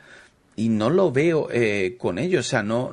Y 0.60 0.70
no 0.70 0.89
lo 0.89 1.12
veo 1.12 1.47
eh, 1.51 1.95
con 1.97 2.20
ellos, 2.20 2.45
o 2.45 2.49
sea, 2.49 2.64
no... 2.64 2.91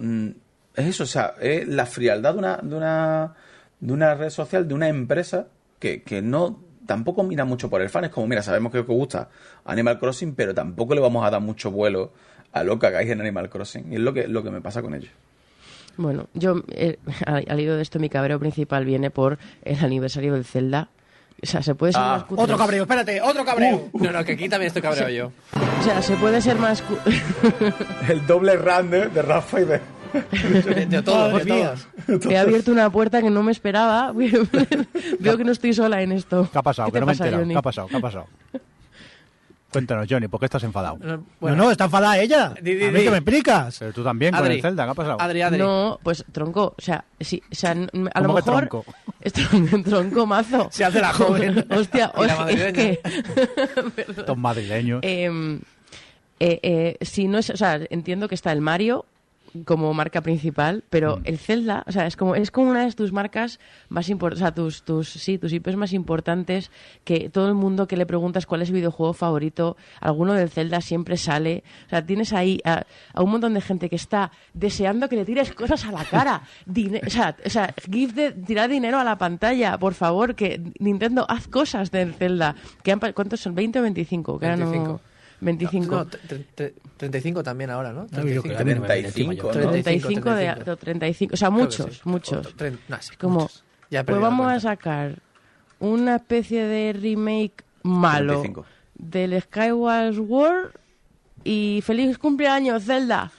Es 0.75 0.87
eso, 0.87 1.05
o 1.05 1.07
sea, 1.07 1.35
la 1.67 1.87
frialdad 1.87 2.35
de 2.35 2.39
una, 2.39 2.57
de 2.59 2.75
una, 2.77 3.35
de 3.81 3.93
una 3.93 4.15
red 4.15 4.29
social, 4.31 4.69
de 4.69 4.75
una 4.75 4.89
empresa 4.89 5.49
que, 5.79 6.03
que 6.03 6.21
no 6.21 6.61
tampoco 6.87 7.23
mira 7.25 7.45
mucho 7.45 7.69
por 7.69 7.83
el 7.83 7.91
fan. 7.91 8.05
Es 8.05 8.11
como, 8.11 8.27
mira, 8.27 8.43
sabemos 8.43 8.73
que 8.73 8.79
os 8.79 8.87
gusta 8.87 9.29
Animal 9.65 9.99
Crossing, 9.99 10.35
pero 10.35 10.55
tampoco 10.55 10.95
le 10.95 11.01
vamos 11.01 11.27
a 11.27 11.31
dar 11.31 11.41
mucho 11.41 11.71
vuelo 11.71 12.13
a 12.53 12.63
lo 12.63 12.79
que 12.79 12.87
hagáis 12.87 13.11
en 13.11 13.21
Animal 13.21 13.51
Crossing. 13.51 13.93
Y 13.93 13.97
es 13.97 14.01
lo 14.01 14.15
que, 14.15 14.29
lo 14.29 14.43
que 14.43 14.51
me 14.51 14.61
pasa 14.61 14.81
con 14.81 14.95
ellos. 14.95 15.11
Bueno, 15.97 16.29
yo, 16.35 16.63
eh, 16.69 16.99
al 17.27 17.61
hilo 17.61 17.77
de 17.77 17.83
esto, 17.83 17.99
mi 17.99 18.09
cabreo 18.09 18.39
principal 18.39 18.85
viene 18.85 19.11
por 19.11 19.39
el 19.63 19.79
aniversario 19.85 20.35
del 20.35 20.45
Zelda. 20.45 20.89
O 21.43 21.47
sea, 21.47 21.63
se 21.63 21.75
puede 21.75 21.93
ser 21.93 22.01
Ah. 22.03 22.17
más 22.19 22.25
cutre- 22.27 22.43
Otro 22.45 22.57
cabreo, 22.57 22.83
espérate, 22.85 23.21
otro 23.21 23.45
cabreo. 23.45 23.89
No, 23.93 24.11
no, 24.11 24.25
que 24.25 24.33
aquí 24.33 24.49
también 24.49 24.69
estoy 24.69 24.83
cabreado 24.83 25.11
yo. 25.11 25.33
O 25.81 25.83
sea, 25.85 26.01
se 26.03 26.17
puede 26.17 26.41
ser 26.41 26.57
más... 26.57 26.81
cu- 26.83 26.97
El 28.09 28.27
doble 28.27 28.57
run 28.57 28.91
de, 28.91 29.09
de 29.09 29.23
Rafa 29.23 29.61
y 29.61 29.65
de... 29.65 29.81
De, 30.73 30.87
de 30.87 31.03
todo, 31.03 31.31
Madre 31.33 31.45
de 31.45 31.53
mía. 31.53 31.75
todo. 32.07 32.31
He 32.31 32.39
abierto 32.39 32.73
una 32.73 32.89
puerta 32.89 33.21
que 33.21 33.29
no 33.29 33.43
me 33.43 33.53
esperaba. 33.53 34.13
Veo 35.21 35.37
que 35.37 35.45
no 35.45 35.53
estoy 35.53 35.75
sola 35.75 36.01
en 36.01 36.13
esto. 36.13 36.49
¿Qué 36.51 36.59
ha 36.59 36.63
pasado? 36.63 36.87
¿Qué 36.89 36.93
Que 36.95 37.01
no 37.01 37.07
me 37.07 37.13
he 37.13 37.17
pasa. 37.17 37.31
Johnny? 37.37 37.53
¿Qué 37.53 37.59
ha 37.59 37.63
pasado? 37.63 37.89
¿Qué 37.89 37.97
ha 37.97 38.01
pasado? 38.01 38.27
Cuéntanos, 39.73 40.07
Johnny, 40.09 40.29
¿por 40.29 40.41
qué 40.41 40.47
estás 40.47 40.63
enfadado? 40.63 40.97
No, 41.03 41.17
No, 41.19 41.27
bueno, 41.41 41.57
no, 41.57 41.71
está 41.71 41.85
enfadada 41.85 42.19
ella. 42.19 42.55
Di, 42.63 42.75
di, 42.75 42.85
a 42.85 42.91
mí 42.91 42.99
di. 43.01 43.05
que 43.05 43.11
me 43.11 43.17
explicas. 43.19 43.77
Pero 43.79 43.93
tú 43.93 44.03
también 44.05 44.33
con 44.33 44.43
Adri, 44.45 44.55
el 44.57 44.63
Zelda, 44.63 44.85
¿qué 44.85 44.91
ha 44.91 44.95
pasado? 44.95 45.21
Adri, 45.21 45.43
Adri. 45.43 45.59
No, 45.59 45.99
pues 46.03 46.25
tronco, 46.33 46.75
o 46.79 46.81
sea, 46.81 47.05
sí, 47.21 47.43
o 47.51 47.55
sea, 47.55 47.73
a 47.73 47.75
lo 47.75 47.87
¿Cómo 47.91 48.13
que 48.13 48.43
mejor 48.43 48.43
tronco? 48.69 48.85
es 49.21 49.33
tronco, 49.33 49.83
tronco 49.85 50.27
mazo. 50.27 50.69
Se 50.71 50.85
hace 50.85 51.01
la 51.01 51.13
joven. 51.13 51.67
Hostia, 51.71 52.13
Y 52.17 52.27
la 52.27 52.51
es 52.51 52.73
que 52.73 53.01
Estos 54.09 54.39
madrileños. 54.39 55.01
eh, 55.03 55.29
eh, 56.39 56.61
eh, 56.63 56.97
si 57.05 57.29
no 57.29 57.39
es, 57.39 57.51
o 57.51 57.57
sea, 57.57 57.81
entiendo 57.91 58.29
que 58.29 58.35
está 58.35 58.53
el 58.53 58.61
Mario 58.61 59.05
como 59.65 59.93
marca 59.95 60.21
principal, 60.21 60.85
pero 60.91 61.21
el 61.25 61.39
Zelda, 61.39 61.85
o 61.87 61.93
sea, 61.93 62.07
es 62.07 62.17
como 62.17 62.35
es 62.35 62.51
como 62.51 62.71
una 62.71 62.85
de 62.85 62.93
tus 62.93 63.13
marcas 63.13 63.59
más 63.89 64.09
importantes, 64.09 64.43
o 64.43 64.45
sea, 64.47 64.55
tus 64.55 64.83
tus 64.83 65.09
sí, 65.09 65.39
tus 65.39 65.53
IPs 65.53 65.77
más 65.77 65.93
importantes 65.93 66.71
que 67.05 67.31
todo 67.31 67.49
el 67.49 67.55
mundo 67.55 67.87
que 67.87 67.97
le 67.97 68.07
preguntas 68.07 68.47
cuál 68.47 68.63
es 68.63 68.69
su 68.69 68.75
videojuego 68.75 69.13
favorito, 69.15 69.77
alguno 70.01 70.35
del 70.35 70.51
Zelda 70.51 70.81
siempre 70.81 71.17
sale, 71.17 71.65
o 71.87 71.91
sea, 71.91 72.05
tienes 72.05 72.33
ahí 72.33 72.61
a, 72.65 72.83
a 73.15 73.23
un 73.23 73.31
montón 73.31 73.55
de 73.55 73.61
gente 73.61 73.89
que 73.89 73.97
está 73.97 74.31
deseando 74.55 75.09
que 75.09 75.17
le 75.17 75.25
tires 75.25 75.53
cosas 75.53 75.85
a 75.87 75.93
la 75.93 76.05
cara, 76.05 76.43
Dine- 76.67 77.01
o 77.07 77.11
sea, 77.11 77.37
o 77.45 77.51
sea, 77.51 77.75
give 77.91 78.13
de, 78.13 78.33
tirar 78.33 78.69
dinero 78.69 78.99
a 78.99 79.05
la 79.05 79.17
pantalla, 79.19 79.79
por 79.79 79.95
favor, 79.95 80.35
que 80.35 80.61
Nintendo 80.79 81.25
haz 81.29 81.49
cosas 81.49 81.91
del 81.91 82.15
Zelda, 82.15 82.55
que 82.83 82.93
han 82.93 83.01
¿cuántos 83.15 83.41
son? 83.41 83.55
20 83.55 83.79
o 83.79 83.83
25, 83.83 84.39
que 84.39 84.47
ahora 84.47 84.57
no- 84.57 85.01
25. 85.41 85.97
25. 85.97 85.97
No, 85.97 86.07
tre- 86.57 86.73
35 86.97 87.43
también 87.43 87.71
ahora, 87.71 87.93
¿no? 87.93 88.07
No, 88.11 88.23
yo 88.27 88.43
creo 88.43 88.43
35. 88.43 88.49
que 88.49 88.55
también 88.57 88.81
me 88.81 88.87
parece 88.87 89.13
35, 89.13 89.49
mayor. 89.49 89.65
¿no? 89.65 89.71
35 89.71 90.31
de 90.31 90.45
35. 90.47 90.71
o 90.71 90.77
35, 90.77 91.35
o 91.35 91.37
sea, 91.37 91.51
muchos, 91.51 91.95
sí. 91.95 92.01
muchos. 92.05 92.47
O 92.47 92.51
tre- 92.57 92.79
no, 92.89 92.97
sí, 93.03 93.17
Como, 93.17 93.41
muchos. 93.41 93.65
Ya 93.91 94.05
pues 94.05 94.21
vamos 94.21 94.53
a 94.53 94.59
sacar 94.61 95.19
una 95.79 96.17
especie 96.17 96.65
de 96.65 96.93
remake 96.95 97.65
malo 97.83 98.41
35. 98.41 98.67
del 98.95 99.41
Skyward 99.43 100.15
Sword 100.15 100.71
y 101.45 101.83
feliz 101.85 102.19
cumpleaños, 102.19 102.85
Zelda. 102.85 103.31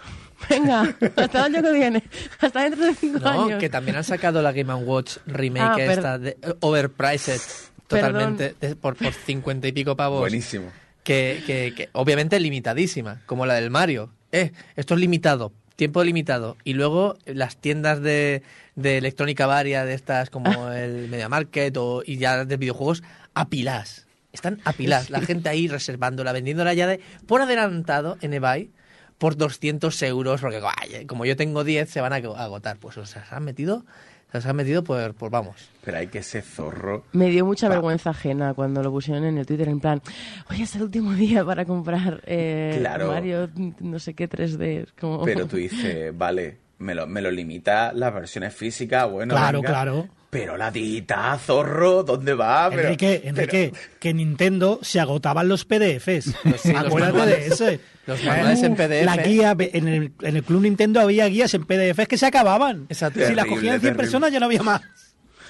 Venga, 0.50 0.82
hasta 1.16 1.48
el 1.48 1.56
año 1.56 1.64
que 1.64 1.72
viene, 1.74 2.04
hasta 2.40 2.62
dentro 2.62 2.86
de 2.86 2.94
5 2.94 3.20
No, 3.20 3.46
años. 3.46 3.60
que 3.60 3.70
también 3.70 3.98
han 3.98 4.04
sacado 4.04 4.42
la 4.44 4.52
Game 4.52 4.72
Watch 4.76 5.18
remake 5.26 5.82
Ah, 5.82 5.94
esta, 5.94 6.18
de, 6.20 6.38
eh, 6.42 6.54
overpriced, 6.60 7.42
totalmente, 7.88 8.56
de- 8.62 8.76
por, 8.76 8.96
por 8.96 9.12
50 9.12 9.68
y 9.68 9.72
pico 9.72 9.96
pavos. 9.98 10.20
Buenísimo. 10.20 10.68
Que, 11.08 11.42
que, 11.46 11.74
que 11.74 11.90
obviamente 11.94 12.38
limitadísima, 12.38 13.22
como 13.28 13.46
la 13.46 13.54
del 13.54 13.70
Mario. 13.70 14.10
Eh, 14.34 14.52
esto 14.76 14.94
es 14.94 15.00
limitado, 15.00 15.54
tiempo 15.78 16.04
limitado. 16.04 16.58
Y 16.66 16.74
luego 16.74 17.16
las 17.26 17.56
tiendas 17.56 18.02
de, 18.02 18.44
de 18.76 18.98
electrónica 18.98 19.48
varia, 19.48 19.86
de 19.86 19.94
estas 19.94 20.30
como 20.30 20.70
el 20.74 21.08
Media 21.08 21.30
Market 21.30 21.78
o, 21.78 22.04
y 22.06 22.18
ya 22.18 22.44
de 22.44 22.58
videojuegos, 22.58 23.04
apiladas. 23.34 24.06
Están 24.34 24.60
apiladas. 24.66 25.10
La 25.10 25.22
gente 25.22 25.48
ahí 25.48 25.70
reservándola, 25.70 26.34
vendiéndola 26.34 26.74
ya 26.74 26.88
de 26.88 27.00
por 27.26 27.42
adelantado 27.42 28.18
en 28.20 28.34
eBay 28.34 28.70
por 29.18 29.38
200 29.38 30.02
euros, 30.04 30.42
porque 30.42 30.62
como 31.08 31.24
yo 31.24 31.38
tengo 31.38 31.64
10 31.64 31.90
se 31.90 32.02
van 32.02 32.12
a 32.12 32.18
agotar. 32.18 32.80
Pues 32.80 32.98
o 32.98 33.06
sea, 33.06 33.26
se 33.26 33.34
han 33.34 33.46
metido, 33.46 33.86
se 34.32 34.50
han 34.50 34.56
metido 34.56 34.84
por, 34.84 35.14
por 35.16 35.30
vamos. 35.32 35.56
Pero 35.84 35.98
hay 35.98 36.08
que 36.08 36.22
ser 36.22 36.44
zorro. 36.44 37.04
Me 37.14 37.30
dio 37.30 37.46
mucha 37.46 37.68
Va. 37.70 37.76
vergüenza 37.76 38.10
ajena 38.12 38.54
cuando 38.54 38.84
lo 38.84 38.92
pusieron 38.92 39.24
en 39.26 39.38
el 39.38 39.46
Twitter, 39.46 39.70
en 39.70 39.80
plan, 39.80 40.02
hoy 40.50 40.62
es 40.62 40.76
el 40.76 40.84
último 40.84 41.14
día 41.14 41.44
para 41.46 41.66
comprar 41.66 42.22
eh, 42.26 42.76
Claro. 42.80 43.08
Mario, 43.08 43.50
no 43.80 44.00
sé 44.00 44.14
qué 44.14 44.30
3D. 44.30 44.84
es 44.84 44.92
Como... 44.94 45.24
Pero 45.24 45.48
tú 45.48 45.58
dices, 45.58 46.16
vale, 46.18 46.58
me 46.80 46.94
lo, 46.96 47.08
me 47.08 47.22
lo 47.22 47.32
limita 47.32 47.92
las 47.94 48.14
versiones 48.14 48.54
físicas, 48.54 49.10
bueno. 49.10 49.34
Claro, 49.34 49.60
venga. 49.62 49.70
claro. 49.70 50.10
Pero 50.30 50.58
la 50.58 50.70
digital, 50.72 51.40
zorro, 51.40 52.04
¿dónde 52.04 52.34
va? 52.34 52.70
Pero- 52.70 52.82
Enrique, 52.84 53.20
pero- 53.24 53.30
Enrique, 53.30 53.74
que 54.00 54.14
Nintendo 54.14 54.80
se 54.82 55.00
agotaban 55.00 55.48
los 55.48 55.64
PDFs. 55.66 56.26
sí, 56.62 56.74
los 56.74 56.86
Acuérdate 56.86 57.14
manuales. 57.18 57.40
de 57.40 57.48
ese. 57.56 57.80
Los 58.06 58.24
manuales 58.24 58.62
en 58.64 58.76
PDF. 58.76 59.06
La 59.06 59.18
guía, 59.18 59.56
en 59.58 59.88
el, 59.88 60.12
en 60.22 60.36
el 60.36 60.44
Club 60.44 60.62
Nintendo 60.64 61.00
había 61.00 61.26
guías 61.28 61.54
en 61.54 61.66
PDFs 61.66 62.08
que 62.08 62.18
se 62.18 62.26
acababan. 62.26 62.86
Exacto. 62.90 63.20
Si 63.20 63.34
la 63.34 63.44
Terrible, 63.44 63.50
cogían 63.56 63.72
100 63.80 63.82
terrible. 63.82 64.04
personas 64.04 64.32
ya 64.32 64.40
no 64.40 64.46
había 64.48 64.64
más. 64.64 64.82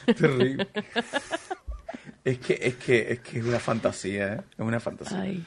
Terrible. 0.05 0.67
es 2.23 2.37
que, 2.39 2.59
es 2.61 2.75
que, 2.75 3.11
es 3.13 3.19
que 3.19 3.39
es 3.39 3.45
una 3.45 3.59
fantasía, 3.59 4.33
¿eh? 4.33 4.41
Es 4.57 4.59
una 4.65 4.79
fantasía. 4.79 5.21
Ay. 5.21 5.43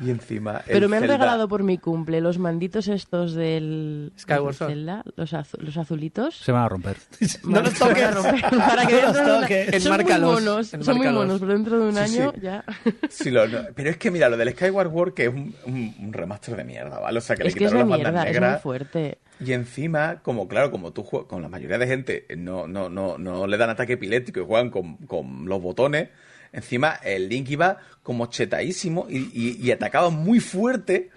Y 0.00 0.10
encima. 0.10 0.58
el 0.66 0.72
Pero 0.74 0.88
me 0.88 0.96
han 0.96 1.02
Zelda- 1.02 1.14
regalado 1.16 1.48
por 1.48 1.62
mi 1.64 1.78
cumple 1.78 2.20
los 2.20 2.38
manditos 2.38 2.86
estos 2.88 3.34
del 3.34 4.12
Skyward 4.18 4.54
Sword. 4.54 4.70
Zelda, 4.70 5.02
los, 5.16 5.32
azu- 5.32 5.58
los 5.58 5.76
azulitos. 5.76 6.36
Se 6.36 6.52
van 6.52 6.62
a 6.64 6.68
romper. 6.68 6.96
No 7.44 7.60
los 7.62 7.74
toques. 7.78 7.94
Para, 8.04 8.10
romper, 8.12 8.40
para 8.58 8.86
que 8.86 8.94
No 8.94 9.02
los 9.02 9.16
una- 9.16 9.40
toques. 9.40 9.82
son 9.82 9.92
muy 9.92 10.00
Enmárcalos, 10.00 10.32
monos, 10.42 10.66
son 10.68 10.96
muy 10.96 11.08
monos, 11.08 11.40
pero 11.40 11.52
dentro 11.52 11.78
de 11.80 11.86
un 11.88 11.94
Sí, 11.94 11.98
año 12.18 12.32
sí. 12.34 12.40
ya. 12.42 12.64
Sí, 13.08 13.30
lo- 13.30 13.48
no, 13.48 13.58
pero 13.74 13.90
es 13.90 13.96
que 13.96 14.10
mira, 14.10 14.28
lo 14.28 14.36
del 14.36 14.50
Skyward 14.52 14.88
World 14.88 15.14
que 15.14 15.24
es 15.24 15.28
un, 15.30 15.54
un- 15.66 15.94
un 16.00 16.12
remaster 16.12 16.56
de 16.56 16.64
mierda, 16.64 16.98
¿vale? 17.00 17.18
O 17.18 17.20
sea, 17.20 17.34
que 17.36 17.42
le 17.42 17.48
es 17.48 17.54
que 17.54 17.64
es 17.64 17.70
quitaron 17.70 17.90
de 17.90 17.96
las 17.98 18.04
bandas 18.12 18.24
mierda, 18.30 18.46
es 18.48 18.52
muy 18.54 18.60
fuerte. 18.62 19.18
Y 19.40 19.52
encima, 19.52 20.20
como 20.22 20.48
claro, 20.48 20.70
como 20.70 20.92
tú 20.92 21.02
juegas, 21.04 21.28
con 21.28 21.42
la 21.42 21.48
mayoría 21.48 21.78
de 21.78 21.86
gente 21.86 22.26
no, 22.36 22.66
no, 22.66 22.88
no, 22.88 23.18
no 23.18 23.46
le 23.46 23.56
dan 23.56 23.70
ataque 23.70 23.92
epiléptico 23.94 24.40
y 24.40 24.44
juegan 24.44 24.70
con, 24.70 24.96
con 24.98 25.46
los 25.48 25.62
botones, 25.62 26.08
encima 26.52 26.98
el 27.02 27.28
Link 27.28 27.48
iba 27.50 27.78
como 28.02 28.26
chetadísimo 28.26 29.06
y, 29.08 29.30
y- 29.32 29.58
y 29.60 29.70
atacaba 29.70 30.10
muy 30.10 30.40
fuerte 30.40 31.10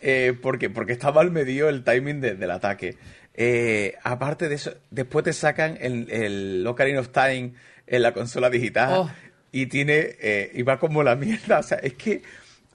eh, 0.00 0.34
porque, 0.40 0.68
porque 0.70 0.92
estaba 0.92 1.20
al 1.22 1.30
medio 1.30 1.68
el 1.68 1.82
timing 1.84 2.20
de- 2.20 2.34
del 2.34 2.50
ataque. 2.50 2.96
Eh, 3.34 3.94
aparte 4.02 4.48
de 4.48 4.54
eso, 4.56 4.74
después 4.90 5.24
te 5.24 5.32
sacan 5.32 5.76
el, 5.80 6.10
el 6.10 6.66
Ocarina 6.66 7.00
of 7.00 7.08
Time 7.08 7.54
en 7.86 8.02
la 8.02 8.12
consola 8.12 8.50
digital 8.50 8.90
Oh. 8.92 9.10
y 9.52 9.66
tiene, 9.66 10.16
eh, 10.20 10.50
y 10.54 10.62
va 10.62 10.78
como 10.78 11.02
la 11.02 11.16
mierda. 11.16 11.58
O 11.58 11.62
sea, 11.62 11.78
es 11.78 11.94
que, 11.94 12.22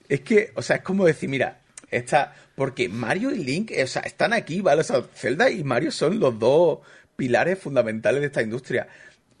es 0.08 0.20
que, 0.22 0.50
o 0.54 0.62
sea, 0.62 0.76
es 0.76 0.82
como 0.82 1.06
decir, 1.06 1.28
mira, 1.28 1.60
está, 1.90 2.34
porque 2.56 2.88
Mario 2.88 3.30
y 3.30 3.38
Link, 3.44 3.70
eh, 3.70 3.84
o 3.84 3.86
sea, 3.86 4.02
están 4.02 4.32
aquí, 4.32 4.60
¿vale? 4.60 4.80
O 4.80 4.84
sea, 4.84 5.02
Zelda 5.14 5.50
y 5.50 5.62
Mario 5.64 5.92
son 5.92 6.18
los 6.20 6.38
dos 6.38 6.80
pilares 7.16 7.58
fundamentales 7.58 8.20
de 8.20 8.26
esta 8.26 8.42
industria. 8.42 8.88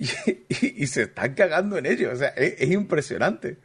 Y, 0.00 0.06
y- 0.48 0.82
y 0.82 0.86
se 0.86 1.02
están 1.02 1.34
cagando 1.34 1.76
en 1.78 1.86
ellos. 1.86 2.12
O 2.14 2.16
sea, 2.16 2.28
es, 2.30 2.54
es 2.58 2.70
impresionante. 2.70 3.58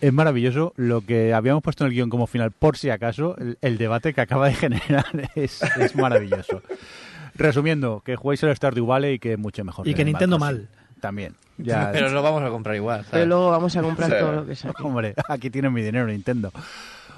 Es 0.00 0.12
maravilloso 0.12 0.72
lo 0.76 1.02
que 1.02 1.32
habíamos 1.32 1.62
puesto 1.62 1.84
en 1.84 1.88
el 1.88 1.94
guion 1.94 2.10
como 2.10 2.26
final, 2.26 2.50
por 2.50 2.76
si 2.76 2.90
acaso, 2.90 3.36
el, 3.38 3.58
el 3.62 3.78
debate 3.78 4.12
que 4.12 4.20
acaba 4.20 4.48
de 4.48 4.54
generar 4.54 5.06
es, 5.36 5.62
es 5.62 5.94
maravilloso. 5.96 6.62
Resumiendo, 7.36 8.02
que 8.04 8.16
juguéis 8.16 8.42
el 8.42 8.54
Stardew 8.56 8.84
Valley 8.86 9.14
y 9.14 9.18
que 9.20 9.34
es 9.34 9.38
mucho 9.38 9.64
mejor. 9.64 9.86
Y 9.86 9.94
que 9.94 10.04
Nintendo 10.04 10.38
mal. 10.38 10.68
También. 11.00 11.34
Ya, 11.60 11.90
Pero 11.90 12.08
lo 12.10 12.22
vamos 12.22 12.40
a 12.44 12.50
comprar 12.50 12.76
igual. 12.76 12.98
¿sabes? 13.00 13.10
Pero 13.10 13.26
luego 13.26 13.50
vamos 13.50 13.74
a 13.76 13.82
comprar 13.82 14.16
todo 14.16 14.30
lo 14.30 14.46
que 14.46 14.54
saque. 14.54 14.80
Hombre, 14.80 15.14
aquí 15.28 15.50
tienen 15.50 15.72
mi 15.72 15.82
dinero 15.82 16.06
Nintendo. 16.06 16.52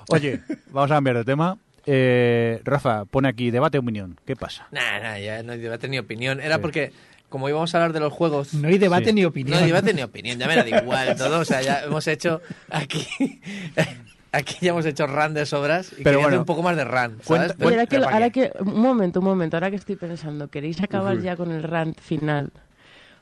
Oye, 0.08 0.40
vamos 0.70 0.90
a 0.90 0.94
cambiar 0.94 1.18
de 1.18 1.24
tema. 1.26 1.58
Eh, 1.84 2.58
Rafa, 2.64 3.04
pone 3.04 3.28
aquí 3.28 3.50
debate 3.50 3.76
opinión. 3.76 4.18
¿Qué 4.24 4.36
pasa? 4.36 4.66
Nah, 4.70 4.98
nah, 4.98 5.18
ya 5.18 5.42
no 5.42 5.52
hay 5.52 5.58
debate 5.58 5.88
ni 5.88 5.98
opinión. 5.98 6.40
Era 6.40 6.58
porque, 6.58 6.90
como 7.30 7.48
íbamos 7.48 7.74
a 7.74 7.78
hablar 7.78 7.94
de 7.94 8.00
los 8.00 8.12
juegos. 8.12 8.52
No 8.52 8.68
hay 8.68 8.76
debate 8.76 9.06
Sí. 9.06 9.12
ni 9.14 9.22
No 9.22 9.28
opinión. 9.28 9.58
hay 9.58 9.66
debate 9.66 9.94
ni 9.94 10.02
opinión, 10.02 10.38
ya 10.38 10.46
me 10.46 10.56
da 10.56 10.68
igual 10.82 11.16
todo. 11.16 11.40
O 11.40 11.44
sea, 11.46 11.62
ya 11.62 11.82
hemos 11.84 12.06
hecho 12.06 12.42
aquí. 12.68 13.06
Aquí 14.32 14.54
ya 14.60 14.70
hemos 14.70 14.86
hecho 14.86 15.08
run 15.08 15.34
de 15.34 15.44
sobras 15.44 15.92
y 15.98 16.04
Pero 16.04 16.20
bueno, 16.20 16.38
un 16.38 16.44
poco 16.44 16.62
más 16.62 16.76
de 16.76 16.84
run. 16.84 17.16
cuenta- 17.24 17.48
¿sabes? 17.48 17.62
Ahora 17.62 17.86
que, 17.86 17.90
Pero 17.90 18.02
¿para 18.04 18.14
ahora 18.16 18.30
que, 18.30 18.52
un 18.60 18.80
momento, 18.80 19.18
un 19.18 19.24
momento, 19.24 19.56
ahora 19.56 19.70
que 19.70 19.76
estoy 19.76 19.96
pensando, 19.96 20.46
¿queréis 20.48 20.80
acabar 20.80 21.18
ya 21.20 21.34
con 21.36 21.50
el 21.50 21.64
rant 21.64 21.98
final? 22.00 22.50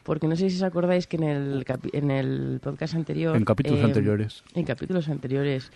Porque 0.03 0.27
no 0.29 0.37
sé 0.37 0.51
si 0.51 0.57
os 0.57 0.63
acordáis 0.63 1.07
que 1.07 1.17
en 1.17 1.23
el, 1.25 1.65
capi- 1.65 1.91
en 1.95 2.11
el 2.11 2.61
podcast 2.63 2.95
anterior... 2.95 3.35
En 3.37 3.45
capítulos 3.47 3.81
eh, 3.81 3.85
anteriores. 3.85 4.43
En 4.55 4.65
capítulos 4.67 5.09
anteriores. 5.09 5.71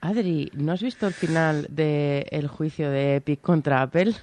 Adri, 0.00 0.50
¿no 0.54 0.72
has 0.72 0.82
visto 0.82 1.06
el 1.06 1.12
final 1.14 1.68
del 1.70 2.48
juicio 2.48 2.90
de 2.90 3.16
Epic 3.16 3.40
contra 3.40 3.82
Apple? 3.82 4.14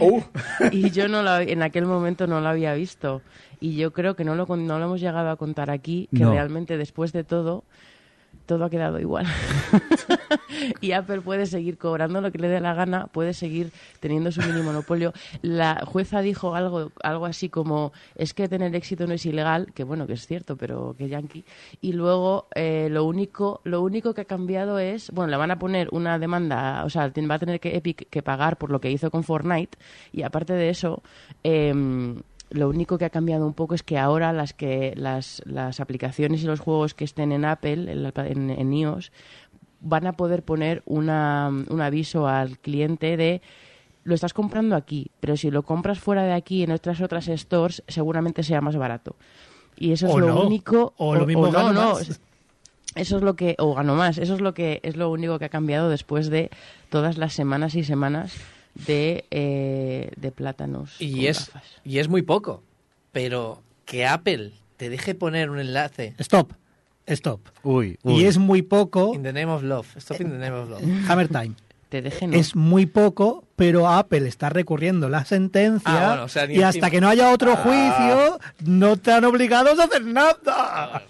Uh, 0.00 0.20
Y 0.72 0.90
yo 0.90 1.08
no 1.08 1.22
lo, 1.22 1.38
en 1.38 1.62
aquel 1.62 1.86
momento 1.86 2.26
no 2.26 2.40
lo 2.40 2.48
había 2.48 2.74
visto. 2.74 3.22
Y 3.60 3.76
yo 3.76 3.92
creo 3.92 4.16
que 4.16 4.24
no 4.24 4.34
lo, 4.34 4.46
no 4.56 4.78
lo 4.78 4.84
hemos 4.84 5.00
llegado 5.00 5.30
a 5.30 5.36
contar 5.36 5.70
aquí, 5.70 6.08
que 6.14 6.24
No. 6.24 6.30
realmente 6.32 6.76
después 6.76 7.12
de 7.12 7.24
todo, 7.24 7.64
todo 8.46 8.64
ha 8.64 8.70
quedado 8.70 8.98
igual. 8.98 9.26
y 10.80 10.92
Apple 10.92 11.20
puede 11.20 11.46
seguir 11.46 11.78
cobrando 11.78 12.20
lo 12.20 12.30
que 12.32 12.38
le 12.38 12.48
dé 12.48 12.60
la 12.60 12.74
gana, 12.74 13.06
puede 13.06 13.34
seguir 13.34 13.72
teniendo 14.00 14.32
su 14.32 14.40
mini 14.42 14.62
monopolio. 14.62 15.12
La 15.42 15.84
jueza 15.86 16.20
dijo 16.20 16.54
algo, 16.54 16.92
algo 17.02 17.26
así 17.26 17.48
como, 17.48 17.92
es 18.16 18.34
que 18.34 18.48
tener 18.48 18.74
éxito 18.74 19.06
no 19.06 19.14
es 19.14 19.24
ilegal, 19.26 19.72
que 19.74 19.84
bueno, 19.84 20.06
que 20.06 20.14
es 20.14 20.26
cierto, 20.26 20.56
pero 20.56 20.94
que 20.96 21.08
yankee. 21.08 21.44
Y 21.80 21.92
luego 21.92 22.48
eh, 22.54 22.88
lo, 22.90 23.04
único, 23.04 23.60
lo 23.64 23.82
único 23.82 24.14
que 24.14 24.22
ha 24.22 24.26
cambiado 24.26 24.78
es, 24.78 25.10
bueno, 25.10 25.30
le 25.30 25.36
van 25.36 25.50
a 25.50 25.58
poner 25.58 25.88
una 25.92 26.18
demanda, 26.18 26.84
o 26.84 26.90
sea, 26.90 27.12
va 27.30 27.34
a 27.34 27.38
tener 27.38 27.60
que 27.60 27.76
Epic 27.76 28.08
que 28.08 28.22
pagar 28.22 28.58
por 28.58 28.70
lo 28.70 28.80
que 28.80 28.90
hizo 28.90 29.10
con 29.10 29.24
Fortnite. 29.24 29.78
Y 30.12 30.22
aparte 30.22 30.52
de 30.52 30.68
eso, 30.70 31.02
em, 31.42 32.20
lo 32.52 32.68
único 32.68 32.98
que 32.98 33.04
ha 33.04 33.10
cambiado 33.10 33.46
un 33.46 33.54
poco 33.54 33.74
es 33.74 33.82
que 33.82 33.98
ahora 33.98 34.32
las 34.32 34.52
que 34.52 34.92
las, 34.96 35.42
las 35.46 35.80
aplicaciones 35.80 36.42
y 36.42 36.46
los 36.46 36.60
juegos 36.60 36.94
que 36.94 37.04
estén 37.04 37.32
en 37.32 37.44
Apple, 37.44 37.90
en, 37.92 38.50
en- 38.50 38.72
iOS, 38.72 39.12
van 39.80 40.06
a 40.06 40.12
poder 40.12 40.42
poner 40.42 40.82
una, 40.86 41.48
un 41.68 41.80
aviso 41.80 42.28
al 42.28 42.58
cliente 42.58 43.16
de 43.16 43.42
lo 44.04 44.14
estás 44.14 44.32
comprando 44.34 44.74
aquí, 44.76 45.10
pero 45.20 45.36
si 45.36 45.50
lo 45.50 45.62
compras 45.62 45.98
fuera 46.00 46.24
de 46.24 46.32
aquí 46.32 46.62
en 46.62 46.72
otras 46.72 47.00
otras 47.00 47.26
stores, 47.26 47.82
seguramente 47.88 48.42
sea 48.42 48.60
más 48.60 48.76
barato. 48.76 49.14
Y 49.76 49.92
eso 49.92 50.06
es 50.06 50.14
O 50.14 50.18
lo 50.20 50.26
no. 50.28 50.42
único. 50.46 50.92
O 50.96 51.14
lo 51.14 51.26
mismo 51.26 51.48
no, 51.48 51.72
no. 51.72 51.98
Eso 52.94 53.16
es 53.16 53.22
lo 53.22 53.36
que, 53.36 53.54
o 53.58 53.74
gano 53.74 53.94
más, 53.94 54.18
eso 54.18 54.34
es 54.34 54.40
lo 54.42 54.52
que 54.54 54.80
es 54.82 54.96
lo 54.96 55.10
único 55.10 55.38
que 55.38 55.46
ha 55.46 55.48
cambiado 55.48 55.88
después 55.88 56.28
de 56.28 56.50
todas 56.90 57.16
las 57.16 57.32
semanas 57.32 57.74
y 57.74 57.84
semanas 57.84 58.34
de, 58.74 59.24
eh, 59.30 60.10
de 60.16 60.32
plátanos. 60.32 60.96
Y 60.98 61.12
con 61.16 61.24
es, 61.26 61.38
gafas. 61.46 61.62
y 61.84 61.98
es 61.98 62.08
muy 62.08 62.22
poco. 62.22 62.62
Pero 63.12 63.62
que 63.84 64.06
Apple 64.06 64.52
te 64.76 64.88
deje 64.88 65.14
poner 65.14 65.50
un 65.50 65.58
enlace 65.58 66.14
Stop. 66.18 66.52
Stop. 67.06 67.40
Uy, 67.62 67.98
uy. 68.04 68.20
Y 68.22 68.24
es 68.26 68.38
muy 68.38 68.62
poco. 68.62 69.12
in 69.14 69.22
the 69.22 69.32
name 69.32 69.50
of 69.52 69.62
love. 69.62 69.86
Stop 69.96 70.20
in 70.20 70.30
the 70.30 70.38
name 70.38 70.52
of 70.56 70.70
love. 70.70 70.82
Hammer 71.10 71.28
Time. 71.28 71.52
Te 71.88 72.00
dejen. 72.00 72.32
Es 72.32 72.56
muy 72.56 72.86
poco, 72.86 73.44
pero 73.56 73.86
Apple 73.88 74.26
está 74.26 74.48
recurriendo 74.48 75.10
la 75.10 75.26
sentencia 75.26 75.90
Ah, 75.92 76.08
bueno, 76.08 76.24
o 76.24 76.28
sea, 76.28 76.46
ni 76.46 76.54
y 76.54 76.62
hasta 76.62 76.88
que 76.90 77.02
no 77.02 77.08
haya 77.08 77.30
otro 77.30 77.52
Ah. 77.52 77.56
juicio, 77.56 78.38
no 78.64 78.94
están 78.94 79.24
obligados 79.26 79.78
a 79.78 79.84
hacer 79.84 80.02
nada. 80.02 81.02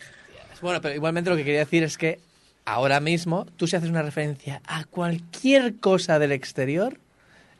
Bueno, 0.61 0.81
pero 0.81 0.95
igualmente 0.95 1.31
lo 1.31 1.37
que 1.37 1.45
quería 1.45 1.61
decir 1.61 1.85
es 1.85 1.97
que 1.99 2.19
ahora 2.65 2.99
mismo 2.99 3.47
tú 3.57 3.67
si 3.69 3.77
haces 3.77 3.91
una 3.91 4.03
referencia 4.03 4.61
a 4.67 4.85
cualquier 4.85 5.77
cosa 5.77 6.19
del 6.19 6.33
exterior, 6.33 6.99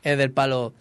eh, 0.03 0.15
del 0.15 0.31
palo, 0.31 0.73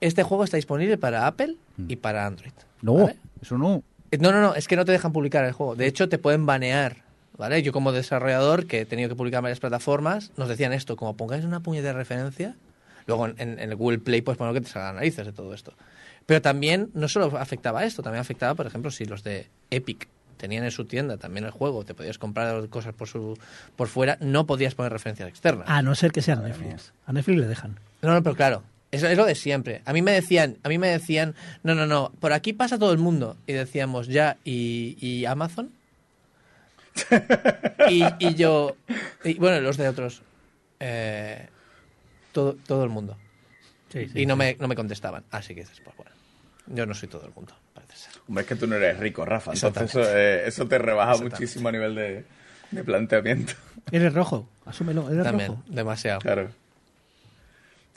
este 0.00 0.22
juego 0.22 0.44
está 0.44 0.56
disponible 0.56 0.98
para 0.98 1.26
Apple 1.26 1.56
y 1.88 1.96
para 1.96 2.26
Android. 2.26 2.52
No, 2.82 2.94
¿vale? 2.94 3.16
eso 3.40 3.58
no. 3.58 3.82
Eh, 4.10 4.18
No, 4.18 4.32
no, 4.32 4.40
no, 4.40 4.54
es 4.54 4.68
que 4.68 4.76
no 4.76 4.84
te 4.84 4.92
dejan 4.92 5.12
publicar 5.12 5.44
el 5.44 5.52
juego. 5.52 5.76
De 5.76 5.86
hecho, 5.86 6.08
te 6.08 6.18
pueden 6.18 6.46
banear 6.46 7.06
¿vale? 7.36 7.62
Yo 7.62 7.72
como 7.72 7.92
desarrollador 7.92 8.66
que 8.66 8.80
he 8.80 8.86
tenido 8.86 9.08
que 9.08 9.14
publicar 9.14 9.38
en 9.38 9.44
varias 9.44 9.60
plataformas, 9.60 10.32
nos 10.36 10.48
decían 10.48 10.72
esto, 10.72 10.96
como 10.96 11.16
pongáis 11.16 11.44
una 11.44 11.60
puñetera 11.60 11.92
referencia, 11.92 12.54
luego 13.06 13.26
en, 13.26 13.36
en 13.38 13.58
el 13.58 13.76
Google 13.76 13.98
Play 13.98 14.22
pues 14.22 14.38
poner 14.38 14.54
que 14.54 14.60
te 14.62 14.68
salgan 14.68 14.96
narices 14.96 15.26
de 15.26 15.32
todo 15.32 15.54
esto. 15.54 15.74
Pero 16.26 16.42
también 16.42 16.90
no 16.94 17.08
solo 17.08 17.38
afectaba 17.38 17.84
esto, 17.84 18.02
también 18.02 18.20
afectaba, 18.20 18.54
por 18.54 18.66
ejemplo, 18.66 18.90
si 18.90 19.04
los 19.04 19.22
de 19.22 19.48
Epic 19.70 20.08
tenían 20.36 20.64
en 20.64 20.70
su 20.70 20.84
tienda 20.84 21.16
también 21.16 21.44
el 21.44 21.50
juego, 21.50 21.84
te 21.84 21.94
podías 21.94 22.18
comprar 22.18 22.68
cosas 22.68 22.92
por 22.94 23.08
su 23.08 23.38
por 23.76 23.88
fuera, 23.88 24.18
no 24.20 24.46
podías 24.46 24.74
poner 24.74 24.92
referencias 24.92 25.28
externas. 25.28 25.68
A 25.68 25.82
no 25.82 25.94
ser 25.94 26.12
que 26.12 26.20
sea 26.20 26.36
Netflix. 26.36 26.92
A 27.06 27.12
Netflix 27.12 27.38
le 27.38 27.46
dejan. 27.46 27.78
No, 28.02 28.12
no, 28.14 28.22
pero 28.22 28.36
claro, 28.36 28.62
eso 28.90 29.08
es 29.08 29.16
lo 29.16 29.24
de 29.26 29.34
siempre. 29.34 29.82
A 29.84 29.92
mí 29.92 30.02
me 30.02 30.12
decían, 30.12 30.58
a 30.62 30.68
mí 30.68 30.78
me 30.78 30.88
decían, 30.88 31.34
no, 31.62 31.74
no, 31.74 31.86
no, 31.86 32.12
por 32.20 32.32
aquí 32.32 32.52
pasa 32.52 32.78
todo 32.78 32.92
el 32.92 32.98
mundo. 32.98 33.36
Y 33.46 33.52
decíamos, 33.52 34.06
ya, 34.08 34.36
¿y, 34.44 34.96
y 35.00 35.24
Amazon? 35.24 35.70
y, 37.90 38.04
y 38.18 38.34
yo, 38.34 38.76
y, 39.24 39.34
bueno, 39.34 39.60
los 39.60 39.76
de 39.76 39.88
otros, 39.88 40.22
eh, 40.80 41.48
todo, 42.32 42.56
todo 42.66 42.84
el 42.84 42.90
mundo. 42.90 43.16
Sí, 43.92 44.08
sí, 44.08 44.22
y 44.22 44.26
no, 44.26 44.34
sí. 44.34 44.38
me, 44.38 44.56
no 44.58 44.68
me 44.68 44.74
contestaban. 44.74 45.24
Así 45.30 45.54
que 45.54 45.60
dices, 45.60 45.80
pues 45.84 45.96
bueno, 45.96 46.12
yo 46.66 46.86
no 46.86 46.94
soy 46.94 47.08
todo 47.08 47.26
el 47.26 47.32
mundo, 47.34 47.54
parece 47.74 47.96
ser. 47.96 48.12
Hombre, 48.28 48.42
es 48.42 48.48
que 48.48 48.56
tú 48.56 48.66
no 48.66 48.76
eres 48.76 48.98
rico, 48.98 49.24
Rafa. 49.24 49.52
Entonces 49.52 49.90
eso, 49.90 50.02
eh, 50.16 50.46
eso 50.46 50.66
te 50.66 50.78
rebaja 50.78 51.16
muchísimo 51.22 51.68
a 51.68 51.72
nivel 51.72 51.94
de, 51.94 52.24
de 52.70 52.84
planteamiento. 52.84 53.52
Eres 53.92 54.12
rojo. 54.14 54.48
Asúmelo, 54.64 55.10
eres 55.10 55.22
También, 55.22 55.48
rojo. 55.50 55.62
demasiado. 55.68 56.20
Claro. 56.20 56.50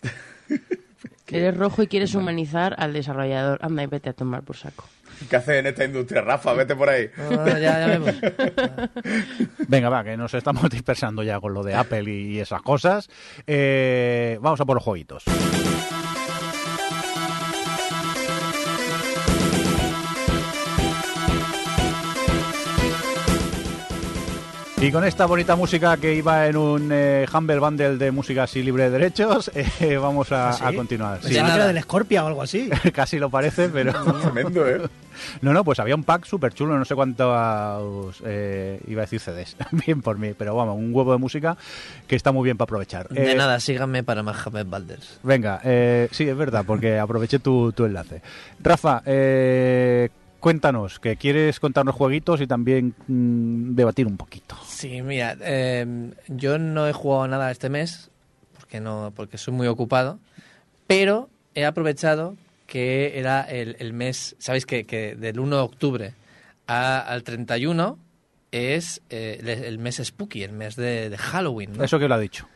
Eres 1.28 1.56
rojo 1.56 1.84
y 1.84 1.88
quieres 1.88 2.16
humanizar 2.16 2.76
al 2.80 2.94
desarrollador. 2.94 3.60
Anda 3.62 3.84
y 3.84 3.88
vete 3.88 4.10
a 4.10 4.14
tomar 4.14 4.42
por 4.42 4.58
saco. 4.58 4.86
¿Qué 5.30 5.36
haces 5.36 5.58
en 5.58 5.68
esta 5.68 5.86
industria, 5.86 6.22
Rafa? 6.22 6.54
Vete 6.54 6.76
por 6.76 6.90
ahí. 6.90 7.10
No, 7.18 7.46
no, 7.46 7.48
ya, 7.48 7.60
ya 7.60 7.88
vemos. 7.88 8.16
Venga, 9.68 9.90
va, 9.90 10.04
que 10.04 10.18
nos 10.18 10.34
estamos 10.34 10.68
dispersando 10.70 11.22
ya 11.24 11.40
con 11.40 11.54
lo 11.54 11.62
de 11.62 11.76
Apple 11.76 12.10
y, 12.10 12.36
y 12.36 12.40
esas 12.40 12.62
cosas. 12.62 13.10
Eh, 13.46 14.40
vamos 14.42 14.60
a 14.62 14.66
por 14.66 14.76
los 14.76 14.84
jueguitos. 14.84 15.24
Y 24.82 24.94
con 24.94 25.04
esta 25.04 25.26
bonita 25.26 25.58
música 25.58 25.98
que 25.98 26.16
iba 26.16 26.48
en 26.48 26.56
un 26.56 26.90
eh, 26.94 27.26
Humble 27.34 27.60
Bundle 27.60 27.98
de 27.98 28.12
música 28.12 28.44
así 28.44 28.64
libre 28.64 28.84
de 28.84 28.92
derechos, 28.92 29.52
eh, 29.82 29.98
vamos 29.98 30.32
a, 30.32 30.52
¿Ah, 30.52 30.54
sí? 30.54 30.64
a 30.64 30.74
continuar. 30.74 31.20
Sí, 31.22 31.36
era 31.36 31.68
del 31.68 31.82
Scorpia 31.82 32.24
o 32.24 32.28
algo 32.28 32.42
así. 32.42 32.70
casi 32.94 33.20
lo 33.20 33.30
parece, 33.30 33.68
pero... 33.68 33.92
Tremendo, 34.22 34.66
¿eh? 34.66 34.82
No, 35.42 35.52
no, 35.52 35.66
pues 35.66 35.80
había 35.80 35.96
un 35.96 36.06
pack 36.06 36.24
súper 36.26 36.54
chulo, 36.54 36.78
no 36.80 36.86
sé 36.86 36.96
cuántos, 36.96 38.22
eh, 38.24 38.80
iba 38.88 39.02
a 39.02 39.06
decir 39.06 39.20
CDs, 39.20 39.58
bien 39.86 40.02
por 40.02 40.18
mí, 40.18 40.34
pero 40.38 40.56
vamos, 40.56 40.78
un 40.78 40.96
huevo 40.96 41.12
de 41.12 41.18
música 41.18 41.58
que 42.08 42.16
está 42.16 42.32
muy 42.32 42.46
bien 42.46 42.56
para 42.56 42.68
aprovechar. 42.68 43.10
De 43.10 43.34
Eh, 43.34 43.36
nada, 43.36 43.60
síganme 43.60 44.02
para 44.04 44.24
más 44.24 44.38
James 44.38 44.70
Balders. 44.70 45.20
Venga, 45.24 45.60
eh, 45.66 46.08
sí, 46.12 46.24
es 46.24 46.38
verdad, 46.38 46.64
porque 46.66 46.98
aproveché 46.98 47.40
tu, 47.40 47.74
tu 47.74 47.84
enlace. 47.84 48.22
Rafa, 48.62 49.04
eh, 49.06 50.08
cuéntanos, 50.40 51.00
que 51.00 51.16
quieres 51.18 51.60
contarnos 51.60 51.96
jueguitos 51.96 52.42
y 52.42 52.48
también 52.48 52.94
mm, 53.08 53.76
debatir 53.76 54.08
un 54.08 54.18
poquito. 54.18 54.56
Sí, 54.66 55.02
mira, 55.02 55.36
eh, 55.42 56.12
yo 56.28 56.58
no 56.58 56.88
he 56.88 56.94
jugado 56.94 57.28
nada 57.28 57.52
este 57.52 57.70
mes 57.70 58.10
porque 58.58 58.80
no, 58.80 59.12
porque 59.16 59.38
soy 59.38 59.54
muy 59.54 59.68
ocupado, 59.68 60.20
pero 60.88 61.30
he 61.56 61.66
aprovechado 61.66 62.36
que 62.68 63.18
era 63.20 63.42
el, 63.42 63.76
el 63.80 63.94
mes, 63.94 64.36
sabéis 64.40 64.66
que, 64.66 64.86
que 64.86 65.16
del 65.16 65.40
1 65.40 65.56
de 65.56 65.62
octubre 65.62 66.14
a- 66.68 67.00
al 67.00 67.24
31 67.24 67.98
es 68.52 69.02
eh, 69.10 69.38
el, 69.42 69.50
el 69.50 69.78
mes 69.80 70.02
spooky, 70.04 70.44
el 70.44 70.52
mes 70.54 70.76
de, 70.76 71.10
de 71.10 71.18
Halloween. 71.18 71.74
¿no? 71.78 71.84
Eso 71.84 72.00
que 72.00 72.08
lo 72.08 72.16
ha 72.16 72.20
dicho. 72.20 72.48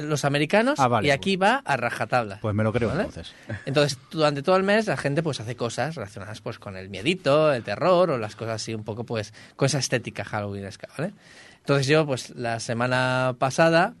Los 0.00 0.24
americanos 0.24 0.80
Ah, 0.80 0.88
vale, 0.88 1.08
y 1.08 1.10
aquí 1.10 1.36
va 1.36 1.62
a 1.64 1.76
rajatabla. 1.76 2.38
Pues 2.40 2.54
me 2.54 2.64
lo 2.64 2.72
creo 2.72 2.88
¿Vale? 2.88 3.02
entonces. 3.04 3.32
Entonces, 3.66 3.98
durante 4.10 4.42
todo 4.42 4.56
el 4.56 4.62
mes 4.62 4.86
la 4.86 4.96
gente 4.96 5.22
pues 5.22 5.38
hace 5.40 5.54
cosas 5.54 5.94
relacionadas 5.94 6.40
pues 6.40 6.58
con 6.58 6.76
el 6.76 6.88
miedito, 6.88 7.52
el 7.52 7.62
terror 7.62 8.10
o 8.10 8.18
las 8.18 8.34
cosas 8.36 8.56
así 8.56 8.74
un 8.74 8.84
poco 8.84 9.04
pues 9.04 9.32
con 9.56 9.66
esa 9.66 9.78
estética 9.78 10.24
halloweenesca, 10.24 10.88
¿vale? 10.98 11.12
Entonces 11.58 11.86
yo 11.86 12.06
pues 12.06 12.30
la 12.30 12.58
semana 12.58 13.36
pasada 13.38 13.94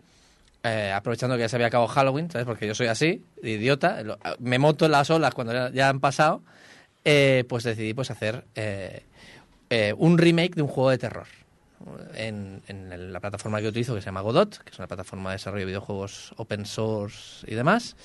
eh, 0.62 0.92
aprovechando 0.94 1.36
que 1.36 1.42
ya 1.42 1.48
se 1.48 1.56
había 1.56 1.68
acabado 1.68 1.88
Halloween, 1.88 2.30
¿sabes? 2.30 2.46
Porque 2.46 2.66
yo 2.66 2.74
soy 2.74 2.88
así, 2.88 3.24
idiota, 3.42 4.02
lo- 4.02 4.18
me 4.40 4.58
monto 4.58 4.86
en 4.86 4.92
las 4.92 5.08
olas 5.10 5.32
cuando 5.34 5.52
ya, 5.52 5.70
ya 5.70 5.88
han 5.88 6.00
pasado, 6.00 6.42
eh, 7.04 7.44
pues 7.48 7.64
decidí 7.64 7.94
pues 7.94 8.10
hacer 8.10 8.44
eh, 8.56 9.04
un 9.96 10.18
remake 10.18 10.54
de 10.56 10.62
un 10.62 10.68
juego 10.68 10.90
de 10.90 10.98
terror. 10.98 11.26
En, 12.14 12.62
la 13.12 13.20
plataforma 13.20 13.60
que 13.60 13.68
utilizo, 13.68 13.94
que 13.94 14.00
se 14.00 14.06
llama 14.06 14.20
Godot, 14.20 14.58
que 14.58 14.70
es 14.70 14.78
una 14.78 14.88
plataforma 14.88 15.30
de 15.30 15.36
desarrollo 15.36 15.60
de 15.62 15.66
videojuegos 15.66 16.34
open 16.36 16.66
source 16.66 17.46
y 17.50 17.54
demás. 17.54 17.96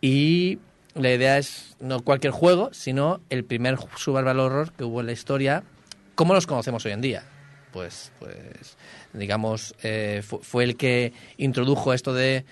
Y 0.00 0.58
la 0.94 1.12
idea 1.12 1.38
es 1.38 1.76
no 1.80 2.00
cualquier 2.00 2.32
juego, 2.32 2.70
sino 2.72 3.20
el 3.28 3.44
primer 3.44 3.78
survival 3.96 4.40
horror 4.40 4.72
que 4.72 4.84
hubo 4.84 5.00
en 5.00 5.06
la 5.06 5.12
historia, 5.12 5.62
como 6.14 6.34
los 6.34 6.46
conocemos 6.46 6.84
hoy 6.86 6.92
en 6.92 7.00
día. 7.00 7.24
Pues, 7.72 8.12
pues 8.18 8.76
digamos, 9.12 9.74
eh, 9.82 10.22
fu- 10.26 10.40
fue 10.40 10.64
el 10.64 10.76
que 10.76 11.12
introdujo 11.36 11.92
esto 11.92 12.14
de, 12.14 12.44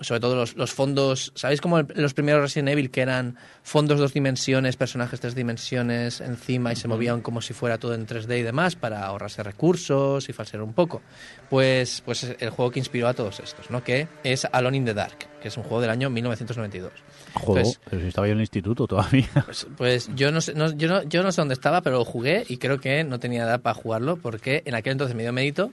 sobre 0.00 0.20
todo 0.20 0.34
los, 0.36 0.56
los 0.56 0.72
fondos, 0.72 1.32
¿sabéis 1.34 1.60
cómo 1.60 1.78
el- 1.78 1.86
los 1.94 2.14
primeros 2.14 2.42
Resident 2.42 2.68
Evil 2.70 2.90
que 2.90 3.00
eran 3.00 3.36
fondos 3.62 3.98
dos 3.98 4.12
dimensiones, 4.12 4.76
personajes 4.76 5.20
tres 5.20 5.34
dimensiones 5.34 6.20
encima 6.20 6.72
y 6.72 6.76
se 6.76 6.86
movían 6.88 7.20
como 7.22 7.40
si 7.40 7.54
fuera 7.54 7.78
todo 7.78 7.94
en 7.94 8.06
3D 8.06 8.38
y 8.38 8.42
demás 8.42 8.76
para 8.76 9.04
ahorrarse 9.04 9.42
recursos 9.42 10.28
y 10.28 10.32
falsear 10.32 10.62
un 10.62 10.72
poco? 10.74 11.02
Pues, 11.48 12.02
pues 12.04 12.22
es 12.24 12.36
el 12.40 12.50
juego 12.50 12.70
que 12.70 12.78
inspiró 12.78 13.08
a 13.08 13.14
todos 13.14 13.40
estos, 13.40 13.70
¿no? 13.70 13.82
Que 13.82 14.06
es 14.22 14.46
Alone 14.52 14.76
in 14.76 14.84
the 14.84 14.94
Dark, 14.94 15.16
que 15.40 15.48
es 15.48 15.56
un 15.56 15.62
juego 15.64 15.80
del 15.80 15.90
año 15.90 16.10
1992. 16.10 16.92
Juego, 17.34 17.58
Entonces, 17.58 17.80
pero 17.88 18.02
si 18.02 18.08
estaba 18.08 18.26
yo 18.26 18.32
en 18.32 18.38
el 18.38 18.42
instituto 18.42 18.86
todavía. 18.86 19.28
pues, 19.46 19.66
pues 19.76 20.10
yo 20.14 20.30
no 20.30 20.40
sé, 20.40 20.54
no- 20.54 20.72
yo 20.76 20.88
no, 20.88 21.02
yo 21.04 21.22
no 21.22 21.32
sé 21.32 21.40
dónde 21.40 21.54
estaba, 21.54 21.80
pero 21.82 21.98
lo 21.98 22.04
jugué 22.04 22.44
y 22.48 22.58
creo 22.58 22.78
que 22.80 23.02
no 23.04 23.18
tenía 23.18 23.42
edad 23.44 23.60
para 23.60 23.74
jugarlo 23.74 24.16
porque 24.16 24.62
en 24.66 24.74
aquel 24.74 24.92
entonces 24.92 25.16
me 25.16 25.22
dio 25.22 25.32
medito 25.32 25.72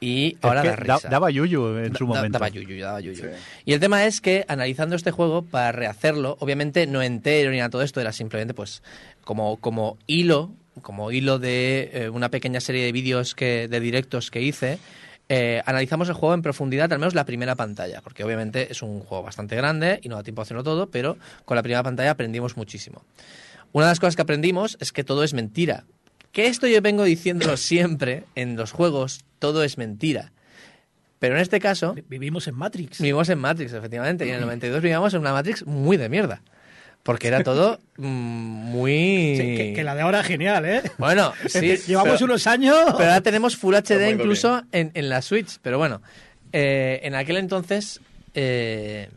y 0.00 0.38
ahora 0.40 0.62
Es 0.62 0.76
que 0.78 0.84
da- 0.86 0.96
risa. 0.96 1.08
daba 1.08 1.30
yuyu 1.30 1.76
en 1.76 1.94
su 1.94 2.06
Da- 2.06 2.14
momento. 2.14 2.38
Daba 2.38 2.48
yuyu, 2.48 2.80
daba 2.82 3.00
yuyu. 3.00 3.16
Sí. 3.22 3.28
Y 3.66 3.74
el 3.74 3.80
tema 3.80 4.06
es 4.06 4.20
que 4.22 4.44
analizando 4.48 4.96
este 4.96 5.10
juego 5.10 5.42
para 5.42 5.72
rehacerlo, 5.72 6.36
obviamente 6.40 6.86
no 6.86 7.02
entero 7.02 7.50
ni 7.50 7.58
nada 7.58 7.68
de 7.68 7.72
todo 7.72 7.82
esto, 7.82 8.00
era 8.00 8.12
simplemente 8.12 8.54
pues 8.54 8.82
como, 9.24 9.58
como 9.58 9.98
hilo, 10.06 10.52
como 10.82 11.12
hilo 11.12 11.38
de 11.38 11.90
eh, 11.92 12.08
una 12.08 12.30
pequeña 12.30 12.60
serie 12.60 12.84
de 12.84 12.92
vídeos 12.92 13.34
que, 13.34 13.68
de 13.68 13.80
directos 13.80 14.30
que 14.30 14.40
hice. 14.40 14.78
eh, 15.32 15.62
analizamos 15.64 16.08
el 16.08 16.14
juego 16.14 16.34
en 16.34 16.42
profundidad, 16.42 16.92
al 16.92 16.98
menos 16.98 17.14
la 17.14 17.24
primera 17.24 17.54
pantalla, 17.54 18.00
porque 18.00 18.24
obviamente 18.24 18.72
es 18.72 18.82
un 18.82 18.98
juego 19.00 19.22
bastante 19.22 19.54
grande 19.54 20.00
y 20.02 20.08
no 20.08 20.16
da 20.16 20.24
tiempo 20.24 20.40
a 20.40 20.44
hacerlo 20.44 20.64
todo, 20.64 20.90
pero 20.90 21.18
con 21.44 21.54
la 21.56 21.62
primera 21.62 21.82
pantalla 21.84 22.10
aprendimos 22.10 22.56
muchísimo. 22.56 23.04
Una 23.70 23.84
de 23.84 23.90
las 23.92 24.00
cosas 24.00 24.16
que 24.16 24.22
aprendimos 24.22 24.76
es 24.80 24.90
que 24.92 25.04
todo 25.04 25.22
es 25.22 25.32
mentira. 25.32 25.84
Que 26.32 26.46
esto 26.46 26.66
yo 26.66 26.80
vengo 26.82 27.04
diciéndolo 27.04 27.56
siempre 27.58 28.24
en 28.34 28.56
los 28.56 28.72
juegos, 28.72 29.20
todo 29.40 29.64
es 29.64 29.76
mentira. 29.76 30.30
Pero 31.18 31.34
en 31.34 31.42
este 31.42 31.58
caso, 31.58 31.96
Vivimos 32.08 32.46
en 32.46 32.54
Matrix. 32.54 33.00
Vivimos 33.00 33.28
en 33.28 33.38
Matrix, 33.40 33.72
efectivamente. 33.72 34.24
Y 34.24 34.28
en 34.28 34.36
el 34.36 34.40
92 34.42 34.80
vivíamos 34.80 35.12
en 35.12 35.20
una 35.20 35.32
Matrix 35.32 35.66
muy 35.66 35.96
de 35.96 36.08
mierda. 36.08 36.40
Porque 37.02 37.28
era 37.28 37.42
todo 37.42 37.78
mm, 37.96 38.02
muy... 38.04 39.34
Sí, 39.36 39.56
que, 39.56 39.72
que 39.74 39.84
la 39.84 39.94
de 39.94 40.02
ahora 40.02 40.20
es 40.20 40.26
genial, 40.28 40.64
¿eh? 40.64 40.82
Bueno, 40.98 41.32
sí. 41.48 41.76
Llevamos 41.86 42.14
pero, 42.14 42.24
unos 42.26 42.46
años. 42.46 42.76
pero 42.96 43.10
ahora 43.10 43.20
tenemos 43.20 43.56
Full 43.56 43.74
HD 43.74 44.10
incluso 44.12 44.62
en, 44.72 44.92
en 44.94 45.08
la 45.08 45.20
Switch. 45.20 45.58
Pero 45.60 45.76
bueno, 45.78 46.00
eh, 46.52 47.00
en 47.02 47.14
aquel 47.14 47.36
entonces... 47.36 48.00
eh, 48.34 49.10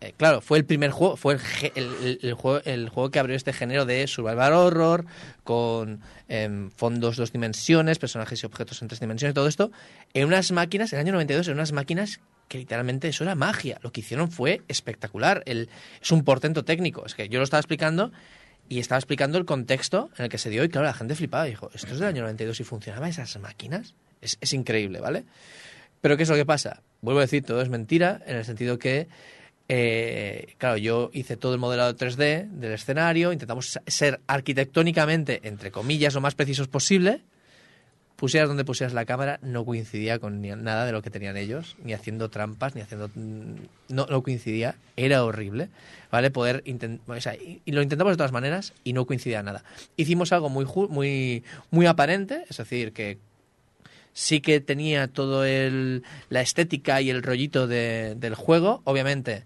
eh, 0.00 0.14
claro, 0.16 0.40
fue 0.40 0.58
el 0.58 0.64
primer 0.64 0.90
juego, 0.90 1.16
fue 1.16 1.38
el, 1.74 2.18
el- 2.22 2.32
juego, 2.34 2.60
el 2.64 2.88
juego 2.88 3.10
que 3.10 3.18
abrió 3.18 3.36
este 3.36 3.52
género 3.52 3.84
de 3.84 4.06
survival 4.06 4.52
horror, 4.54 5.04
con 5.44 6.00
em, 6.28 6.70
fondos 6.70 7.16
dos 7.16 7.32
dimensiones, 7.32 7.98
personajes 7.98 8.42
y 8.42 8.46
objetos 8.46 8.80
en 8.82 8.88
tres 8.88 9.00
dimensiones, 9.00 9.34
todo 9.34 9.46
esto, 9.48 9.70
en 10.14 10.26
unas 10.26 10.52
máquinas, 10.52 10.92
en 10.92 10.98
el 11.00 11.06
año 11.06 11.12
92, 11.12 11.48
en 11.48 11.54
unas 11.54 11.72
máquinas 11.72 12.20
que 12.48 12.58
literalmente 12.58 13.08
eso 13.08 13.22
era 13.24 13.34
magia. 13.34 13.78
Lo 13.82 13.92
que 13.92 14.00
hicieron 14.00 14.30
fue 14.30 14.62
espectacular. 14.66 15.42
Es 15.46 16.10
un 16.10 16.24
portento 16.24 16.64
técnico. 16.64 17.06
Es 17.06 17.14
que 17.14 17.28
yo 17.28 17.38
lo 17.38 17.44
estaba 17.44 17.60
explicando 17.60 18.10
y 18.68 18.80
estaba 18.80 18.98
explicando 18.98 19.38
el 19.38 19.44
contexto 19.44 20.10
en 20.16 20.24
el 20.24 20.30
que 20.30 20.38
se 20.38 20.50
dio 20.50 20.64
y 20.64 20.68
claro, 20.68 20.86
la 20.86 20.94
gente 20.94 21.14
flipaba 21.14 21.46
y 21.46 21.50
dijo, 21.50 21.70
¿esto 21.74 21.86
es 21.92 22.00
del 22.00 22.08
año 22.08 22.22
92 22.22 22.58
y 22.58 22.64
funcionaban 22.64 23.08
esas 23.10 23.38
máquinas? 23.38 23.94
Es, 24.20 24.36
es 24.40 24.52
increíble, 24.52 24.98
¿vale? 25.00 25.24
Pero 26.00 26.16
¿qué 26.16 26.24
es 26.24 26.28
lo 26.28 26.34
que 26.34 26.46
pasa? 26.46 26.82
Vuelvo 27.02 27.20
a 27.20 27.22
decir, 27.22 27.44
todo 27.44 27.62
es 27.62 27.68
mentira 27.68 28.20
en 28.26 28.36
el 28.36 28.44
sentido 28.44 28.78
que, 28.78 29.06
eh, 29.72 30.54
claro, 30.58 30.76
yo 30.78 31.10
hice 31.12 31.36
todo 31.36 31.54
el 31.54 31.60
modelado 31.60 31.94
3D 31.96 32.48
del 32.50 32.72
escenario, 32.72 33.32
intentamos 33.32 33.78
ser 33.86 34.20
arquitectónicamente, 34.26 35.40
entre 35.44 35.70
comillas, 35.70 36.12
lo 36.14 36.20
más 36.20 36.34
precisos 36.34 36.66
posible. 36.66 37.20
Pusieras 38.16 38.48
donde 38.48 38.64
pusieras 38.66 38.92
la 38.92 39.06
cámara, 39.06 39.38
no 39.42 39.64
coincidía 39.64 40.18
con 40.18 40.42
nada 40.42 40.84
de 40.84 40.92
lo 40.92 41.00
que 41.00 41.08
tenían 41.08 41.38
ellos, 41.38 41.76
ni 41.82 41.94
haciendo 41.94 42.28
trampas, 42.28 42.74
ni 42.74 42.82
haciendo... 42.82 43.08
mm, 43.14 43.54
No, 43.88 44.06
no 44.10 44.22
coincidía, 44.22 44.74
era 44.96 45.24
horrible, 45.24 45.68
¿vale? 46.10 46.30
Poder 46.30 46.62
o 47.06 47.20
sea, 47.20 47.34
y, 47.36 47.62
lo 47.72 47.80
intentamos 47.80 48.12
de 48.12 48.16
todas 48.18 48.32
maneras 48.32 48.74
y 48.84 48.92
no 48.92 49.06
coincidía 49.06 49.42
nada. 49.42 49.62
Hicimos 49.96 50.32
algo 50.32 50.50
muy, 50.50 50.66
muy, 50.90 51.44
muy 51.70 51.86
aparente, 51.86 52.44
es 52.50 52.58
decir, 52.58 52.92
que 52.92 53.16
sí 54.12 54.40
que 54.42 54.60
tenía 54.60 55.06
todo 55.08 55.46
el, 55.46 56.02
la 56.28 56.42
estética 56.42 57.00
y 57.00 57.08
el 57.08 57.22
rollito 57.22 57.66
de- 57.68 58.16
del 58.16 58.34
juego, 58.34 58.82
obviamente 58.84 59.44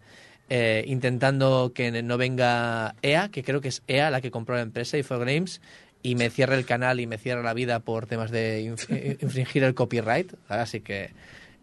eh, 0.51 0.85
intentando 0.87 1.73
que 1.75 2.03
no 2.03 2.17
venga 2.19 2.95
EA, 3.03 3.29
que 3.31 3.43
creo 3.43 3.61
que 3.61 3.69
es 3.69 3.83
EA 3.87 4.11
la 4.11 4.21
que 4.21 4.31
compró 4.31 4.55
la 4.57 4.63
empresa, 4.63 4.97
Games 5.09 5.61
y 6.03 6.17
me 6.17 6.29
cierre 6.29 6.55
el 6.57 6.67
canal 6.67 7.01
y 7.01 7.07
me 7.07 7.17
cierre 7.17 7.43
la 7.43 7.55
vida 7.55 7.81
por 7.81 8.07
temas 8.07 8.31
de 8.31 8.63
inf- 8.63 9.19
infringir 9.23 9.65
el 9.65 9.75
copyright. 9.75 10.35
Así 10.49 10.81
que 10.81 11.13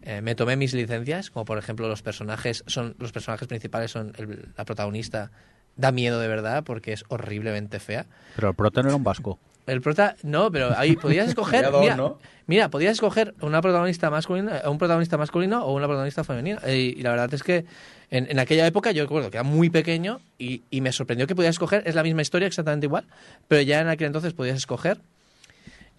eh, 0.02 0.20
me 0.20 0.34
tomé 0.34 0.56
mis 0.56 0.74
licencias, 0.74 1.30
como 1.30 1.44
por 1.44 1.58
ejemplo 1.58 1.86
los 1.88 2.02
personajes 2.02 2.64
son 2.66 2.96
los 2.98 3.12
personajes 3.12 3.46
principales 3.46 3.92
son 3.92 4.12
el- 4.18 4.48
la 4.56 4.64
protagonista 4.64 5.30
da 5.76 5.92
miedo 5.92 6.18
de 6.20 6.28
verdad 6.28 6.64
porque 6.64 6.92
es 6.92 7.04
horriblemente 7.08 7.78
fea. 7.78 8.06
Pero 8.36 8.48
el 8.48 8.54
prota 8.54 8.82
no 8.82 8.88
era 8.88 8.96
un 8.96 9.04
vasco. 9.04 9.38
El 9.64 9.80
prota, 9.80 10.16
no, 10.24 10.50
pero 10.50 10.76
ahí 10.76 10.96
podías 10.96 11.28
escoger. 11.28 11.70
Mira, 11.80 11.94
¿no? 11.96 12.18
mira, 12.48 12.68
podías 12.68 12.94
escoger 12.94 13.32
una 13.40 13.62
protagonista 13.62 14.10
masculina, 14.10 14.62
un 14.68 14.76
protagonista 14.76 15.16
masculino 15.16 15.64
o 15.64 15.72
una 15.72 15.86
protagonista 15.86 16.24
femenina. 16.24 16.58
Y, 16.66 16.96
y 16.98 17.02
la 17.02 17.10
verdad 17.10 17.32
es 17.32 17.44
que 17.44 17.64
en, 18.12 18.30
en 18.30 18.38
aquella 18.38 18.66
época 18.66 18.92
yo 18.92 19.02
recuerdo 19.02 19.30
que 19.30 19.38
era 19.38 19.42
muy 19.42 19.70
pequeño 19.70 20.20
y, 20.38 20.60
y 20.70 20.82
me 20.82 20.92
sorprendió 20.92 21.26
que 21.26 21.34
podías 21.34 21.54
escoger. 21.54 21.82
Es 21.86 21.94
la 21.94 22.02
misma 22.02 22.20
historia, 22.20 22.46
exactamente 22.46 22.84
igual, 22.84 23.06
pero 23.48 23.62
ya 23.62 23.80
en 23.80 23.88
aquel 23.88 24.08
entonces 24.08 24.34
podías 24.34 24.58
escoger. 24.58 25.00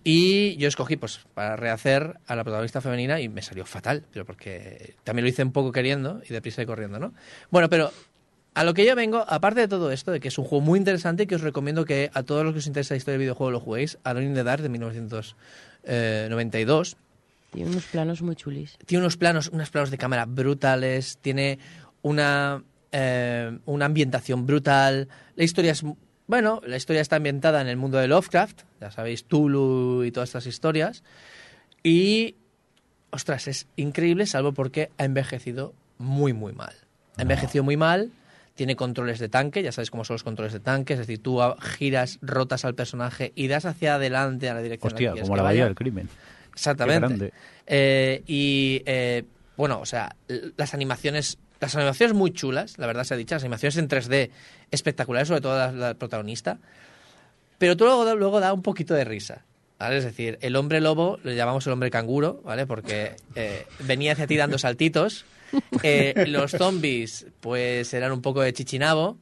Y 0.03 0.56
yo 0.57 0.68
escogí, 0.68 0.95
pues, 0.95 1.22
para 1.34 1.56
rehacer 1.56 2.18
a 2.27 2.35
la 2.35 2.44
protagonista 2.44 2.81
femenina 2.81 3.19
y 3.19 3.30
me 3.30 3.41
salió 3.41 3.65
fatal, 3.65 4.03
pero 4.11 4.26
porque 4.26 4.94
también 5.03 5.23
lo 5.23 5.30
hice 5.30 5.41
un 5.41 5.52
poco 5.52 5.72
queriendo 5.72 6.22
y 6.30 6.34
deprisa 6.34 6.61
y 6.61 6.68
corriendo, 6.68 6.99
¿no? 6.99 7.15
Bueno, 7.49 7.68
pero 7.68 7.91
a 8.53 8.64
lo 8.64 8.76
que 8.76 8.85
yo 8.85 8.95
vengo, 8.95 9.26
aparte 9.27 9.61
de 9.61 9.68
todo 9.68 9.91
esto, 9.91 10.11
de 10.11 10.19
que 10.19 10.27
es 10.27 10.38
un 10.38 10.45
juego 10.45 10.64
muy 10.64 10.77
interesante 10.77 11.23
y 11.23 11.26
que 11.26 11.34
os 11.34 11.41
recomiendo 11.41 11.84
que 11.84 12.11
a 12.14 12.22
todos 12.22 12.44
los 12.44 12.53
que 12.53 12.60
os 12.60 12.68
interesa 12.68 12.94
la 12.94 12.98
historia 12.98 13.14
del 13.14 13.22
videojuego 13.22 13.49
lo 13.49 13.60
juguéis, 13.60 13.98
Alone 14.03 14.27
in 14.27 14.35
the 14.35 14.44
Dark 14.44 14.61
de 14.61 14.69
1992. 14.69 16.95
Tiene 17.53 17.69
unos 17.69 17.85
planos 17.85 18.22
muy 18.23 18.35
chulis. 18.35 18.77
Tiene 18.85 19.03
unos 19.03 19.15
planos, 19.15 19.49
unos 19.49 19.69
planos 19.69 19.91
de 19.91 19.98
cámara 19.98 20.26
brutales, 20.26 21.19
tiene 21.22 21.60
una, 22.04 22.64
eh, 22.92 23.58
una 23.66 23.86
ambientación 23.86 24.46
brutal. 24.46 25.08
La 25.36 25.44
historia 25.44 25.72
es, 25.72 25.84
bueno, 26.28 26.62
la 26.66 26.78
historia 26.78 27.02
está 27.02 27.16
ambientada 27.16 27.60
en 27.62 27.68
el 27.68 27.78
mundo 27.78 27.98
de 27.98 28.08
Lovecraft, 28.08 28.62
ya 28.80 28.92
sabéis, 28.92 29.26
Tulu 29.26 30.04
y 30.04 30.12
todas 30.12 30.30
estas 30.30 30.46
historias. 30.46 31.04
Y, 31.82 32.36
ostras, 33.10 33.48
es 33.48 33.68
increíble, 33.76 34.28
salvo 34.28 34.54
porque 34.54 34.92
ha 34.98 35.06
envejecido 35.06 35.74
muy, 35.98 36.34
muy 36.34 36.54
mal. 36.54 36.74
Ha 37.18 37.24
envejecido 37.24 37.64
muy 37.64 37.78
mal, 37.78 38.12
tiene 38.56 38.76
controles 38.76 39.20
de 39.20 39.30
tanque, 39.30 39.64
ya 39.64 39.72
sabéis 39.72 39.92
cómo 39.92 40.04
son 40.04 40.16
los 40.16 40.24
controles 40.24 40.54
de 40.54 40.60
tanque, 40.60 40.94
es 40.94 41.00
decir, 41.00 41.20
tú 41.22 41.40
giras, 41.60 42.20
rotas 42.22 42.66
al 42.66 42.76
personaje 42.76 43.32
y 43.36 43.48
das 43.48 43.66
hacia 43.66 43.96
adelante 43.96 44.50
a 44.50 44.54
la 44.54 44.62
dirección 44.62 44.94
la 44.94 45.12
Hostia, 45.12 45.22
como 45.24 45.36
la 45.36 45.44
vaya. 45.44 45.66
del 45.66 45.76
crimen. 45.76 46.10
Exactamente. 46.54 47.34
Eh, 47.66 48.24
y 48.28 48.82
eh, 48.86 49.24
bueno, 49.58 49.80
o 49.80 49.86
sea, 49.86 50.16
las 50.58 50.74
animaciones, 50.74 51.38
las 51.64 51.76
animaciones 51.76 52.15
muy 52.15 52.31
chulas, 52.31 52.77
la 52.77 52.88
verdad 52.88 53.03
se 53.03 53.14
ha 53.14 53.18
dicho, 53.18 53.35
las 53.35 53.44
animaciones 53.44 53.77
en 53.77 53.88
3D 53.90 54.30
espectaculares, 54.72 55.27
sobre 55.27 55.41
todo 55.41 55.57
la, 55.57 55.72
la 55.72 55.94
protagonista. 55.95 56.60
Pero 57.57 57.76
tú 57.77 57.85
luego, 57.85 58.06
da- 58.06 58.15
luego 58.15 58.40
da 58.40 58.53
un 58.53 58.61
poquito 58.61 58.94
de 58.94 59.03
risa. 59.06 59.44
¿vale? 59.80 59.98
Es 59.98 60.03
decir, 60.03 60.38
el 60.41 60.56
hombre 60.56 60.81
lobo, 60.81 61.19
le 61.23 61.35
llamamos 61.35 61.65
el 61.68 61.73
hombre 61.73 61.90
canguro, 61.90 62.41
¿vale? 62.44 62.65
Porque 62.68 63.15
eh, 63.35 63.65
venía 63.80 64.11
hacia 64.14 64.27
ti 64.27 64.38
dando 64.38 64.57
saltitos. 64.57 65.26
Eh, 65.84 66.26
los 66.27 66.49
zombies, 66.52 67.27
pues 67.40 67.94
eran 67.94 68.11
un 68.11 68.22
poco 68.23 68.41
de 68.41 68.53
chichinabo. 68.53 69.18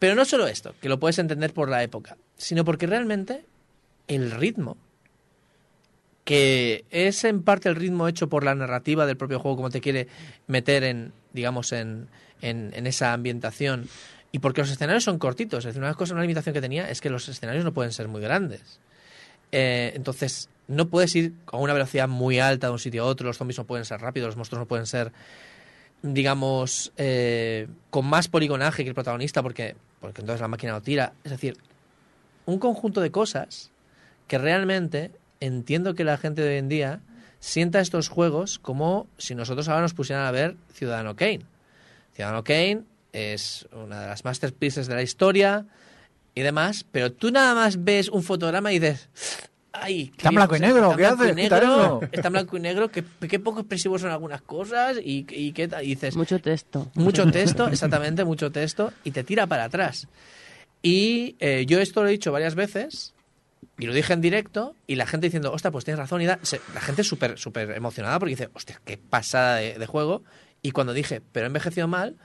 Pero 0.00 0.16
no 0.16 0.24
solo 0.24 0.48
esto, 0.48 0.74
que 0.80 0.88
lo 0.88 0.98
puedes 0.98 1.18
entender 1.20 1.52
por 1.54 1.68
la 1.68 1.82
época, 1.84 2.16
sino 2.36 2.64
porque 2.64 2.86
realmente 2.88 3.44
el 4.08 4.32
ritmo 4.32 4.76
que 6.24 6.84
es 6.90 7.24
en 7.24 7.42
parte 7.42 7.68
el 7.68 7.76
ritmo 7.76 8.08
hecho 8.08 8.28
por 8.28 8.44
la 8.44 8.54
narrativa 8.54 9.06
del 9.06 9.16
propio 9.16 9.40
juego, 9.40 9.56
como 9.56 9.70
te 9.70 9.80
quiere 9.80 10.06
meter 10.46 10.84
en, 10.84 11.12
digamos, 11.32 11.72
en, 11.72 12.08
en, 12.42 12.86
esa 12.86 13.12
ambientación. 13.12 13.88
Y 14.32 14.38
porque 14.38 14.60
los 14.60 14.70
escenarios 14.70 15.04
son 15.04 15.18
cortitos. 15.18 15.60
Es 15.60 15.66
decir, 15.66 15.82
una 15.82 15.94
cosa, 15.94 16.14
una 16.14 16.22
limitación 16.22 16.54
que 16.54 16.60
tenía 16.60 16.88
es 16.90 17.00
que 17.00 17.10
los 17.10 17.28
escenarios 17.28 17.64
no 17.64 17.72
pueden 17.72 17.92
ser 17.92 18.08
muy 18.08 18.20
grandes. 18.20 18.80
Eh, 19.52 19.92
entonces, 19.94 20.48
no 20.68 20.88
puedes 20.88 21.14
ir 21.16 21.34
a 21.46 21.56
una 21.56 21.72
velocidad 21.72 22.08
muy 22.08 22.38
alta 22.38 22.68
de 22.68 22.72
un 22.72 22.78
sitio 22.78 23.02
a 23.02 23.06
otro, 23.06 23.26
los 23.26 23.36
zombies 23.36 23.58
no 23.58 23.64
pueden 23.64 23.84
ser 23.84 24.00
rápidos, 24.00 24.28
los 24.28 24.36
monstruos 24.36 24.60
no 24.60 24.66
pueden 24.66 24.86
ser, 24.86 25.10
digamos, 26.02 26.92
eh, 26.96 27.66
con 27.90 28.06
más 28.06 28.28
poligonaje 28.28 28.84
que 28.84 28.90
el 28.90 28.94
protagonista, 28.94 29.42
porque, 29.42 29.74
porque 30.00 30.20
entonces 30.20 30.40
la 30.40 30.48
máquina 30.48 30.72
lo 30.72 30.80
tira. 30.80 31.12
Es 31.24 31.32
decir, 31.32 31.56
un 32.46 32.60
conjunto 32.60 33.00
de 33.00 33.10
cosas 33.10 33.72
que 34.28 34.38
realmente 34.38 35.10
entiendo 35.40 35.94
que 35.94 36.04
la 36.04 36.18
gente 36.18 36.42
de 36.42 36.50
hoy 36.50 36.58
en 36.58 36.68
día 36.68 37.00
sienta 37.40 37.80
estos 37.80 38.08
juegos 38.08 38.58
como 38.58 39.08
si 39.18 39.34
nosotros 39.34 39.68
ahora 39.68 39.82
nos 39.82 39.94
pusieran 39.94 40.26
a 40.26 40.30
ver 40.30 40.56
Ciudadano 40.72 41.16
Kane. 41.16 41.40
Ciudadano 42.14 42.44
Kane 42.44 42.82
es 43.12 43.66
una 43.72 44.00
de 44.02 44.06
las 44.08 44.24
masterpieces 44.24 44.86
de 44.86 44.94
la 44.94 45.02
historia 45.02 45.66
y 46.34 46.42
demás, 46.42 46.84
pero 46.92 47.10
tú 47.12 47.30
nada 47.32 47.54
más 47.54 47.82
ves 47.82 48.08
un 48.08 48.22
fotograma 48.22 48.72
y 48.72 48.78
dices, 48.78 49.08
¡ay! 49.72 50.12
Está 50.16 50.28
en 50.28 50.34
blanco 50.36 50.56
y 50.56 50.60
negro, 50.60 50.94
¿qué 50.96 51.06
haces? 51.06 51.34
Quita 51.34 51.34
negro, 51.34 51.56
eso". 51.56 52.00
Está 52.12 52.28
en 52.28 52.32
blanco 52.34 52.56
y 52.56 52.60
negro, 52.60 52.90
qué, 52.90 53.02
qué 53.28 53.40
poco 53.40 53.60
expresivos 53.60 54.00
son 54.02 54.10
algunas 54.10 54.42
cosas 54.42 54.98
y, 55.02 55.26
y 55.30 55.52
qué. 55.52 55.68
Y 55.82 55.86
dices, 55.86 56.14
Mucho 56.16 56.38
texto. 56.38 56.90
mucho 56.94 57.28
texto, 57.30 57.68
exactamente, 57.68 58.24
mucho 58.24 58.52
texto, 58.52 58.92
y 59.02 59.10
te 59.12 59.24
tira 59.24 59.46
para 59.46 59.64
atrás. 59.64 60.06
Y 60.82 61.36
eh, 61.40 61.64
yo 61.66 61.80
esto 61.80 62.02
lo 62.02 62.08
he 62.08 62.12
dicho 62.12 62.32
varias 62.32 62.54
veces, 62.54 63.12
y 63.80 63.86
lo 63.86 63.92
dije 63.94 64.12
en 64.12 64.20
directo, 64.20 64.74
y 64.86 64.94
la 64.96 65.06
gente 65.06 65.26
diciendo, 65.26 65.52
hostia, 65.52 65.70
pues 65.70 65.84
tienes 65.84 65.98
razón, 65.98 66.20
y 66.22 66.26
da- 66.26 66.38
se- 66.42 66.60
la 66.74 66.80
gente 66.80 67.02
súper 67.04 67.38
súper 67.38 67.70
emocionada 67.72 68.18
porque 68.18 68.30
dice, 68.30 68.50
hostia, 68.54 68.80
qué 68.84 68.96
pasada 68.98 69.56
de, 69.56 69.78
de 69.78 69.86
juego. 69.86 70.22
Y 70.62 70.72
cuando 70.72 70.92
dije, 70.92 71.22
pero 71.32 71.46
he 71.46 71.48
envejecido 71.48 71.88
mal, 71.88 72.16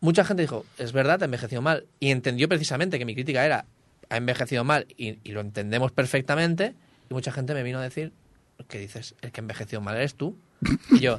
mucha 0.00 0.24
gente 0.24 0.42
dijo, 0.42 0.64
es 0.78 0.92
verdad, 0.92 1.20
ha 1.22 1.24
envejecido 1.26 1.62
mal. 1.62 1.86
Y 2.00 2.10
entendió 2.10 2.48
precisamente 2.48 2.98
que 2.98 3.04
mi 3.04 3.14
crítica 3.14 3.44
era, 3.44 3.66
ha 4.08 4.16
envejecido 4.16 4.64
mal, 4.64 4.86
y, 4.96 5.18
y 5.24 5.32
lo 5.32 5.40
entendemos 5.40 5.90
perfectamente. 5.92 6.74
Y 7.10 7.14
mucha 7.14 7.32
gente 7.32 7.54
me 7.54 7.62
vino 7.62 7.78
a 7.78 7.82
decir, 7.82 8.12
¿qué 8.68 8.78
dices? 8.78 9.14
El 9.22 9.32
que 9.32 9.40
ha 9.40 9.42
envejecido 9.42 9.80
mal 9.80 9.96
eres 9.96 10.14
tú. 10.14 10.36
Y 10.92 11.00
yo, 11.00 11.18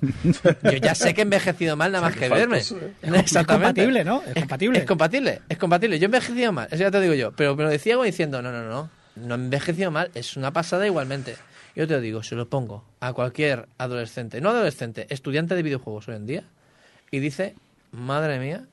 yo 0.63 0.71
ya 0.81 0.95
sé 0.95 1.13
que 1.13 1.19
he 1.19 1.23
envejecido 1.23 1.75
mal 1.75 1.91
nada 1.91 2.01
más 2.07 2.15
que 2.15 2.29
verme. 2.29 2.59
Es 3.41 3.47
compatible, 3.73 4.03
¿no? 4.05 4.23
Es 4.25 4.33
compatible. 4.39 4.79
Es 4.79 4.85
compatible, 4.85 5.41
es 5.49 5.57
compatible. 5.57 5.99
Yo 5.99 6.03
he 6.05 6.05
envejecido 6.05 6.53
mal, 6.53 6.67
eso 6.71 6.77
ya 6.81 6.91
te 6.91 7.01
digo 7.01 7.13
yo. 7.13 7.33
Pero 7.33 7.53
me 7.57 7.63
lo 7.63 7.69
decía 7.69 7.95
como 7.95 8.05
diciendo, 8.05 8.41
no, 8.41 8.53
no, 8.53 8.63
no, 8.63 8.89
no 9.15 9.35
envejecido 9.35 9.91
mal, 9.91 10.11
es 10.13 10.37
una 10.37 10.51
pasada 10.51 10.85
igualmente. 10.85 11.35
Yo 11.75 11.87
te 11.87 11.93
lo 11.93 12.01
digo, 12.01 12.23
se 12.23 12.35
lo 12.35 12.49
pongo 12.49 12.85
a 12.99 13.13
cualquier 13.13 13.67
adolescente, 13.77 14.41
no 14.41 14.49
adolescente, 14.49 15.07
estudiante 15.09 15.55
de 15.55 15.63
videojuegos 15.63 16.07
hoy 16.07 16.15
en 16.15 16.25
día, 16.25 16.43
y 17.11 17.19
dice, 17.19 17.55
madre 17.91 18.39
mía, 18.39 18.65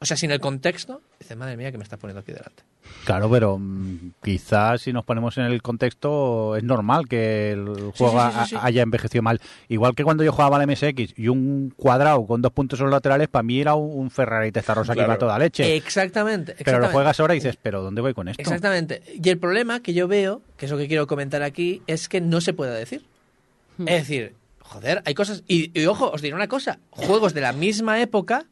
o 0.00 0.04
sea, 0.04 0.16
sin 0.16 0.30
el 0.30 0.40
contexto, 0.40 1.00
dice, 1.18 1.36
madre 1.36 1.56
mía, 1.56 1.72
que 1.72 1.78
me 1.78 1.84
estás 1.84 1.98
poniendo 1.98 2.20
aquí 2.20 2.32
delante. 2.32 2.62
Claro, 3.04 3.30
pero 3.30 3.58
mm, 3.58 4.12
quizás 4.22 4.82
si 4.82 4.92
nos 4.92 5.04
ponemos 5.04 5.36
en 5.38 5.44
el 5.44 5.60
contexto 5.62 6.56
es 6.56 6.62
normal 6.64 7.08
que 7.08 7.52
el 7.52 7.92
juego 7.96 8.20
sí, 8.20 8.26
sí, 8.32 8.38
sí, 8.42 8.46
sí. 8.50 8.56
ha- 8.56 8.64
haya 8.66 8.82
envejecido 8.82 9.22
mal. 9.22 9.40
Igual 9.68 9.94
que 9.94 10.04
cuando 10.04 10.22
yo 10.24 10.32
jugaba 10.32 10.56
al 10.60 10.66
MSX 10.68 11.14
y 11.16 11.28
un 11.28 11.72
cuadrado 11.76 12.26
con 12.26 12.42
dos 12.42 12.52
puntos 12.52 12.78
en 12.80 12.86
los 12.86 12.92
laterales, 12.92 13.28
para 13.28 13.42
mí 13.42 13.60
era 13.60 13.74
un, 13.74 14.10
Ferrari 14.10 14.52
Testarossa 14.52 14.92
que 14.92 14.98
Claro. 14.98 15.08
iba 15.08 15.14
a 15.14 15.18
toda 15.18 15.38
leche. 15.38 15.74
Exactamente, 15.76 16.54
pero 16.64 16.78
lo 16.80 16.88
juegas 16.88 17.18
ahora 17.20 17.34
y 17.34 17.38
dices, 17.38 17.56
¿pero 17.60 17.82
dónde 17.82 18.00
voy 18.02 18.14
con 18.14 18.28
esto? 18.28 18.40
Exactamente. 18.42 19.02
Y 19.22 19.28
el 19.28 19.38
problema 19.38 19.80
que 19.80 19.94
yo 19.94 20.06
veo, 20.08 20.42
que 20.56 20.66
es 20.66 20.72
lo 20.72 20.78
que 20.78 20.88
quiero 20.88 21.06
comentar 21.06 21.42
aquí, 21.42 21.82
es 21.86 22.08
que 22.08 22.20
no 22.20 22.40
se 22.40 22.52
puede 22.52 22.76
decir. 22.78 23.04
Hmm. 23.78 23.88
Es 23.88 24.02
decir, 24.08 24.34
joder, 24.60 25.02
hay 25.06 25.14
cosas. 25.14 25.42
Y, 25.48 25.76
y 25.78 25.86
ojo, 25.86 26.10
os 26.10 26.20
diré 26.22 26.34
una 26.34 26.48
cosa: 26.48 26.78
juegos 26.90 27.32
de 27.34 27.40
la 27.40 27.52
misma 27.52 28.00
época, 28.00 28.46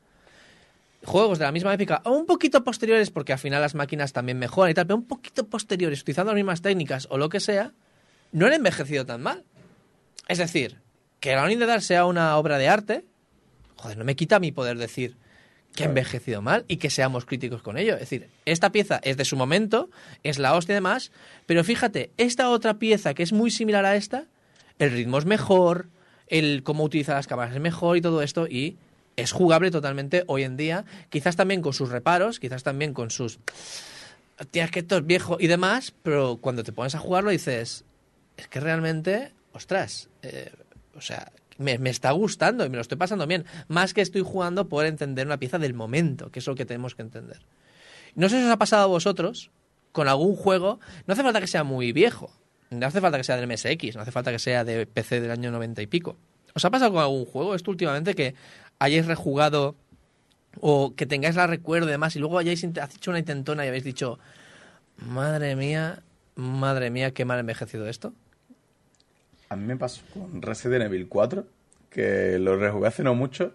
juegos 1.04 1.38
de 1.38 1.44
la 1.44 1.52
misma 1.52 1.72
época, 1.74 2.02
o 2.04 2.12
un 2.12 2.26
poquito 2.26 2.62
posteriores, 2.62 3.10
porque 3.10 3.32
al 3.32 3.38
final 3.38 3.62
las 3.62 3.74
máquinas 3.74 4.12
también 4.12 4.38
mejoran 4.38 4.70
y 4.70 4.74
tal, 4.74 4.86
pero 4.86 4.96
un 4.96 5.06
poquito 5.06 5.46
posteriores, 5.46 6.02
utilizando 6.02 6.32
las 6.32 6.36
mismas 6.36 6.62
técnicas 6.62 7.06
o 7.10 7.18
lo 7.18 7.28
que 7.28 7.40
sea, 7.40 7.72
no 8.32 8.46
han 8.46 8.52
envejecido 8.52 9.06
tan 9.06 9.22
mal. 9.22 9.44
Es 10.28 10.38
decir, 10.38 10.78
que 11.20 11.34
la 11.34 11.46
the 11.48 11.66
Dark 11.66 11.82
sea 11.82 12.06
una 12.06 12.36
obra 12.36 12.58
de 12.58 12.68
arte, 12.68 13.04
joder, 13.76 13.98
no 13.98 14.04
me 14.04 14.16
quita 14.16 14.40
mi 14.40 14.52
poder 14.52 14.78
decir 14.78 15.16
que 15.74 15.84
ha 15.84 15.86
envejecido 15.86 16.42
mal 16.42 16.64
y 16.68 16.78
que 16.78 16.90
seamos 16.90 17.24
críticos 17.24 17.62
con 17.62 17.78
ello. 17.78 17.94
Es 17.94 18.00
decir, 18.00 18.28
esta 18.44 18.72
pieza 18.72 19.00
es 19.02 19.16
de 19.16 19.24
su 19.24 19.36
momento, 19.36 19.88
es 20.22 20.38
la 20.38 20.54
hostia 20.54 20.72
y 20.72 20.76
demás, 20.76 21.12
pero 21.46 21.64
fíjate, 21.64 22.10
esta 22.16 22.50
otra 22.50 22.78
pieza 22.78 23.14
que 23.14 23.22
es 23.22 23.32
muy 23.32 23.50
similar 23.50 23.84
a 23.84 23.96
esta, 23.96 24.26
el 24.78 24.90
ritmo 24.90 25.18
es 25.18 25.26
mejor, 25.26 25.88
el 26.26 26.62
cómo 26.62 26.84
utiliza 26.84 27.14
las 27.14 27.26
cámaras 27.26 27.54
es 27.54 27.60
mejor 27.60 27.96
y 27.96 28.00
todo 28.00 28.22
esto, 28.22 28.46
y 28.46 28.76
es 29.16 29.32
jugable 29.32 29.70
totalmente 29.70 30.24
hoy 30.26 30.44
en 30.44 30.56
día, 30.56 30.84
quizás 31.08 31.36
también 31.36 31.62
con 31.62 31.72
sus 31.72 31.90
reparos, 31.90 32.40
quizás 32.40 32.62
también 32.62 32.94
con 32.94 33.10
sus... 33.10 33.38
Tienes 34.50 34.70
que 34.70 34.80
esto 34.80 34.96
es 34.96 35.06
viejo 35.06 35.36
y 35.38 35.46
demás, 35.46 35.92
pero 36.02 36.38
cuando 36.40 36.64
te 36.64 36.72
pones 36.72 36.94
a 36.94 36.98
jugarlo 36.98 37.30
dices, 37.30 37.84
es 38.36 38.48
que 38.48 38.60
realmente, 38.60 39.32
ostras, 39.52 40.08
eh, 40.22 40.50
o 40.96 41.02
sea, 41.02 41.30
me, 41.58 41.78
me 41.78 41.90
está 41.90 42.10
gustando 42.12 42.64
y 42.64 42.70
me 42.70 42.76
lo 42.76 42.80
estoy 42.80 42.96
pasando 42.96 43.26
bien. 43.26 43.44
Más 43.68 43.92
que 43.92 44.00
estoy 44.00 44.22
jugando 44.22 44.68
por 44.68 44.86
entender 44.86 45.26
una 45.26 45.36
pieza 45.36 45.58
del 45.58 45.74
momento, 45.74 46.30
que 46.30 46.38
es 46.38 46.46
lo 46.46 46.54
que 46.54 46.64
tenemos 46.64 46.94
que 46.94 47.02
entender. 47.02 47.40
No 48.14 48.28
sé 48.28 48.38
si 48.38 48.46
os 48.46 48.50
ha 48.50 48.56
pasado 48.56 48.84
a 48.84 48.86
vosotros 48.86 49.50
con 49.92 50.08
algún 50.08 50.36
juego, 50.36 50.80
no 51.06 51.12
hace 51.12 51.22
falta 51.22 51.40
que 51.40 51.46
sea 51.46 51.64
muy 51.64 51.92
viejo, 51.92 52.30
no 52.70 52.86
hace 52.86 53.00
falta 53.00 53.18
que 53.18 53.24
sea 53.24 53.36
del 53.36 53.48
MSX, 53.48 53.96
no 53.96 54.02
hace 54.02 54.12
falta 54.12 54.30
que 54.32 54.38
sea 54.38 54.64
de 54.64 54.86
PC 54.86 55.20
del 55.20 55.30
año 55.30 55.50
90 55.50 55.82
y 55.82 55.86
pico. 55.86 56.16
¿Os 56.54 56.64
ha 56.64 56.70
pasado 56.70 56.92
con 56.92 57.02
algún 57.02 57.26
juego 57.26 57.54
esto 57.54 57.70
últimamente 57.70 58.14
que 58.14 58.34
hayáis 58.80 59.06
rejugado 59.06 59.76
o 60.58 60.94
que 60.96 61.06
tengáis 61.06 61.36
la 61.36 61.46
recuerdo 61.46 61.86
y 61.86 61.92
demás 61.92 62.16
y 62.16 62.18
luego 62.18 62.38
hayáis 62.38 62.64
hecho 62.64 63.10
una 63.10 63.20
intentona 63.20 63.64
y 63.64 63.68
habéis 63.68 63.84
dicho, 63.84 64.18
madre 64.96 65.54
mía, 65.54 66.02
madre 66.34 66.90
mía, 66.90 67.12
qué 67.12 67.24
mal 67.24 67.38
envejecido 67.38 67.86
esto? 67.86 68.12
A 69.48 69.56
mí 69.56 69.64
me 69.64 69.76
pasó 69.76 70.02
con 70.12 70.42
Resident 70.42 70.84
Evil 70.84 71.08
4, 71.08 71.46
que 71.90 72.38
lo 72.38 72.56
rejugué 72.56 72.88
hace 72.88 73.02
no 73.02 73.14
mucho. 73.14 73.54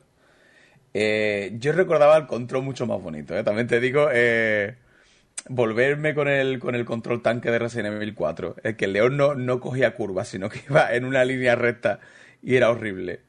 Eh, 0.94 1.56
yo 1.60 1.74
recordaba 1.74 2.18
el 2.18 2.28
control 2.28 2.64
mucho 2.64 2.86
más 2.86 3.02
bonito, 3.02 3.36
¿eh? 3.38 3.44
También 3.44 3.68
te 3.68 3.80
digo, 3.80 4.10
eh, 4.14 4.76
volverme 5.50 6.14
con 6.14 6.28
el, 6.28 6.60
con 6.60 6.76
el 6.76 6.86
control 6.86 7.22
tanque 7.22 7.52
de 7.52 7.60
Resident 7.60 7.96
Evil 7.96 8.14
4. 8.14 8.58
El 8.64 8.76
que 8.76 8.86
el 8.86 8.94
león 8.94 9.18
no, 9.18 9.36
no 9.36 9.60
cogía 9.60 9.96
curvas, 9.96 10.28
sino 10.30 10.50
que 10.50 10.62
iba 10.70 10.94
en 10.94 11.06
una 11.06 11.26
línea 11.26 11.56
recta 11.56 12.00
y 12.42 12.56
era 12.56 12.70
horrible. 12.70 13.22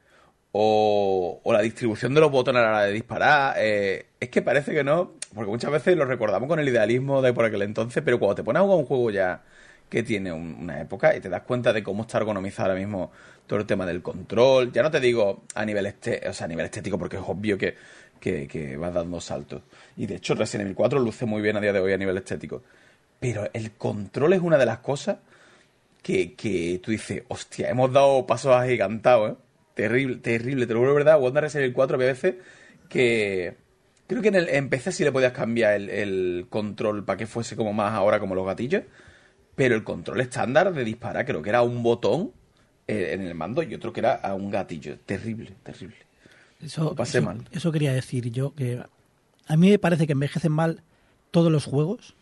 O, 0.59 1.41
o 1.43 1.53
la 1.53 1.61
distribución 1.61 2.15
de 2.15 2.21
los 2.23 2.31
botones 2.31 2.61
a 2.61 2.65
la 2.65 2.71
hora 2.71 2.83
de 2.85 2.93
disparar. 2.93 3.55
eh, 3.59 4.07
es 4.21 4.29
que 4.31 4.41
parece 4.43 4.73
que 4.73 4.83
no, 4.85 5.13
porque 5.35 5.51
muchas 5.51 5.71
veces 5.71 5.97
lo 5.97 6.05
recordamos 6.07 6.49
con 6.49 6.59
el 6.61 6.67
idealismo 6.69 7.21
de 7.21 7.33
por 7.35 7.45
aquel 7.45 7.63
entonces, 7.63 8.03
pero 8.05 8.19
cuando 8.19 8.37
te 8.37 8.43
pones 8.45 8.61
a 8.61 8.65
jugar 8.65 8.79
un 8.79 8.87
juego 8.87 9.11
ya 9.11 9.43
que 9.91 10.03
tiene 10.03 10.33
un- 10.33 10.57
una 10.61 10.81
época 10.81 11.15
y 11.15 11.21
te 11.21 11.29
das 11.29 11.43
cuenta 11.43 11.73
de 11.75 11.83
cómo 11.83 12.03
está 12.03 12.19
ergonomizado 12.19 12.71
ahora 12.71 12.81
mismo 12.81 13.13
todo 13.47 13.59
el 13.61 13.67
tema 13.67 13.85
del 13.87 14.01
control. 14.03 14.73
Ya 14.73 14.83
no 14.83 14.91
te 14.91 14.99
digo 15.01 15.45
a 15.55 15.65
nivel, 15.65 15.87
este, 15.87 16.27
o 16.29 16.33
sea, 16.33 16.47
a 16.47 16.49
nivel 16.49 16.65
estético, 16.67 16.99
porque 16.99 17.17
es 17.17 17.23
obvio 17.27 17.59
que, 17.59 17.75
que, 18.19 18.49
que 18.49 18.77
vas 18.79 18.95
dando 18.95 19.21
saltos. 19.21 19.63
Y 19.97 20.07
de 20.07 20.17
hecho, 20.17 20.35
Resident 20.35 20.67
Evil 20.69 20.75
4 20.77 20.99
luce 21.01 21.27
muy 21.27 21.43
bien 21.43 21.57
a 21.57 21.61
día 21.61 21.73
de 21.75 21.81
hoy 21.81 21.93
a 21.93 21.99
nivel 21.99 22.17
estético. 22.17 22.63
Pero 23.21 23.49
el 23.53 23.73
control 23.73 24.33
es 24.33 24.41
una 24.41 24.57
de 24.59 24.67
las 24.67 24.79
cosas 24.79 25.19
que, 26.03 26.35
que 26.35 26.81
tú 26.83 26.91
dices, 26.93 27.23
hostia, 27.29 27.69
hemos 27.71 27.93
dado 27.93 28.27
pasos 28.27 28.55
agigantados, 28.55 29.33
¿eh? 29.33 29.37
Terrible, 29.77 30.17
terrible, 30.17 30.67
te 30.67 30.73
lo 30.75 30.81
juro 30.81 30.95
verdad. 30.95 31.21
Wanda 31.21 31.41
Resident 31.43 31.65
Evil 31.67 31.75
4 31.75 31.95
había 31.97 32.09
veces 32.09 32.35
que... 32.89 33.55
Creo 34.09 34.23
que 34.23 34.29
en, 34.29 34.35
el, 34.37 34.49
en 34.49 34.69
PC 34.69 34.91
sí 34.93 35.05
le 35.05 35.13
podías 35.13 35.33
cambiar 35.33 35.75
el, 35.75 35.91
el 35.91 36.47
control 36.49 37.05
para 37.05 37.17
que 37.17 37.27
fuese 37.27 37.55
como 37.57 37.73
más 37.73 37.93
ahora 37.93 38.19
como 38.21 38.35
los 38.35 38.47
gatillos. 38.47 38.83
Pero 39.55 39.75
el 39.75 39.85
control 39.85 40.21
estándar 40.21 40.73
de 40.73 40.85
disparar 40.85 41.25
creo 41.27 41.43
que 41.43 41.51
era 41.51 41.63
un 41.63 41.83
botón 41.83 42.33
eh, 42.89 43.11
en 43.13 43.23
el 43.23 43.35
mando 43.35 43.63
y 43.63 43.75
otro 43.75 43.93
que 43.93 44.01
era 44.01 44.15
a 44.15 44.35
un 44.35 44.51
gatillo. 44.51 44.99
Terrible, 45.05 45.53
terrible. 45.63 45.97
Eso, 46.63 46.85
Lo 46.85 46.95
pasé 46.95 47.19
eso- 47.19 47.27
mal. 47.27 47.45
eso 47.53 47.71
quería 47.73 47.93
decir 47.93 48.31
yo, 48.31 48.55
que 48.55 48.83
a 49.47 49.57
mí 49.57 49.71
me 49.71 49.79
parece 49.79 50.07
que 50.07 50.13
envejecen 50.13 50.53
mal 50.53 50.83
todos 51.33 51.53
los 51.53 51.65
juegos, 51.67 52.15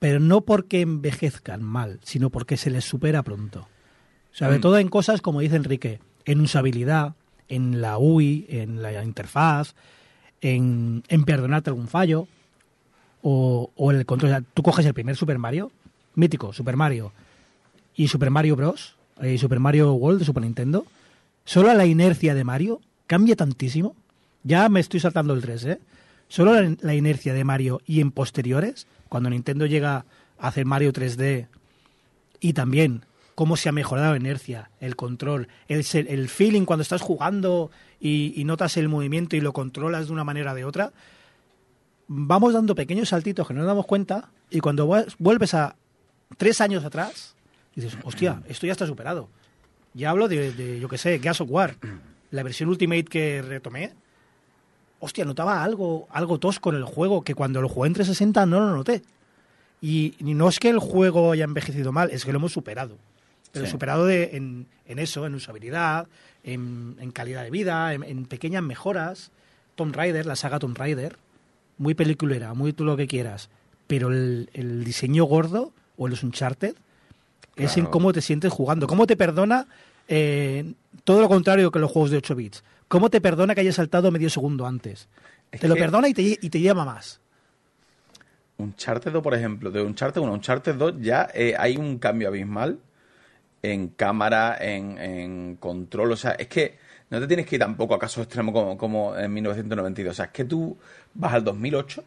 pero 0.00 0.20
no 0.20 0.40
porque 0.40 0.80
envejezcan 0.80 1.62
mal, 1.62 2.00
sino 2.02 2.30
porque 2.30 2.56
se 2.56 2.70
les 2.70 2.84
supera 2.84 3.22
pronto. 3.22 3.68
Sobre 4.32 4.58
Mm. 4.58 4.60
todo 4.60 4.78
en 4.78 4.88
cosas, 4.88 5.20
como 5.20 5.40
dice 5.40 5.56
Enrique, 5.56 6.00
en 6.28 6.40
usabilidad, 6.42 7.14
en 7.48 7.80
la 7.80 7.96
UI, 7.98 8.46
en 8.50 8.82
la 8.82 9.02
interfaz, 9.02 9.74
en, 10.42 11.02
en 11.08 11.24
perdonarte 11.24 11.70
algún 11.70 11.88
fallo, 11.88 12.28
o, 13.22 13.70
o 13.74 13.90
el 13.90 14.04
control. 14.04 14.44
Tú 14.52 14.62
coges 14.62 14.84
el 14.84 14.92
primer 14.92 15.16
Super 15.16 15.38
Mario, 15.38 15.72
mítico, 16.14 16.52
Super 16.52 16.76
Mario, 16.76 17.12
y 17.96 18.08
Super 18.08 18.30
Mario 18.30 18.56
Bros. 18.56 18.94
y 19.22 19.38
Super 19.38 19.58
Mario 19.58 19.94
World 19.94 20.20
de 20.20 20.26
Super 20.26 20.42
Nintendo, 20.42 20.86
solo 21.46 21.72
la 21.72 21.86
inercia 21.86 22.34
de 22.34 22.44
Mario 22.44 22.80
cambia 23.06 23.34
tantísimo. 23.34 23.96
Ya 24.44 24.68
me 24.68 24.80
estoy 24.80 25.00
saltando 25.00 25.32
el 25.32 25.40
3, 25.40 25.64
¿eh? 25.64 25.80
Solo 26.28 26.60
la, 26.60 26.76
la 26.82 26.94
inercia 26.94 27.32
de 27.32 27.42
Mario 27.42 27.80
y 27.86 28.02
en 28.02 28.10
posteriores, 28.10 28.86
cuando 29.08 29.30
Nintendo 29.30 29.64
llega 29.64 30.04
a 30.38 30.48
hacer 30.48 30.66
Mario 30.66 30.92
3D 30.92 31.46
y 32.40 32.52
también 32.52 33.02
cómo 33.38 33.56
se 33.56 33.68
ha 33.68 33.72
mejorado 33.72 34.10
la 34.10 34.16
inercia, 34.18 34.68
el 34.80 34.96
control, 34.96 35.46
el, 35.68 35.84
el 36.08 36.28
feeling 36.28 36.64
cuando 36.64 36.82
estás 36.82 37.02
jugando 37.02 37.70
y, 38.00 38.32
y 38.34 38.42
notas 38.42 38.76
el 38.76 38.88
movimiento 38.88 39.36
y 39.36 39.40
lo 39.40 39.52
controlas 39.52 40.08
de 40.08 40.12
una 40.12 40.24
manera 40.24 40.50
o 40.50 40.54
de 40.56 40.64
otra, 40.64 40.92
vamos 42.08 42.52
dando 42.52 42.74
pequeños 42.74 43.10
saltitos 43.10 43.46
que 43.46 43.54
no 43.54 43.60
nos 43.60 43.68
damos 43.68 43.86
cuenta 43.86 44.30
y 44.50 44.58
cuando 44.58 44.88
vuel- 44.88 45.14
vuelves 45.20 45.54
a 45.54 45.76
tres 46.36 46.60
años 46.60 46.84
atrás, 46.84 47.36
dices, 47.76 47.96
hostia, 48.02 48.42
esto 48.48 48.66
ya 48.66 48.72
está 48.72 48.88
superado. 48.88 49.28
Ya 49.94 50.10
hablo 50.10 50.26
de, 50.26 50.50
de, 50.52 50.80
yo 50.80 50.88
qué 50.88 50.98
sé, 50.98 51.18
Gas 51.18 51.40
of 51.40 51.48
War, 51.48 51.76
la 52.32 52.42
versión 52.42 52.68
Ultimate 52.68 53.04
que 53.04 53.40
retomé. 53.40 53.92
Hostia, 54.98 55.24
notaba 55.24 55.62
algo, 55.62 56.08
algo 56.10 56.38
tosco 56.38 56.70
en 56.70 56.76
el 56.76 56.84
juego 56.84 57.22
que 57.22 57.36
cuando 57.36 57.62
lo 57.62 57.68
jugué 57.68 57.86
en 57.86 57.94
360 57.94 58.46
no 58.46 58.58
lo 58.58 58.74
noté. 58.74 59.02
Y 59.80 60.16
no 60.20 60.48
es 60.48 60.58
que 60.58 60.70
el 60.70 60.80
juego 60.80 61.30
haya 61.30 61.44
envejecido 61.44 61.92
mal, 61.92 62.10
es 62.10 62.24
que 62.24 62.32
lo 62.32 62.38
hemos 62.38 62.52
superado. 62.52 62.98
Pero 63.52 63.64
Sí. 63.66 63.70
superado 63.72 64.04
de, 64.06 64.36
en, 64.36 64.66
en 64.86 64.98
eso, 64.98 65.26
en 65.26 65.34
usabilidad, 65.34 66.06
en, 66.44 66.96
en 67.00 67.10
calidad 67.10 67.42
de 67.44 67.50
vida, 67.50 67.94
en, 67.94 68.02
en 68.02 68.26
pequeñas 68.26 68.62
mejoras. 68.62 69.30
Tomb 69.74 69.94
Raider, 69.94 70.26
la 70.26 70.36
saga 70.36 70.58
Tomb 70.58 70.76
Raider, 70.76 71.16
muy 71.78 71.94
peliculera, 71.94 72.52
muy 72.54 72.72
tú 72.72 72.84
lo 72.84 72.96
que 72.96 73.06
quieras. 73.06 73.48
Pero 73.86 74.08
el, 74.08 74.50
el 74.52 74.84
diseño 74.84 75.24
gordo 75.24 75.72
o 75.96 76.08
los 76.08 76.22
Uncharted 76.22 76.74
es 77.56 77.76
en 77.76 77.86
cómo 77.86 78.12
te 78.12 78.20
sientes 78.20 78.52
jugando. 78.52 78.86
¿Cómo 78.86 79.06
te 79.06 79.16
perdona 79.16 79.66
eh, 80.08 80.74
todo 81.04 81.20
lo 81.20 81.28
contrario 81.28 81.70
que 81.70 81.78
los 81.78 81.90
juegos 81.90 82.10
de 82.10 82.18
8 82.18 82.34
bits? 82.36 82.64
¿Cómo 82.86 83.10
te 83.10 83.20
perdona 83.20 83.54
que 83.54 83.62
hayas 83.62 83.74
saltado 83.76 84.10
medio 84.10 84.30
segundo 84.30 84.66
antes? 84.66 85.08
Es 85.50 85.60
te 85.60 85.68
lo 85.68 85.74
perdona 85.74 86.08
y 86.08 86.14
te, 86.14 86.22
y 86.22 86.50
te 86.50 86.60
llama 86.60 86.84
más. 86.84 87.20
Uncharted 88.58 89.12
2, 89.12 89.22
por 89.22 89.34
ejemplo, 89.34 89.70
de 89.70 89.82
Uncharted 89.82 90.20
1 90.20 90.30
a 90.30 90.34
Uncharted 90.34 90.74
2 90.74 90.94
ya 91.00 91.28
eh, 91.32 91.54
hay 91.58 91.76
un 91.76 91.98
cambio 91.98 92.28
abismal 92.28 92.78
en 93.62 93.88
cámara, 93.88 94.56
en, 94.60 95.56
control. 95.56 96.12
O 96.12 96.16
sea, 96.16 96.32
es 96.32 96.48
que 96.48 96.78
no 97.10 97.20
te 97.20 97.26
tienes 97.26 97.46
que 97.46 97.56
ir 97.56 97.60
tampoco 97.60 97.94
a 97.94 97.98
casos 97.98 98.24
extremos 98.24 98.52
como, 98.52 98.76
como 98.76 99.16
en 99.16 99.32
1992. 99.32 100.12
O 100.12 100.14
sea, 100.14 100.26
es 100.26 100.30
que 100.30 100.44
tú 100.44 100.76
vas 101.14 101.34
al 101.34 101.44
2008 101.44 102.04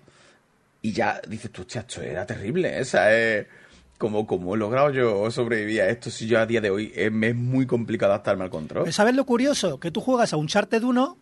y 0.81 0.93
ya 0.93 1.21
dices 1.27 1.51
tú, 1.51 1.61
hostia, 1.61 1.81
esto 1.81 2.01
era 2.01 2.25
terrible. 2.25 2.77
¿eh? 2.77 2.81
O 2.81 2.85
sea, 2.85 3.15
es 3.15 3.47
como, 3.97 4.25
como 4.25 4.55
he 4.55 4.57
logrado 4.57 4.89
yo 4.91 5.29
sobrevivir 5.29 5.81
a 5.81 5.89
esto 5.89 6.09
si 6.09 6.27
yo 6.27 6.39
a 6.39 6.45
día 6.45 6.59
de 6.59 6.71
hoy 6.71 6.91
eh, 6.95 7.09
me 7.09 7.29
es 7.29 7.35
muy 7.35 7.67
complicado 7.67 8.11
adaptarme 8.13 8.43
al 8.43 8.49
control. 8.49 8.91
¿Sabes 8.91 9.15
lo 9.15 9.25
curioso? 9.25 9.79
Que 9.79 9.91
tú 9.91 10.01
juegas 10.01 10.33
a 10.33 10.37
Uncharted 10.37 10.81
1, 10.81 11.17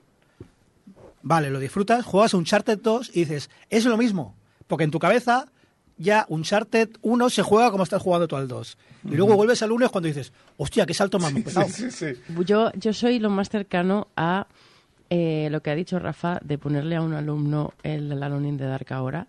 vale, 1.22 1.50
lo 1.50 1.60
disfrutas, 1.60 2.06
juegas 2.06 2.34
a 2.34 2.38
Uncharted 2.38 2.80
2 2.80 3.12
y 3.14 3.26
dices, 3.26 3.50
es 3.70 3.86
lo 3.86 3.98
mismo. 3.98 4.36
Porque 4.68 4.86
en 4.86 4.92
tu 4.92 5.00
cabeza 5.00 5.52
ya 6.00 6.26
Uncharted 6.30 6.90
1 7.04 7.30
se 7.30 7.44
juega 7.44 7.70
como 7.70 7.84
estás 7.84 8.02
jugando 8.02 8.28
tú 8.28 8.36
al 8.36 8.48
2. 8.48 8.78
Y 9.06 9.16
luego 9.16 9.36
vuelves 9.36 9.62
al 9.62 9.72
1 9.72 9.86
es 9.86 9.92
cuando 9.92 10.08
dices, 10.08 10.34
hostia, 10.58 10.86
qué 10.88 10.94
salto 10.96 11.20
más. 11.20 11.32
Sí, 11.34 11.70
sí, 11.70 11.92
sí. 11.92 12.08
Yo, 12.46 12.72
yo 12.74 12.92
soy 12.94 13.20
lo 13.20 13.30
más 13.30 13.50
cercano 13.50 14.08
a 14.16 14.48
eh, 15.12 15.50
lo 15.52 15.62
que 15.62 15.70
ha 15.70 15.76
dicho 15.76 16.00
Rafa 16.00 16.40
de 16.44 16.58
ponerle 16.58 16.96
a 16.96 17.02
un 17.02 17.14
alumno 17.14 17.74
el, 17.84 18.12
el 18.12 18.24
Alone 18.24 18.48
in 18.50 18.58
the 18.58 18.64
Dark 18.66 18.92
ahora. 18.94 19.28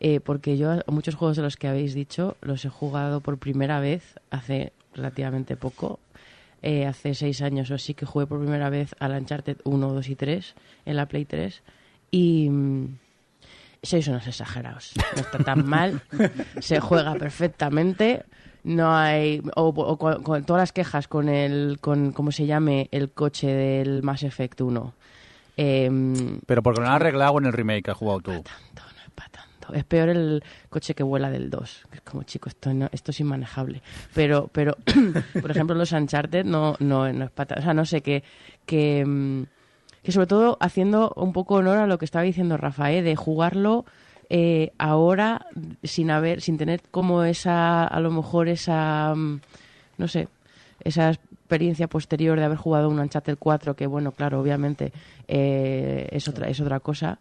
eh, 0.00 0.20
porque 0.20 0.56
yo 0.56 0.80
muchos 0.86 1.14
juegos 1.14 1.36
de 1.36 1.42
los 1.42 1.56
que 1.56 1.68
habéis 1.68 1.92
dicho 1.92 2.36
los 2.40 2.64
he 2.64 2.70
jugado 2.70 3.20
por 3.20 3.36
primera 3.38 3.80
vez 3.80 4.02
hace 4.30 4.72
relativamente 4.94 5.56
poco. 5.56 5.98
Eh, 6.62 6.86
hace 6.86 7.14
seis 7.14 7.40
años 7.42 7.70
o 7.70 7.74
así 7.74 7.94
que 7.94 8.04
jugué 8.06 8.26
por 8.26 8.38
primera 8.38 8.68
vez 8.70 8.94
al 8.98 9.12
Uncharted 9.12 9.56
1, 9.64 9.92
2 9.94 10.08
y 10.10 10.14
3 10.14 10.54
en 10.86 10.96
la 10.96 11.06
Play 11.06 11.24
3. 11.24 11.62
Y 12.10 12.48
mm, 12.50 12.98
sois 13.82 14.06
unos 14.08 14.26
exagerados. 14.26 14.92
No 15.16 15.22
está 15.22 15.38
tan 15.38 15.66
mal. 15.66 16.02
Se 16.60 16.80
juega 16.80 17.14
perfectamente. 17.14 18.24
No 18.62 18.94
hay. 18.94 19.42
O, 19.56 19.68
o 19.68 19.96
con, 19.96 20.22
con 20.22 20.44
todas 20.44 20.62
las 20.62 20.72
quejas 20.72 21.08
con 21.08 21.28
el. 21.28 21.78
con 21.80 22.12
¿Cómo 22.12 22.32
se 22.32 22.46
llame? 22.46 22.88
El 22.92 23.10
coche 23.10 23.46
del 23.46 24.02
Mass 24.02 24.22
Effect 24.22 24.60
1. 24.60 24.94
Em, 25.56 26.40
Pero 26.46 26.62
porque 26.62 26.80
no 26.80 26.86
lo 26.86 26.90
han 26.90 26.96
arreglado 26.96 27.38
en 27.38 27.46
el 27.46 27.52
remake 27.52 27.84
que 27.84 27.90
has 27.90 27.96
jugado 27.96 28.20
tú. 28.20 28.30
tanto, 28.32 28.82
no 28.96 29.02
es 29.02 29.10
para 29.14 29.28
tanto. 29.30 29.74
Es 29.74 29.84
peor 29.84 30.08
el 30.08 30.42
coche 30.68 30.94
que 30.94 31.02
vuela 31.02 31.30
del 31.30 31.50
2. 31.50 31.86
que 31.90 31.96
Es 31.96 32.02
como, 32.02 32.22
chico, 32.22 32.48
esto, 32.48 32.72
no, 32.72 32.88
esto 32.92 33.10
es 33.10 33.20
inmanejable. 33.20 33.82
Pero, 34.14 34.48
pero 34.52 34.76
por 35.40 35.50
ejemplo, 35.50 35.74
los 35.74 35.92
Uncharted 35.92 36.44
no, 36.44 36.76
no, 36.80 37.12
no 37.12 37.24
es 37.24 37.30
para 37.30 37.48
tanto. 37.48 37.60
O 37.60 37.64
sea, 37.64 37.74
no 37.74 37.84
sé, 37.84 38.00
que, 38.02 38.24
que, 38.66 39.04
mm, 39.06 39.42
que 40.02 40.12
sobre 40.12 40.26
todo 40.26 40.56
haciendo 40.60 41.12
un 41.16 41.32
poco 41.32 41.56
honor 41.56 41.78
a 41.78 41.86
lo 41.86 41.98
que 41.98 42.04
estaba 42.04 42.24
diciendo 42.24 42.56
Rafael, 42.56 43.04
de 43.04 43.16
jugarlo 43.16 43.84
eh, 44.28 44.72
ahora 44.78 45.46
sin 45.82 46.10
haber, 46.10 46.40
sin 46.40 46.56
tener 46.56 46.80
como 46.90 47.24
esa, 47.24 47.84
a 47.84 48.00
lo 48.00 48.10
mejor 48.10 48.48
esa, 48.48 49.14
mm, 49.14 49.40
no 49.98 50.08
sé, 50.08 50.28
esa 50.84 51.10
experiencia 51.10 51.88
posterior 51.88 52.38
de 52.38 52.44
haber 52.44 52.58
jugado 52.58 52.88
un 52.88 53.00
Uncharted 53.00 53.36
4, 53.38 53.74
que 53.74 53.86
bueno, 53.86 54.12
claro, 54.12 54.40
obviamente 54.40 54.92
eh, 55.26 56.08
es 56.12 56.28
otra, 56.28 56.48
es 56.48 56.60
otra 56.60 56.78
cosa 56.78 57.18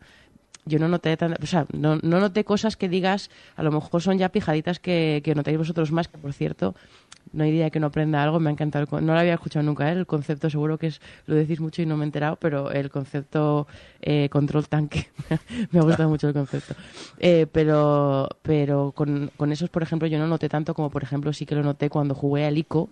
yo 0.69 0.79
no 0.79 0.87
noté 0.87 1.17
tan- 1.17 1.35
o 1.41 1.45
sea, 1.45 1.65
no, 1.73 1.97
no 2.01 2.19
noté 2.19 2.43
cosas 2.45 2.77
que 2.77 2.87
digas, 2.87 3.29
a 3.57 3.63
lo 3.63 3.71
mejor 3.71 4.01
son 4.01 4.17
ya 4.17 4.29
pijaditas 4.29 4.79
que, 4.79 5.21
que 5.23 5.35
notáis 5.35 5.57
vosotros 5.57 5.91
más, 5.91 6.07
que 6.07 6.17
por 6.17 6.31
cierto, 6.33 6.75
no 7.31 7.43
hay 7.43 7.51
día 7.51 7.69
que 7.69 7.79
no 7.79 7.87
aprenda 7.87 8.23
algo, 8.23 8.39
me 8.39 8.49
ha 8.49 8.53
encantado, 8.53 8.85
el 8.97 9.05
no 9.05 9.13
lo 9.13 9.19
había 9.19 9.33
escuchado 9.35 9.63
nunca, 9.63 9.89
¿eh? 9.89 9.93
el 9.93 10.07
concepto 10.07 10.49
seguro 10.49 10.77
que 10.77 10.87
es, 10.87 11.01
lo 11.27 11.35
decís 11.35 11.59
mucho 11.59 11.81
y 11.81 11.85
no 11.85 11.95
me 11.97 12.03
he 12.03 12.07
enterado, 12.07 12.37
pero 12.37 12.71
el 12.71 12.89
concepto 12.89 13.67
eh, 14.01 14.29
control 14.29 14.67
tanque, 14.67 15.07
me 15.71 15.79
ha 15.79 15.83
gustado 15.83 16.09
mucho 16.09 16.27
el 16.27 16.33
concepto. 16.33 16.73
Eh, 17.19 17.45
pero 17.51 18.29
pero 18.41 18.93
con, 18.93 19.29
con 19.37 19.51
esos, 19.51 19.69
por 19.69 19.83
ejemplo, 19.83 20.07
yo 20.07 20.17
no 20.17 20.27
noté 20.27 20.49
tanto 20.49 20.73
como, 20.73 20.89
por 20.89 21.03
ejemplo, 21.03 21.33
sí 21.33 21.45
que 21.45 21.55
lo 21.55 21.63
noté 21.63 21.89
cuando 21.89 22.15
jugué 22.15 22.45
al 22.45 22.57
ICO 22.57 22.89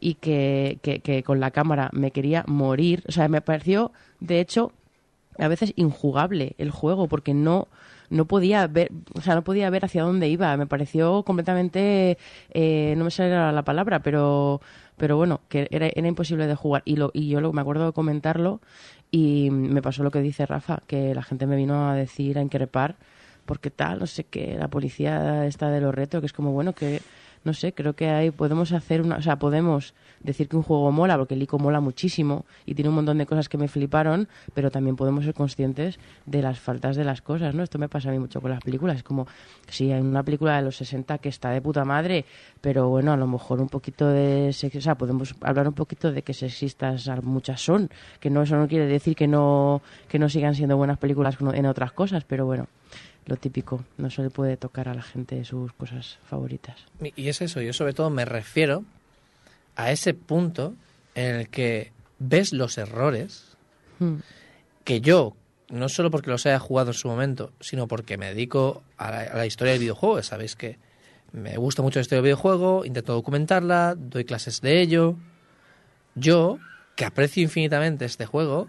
y 0.00 0.14
que, 0.14 0.78
que 0.82 1.22
con 1.22 1.40
la 1.40 1.50
cámara 1.50 1.88
me 1.92 2.10
quería 2.10 2.44
morir. 2.46 3.02
O 3.08 3.12
sea, 3.12 3.26
me 3.28 3.40
pareció, 3.40 3.90
de 4.20 4.40
hecho, 4.40 4.72
a 5.38 5.48
veces 5.48 5.72
injugable 5.76 6.54
el 6.58 6.70
juego 6.70 7.08
porque 7.08 7.34
no 7.34 7.68
no 8.10 8.24
podía 8.24 8.66
ver 8.66 8.90
o 9.14 9.20
sea 9.20 9.34
no 9.34 9.44
podía 9.44 9.70
ver 9.70 9.84
hacia 9.84 10.02
dónde 10.02 10.28
iba. 10.28 10.56
Me 10.56 10.66
pareció 10.66 11.22
completamente 11.24 12.18
eh, 12.50 12.94
no 12.96 13.04
me 13.04 13.10
sale 13.10 13.30
la 13.52 13.64
palabra 13.64 14.00
pero 14.00 14.60
pero 14.96 15.16
bueno 15.16 15.40
que 15.48 15.68
era, 15.70 15.88
era 15.94 16.08
imposible 16.08 16.46
de 16.46 16.54
jugar. 16.54 16.82
Y 16.84 16.96
lo 16.96 17.10
y 17.14 17.28
yo 17.28 17.40
lo, 17.40 17.52
me 17.52 17.60
acuerdo 17.60 17.86
de 17.86 17.92
comentarlo 17.92 18.60
y 19.10 19.50
me 19.50 19.82
pasó 19.82 20.02
lo 20.02 20.10
que 20.10 20.20
dice 20.20 20.46
Rafa 20.46 20.82
que 20.86 21.14
la 21.14 21.22
gente 21.22 21.46
me 21.46 21.56
vino 21.56 21.88
a 21.88 21.94
decir 21.94 22.38
a 22.38 22.42
increpar 22.42 22.96
porque 23.46 23.70
tal 23.70 24.00
no 24.00 24.06
sé 24.06 24.24
qué 24.24 24.56
la 24.58 24.68
policía 24.68 25.46
está 25.46 25.70
de 25.70 25.80
los 25.80 25.94
retos 25.94 26.20
que 26.20 26.26
es 26.26 26.32
como 26.32 26.52
bueno 26.52 26.74
que 26.74 27.00
no 27.48 27.54
sé, 27.54 27.72
creo 27.72 27.94
que 27.94 28.10
ahí 28.10 28.30
podemos 28.30 28.72
hacer 28.72 29.00
una, 29.00 29.16
o 29.16 29.22
sea, 29.22 29.38
podemos 29.38 29.94
decir 30.20 30.48
que 30.48 30.56
un 30.56 30.62
juego 30.62 30.92
mola, 30.92 31.16
porque 31.16 31.32
el 31.32 31.42
ICO 31.42 31.58
mola 31.58 31.80
muchísimo 31.80 32.44
y 32.66 32.74
tiene 32.74 32.90
un 32.90 32.96
montón 32.96 33.16
de 33.16 33.24
cosas 33.24 33.48
que 33.48 33.56
me 33.56 33.68
fliparon, 33.68 34.28
pero 34.52 34.70
también 34.70 34.96
podemos 34.96 35.24
ser 35.24 35.32
conscientes 35.32 35.98
de 36.26 36.42
las 36.42 36.60
faltas 36.60 36.94
de 36.94 37.04
las 37.04 37.22
cosas, 37.22 37.54
¿no? 37.54 37.62
Esto 37.62 37.78
me 37.78 37.88
pasa 37.88 38.10
a 38.10 38.12
mí 38.12 38.18
mucho 38.18 38.42
con 38.42 38.50
las 38.50 38.60
películas, 38.62 38.98
es 38.98 39.02
como, 39.02 39.26
sí, 39.66 39.90
hay 39.90 40.02
una 40.02 40.22
película 40.22 40.56
de 40.56 40.62
los 40.62 40.76
60 40.76 41.16
que 41.18 41.30
está 41.30 41.48
de 41.48 41.62
puta 41.62 41.86
madre, 41.86 42.26
pero 42.60 42.90
bueno, 42.90 43.14
a 43.14 43.16
lo 43.16 43.26
mejor 43.26 43.62
un 43.62 43.70
poquito 43.70 44.06
de 44.08 44.52
sexo, 44.52 44.78
o 44.78 44.82
sea, 44.82 44.96
podemos 44.96 45.34
hablar 45.40 45.68
un 45.68 45.74
poquito 45.74 46.12
de 46.12 46.20
que 46.20 46.34
sexistas 46.34 47.08
muchas 47.22 47.62
son, 47.62 47.88
que 48.20 48.28
no 48.28 48.42
eso 48.42 48.56
no 48.56 48.68
quiere 48.68 48.84
decir 48.84 49.16
que 49.16 49.26
no 49.26 49.80
que 50.06 50.18
no 50.18 50.28
sigan 50.28 50.54
siendo 50.54 50.76
buenas 50.76 50.98
películas 50.98 51.38
en 51.40 51.64
otras 51.64 51.92
cosas, 51.92 52.24
pero 52.24 52.44
bueno, 52.44 52.66
lo 53.28 53.36
típico, 53.36 53.84
no 53.98 54.10
se 54.10 54.22
le 54.22 54.30
puede 54.30 54.56
tocar 54.56 54.88
a 54.88 54.94
la 54.94 55.02
gente 55.02 55.44
sus 55.44 55.72
cosas 55.74 56.18
favoritas. 56.24 56.76
Y- 57.14 57.28
es 57.28 57.40
eso, 57.40 57.60
yo 57.60 57.72
sobre 57.72 57.92
todo 57.92 58.10
me 58.10 58.24
refiero 58.24 58.84
a 59.76 59.92
ese 59.92 60.14
punto 60.14 60.74
en 61.14 61.36
el 61.36 61.48
que 61.48 61.92
ves 62.18 62.52
los 62.52 62.76
errores 62.78 63.56
Hmm. 64.00 64.16
que 64.84 65.00
yo, 65.00 65.36
no 65.70 65.88
solo 65.88 66.10
porque 66.10 66.30
los 66.30 66.46
haya 66.46 66.58
jugado 66.58 66.90
en 66.90 66.94
su 66.94 67.06
momento, 67.08 67.52
sino 67.60 67.86
porque 67.86 68.16
me 68.16 68.26
dedico 68.26 68.82
a 68.96 69.10
la, 69.10 69.20
a 69.20 69.36
la 69.36 69.46
historia 69.46 69.72
del 69.72 69.80
videojuego. 69.80 70.22
Sabéis 70.22 70.56
que 70.56 70.78
me 71.32 71.56
gusta 71.58 71.82
mucho 71.82 71.98
la 71.98 72.02
historia 72.02 72.22
del 72.22 72.28
videojuego, 72.30 72.84
intento 72.86 73.12
documentarla, 73.12 73.94
doy 73.96 74.24
clases 74.24 74.60
de 74.62 74.80
ello. 74.80 75.16
Yo, 76.14 76.58
que 76.96 77.04
aprecio 77.04 77.42
infinitamente 77.42 78.04
este 78.06 78.24
juego, 78.24 78.68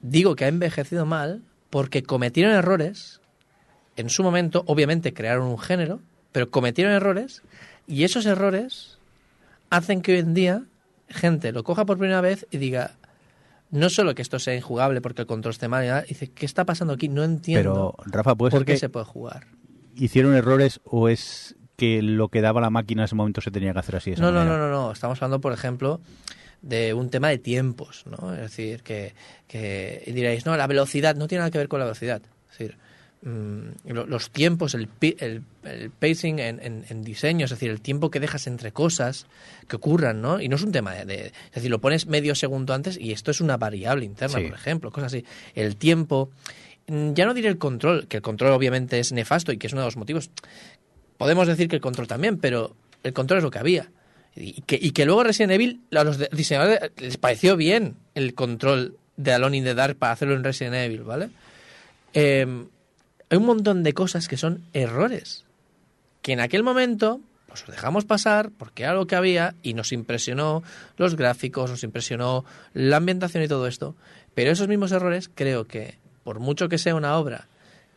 digo 0.00 0.36
que 0.36 0.44
ha 0.44 0.48
envejecido 0.48 1.04
mal 1.06 1.42
porque 1.70 2.02
cometieron 2.02 2.54
errores. 2.54 3.20
En 3.96 4.10
su 4.10 4.22
momento, 4.22 4.62
obviamente, 4.66 5.12
crearon 5.12 5.48
un 5.48 5.58
género, 5.58 6.00
pero 6.32 6.50
cometieron 6.50 6.92
errores 6.92 7.42
y 7.86 8.04
esos 8.04 8.26
errores 8.26 8.98
hacen 9.70 10.02
que 10.02 10.12
hoy 10.12 10.18
en 10.18 10.34
día 10.34 10.62
gente 11.08 11.52
lo 11.52 11.64
coja 11.64 11.84
por 11.84 11.98
primera 11.98 12.20
vez 12.20 12.46
y 12.50 12.58
diga, 12.58 12.92
no 13.70 13.90
solo 13.90 14.14
que 14.14 14.22
esto 14.22 14.38
sea 14.38 14.54
injugable 14.54 15.00
porque 15.00 15.22
el 15.22 15.26
control 15.26 15.52
esté 15.52 15.68
mal, 15.68 16.04
dice, 16.06 16.28
¿qué 16.30 16.46
está 16.46 16.64
pasando 16.64 16.94
aquí? 16.94 17.08
No 17.08 17.24
entiendo 17.24 17.94
Pero, 17.96 18.12
Rafa, 18.12 18.34
¿puede 18.34 18.50
por 18.50 18.64
qué 18.64 18.76
se 18.76 18.88
puede 18.88 19.06
jugar. 19.06 19.46
hicieron 19.96 20.34
errores 20.34 20.80
o 20.84 21.08
es 21.08 21.56
que 21.76 22.02
lo 22.02 22.28
que 22.28 22.40
daba 22.40 22.60
la 22.60 22.70
máquina 22.70 23.02
en 23.02 23.04
ese 23.06 23.14
momento 23.14 23.40
se 23.40 23.50
tenía 23.50 23.72
que 23.72 23.78
hacer 23.78 23.96
así? 23.96 24.10
de 24.10 24.14
esa 24.14 24.22
No, 24.22 24.32
no, 24.32 24.44
no, 24.44 24.58
no, 24.58 24.70
no. 24.70 24.92
Estamos 24.92 25.18
hablando, 25.18 25.40
por 25.40 25.52
ejemplo, 25.52 26.00
de 26.62 26.92
un 26.94 27.08
tema 27.10 27.28
de 27.28 27.38
tiempos, 27.38 28.04
¿no? 28.06 28.34
Es 28.34 28.40
decir, 28.40 28.82
que, 28.82 29.14
que 29.46 30.02
y 30.06 30.12
diréis, 30.12 30.44
no, 30.46 30.56
la 30.56 30.66
velocidad 30.66 31.14
no 31.16 31.28
tiene 31.28 31.40
nada 31.40 31.50
que 31.50 31.58
ver 31.58 31.68
con 31.68 31.78
la 31.78 31.84
velocidad. 31.86 32.20
Es 32.50 32.58
decir, 32.58 32.76
mm, 33.22 33.92
lo- 33.92 34.06
los 34.06 34.30
tiempos, 34.30 34.74
el, 34.74 34.88
el, 35.00 35.42
el 35.64 35.90
pacing 35.90 36.38
en, 36.40 36.60
en- 36.60 36.84
en 36.88 37.02
diseño, 37.04 37.44
es 37.44 37.50
decir, 37.50 37.70
el 37.70 37.80
tiempo 37.80 38.10
que 38.10 38.20
dejas 38.20 38.46
entre 38.46 38.72
cosas 38.72 39.26
que 39.68 39.76
ocurran, 39.76 40.20
¿no? 40.20 40.40
Y 40.40 40.48
no 40.48 40.56
es 40.56 40.62
un 40.62 40.72
tema 40.72 40.94
de, 40.94 41.04
de- 41.04 41.26
es 41.26 41.52
decir, 41.54 41.70
lo 41.70 41.80
pones 41.80 42.06
medio 42.06 42.34
segundo 42.34 42.74
antes 42.74 42.98
y 43.00 43.12
esto 43.12 43.30
es 43.30 43.40
una 43.40 43.56
variable 43.56 44.04
interna, 44.04 44.38
Sí. 44.38 44.44
por 44.46 44.54
ejemplo, 44.58 44.90
cosas 44.90 45.12
así. 45.12 45.24
El 45.54 45.76
tiempo, 45.76 46.30
mm, 46.88 47.12
ya 47.14 47.24
no 47.26 47.34
diré 47.34 47.48
el 47.48 47.58
control, 47.58 48.08
que 48.08 48.16
el 48.18 48.22
control 48.22 48.52
obviamente 48.52 48.98
es 48.98 49.12
nefasto 49.12 49.52
y 49.52 49.58
que 49.58 49.68
es 49.68 49.72
uno 49.72 49.82
de 49.82 49.86
los 49.88 49.96
motivos 49.96 50.30
podemos 51.16 51.46
decir 51.48 51.68
que 51.68 51.76
el 51.76 51.82
control 51.82 52.06
también, 52.06 52.38
pero 52.38 52.76
el 53.02 53.12
control 53.12 53.38
es 53.38 53.44
lo 53.44 53.50
que 53.50 53.58
había. 53.58 53.90
Y 54.40 54.62
que, 54.62 54.78
y 54.80 54.92
que 54.92 55.04
luego 55.04 55.24
Resident 55.24 55.52
Evil, 55.52 55.80
a 55.94 56.04
los 56.04 56.18
diseñadores 56.30 56.92
les 56.96 57.16
pareció 57.16 57.56
bien 57.56 57.96
el 58.14 58.34
control 58.34 58.96
de 59.16 59.32
Alone 59.32 59.56
in 59.56 59.64
the 59.64 59.74
Dark 59.74 59.96
para 59.96 60.12
hacerlo 60.12 60.34
en 60.34 60.44
Resident 60.44 60.76
Evil, 60.76 61.02
¿vale? 61.02 61.30
Eh, 62.14 62.46
hay 63.30 63.38
un 63.38 63.46
montón 63.46 63.82
de 63.82 63.92
cosas 63.92 64.28
que 64.28 64.36
son 64.36 64.64
errores. 64.72 65.44
Que 66.22 66.32
en 66.32 66.40
aquel 66.40 66.62
momento, 66.62 67.20
pues 67.46 67.66
los 67.66 67.76
dejamos 67.76 68.04
pasar 68.04 68.50
porque 68.56 68.84
era 68.84 68.94
lo 68.94 69.06
que 69.06 69.16
había 69.16 69.54
y 69.62 69.74
nos 69.74 69.92
impresionó 69.92 70.62
los 70.96 71.16
gráficos, 71.16 71.70
nos 71.70 71.84
impresionó 71.84 72.44
la 72.74 72.96
ambientación 72.96 73.42
y 73.42 73.48
todo 73.48 73.66
esto. 73.66 73.96
Pero 74.34 74.50
esos 74.50 74.68
mismos 74.68 74.92
errores 74.92 75.30
creo 75.34 75.66
que, 75.66 75.98
por 76.22 76.38
mucho 76.38 76.68
que 76.68 76.78
sea 76.78 76.94
una 76.94 77.16
obra 77.16 77.48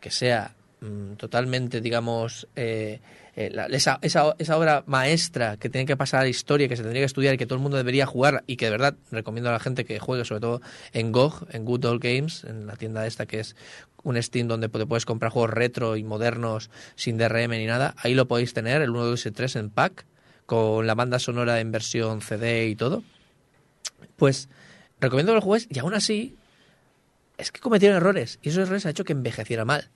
que 0.02 0.10
sea 0.10 0.54
mm, 0.82 1.14
totalmente, 1.14 1.80
digamos, 1.80 2.46
eh, 2.54 3.00
eh, 3.34 3.48
la- 3.50 3.64
esa, 3.66 3.98
esa, 4.02 4.34
esa 4.38 4.58
obra 4.58 4.84
maestra 4.86 5.56
que 5.56 5.70
tiene 5.70 5.86
que 5.86 5.96
pasar 5.96 6.20
a 6.20 6.22
la 6.24 6.28
historia, 6.28 6.68
que 6.68 6.76
se 6.76 6.82
tendría 6.82 7.00
que 7.00 7.06
estudiar 7.06 7.32
y 7.34 7.38
que 7.38 7.46
todo 7.46 7.54
el 7.56 7.62
mundo 7.62 7.78
debería 7.78 8.04
jugar 8.04 8.44
y 8.46 8.56
que 8.56 8.66
de 8.66 8.72
verdad 8.72 8.94
recomiendo 9.10 9.48
a 9.48 9.54
la 9.54 9.60
gente 9.60 9.86
que 9.86 9.98
juegue, 9.98 10.26
sobre 10.26 10.40
todo 10.42 10.60
en 10.92 11.12
GOG, 11.12 11.46
en 11.52 11.64
Good 11.64 11.84
Old 11.86 12.02
Games, 12.02 12.44
en 12.44 12.66
la 12.66 12.76
tienda 12.76 13.06
esta 13.06 13.24
que 13.24 13.40
es 13.40 13.56
un 14.02 14.20
Steam 14.22 14.48
donde 14.48 14.68
puedes 14.68 15.06
comprar 15.06 15.32
juegos 15.32 15.50
retro 15.50 15.96
y 15.96 16.04
modernos 16.04 16.68
sin 16.96 17.16
DRM 17.16 17.56
ni 17.56 17.64
nada. 17.66 17.94
Ahí 17.96 18.14
lo 18.14 18.26
podéis 18.28 18.52
tener, 18.52 18.82
el 18.82 18.90
1, 18.90 19.04
2 19.06 19.24
y 19.26 19.30
3 19.30 19.56
en 19.56 19.70
pack, 19.70 20.04
con 20.44 20.86
la 20.86 20.94
banda 20.94 21.18
sonora 21.18 21.60
en 21.60 21.70
versión 21.72 22.20
CD 22.20 22.66
y 22.68 22.74
todo. 22.76 23.02
Pues 24.16 24.48
recomiendo 25.00 25.32
que 25.32 25.36
lo 25.36 25.40
juegues 25.40 25.68
y 25.70 25.78
aún 25.78 25.94
así 25.94 26.36
es 27.38 27.50
que 27.50 27.60
cometieron 27.60 27.96
errores 27.96 28.38
y 28.42 28.50
esos 28.50 28.64
errores 28.64 28.84
han 28.86 28.90
hecho 28.90 29.04
que 29.04 29.12
envejeciera 29.12 29.64
mal. 29.64 29.88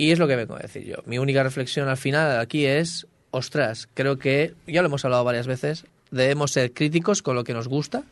Y 0.00 0.12
es 0.12 0.18
lo 0.18 0.26
que 0.26 0.34
vengo 0.34 0.56
a 0.56 0.60
decir 0.60 0.82
yo. 0.86 0.96
Mi 1.04 1.18
única 1.18 1.42
reflexión 1.42 1.86
al 1.86 1.98
final 1.98 2.40
aquí 2.40 2.64
es, 2.64 3.06
ostras, 3.32 3.86
creo 3.92 4.18
que, 4.18 4.54
ya 4.66 4.80
lo 4.80 4.88
hemos 4.88 5.04
hablado 5.04 5.24
varias 5.24 5.46
veces, 5.46 5.84
debemos 6.10 6.52
ser 6.52 6.72
críticos 6.72 7.20
con 7.20 7.36
lo 7.36 7.44
que 7.44 7.52
nos 7.52 7.68
gusta, 7.68 8.04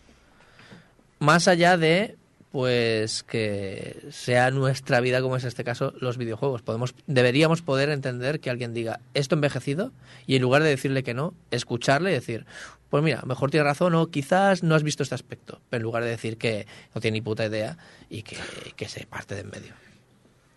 más 1.18 1.48
allá 1.48 1.78
de, 1.78 2.16
pues, 2.52 3.22
que 3.22 4.02
sea 4.10 4.50
nuestra 4.50 5.00
vida, 5.00 5.22
como 5.22 5.36
es 5.36 5.44
este 5.44 5.64
caso, 5.64 5.94
los 5.98 6.18
videojuegos. 6.18 6.60
Podemos, 6.60 6.94
deberíamos 7.06 7.62
poder 7.62 7.88
entender 7.88 8.38
que 8.40 8.50
alguien 8.50 8.74
diga, 8.74 9.00
esto 9.14 9.34
envejecido, 9.34 9.90
y 10.26 10.36
en 10.36 10.42
lugar 10.42 10.62
de 10.62 10.68
decirle 10.68 11.02
que 11.02 11.14
no, 11.14 11.32
escucharle 11.50 12.10
y 12.10 12.14
decir, 12.14 12.44
pues 12.90 13.02
mira, 13.02 13.22
mejor 13.24 13.50
tiene 13.50 13.64
razón 13.64 13.94
o 13.94 14.10
quizás 14.10 14.62
no 14.62 14.74
has 14.74 14.82
visto 14.82 15.02
este 15.02 15.14
aspecto, 15.14 15.62
pero 15.70 15.78
en 15.78 15.84
lugar 15.84 16.04
de 16.04 16.10
decir 16.10 16.36
que 16.36 16.66
no 16.94 17.00
tiene 17.00 17.16
ni 17.16 17.22
puta 17.22 17.46
idea 17.46 17.78
y 18.10 18.24
que, 18.24 18.36
que 18.76 18.90
se 18.90 19.06
parte 19.06 19.34
de 19.34 19.40
en 19.40 19.48
medio. 19.48 19.72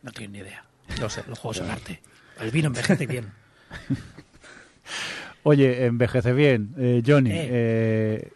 No 0.04 0.12
tiene 0.12 0.34
ni 0.34 0.40
idea. 0.40 0.66
No 1.00 1.10
sé, 1.10 1.24
los 1.28 1.40
juegos 1.40 1.58
Son 1.58 1.70
arte. 1.72 2.02
El 2.40 2.52
vino 2.52 2.68
envejece 2.68 3.06
bien. 3.08 3.32
Oye, 5.44 5.86
envejece 5.86 6.34
bien. 6.34 6.74
Eh, 6.78 7.02
Johnny, 7.06 7.32
Eh. 7.32 7.48
eh, 7.52 8.32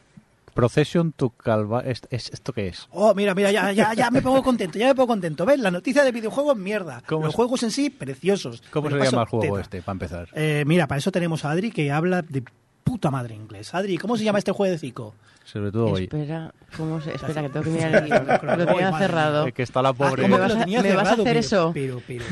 Procession 0.54 1.12
to 1.12 1.32
Calva... 1.32 1.82
¿est- 1.82 2.06
es- 2.10 2.30
¿Esto 2.32 2.54
qué 2.54 2.70
es? 2.70 2.88
Oh, 2.92 3.14
mira, 3.14 3.36
mira, 3.36 3.52
ya, 3.52 3.74
ya, 3.74 3.94
ya 3.94 4.10
me 4.10 4.22
pongo 4.22 4.42
contento, 4.42 4.80
ya 4.80 4.88
me 4.88 4.96
pongo 4.96 5.08
contento. 5.08 5.46
¿Ves? 5.46 5.60
La 5.60 5.70
noticia 5.70 6.02
de 6.04 6.14
videojuegos, 6.14 6.56
mierda. 6.56 7.04
¿Cómo 7.06 7.26
Los 7.26 7.36
juegos 7.36 7.62
en 7.64 7.72
sí, 7.72 7.90
preciosos. 7.90 8.64
¿Cómo 8.72 8.90
se 8.90 8.96
llama 8.98 9.24
el 9.24 9.28
juego 9.28 9.42
teta. 9.56 9.62
este, 9.62 9.82
para 9.82 9.94
empezar? 9.94 10.30
Eh, 10.34 10.64
mira, 10.66 10.88
para 10.88 11.00
eso 11.00 11.12
tenemos 11.12 11.44
a 11.44 11.52
Adri 11.52 11.72
que 11.72 11.92
habla 11.92 12.22
de 12.22 12.44
puta 12.86 13.12
madre 13.12 13.36
inglés. 13.36 13.74
Adri, 13.76 13.98
¿cómo 13.98 14.16
se 14.16 14.24
llama 14.24 14.40
este 14.40 14.54
jueguecico? 14.54 15.14
Sobre 15.46 15.72
todo 15.72 15.86
hoy. 15.92 16.04
Espera, 16.04 16.52
¿cómo 16.76 17.00
se... 17.00 17.14
Espera, 17.16 17.42
que 17.44 17.50
tengo 17.50 17.64
que 17.64 17.70
mirar 17.72 17.96
el 18.04 18.06
guion. 18.10 18.28
Lo 18.60 18.66
tenía 18.66 18.98
cerrado. 18.98 19.46
Que 19.54 19.64
está 19.64 19.82
la 19.82 19.90
Ah, 19.90 19.94
pobre... 19.94 20.24
¿cómo 20.24 20.38
¿Me 20.38 20.48
que 20.48 20.54
vas 20.54 20.62
a- 20.64 20.66
me 20.68 20.96
vas 20.96 21.08
a 21.08 21.12
hacer 21.14 21.24
Pero- 21.24 21.40
eso? 21.40 21.72
Pero, 21.74 22.02
pero, 22.06 22.26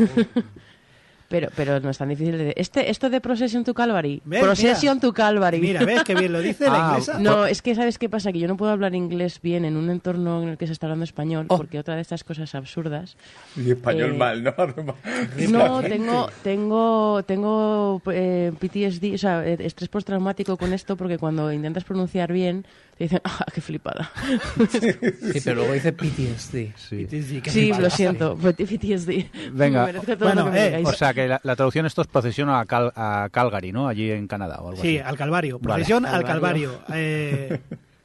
Pero, 1.30 1.50
pero 1.56 1.80
no 1.80 1.90
es 1.90 1.98
tan 1.98 2.10
difícil 2.10 2.38
de... 2.38 2.54
Este, 2.56 2.92
esto 2.92 3.10
de 3.10 3.20
Procession 3.20 3.64
to 3.64 3.74
Calvary. 3.74 4.22
¿Ves? 4.24 4.44
Procession 4.44 4.98
Mira. 4.98 5.02
to 5.02 5.14
Calvary. 5.14 5.60
Mira, 5.60 5.84
¿ves 5.84 6.04
qué 6.04 6.14
bien 6.14 6.32
lo 6.32 6.40
dice 6.42 6.66
la 6.66 6.76
Ah, 6.76 6.90
inglesa? 6.92 7.18
No, 7.20 7.48
es 7.48 7.64
que 7.64 7.74
¿sabes 7.74 7.98
qué 7.98 8.08
pasa? 8.08 8.32
Que 8.32 8.38
yo 8.38 8.48
no 8.48 8.56
puedo 8.56 8.72
hablar 8.72 8.94
inglés 8.94 9.40
bien 9.42 9.66
en 9.66 9.76
un 9.76 9.90
entorno 9.90 10.44
en 10.44 10.50
el 10.50 10.58
que 10.60 10.68
se 10.68 10.74
está 10.74 10.86
hablando 10.86 11.06
español, 11.06 11.48
Oh. 11.50 11.58
porque 11.58 11.80
otra 11.80 11.96
de 11.96 12.02
estas 12.02 12.24
cosas 12.24 12.54
absurdas. 12.54 13.18
Y 13.56 13.72
español 13.72 14.12
Eh, 14.12 14.18
mal, 14.18 14.44
¿no? 14.44 14.54
No, 15.50 15.82
tengo, 15.82 16.30
tengo, 16.44 17.24
tengo 17.26 18.02
eh, 18.12 18.52
PTSD, 18.60 19.16
o 19.16 19.18
sea, 19.18 19.44
eh, 19.44 19.58
estrés 19.62 19.90
postraumático 19.90 20.56
con 20.58 20.72
esto, 20.72 20.96
porque 20.98 21.18
cuando 21.18 21.52
intentas 21.52 21.84
pronunciar 21.84 22.32
bien, 22.32 22.64
dicen, 23.04 23.22
¡ah, 23.24 23.46
qué 23.54 23.62
flipada! 23.62 24.12
Sí, 24.70 25.40
pero 25.44 25.56
luego 25.58 25.74
dice 25.74 25.94
PTSD. 25.94 26.76
Sí. 26.78 27.08
Sí, 27.10 27.42
sí, 27.46 27.72
lo 27.80 27.90
siento, 27.90 28.36
PTSD. 28.38 29.26
Venga. 29.54 29.84
Bueno, 30.18 30.46
lo 30.46 30.46
que 30.46 30.52
me 30.52 30.68
eh. 30.80 30.84
O 30.86 30.94
sea 30.94 31.14
que 31.14 31.28
la, 31.28 31.40
la 31.44 31.56
traducción 31.56 31.86
esto 31.86 32.02
es 32.02 32.08
procesión 32.08 32.50
a, 32.50 32.66
Cal- 32.66 32.92
a 32.96 33.30
Calgary, 33.32 33.72
¿no? 33.72 33.88
Allí 33.88 34.12
en 34.12 34.28
Canadá 34.28 34.60
o 34.62 34.70
algo 34.70 34.82
Sí, 34.82 34.98
así. 34.98 35.08
al 35.08 35.18
Calvario. 35.18 35.60
Vale. 35.60 35.74
Procesión 35.76 36.06
al 36.06 36.24
Calvario. 36.24 36.80
Calvario. 36.80 36.96
Eh, 36.96 37.60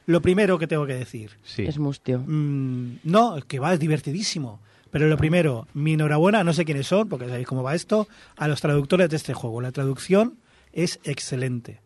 lo 0.05 0.21
primero 0.21 0.57
que 0.57 0.67
tengo 0.67 0.85
que 0.85 0.93
decir. 0.95 1.31
Sí. 1.43 1.63
Es 1.63 1.77
mustio. 1.77 2.23
Mm, 2.25 2.97
no, 3.03 3.37
es 3.37 3.45
que 3.45 3.59
va, 3.59 3.73
es 3.73 3.79
divertidísimo. 3.79 4.59
Pero 4.91 5.07
lo 5.07 5.17
primero, 5.17 5.67
mi 5.75 5.93
enhorabuena, 5.93 6.43
no 6.43 6.51
sé 6.51 6.65
quiénes 6.65 6.87
son, 6.87 7.07
porque 7.09 7.27
sabéis 7.27 7.45
cómo 7.45 7.61
va 7.61 7.75
esto, 7.75 8.07
a 8.37 8.47
los 8.47 8.59
traductores 8.59 9.07
de 9.09 9.17
este 9.17 9.35
juego. 9.35 9.61
La 9.61 9.71
traducción 9.71 10.39
es 10.73 10.99
excelente. 11.03 11.79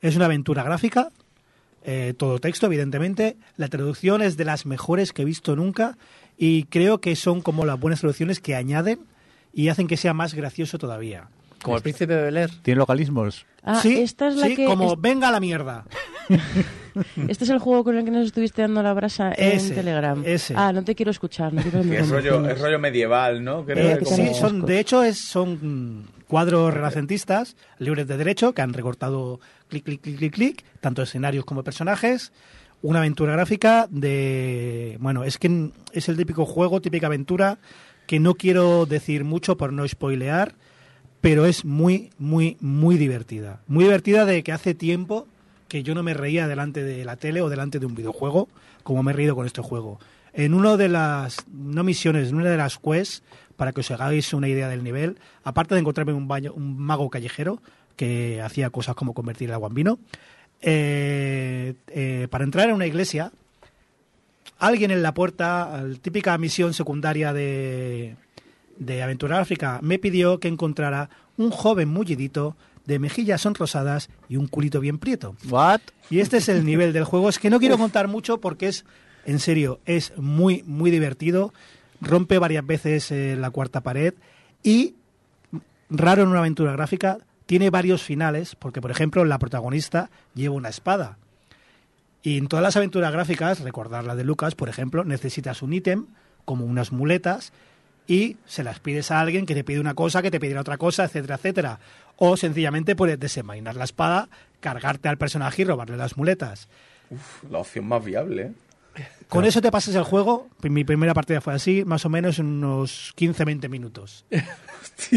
Es 0.00 0.14
una 0.14 0.26
aventura 0.26 0.62
gráfica, 0.62 1.08
eh, 1.84 2.14
todo 2.16 2.38
texto, 2.38 2.66
evidentemente. 2.66 3.36
La 3.56 3.68
traducción 3.68 4.22
es 4.22 4.36
de 4.36 4.44
las 4.44 4.66
mejores 4.66 5.12
que 5.12 5.22
he 5.22 5.24
visto 5.24 5.54
nunca 5.56 5.96
y 6.36 6.64
creo 6.64 7.00
que 7.00 7.14
son 7.16 7.40
como 7.42 7.64
las 7.64 7.78
buenas 7.78 8.00
traducciones 8.00 8.40
que 8.40 8.54
añaden 8.56 9.00
y 9.52 9.68
hacen 9.68 9.86
que 9.86 9.96
sea 9.96 10.14
más 10.14 10.34
gracioso 10.34 10.78
todavía. 10.78 11.28
Como 11.62 11.76
el 11.76 11.82
príncipe 11.82 12.14
de 12.14 12.22
Bel 12.24 12.36
Air. 12.36 12.50
¿Tiene 12.62 12.78
localismos? 12.78 13.46
Ah, 13.62 13.80
sí, 13.80 13.98
esta 14.00 14.28
es 14.28 14.36
la 14.36 14.48
sí, 14.48 14.56
que... 14.56 14.66
como 14.66 14.92
es- 14.94 15.00
venga 15.00 15.28
a 15.28 15.32
la 15.32 15.40
mierda. 15.40 15.84
Este 17.26 17.42
es 17.42 17.50
el 17.50 17.58
juego 17.58 17.82
con 17.82 17.96
el 17.96 18.04
que 18.04 18.10
nos 18.12 18.26
estuviste 18.26 18.62
dando 18.62 18.80
la 18.82 18.92
brasa 18.94 19.32
Ese, 19.32 19.68
en 19.70 19.74
Telegram. 19.74 20.22
ese. 20.24 20.54
Ah, 20.56 20.72
no 20.72 20.84
te 20.84 20.94
quiero 20.94 21.10
escuchar. 21.10 21.52
No 21.52 21.60
quiero 21.60 21.80
es 21.80 22.08
rollo, 22.08 22.48
es 22.48 22.60
rollo 22.60 22.78
medieval, 22.78 23.42
¿no? 23.42 23.64
Creo 23.64 23.96
Eh, 23.96 23.98
que 23.98 24.04
sí, 24.04 24.22
como- 24.26 24.34
son, 24.34 24.64
de 24.64 24.78
hecho 24.78 25.02
es, 25.02 25.18
son 25.18 26.04
cuadros 26.34 26.74
renacentistas 26.74 27.54
libres 27.78 28.08
de 28.08 28.16
derecho 28.16 28.54
que 28.54 28.62
han 28.62 28.72
recortado 28.72 29.38
clic, 29.68 29.84
clic, 29.84 30.00
clic, 30.00 30.18
clic, 30.18 30.34
clic, 30.34 30.64
tanto 30.80 31.00
escenarios 31.00 31.44
como 31.44 31.62
personajes. 31.62 32.32
Una 32.82 32.98
aventura 32.98 33.34
gráfica 33.34 33.86
de... 33.88 34.96
Bueno, 34.98 35.22
es 35.22 35.38
que 35.38 35.70
es 35.92 36.08
el 36.08 36.16
típico 36.16 36.44
juego, 36.44 36.80
típica 36.80 37.06
aventura 37.06 37.58
que 38.08 38.18
no 38.18 38.34
quiero 38.34 38.84
decir 38.84 39.22
mucho 39.22 39.56
por 39.56 39.72
no 39.72 39.86
spoilear, 39.86 40.56
pero 41.20 41.46
es 41.46 41.64
muy, 41.64 42.10
muy, 42.18 42.56
muy 42.58 42.98
divertida. 42.98 43.60
Muy 43.68 43.84
divertida 43.84 44.24
de 44.24 44.42
que 44.42 44.50
hace 44.50 44.74
tiempo 44.74 45.28
que 45.68 45.84
yo 45.84 45.94
no 45.94 46.02
me 46.02 46.14
reía 46.14 46.48
delante 46.48 46.82
de 46.82 47.04
la 47.04 47.14
tele 47.14 47.42
o 47.42 47.48
delante 47.48 47.78
de 47.78 47.86
un 47.86 47.94
videojuego 47.94 48.48
como 48.82 49.04
me 49.04 49.12
he 49.12 49.14
reído 49.14 49.36
con 49.36 49.46
este 49.46 49.62
juego. 49.62 50.00
En 50.34 50.52
una 50.52 50.76
de 50.76 50.88
las, 50.88 51.46
no 51.52 51.84
misiones, 51.84 52.28
en 52.28 52.36
una 52.36 52.50
de 52.50 52.56
las 52.56 52.78
quests, 52.78 53.22
para 53.56 53.72
que 53.72 53.80
os 53.80 53.90
hagáis 53.90 54.32
una 54.32 54.48
idea 54.48 54.68
del 54.68 54.82
nivel, 54.82 55.18
aparte 55.44 55.74
de 55.74 55.80
encontrarme 55.80 56.12
un, 56.12 56.28
baño, 56.28 56.52
un 56.52 56.76
mago 56.76 57.08
callejero 57.08 57.62
que 57.96 58.42
hacía 58.42 58.70
cosas 58.70 58.96
como 58.96 59.14
convertir 59.14 59.48
el 59.48 59.54
agua 59.54 59.68
en 59.68 59.74
vino, 59.74 59.98
eh, 60.60 61.74
eh, 61.88 62.26
para 62.30 62.44
entrar 62.44 62.68
en 62.68 62.74
una 62.74 62.86
iglesia, 62.86 63.32
alguien 64.58 64.90
en 64.90 65.02
la 65.02 65.14
puerta, 65.14 65.82
la 65.82 65.98
típica 65.98 66.36
misión 66.36 66.74
secundaria 66.74 67.32
de, 67.32 68.16
de 68.78 69.02
Aventura 69.02 69.40
África, 69.40 69.78
me 69.82 69.98
pidió 69.98 70.40
que 70.40 70.48
encontrara 70.48 71.10
un 71.36 71.50
joven 71.50 71.88
mullidito 71.88 72.56
de 72.86 72.98
mejillas 72.98 73.42
sonrosadas 73.42 74.10
y 74.28 74.36
un 74.36 74.46
culito 74.46 74.80
bien 74.80 74.98
prieto. 74.98 75.36
¿What? 75.48 75.80
Y 76.10 76.20
este 76.20 76.38
es 76.38 76.48
el 76.48 76.64
nivel 76.64 76.92
del 76.92 77.04
juego. 77.04 77.28
Es 77.28 77.38
que 77.38 77.50
no 77.50 77.58
quiero 77.58 77.78
contar 77.78 78.08
mucho 78.08 78.38
porque 78.40 78.68
es, 78.68 78.84
en 79.26 79.38
serio, 79.38 79.80
es 79.86 80.16
muy, 80.16 80.62
muy 80.66 80.90
divertido. 80.90 81.52
Rompe 82.00 82.38
varias 82.38 82.66
veces 82.66 83.10
eh, 83.10 83.36
la 83.36 83.50
cuarta 83.50 83.80
pared 83.80 84.14
y, 84.62 84.94
raro 85.90 86.22
en 86.22 86.28
una 86.28 86.40
aventura 86.40 86.72
gráfica, 86.72 87.18
tiene 87.46 87.70
varios 87.70 88.02
finales, 88.02 88.56
porque, 88.56 88.80
por 88.80 88.90
ejemplo, 88.90 89.24
la 89.24 89.38
protagonista 89.38 90.10
lleva 90.34 90.54
una 90.54 90.70
espada. 90.70 91.18
Y 92.22 92.38
en 92.38 92.48
todas 92.48 92.62
las 92.62 92.76
aventuras 92.76 93.12
gráficas, 93.12 93.60
recordar 93.60 94.04
la 94.04 94.14
de 94.14 94.24
Lucas, 94.24 94.54
por 94.54 94.68
ejemplo, 94.70 95.04
necesitas 95.04 95.60
un 95.62 95.74
ítem, 95.74 96.06
como 96.46 96.64
unas 96.64 96.90
muletas, 96.90 97.52
y 98.06 98.36
se 98.46 98.64
las 98.64 98.80
pides 98.80 99.10
a 99.10 99.20
alguien 99.20 99.46
que 99.46 99.54
te 99.54 99.64
pide 99.64 99.80
una 99.80 99.94
cosa, 99.94 100.22
que 100.22 100.30
te 100.30 100.40
pide 100.40 100.58
otra 100.58 100.78
cosa, 100.78 101.04
etcétera, 101.04 101.36
etcétera. 101.36 101.78
O 102.16 102.36
sencillamente 102.36 102.96
puedes 102.96 103.20
desenvainar 103.20 103.76
la 103.76 103.84
espada, 103.84 104.28
cargarte 104.60 105.08
al 105.08 105.18
personaje 105.18 105.62
y 105.62 105.64
robarle 105.66 105.96
las 105.96 106.16
muletas. 106.16 106.68
Uf, 107.10 107.44
la 107.50 107.58
opción 107.58 107.86
más 107.86 108.02
viable, 108.02 108.42
¿eh? 108.42 108.52
Con 109.28 109.44
eso 109.44 109.60
te 109.60 109.70
pasas 109.72 109.94
el 109.94 110.04
juego. 110.04 110.48
Mi 110.62 110.84
primera 110.84 111.14
partida 111.14 111.40
fue 111.40 111.54
así, 111.54 111.84
más 111.84 112.04
o 112.04 112.08
menos 112.08 112.38
en 112.38 112.46
unos 112.46 113.14
15-20 113.16 113.68
minutos. 113.68 114.24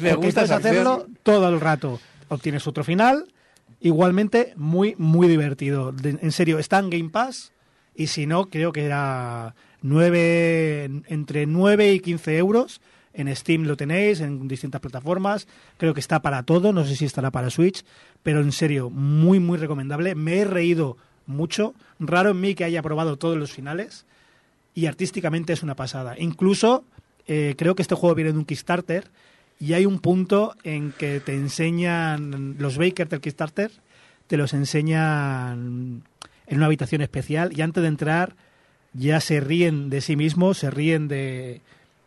Me 0.00 0.14
gusta 0.14 0.42
hacerlo 0.42 1.06
todo 1.22 1.48
el 1.48 1.60
rato. 1.60 2.00
Obtienes 2.28 2.66
otro 2.66 2.84
final, 2.84 3.26
igualmente 3.80 4.52
muy, 4.56 4.94
muy 4.98 5.28
divertido. 5.28 5.92
De- 5.92 6.18
en 6.20 6.32
serio, 6.32 6.58
está 6.58 6.78
en 6.78 6.90
Game 6.90 7.10
Pass 7.10 7.52
y 7.94 8.06
si 8.08 8.26
no, 8.26 8.48
creo 8.50 8.72
que 8.72 8.84
era 8.84 9.54
9, 9.82 10.84
entre 11.08 11.46
9 11.46 11.92
y 11.94 12.00
15 12.00 12.38
euros. 12.38 12.80
En 13.12 13.34
Steam 13.36 13.62
lo 13.64 13.76
tenéis, 13.76 14.20
en 14.20 14.48
distintas 14.48 14.80
plataformas. 14.80 15.46
Creo 15.76 15.94
que 15.94 16.00
está 16.00 16.20
para 16.20 16.42
todo, 16.42 16.72
no 16.72 16.84
sé 16.84 16.96
si 16.96 17.04
estará 17.04 17.30
para 17.30 17.48
Switch, 17.50 17.84
pero 18.24 18.40
en 18.40 18.50
serio, 18.50 18.90
muy, 18.90 19.38
muy 19.38 19.56
recomendable. 19.56 20.16
Me 20.16 20.38
he 20.38 20.44
reído 20.44 20.96
mucho. 21.26 21.74
Raro 21.98 22.30
en 22.30 22.40
mí 22.40 22.54
que 22.54 22.64
haya 22.64 22.82
probado 22.82 23.16
todos 23.16 23.36
los 23.36 23.52
finales 23.52 24.06
y 24.74 24.86
artísticamente 24.86 25.52
es 25.52 25.62
una 25.62 25.76
pasada. 25.76 26.14
Incluso 26.18 26.84
eh, 27.26 27.54
creo 27.56 27.74
que 27.74 27.82
este 27.82 27.94
juego 27.94 28.14
viene 28.14 28.32
de 28.32 28.38
un 28.38 28.44
Kickstarter 28.44 29.10
y 29.60 29.72
hay 29.72 29.86
un 29.86 29.98
punto 30.00 30.54
en 30.64 30.92
que 30.92 31.20
te 31.20 31.34
enseñan 31.34 32.56
los 32.58 32.76
bakers 32.76 33.10
del 33.10 33.20
Kickstarter, 33.20 33.70
te 34.26 34.36
los 34.36 34.52
enseñan 34.52 36.02
en 36.46 36.56
una 36.56 36.66
habitación 36.66 37.02
especial 37.02 37.56
y 37.56 37.62
antes 37.62 37.82
de 37.82 37.88
entrar 37.88 38.36
ya 38.92 39.20
se 39.20 39.40
ríen 39.40 39.90
de 39.90 40.00
sí 40.00 40.16
mismos, 40.16 40.58
se 40.58 40.70
ríen 40.70 41.08
de, 41.08 41.62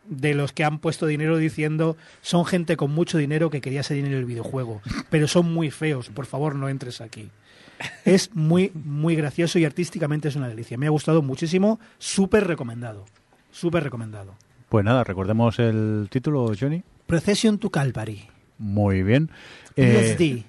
de 0.08 0.34
los 0.34 0.52
que 0.52 0.64
han 0.64 0.78
puesto 0.78 1.06
dinero 1.06 1.36
diciendo 1.36 1.96
son 2.22 2.44
gente 2.44 2.76
con 2.76 2.92
mucho 2.92 3.18
dinero 3.18 3.50
que 3.50 3.60
quería 3.60 3.82
salir 3.82 4.04
en 4.04 4.12
el 4.12 4.24
videojuego, 4.24 4.80
pero 5.10 5.28
son 5.28 5.52
muy 5.52 5.70
feos, 5.70 6.08
por 6.08 6.26
favor 6.26 6.54
no 6.54 6.68
entres 6.68 7.00
aquí. 7.00 7.30
Es 8.04 8.34
muy, 8.34 8.72
muy 8.74 9.16
gracioso 9.16 9.58
y 9.58 9.64
artísticamente 9.64 10.28
es 10.28 10.36
una 10.36 10.48
delicia. 10.48 10.78
Me 10.78 10.86
ha 10.86 10.90
gustado 10.90 11.22
muchísimo, 11.22 11.78
súper 11.98 12.46
recomendado. 12.46 13.04
Súper 13.50 13.84
recomendado. 13.84 14.34
Pues 14.68 14.84
nada, 14.84 15.04
recordemos 15.04 15.58
el 15.58 16.08
título, 16.10 16.52
Johnny. 16.58 16.82
Procession 17.06 17.58
to 17.58 17.70
Calvary. 17.70 18.28
Muy 18.58 19.02
bien. 19.02 19.30
Eh, 19.76 20.44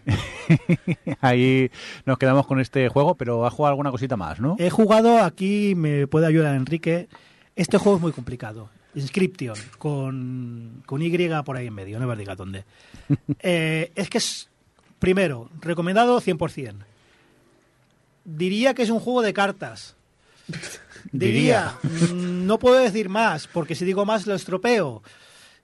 ahí 1.22 1.70
nos 2.06 2.18
quedamos 2.18 2.48
con 2.48 2.60
este 2.60 2.90
juego, 2.90 3.16
pero 3.16 3.46
ha 3.46 3.52
jugado 3.52 3.74
alguna 3.74 3.92
cosita 3.92 4.18
más, 4.18 4.40
¿no? 4.40 4.56
He 4.58 4.72
jugado, 4.72 5.20
aquí 5.20 5.76
me 5.76 6.08
puede 6.08 6.26
ayudar 6.26 6.56
Enrique. 6.56 7.08
Este 7.56 7.78
juego 7.78 7.98
es 7.98 8.02
muy 8.02 8.12
complicado. 8.12 8.70
Inscription, 8.96 9.56
con, 9.78 10.82
con 10.88 11.02
Y 11.04 11.30
por 11.46 11.58
ahí 11.58 11.68
en 11.68 11.76
medio, 11.76 12.00
no 12.00 12.08
me 12.08 12.16
digas 12.16 12.38
dónde. 12.38 12.66
Eh, 13.42 13.92
es 13.96 14.10
que 14.10 14.18
es, 14.18 14.50
primero, 14.98 15.50
recomendado 15.62 16.20
100%. 16.20 16.89
Diría 18.38 18.74
que 18.74 18.84
es 18.84 18.90
un 18.90 19.00
juego 19.00 19.22
de 19.22 19.34
cartas. 19.34 19.96
Diría, 21.12 21.76
mm, 21.84 22.46
no 22.46 22.60
puedo 22.60 22.78
decir 22.80 23.10
más, 23.10 23.48
porque 23.48 23.76
si 23.76 23.86
digo 23.86 24.06
más 24.06 24.28
lo 24.28 24.36
estropeo. 24.36 25.02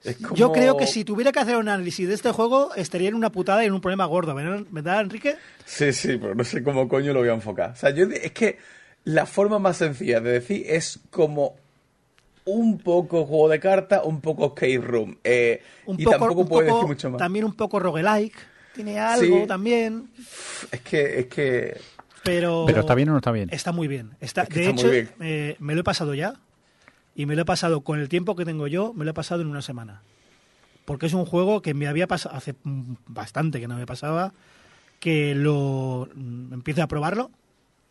Es 0.03 0.17
como- 0.17 0.35
Yo 0.35 0.51
creo 0.51 0.77
que 0.77 0.85
si 0.87 1.03
tuviera 1.03 1.31
que 1.31 1.39
hacer 1.39 1.57
un 1.57 1.67
análisis 1.67 2.07
de 2.07 2.13
este 2.13 2.31
juego, 2.31 2.73
estaría 2.75 3.09
en 3.09 3.15
una 3.15 3.31
putada 3.31 3.63
y 3.63 3.67
en 3.67 3.73
un 3.73 3.81
problema 3.81 4.05
gordo. 4.05 4.33
¿verdad, 4.35 4.63
¿verdad, 4.69 5.01
Enrique? 5.01 5.35
Sí, 5.65 5.91
sí, 5.93 6.17
pero 6.17 6.35
no 6.35 6.43
sé 6.43 6.63
cómo 6.63 6.87
coño 6.87 7.11
lo 7.13 7.19
voy 7.21 7.29
a 7.29 7.33
enfocar. 7.33 7.71
O 7.71 7.75
sea, 7.75 7.89
yo 7.89 8.05
es 8.05 8.31
que 8.31 8.57
la 9.03 9.25
forma 9.25 9.57
más 9.59 9.77
sencilla 9.77 10.19
de 10.21 10.31
decir 10.31 10.63
es 10.67 10.99
como 11.09 11.55
un 12.45 12.77
poco 12.77 13.25
juego 13.25 13.49
de 13.49 13.59
cartas, 13.59 14.01
un 14.03 14.21
poco 14.21 14.45
escape 14.47 14.77
room. 14.77 15.17
Eh, 15.23 15.61
Un 15.87 15.99
y 15.99 16.03
poco, 16.03 16.17
tampoco 16.17 16.41
un 16.41 16.47
puedo 16.47 16.67
poco- 16.67 16.75
decir 16.77 16.87
mucho 16.87 17.09
más. 17.09 17.17
También 17.19 17.45
un 17.45 17.53
poco 17.55 17.79
roguelike. 17.79 18.35
Tiene 18.75 18.99
algo 18.99 19.41
Sí. 19.41 19.47
también. 19.47 20.09
Es 20.71 20.81
que, 20.81 21.19
es 21.21 21.25
que. 21.27 21.77
Pero, 22.26 22.64
Pero 22.68 22.80
está 22.81 22.95
bien 22.95 23.07
o 23.10 23.11
no 23.14 23.18
está 23.19 23.31
bien. 23.31 23.49
Está 23.52 23.72
muy 23.72 23.88
bien. 23.88 24.11
Está, 24.19 24.41
Es 24.43 24.49
que 24.49 24.60
de 24.60 24.65
está 24.65 24.72
hecho, 24.76 24.88
muy 24.88 24.95
bien. 24.95 25.10
eh, 25.22 25.56
me 25.60 25.76
lo 25.76 25.81
he 25.81 25.84
pasado 25.84 26.14
ya. 26.14 26.34
Y 27.15 27.26
me 27.26 27.35
lo 27.35 27.43
he 27.43 27.45
pasado 27.45 27.81
con 27.81 27.99
el 27.99 28.10
tiempo 28.10 28.35
que 28.35 28.43
tengo 28.43 28.68
yo, 28.68 28.93
me 28.93 29.06
lo 29.06 29.11
he 29.11 29.14
pasado 29.14 29.41
en 29.41 29.47
una 29.47 29.61
semana. 29.61 30.02
Porque 30.84 31.06
es 31.06 31.14
un 31.14 31.26
juego 31.26 31.61
que 31.61 31.73
me 31.73 31.88
había 31.88 32.07
pasado 32.07 32.35
hace 32.35 32.56
bastante 33.07 33.60
que 33.61 33.68
no 33.68 33.77
me 33.77 33.85
pasaba. 33.85 34.34
Que 34.99 35.34
lo 35.35 36.10
mm, 36.14 36.53
empiezo 36.53 36.84
a 36.84 36.88
probarlo. 36.88 37.31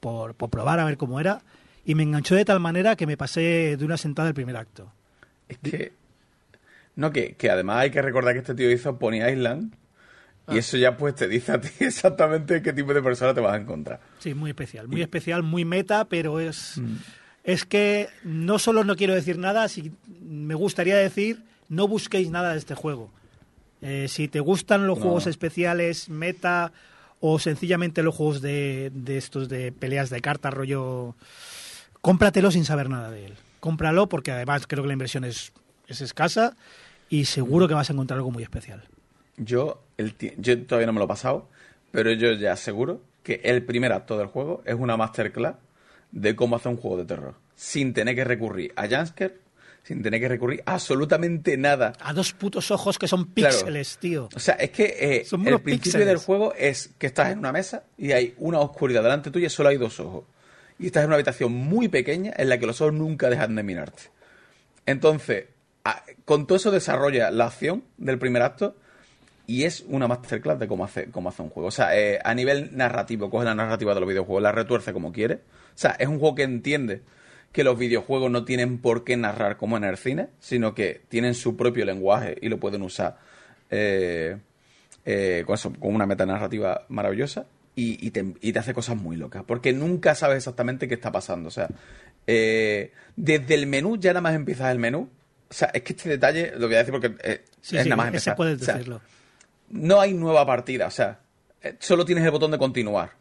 Por, 0.00 0.34
por 0.34 0.50
probar 0.50 0.80
a 0.80 0.84
ver 0.84 0.96
cómo 0.98 1.20
era. 1.20 1.40
Y 1.86 1.94
me 1.94 2.02
enganchó 2.02 2.34
de 2.34 2.44
tal 2.44 2.60
manera 2.60 2.96
que 2.96 3.06
me 3.06 3.16
pasé 3.16 3.76
de 3.78 3.84
una 3.84 3.96
sentada 3.96 4.28
el 4.28 4.34
primer 4.34 4.56
acto. 4.56 4.92
Es 5.48 5.58
que 5.58 5.92
No, 6.96 7.10
que, 7.12 7.34
que 7.34 7.50
además 7.50 7.78
hay 7.78 7.90
que 7.90 8.02
recordar 8.02 8.34
que 8.34 8.40
este 8.40 8.54
tío 8.54 8.70
hizo 8.70 8.98
Pony 8.98 9.22
Island. 9.26 9.74
Y 10.52 10.58
eso 10.58 10.76
ya 10.76 10.96
pues 10.96 11.14
te 11.14 11.26
dice 11.28 11.52
a 11.52 11.60
ti 11.60 11.68
exactamente 11.80 12.60
qué 12.62 12.72
tipo 12.72 12.92
de 12.92 13.02
persona 13.02 13.32
te 13.34 13.40
vas 13.40 13.54
a 13.54 13.56
encontrar. 13.60 14.00
Sí, 14.18 14.34
muy 14.34 14.50
especial, 14.50 14.88
muy 14.88 15.00
especial, 15.02 15.42
muy 15.42 15.64
meta, 15.64 16.04
pero 16.04 16.38
es, 16.40 16.80
es 17.44 17.64
que 17.64 18.08
no 18.24 18.58
solo 18.58 18.84
no 18.84 18.94
quiero 18.96 19.14
decir 19.14 19.38
nada, 19.38 19.68
si 19.68 19.92
me 20.20 20.54
gustaría 20.54 20.96
decir 20.96 21.42
no 21.68 21.88
busquéis 21.88 22.30
nada 22.30 22.52
de 22.52 22.58
este 22.58 22.74
juego. 22.74 23.10
Eh, 23.80 24.06
si 24.08 24.28
te 24.28 24.40
gustan 24.40 24.86
los 24.86 24.98
No. 24.98 25.02
juegos 25.04 25.26
especiales, 25.26 26.08
meta 26.10 26.72
o 27.20 27.38
sencillamente 27.38 28.02
los 28.02 28.14
juegos 28.14 28.42
de, 28.42 28.90
de 28.94 29.16
estos 29.16 29.48
de 29.48 29.72
peleas 29.72 30.10
de 30.10 30.20
cartas, 30.20 30.52
rollo, 30.52 31.14
cómpratelo 32.02 32.50
sin 32.50 32.64
saber 32.66 32.90
nada 32.90 33.10
de 33.10 33.26
él. 33.26 33.34
Cómpralo 33.60 34.08
porque 34.10 34.30
además 34.30 34.66
creo 34.66 34.82
que 34.82 34.88
la 34.88 34.92
inversión 34.92 35.24
es, 35.24 35.52
es 35.88 36.02
escasa 36.02 36.54
y 37.08 37.24
seguro 37.24 37.66
que 37.66 37.74
vas 37.74 37.88
a 37.88 37.94
encontrar 37.94 38.18
algo 38.18 38.30
muy 38.30 38.42
especial. 38.42 38.82
Yo, 39.36 39.82
el 39.96 40.14
yo 40.38 40.62
todavía 40.66 40.86
no 40.86 40.92
me 40.92 40.98
lo 41.00 41.06
he 41.06 41.08
pasado, 41.08 41.48
pero 41.90 42.12
yo 42.12 42.32
ya 42.32 42.52
aseguro 42.52 43.00
que 43.22 43.40
el 43.44 43.64
primer 43.64 43.92
acto 43.92 44.16
del 44.18 44.26
juego 44.28 44.62
es 44.64 44.74
una 44.74 44.96
masterclass 44.96 45.56
de 46.12 46.36
cómo 46.36 46.56
hacer 46.56 46.70
un 46.72 46.76
juego 46.78 46.98
de 46.98 47.04
terror. 47.04 47.34
Sin 47.56 47.92
tener 47.94 48.14
que 48.14 48.24
recurrir 48.24 48.72
a 48.76 48.86
Jansker, 48.88 49.40
sin 49.82 50.02
tener 50.02 50.20
que 50.20 50.28
recurrir 50.28 50.62
a 50.66 50.74
absolutamente 50.74 51.56
nada. 51.56 51.92
A 52.00 52.12
dos 52.12 52.32
putos 52.32 52.70
ojos 52.70 52.98
que 52.98 53.08
son 53.08 53.24
Claro. 53.24 53.54
píxeles, 53.56 53.98
tío. 53.98 54.28
O 54.34 54.38
sea, 54.38 54.54
es 54.54 54.70
que 54.70 54.96
eh, 55.00 55.24
Son 55.24 55.40
el 55.46 55.60
principio 55.60 55.82
píxeles. 55.84 56.06
del 56.06 56.16
juego 56.18 56.54
es 56.54 56.90
que 56.98 57.06
estás 57.06 57.30
en 57.32 57.38
una 57.38 57.52
mesa 57.52 57.84
y 57.98 58.12
hay 58.12 58.34
una 58.38 58.60
oscuridad 58.60 59.02
delante 59.02 59.30
tuya 59.30 59.46
y 59.48 59.50
solo 59.50 59.68
hay 59.70 59.76
dos 59.76 59.98
ojos. 60.00 60.24
Y 60.78 60.86
estás 60.86 61.02
en 61.02 61.08
una 61.08 61.16
habitación 61.16 61.52
muy 61.52 61.88
pequeña 61.88 62.32
en 62.36 62.48
la 62.48 62.58
que 62.58 62.66
los 62.66 62.80
ojos 62.80 62.94
nunca 62.94 63.30
dejan 63.30 63.54
de 63.54 63.62
mirarte. 63.62 64.02
Entonces, 64.86 65.46
con 66.24 66.46
todo 66.46 66.56
eso 66.56 66.70
desarrolla 66.70 67.30
la 67.30 67.46
acción 67.46 67.84
del 67.96 68.18
primer 68.18 68.42
acto 68.42 68.76
y 69.46 69.64
es 69.64 69.84
una 69.88 70.08
masterclass 70.08 70.58
de 70.58 70.66
cómo 70.68 70.84
hace, 70.84 71.10
cómo 71.10 71.28
hace 71.28 71.42
un 71.42 71.50
juego. 71.50 71.68
O 71.68 71.72
sea, 71.72 71.96
eh, 71.98 72.18
a 72.24 72.34
nivel 72.34 72.76
narrativo, 72.76 73.30
coge 73.30 73.44
la 73.44 73.54
narrativa 73.54 73.94
de 73.94 74.00
los 74.00 74.08
videojuegos, 74.08 74.42
la 74.42 74.52
retuerce 74.52 74.92
como 74.92 75.12
quiere. 75.12 75.34
O 75.34 75.76
sea, 75.76 75.92
es 75.98 76.08
un 76.08 76.18
juego 76.18 76.34
que 76.34 76.42
entiende 76.44 77.02
que 77.52 77.62
los 77.64 77.78
videojuegos 77.78 78.30
no 78.30 78.44
tienen 78.44 78.78
por 78.78 79.04
qué 79.04 79.16
narrar 79.16 79.56
como 79.56 79.76
en 79.76 79.84
el 79.84 79.96
cine, 79.96 80.28
sino 80.40 80.74
que 80.74 81.02
tienen 81.08 81.34
su 81.34 81.56
propio 81.56 81.84
lenguaje 81.84 82.36
y 82.40 82.48
lo 82.48 82.58
pueden 82.58 82.82
usar 82.82 83.16
eh, 83.70 84.38
eh, 85.04 85.44
con, 85.46 85.54
eso, 85.54 85.72
con 85.72 85.94
una 85.94 86.06
metanarrativa 86.06 86.84
maravillosa 86.88 87.46
y, 87.76 88.04
y 88.04 88.10
te, 88.10 88.34
y 88.40 88.52
te 88.52 88.58
hace 88.58 88.74
cosas 88.74 88.96
muy 88.96 89.16
locas, 89.16 89.44
porque 89.46 89.72
nunca 89.72 90.14
sabes 90.14 90.38
exactamente 90.38 90.88
qué 90.88 90.94
está 90.94 91.12
pasando. 91.12 91.48
O 91.48 91.52
sea, 91.52 91.68
eh, 92.26 92.92
desde 93.14 93.54
el 93.54 93.66
menú, 93.66 93.98
ya 93.98 94.10
nada 94.10 94.20
más 94.22 94.34
empiezas 94.34 94.72
el 94.72 94.78
menú. 94.78 95.08
O 95.48 95.52
sea, 95.52 95.68
es 95.74 95.82
que 95.82 95.92
este 95.92 96.08
detalle, 96.08 96.52
lo 96.56 96.66
voy 96.66 96.74
a 96.76 96.78
decir 96.78 96.92
porque 96.92 97.42
Sí, 97.60 97.76
es 97.76 97.82
sí, 97.84 97.88
nada 97.88 97.96
más 97.96 98.06
ese 98.14 98.30
empezar. 98.30 98.36
puedes 98.36 98.60
O 98.60 98.64
sea, 98.64 98.74
decirlo. 98.74 99.00
No 99.74 100.00
hay 100.00 100.14
nueva 100.14 100.46
partida, 100.46 100.86
o 100.86 100.90
sea, 100.90 101.18
eh, 101.60 101.74
solo 101.80 102.04
tienes 102.04 102.24
el 102.24 102.30
botón 102.30 102.52
de 102.52 102.58
continuar. 102.58 103.12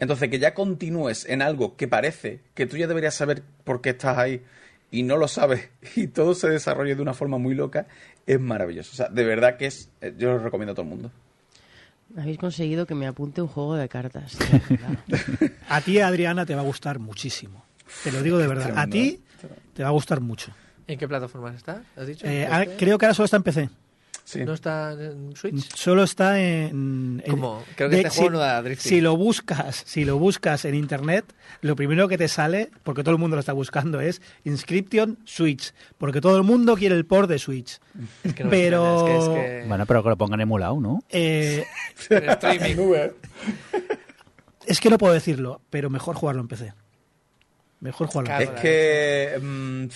Entonces, 0.00 0.28
que 0.28 0.38
ya 0.38 0.54
continúes 0.54 1.24
en 1.26 1.42
algo 1.42 1.76
que 1.76 1.86
parece 1.86 2.40
que 2.54 2.66
tú 2.66 2.76
ya 2.76 2.86
deberías 2.86 3.14
saber 3.14 3.42
por 3.62 3.80
qué 3.80 3.90
estás 3.90 4.18
ahí 4.18 4.42
y 4.90 5.02
no 5.02 5.16
lo 5.16 5.28
sabes 5.28 5.68
y 5.96 6.08
todo 6.08 6.34
se 6.34 6.48
desarrolle 6.48 6.96
de 6.96 7.02
una 7.02 7.14
forma 7.14 7.38
muy 7.38 7.54
loca, 7.54 7.86
es 8.26 8.40
maravilloso. 8.40 8.90
O 8.92 8.96
sea, 8.96 9.08
de 9.08 9.24
verdad 9.24 9.56
que 9.56 9.66
es, 9.66 9.90
eh, 10.00 10.14
yo 10.16 10.32
lo 10.32 10.38
recomiendo 10.38 10.72
a 10.72 10.74
todo 10.74 10.84
el 10.84 10.90
mundo. 10.90 11.10
Habéis 12.16 12.38
conseguido 12.38 12.86
que 12.86 12.94
me 12.94 13.06
apunte 13.06 13.42
un 13.42 13.48
juego 13.48 13.74
de 13.76 13.88
cartas. 13.88 14.38
A 15.68 15.80
ti, 15.80 15.98
Adriana, 15.98 16.46
te 16.46 16.54
va 16.54 16.60
a 16.60 16.64
gustar 16.64 17.00
muchísimo. 17.00 17.64
Te 18.04 18.12
lo 18.12 18.22
digo 18.22 18.38
de 18.38 18.46
verdad. 18.46 18.72
A 18.76 18.86
ti 18.86 19.20
te 19.74 19.82
va 19.82 19.88
a 19.88 19.92
gustar 19.92 20.20
mucho. 20.20 20.52
¿En 20.86 20.98
qué 20.98 21.08
plataformas 21.08 21.56
está? 21.56 21.82
¿Has 21.96 22.06
dicho? 22.06 22.26
Eh, 22.26 22.44
¿Este? 22.44 22.76
creo 22.76 22.98
que 22.98 23.06
ahora 23.06 23.14
solo 23.14 23.24
está 23.24 23.38
en 23.38 23.42
PC. 23.42 23.70
Sí. 24.24 24.42
¿No 24.44 24.54
está 24.54 24.92
en 24.92 25.36
Switch? 25.36 25.74
Solo 25.76 26.02
está 26.02 26.40
en. 26.40 27.22
en- 27.24 27.30
¿Cómo? 27.30 27.62
Creo 27.76 27.90
que 27.90 27.96
de- 27.96 28.02
este 28.02 28.16
juego 28.18 28.30
no 28.30 28.38
da 28.38 28.62
drifting. 28.62 28.88
Si 28.88 29.00
lo 29.02 29.16
buscas, 29.18 29.82
si 29.86 30.06
lo 30.06 30.16
buscas 30.18 30.64
en 30.64 30.74
internet, 30.74 31.26
lo 31.60 31.76
primero 31.76 32.08
que 32.08 32.16
te 32.16 32.26
sale, 32.28 32.70
porque 32.84 33.02
todo 33.02 33.12
el 33.12 33.20
mundo 33.20 33.36
lo 33.36 33.40
está 33.40 33.52
buscando, 33.52 34.00
es 34.00 34.22
Inscription 34.44 35.18
Switch, 35.24 35.74
porque 35.98 36.22
todo 36.22 36.38
el 36.38 36.42
mundo 36.42 36.74
quiere 36.74 36.94
el 36.94 37.04
port 37.04 37.28
de 37.28 37.38
Switch. 37.38 37.78
Es 38.24 38.32
que 38.34 38.44
no 38.44 38.50
Pero- 38.50 38.96
es 38.96 39.04
que- 39.04 39.18
es 39.18 39.28
que- 39.62 39.68
Bueno, 39.68 39.84
pero 39.84 40.02
que 40.02 40.08
lo 40.08 40.16
pongan 40.16 40.40
emulado, 40.40 40.80
¿no? 40.80 41.00
Eh, 41.10 41.64
en 42.10 42.30
streaming. 42.30 42.76
es 44.66 44.80
que 44.80 44.90
no 44.90 44.98
puedo 44.98 45.12
decirlo, 45.12 45.60
pero 45.70 45.90
mejor 45.90 46.16
jugarlo 46.16 46.40
en 46.40 46.48
PC. 46.48 46.72
Mejor 47.80 48.06
jugarlo 48.06 48.30
en 48.32 48.38
Cago 48.38 48.42
Es 48.42 48.48
PC. 48.50 48.62
que, 48.62 49.38
mm, 49.42 49.86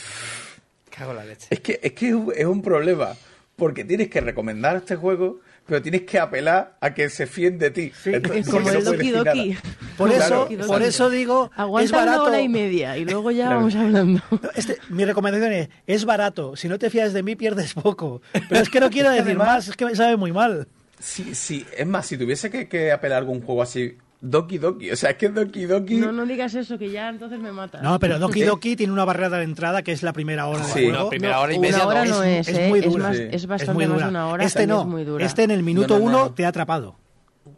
Cago 0.91 1.11
en 1.13 1.17
la 1.17 1.25
leche. 1.25 1.47
es 1.51 1.61
que 1.61 1.81
es 1.83 1.93
que 1.93 2.09
es 2.37 2.45
un 2.45 2.61
problema 2.63 3.15
porque 3.59 3.85
tienes 3.85 4.09
que 4.09 4.21
recomendar 4.23 4.77
este 4.77 4.97
juego, 4.97 5.41
pero 5.67 5.83
tienes 5.83 6.03
que 6.03 6.19
apelar 6.19 6.77
a 6.81 6.95
que 6.95 7.11
se 7.11 7.27
fíen 7.27 7.59
de 7.59 7.71
ti. 7.73 7.93
Entonces, 8.07 8.47
Como 8.49 8.61
no 8.71 8.79
el 8.79 8.85
puedes 8.85 9.13
Doki. 9.13 9.59
Por 9.99 10.09
Claro. 10.11 10.25
eso, 10.25 10.35
Doki 10.37 10.57
Doki. 10.57 10.69
por 10.69 10.83
eso 10.83 11.11
digo, 11.11 11.51
es 11.53 11.59
Aguanta 11.59 11.97
una 11.97 12.05
barato. 12.07 12.23
hora 12.25 12.41
y 12.41 12.49
media 12.49 12.97
y 12.97 13.05
luego 13.05 13.31
ya 13.33 13.47
Claro. 13.47 13.57
vamos 13.57 13.75
hablando. 13.75 14.23
Este, 14.55 14.79
mi 14.89 15.05
recomendación 15.05 15.53
es, 15.53 15.69
es 15.87 16.05
barato. 16.05 16.55
Si 16.57 16.69
no 16.69 16.79
te 16.79 16.89
fías 16.89 17.13
de 17.13 17.23
mí, 17.25 17.35
pierdes 17.37 17.75
poco. 17.75 18.23
Pero 18.49 18.63
es 18.63 18.71
que 18.71 18.81
no 18.81 18.89
quiero 18.91 19.11
decir 19.11 19.25
Además- 19.27 19.47
más, 19.49 19.69
es 19.69 19.77
que 19.77 19.85
me 19.85 19.95
sabe 19.97 20.17
muy 20.17 20.33
mal. 20.33 20.69
Sí, 21.01 21.35
sí, 21.35 21.67
es 21.77 21.87
más, 21.87 22.07
si 22.07 22.17
tuviese 22.17 22.51
que, 22.51 22.69
que 22.69 22.91
apelar 22.93 23.17
a 23.17 23.19
algún 23.19 23.41
juego 23.43 23.61
así, 23.63 23.97
Doki 24.21 24.59
Doki, 24.59 24.91
o 24.91 24.97
sea, 24.97 25.11
es 25.11 25.17
que 25.17 25.29
Doki 25.29 25.65
Doki... 25.67 25.95
No, 25.97 26.11
no 26.11 26.27
digas 26.27 26.53
eso, 26.57 26.77
que 26.77 26.91
ya 26.91 27.09
entonces 27.09 27.39
me 27.39 27.53
matas. 27.53 27.83
No, 27.83 28.01
pero 28.01 28.19
Doki 28.19 28.43
Doki 28.45 28.75
tiene 28.75 28.93
una 28.93 29.05
barrera 29.05 29.39
de 29.39 29.45
entrada 29.45 29.83
que 29.83 29.93
es 29.93 30.03
la 30.03 30.13
primera 30.13 30.47
hora 30.49 30.65
Sí. 30.65 30.73
juego. 30.87 30.93
No, 31.05 31.09
primera 31.11 31.39
hora 31.41 31.53
y 31.55 31.59
media 31.61 31.77
Una 31.77 31.87
hora 31.87 32.05
no. 32.05 32.17
no 32.17 32.23
Es- 32.25 32.49
es, 32.49 32.55
es 32.55 32.59
¿eh? 32.59 32.69
muy 32.69 32.81
es, 32.81 32.85
dura. 32.87 33.05
más, 33.09 33.17
Sí. 33.17 33.23
es 33.23 33.35
Es 33.35 33.47
bastante 33.47 33.75
muy 33.75 33.85
dura. 33.87 34.05
de 34.07 34.11
una 34.11 34.27
hora. 34.29 34.45
este 34.45 34.67
no, 34.67 34.81
es 34.81 34.87
muy 34.87 35.05
dura. 35.05 35.25
este 35.25 35.45
en 35.45 35.53
el 35.53 35.63
minuto 35.63 35.99
No, 35.99 36.05
no, 36.05 36.11
no. 36.11 36.19
uno 36.25 36.35
te 36.35 36.45
ha 36.45 36.49
atrapado. 36.49 36.97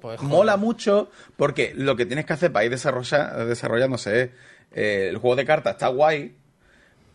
Pues. 0.02 0.20
Mola 0.22 0.56
mucho 0.58 1.10
porque 1.36 1.72
lo 1.74 1.96
que 1.96 2.04
tienes 2.06 2.26
que 2.26 2.32
hacer 2.34 2.52
para 2.52 2.64
ir 2.66 2.70
desarrolla- 2.72 3.44
desarrollándose 3.46 4.20
es, 4.22 4.30
eh, 4.72 5.06
el 5.10 5.16
juego 5.16 5.36
de 5.36 5.44
cartas 5.46 5.72
está 5.74 5.88
guay, 5.88 6.34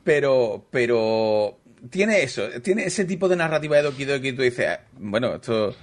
pero, 0.04 0.66
pero 0.72 1.58
tiene 1.90 2.24
eso, 2.24 2.44
tiene 2.64 2.86
ese 2.86 3.06
tipo 3.06 3.28
de 3.30 3.36
narrativa 3.36 3.78
de 3.78 3.84
Doki 3.84 4.06
Doki 4.06 4.30
y 4.30 4.34
tú 4.34 4.42
dices, 4.42 4.68
"Ah, 4.70 4.80
bueno, 5.00 5.36
esto 5.36 5.76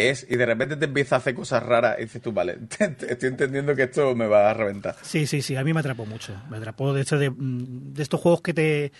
¿qué 0.00 0.10
es? 0.10 0.26
Y 0.28 0.36
de 0.36 0.44
repente 0.44 0.76
te 0.76 0.84
empieza 0.84 1.14
a 1.14 1.18
hacer 1.18 1.34
cosas 1.34 1.62
raras 1.62 1.96
y 1.98 2.02
dices 2.02 2.20
tú, 2.20 2.32
vale, 2.32 2.54
te- 2.78 2.88
te- 2.88 3.12
estoy 3.12 3.30
entendiendo 3.30 3.74
que 3.74 3.84
esto 3.84 4.14
me 4.14 4.26
va 4.26 4.50
a 4.50 4.54
reventar. 4.54 4.94
Sí, 5.02 5.26
sí, 5.26 5.40
sí, 5.40 5.56
a 5.56 5.64
mí 5.64 5.72
me 5.72 5.80
atrapó 5.80 6.04
mucho. 6.04 6.34
Me 6.50 6.58
atrapó 6.58 6.92
de, 6.92 7.00
hecho, 7.02 7.18
de, 7.18 7.30
mm, 7.30 7.94
de 7.94 8.02
estos 8.02 8.20
juegos 8.20 8.42
que 8.42 8.52
te, 8.52 8.92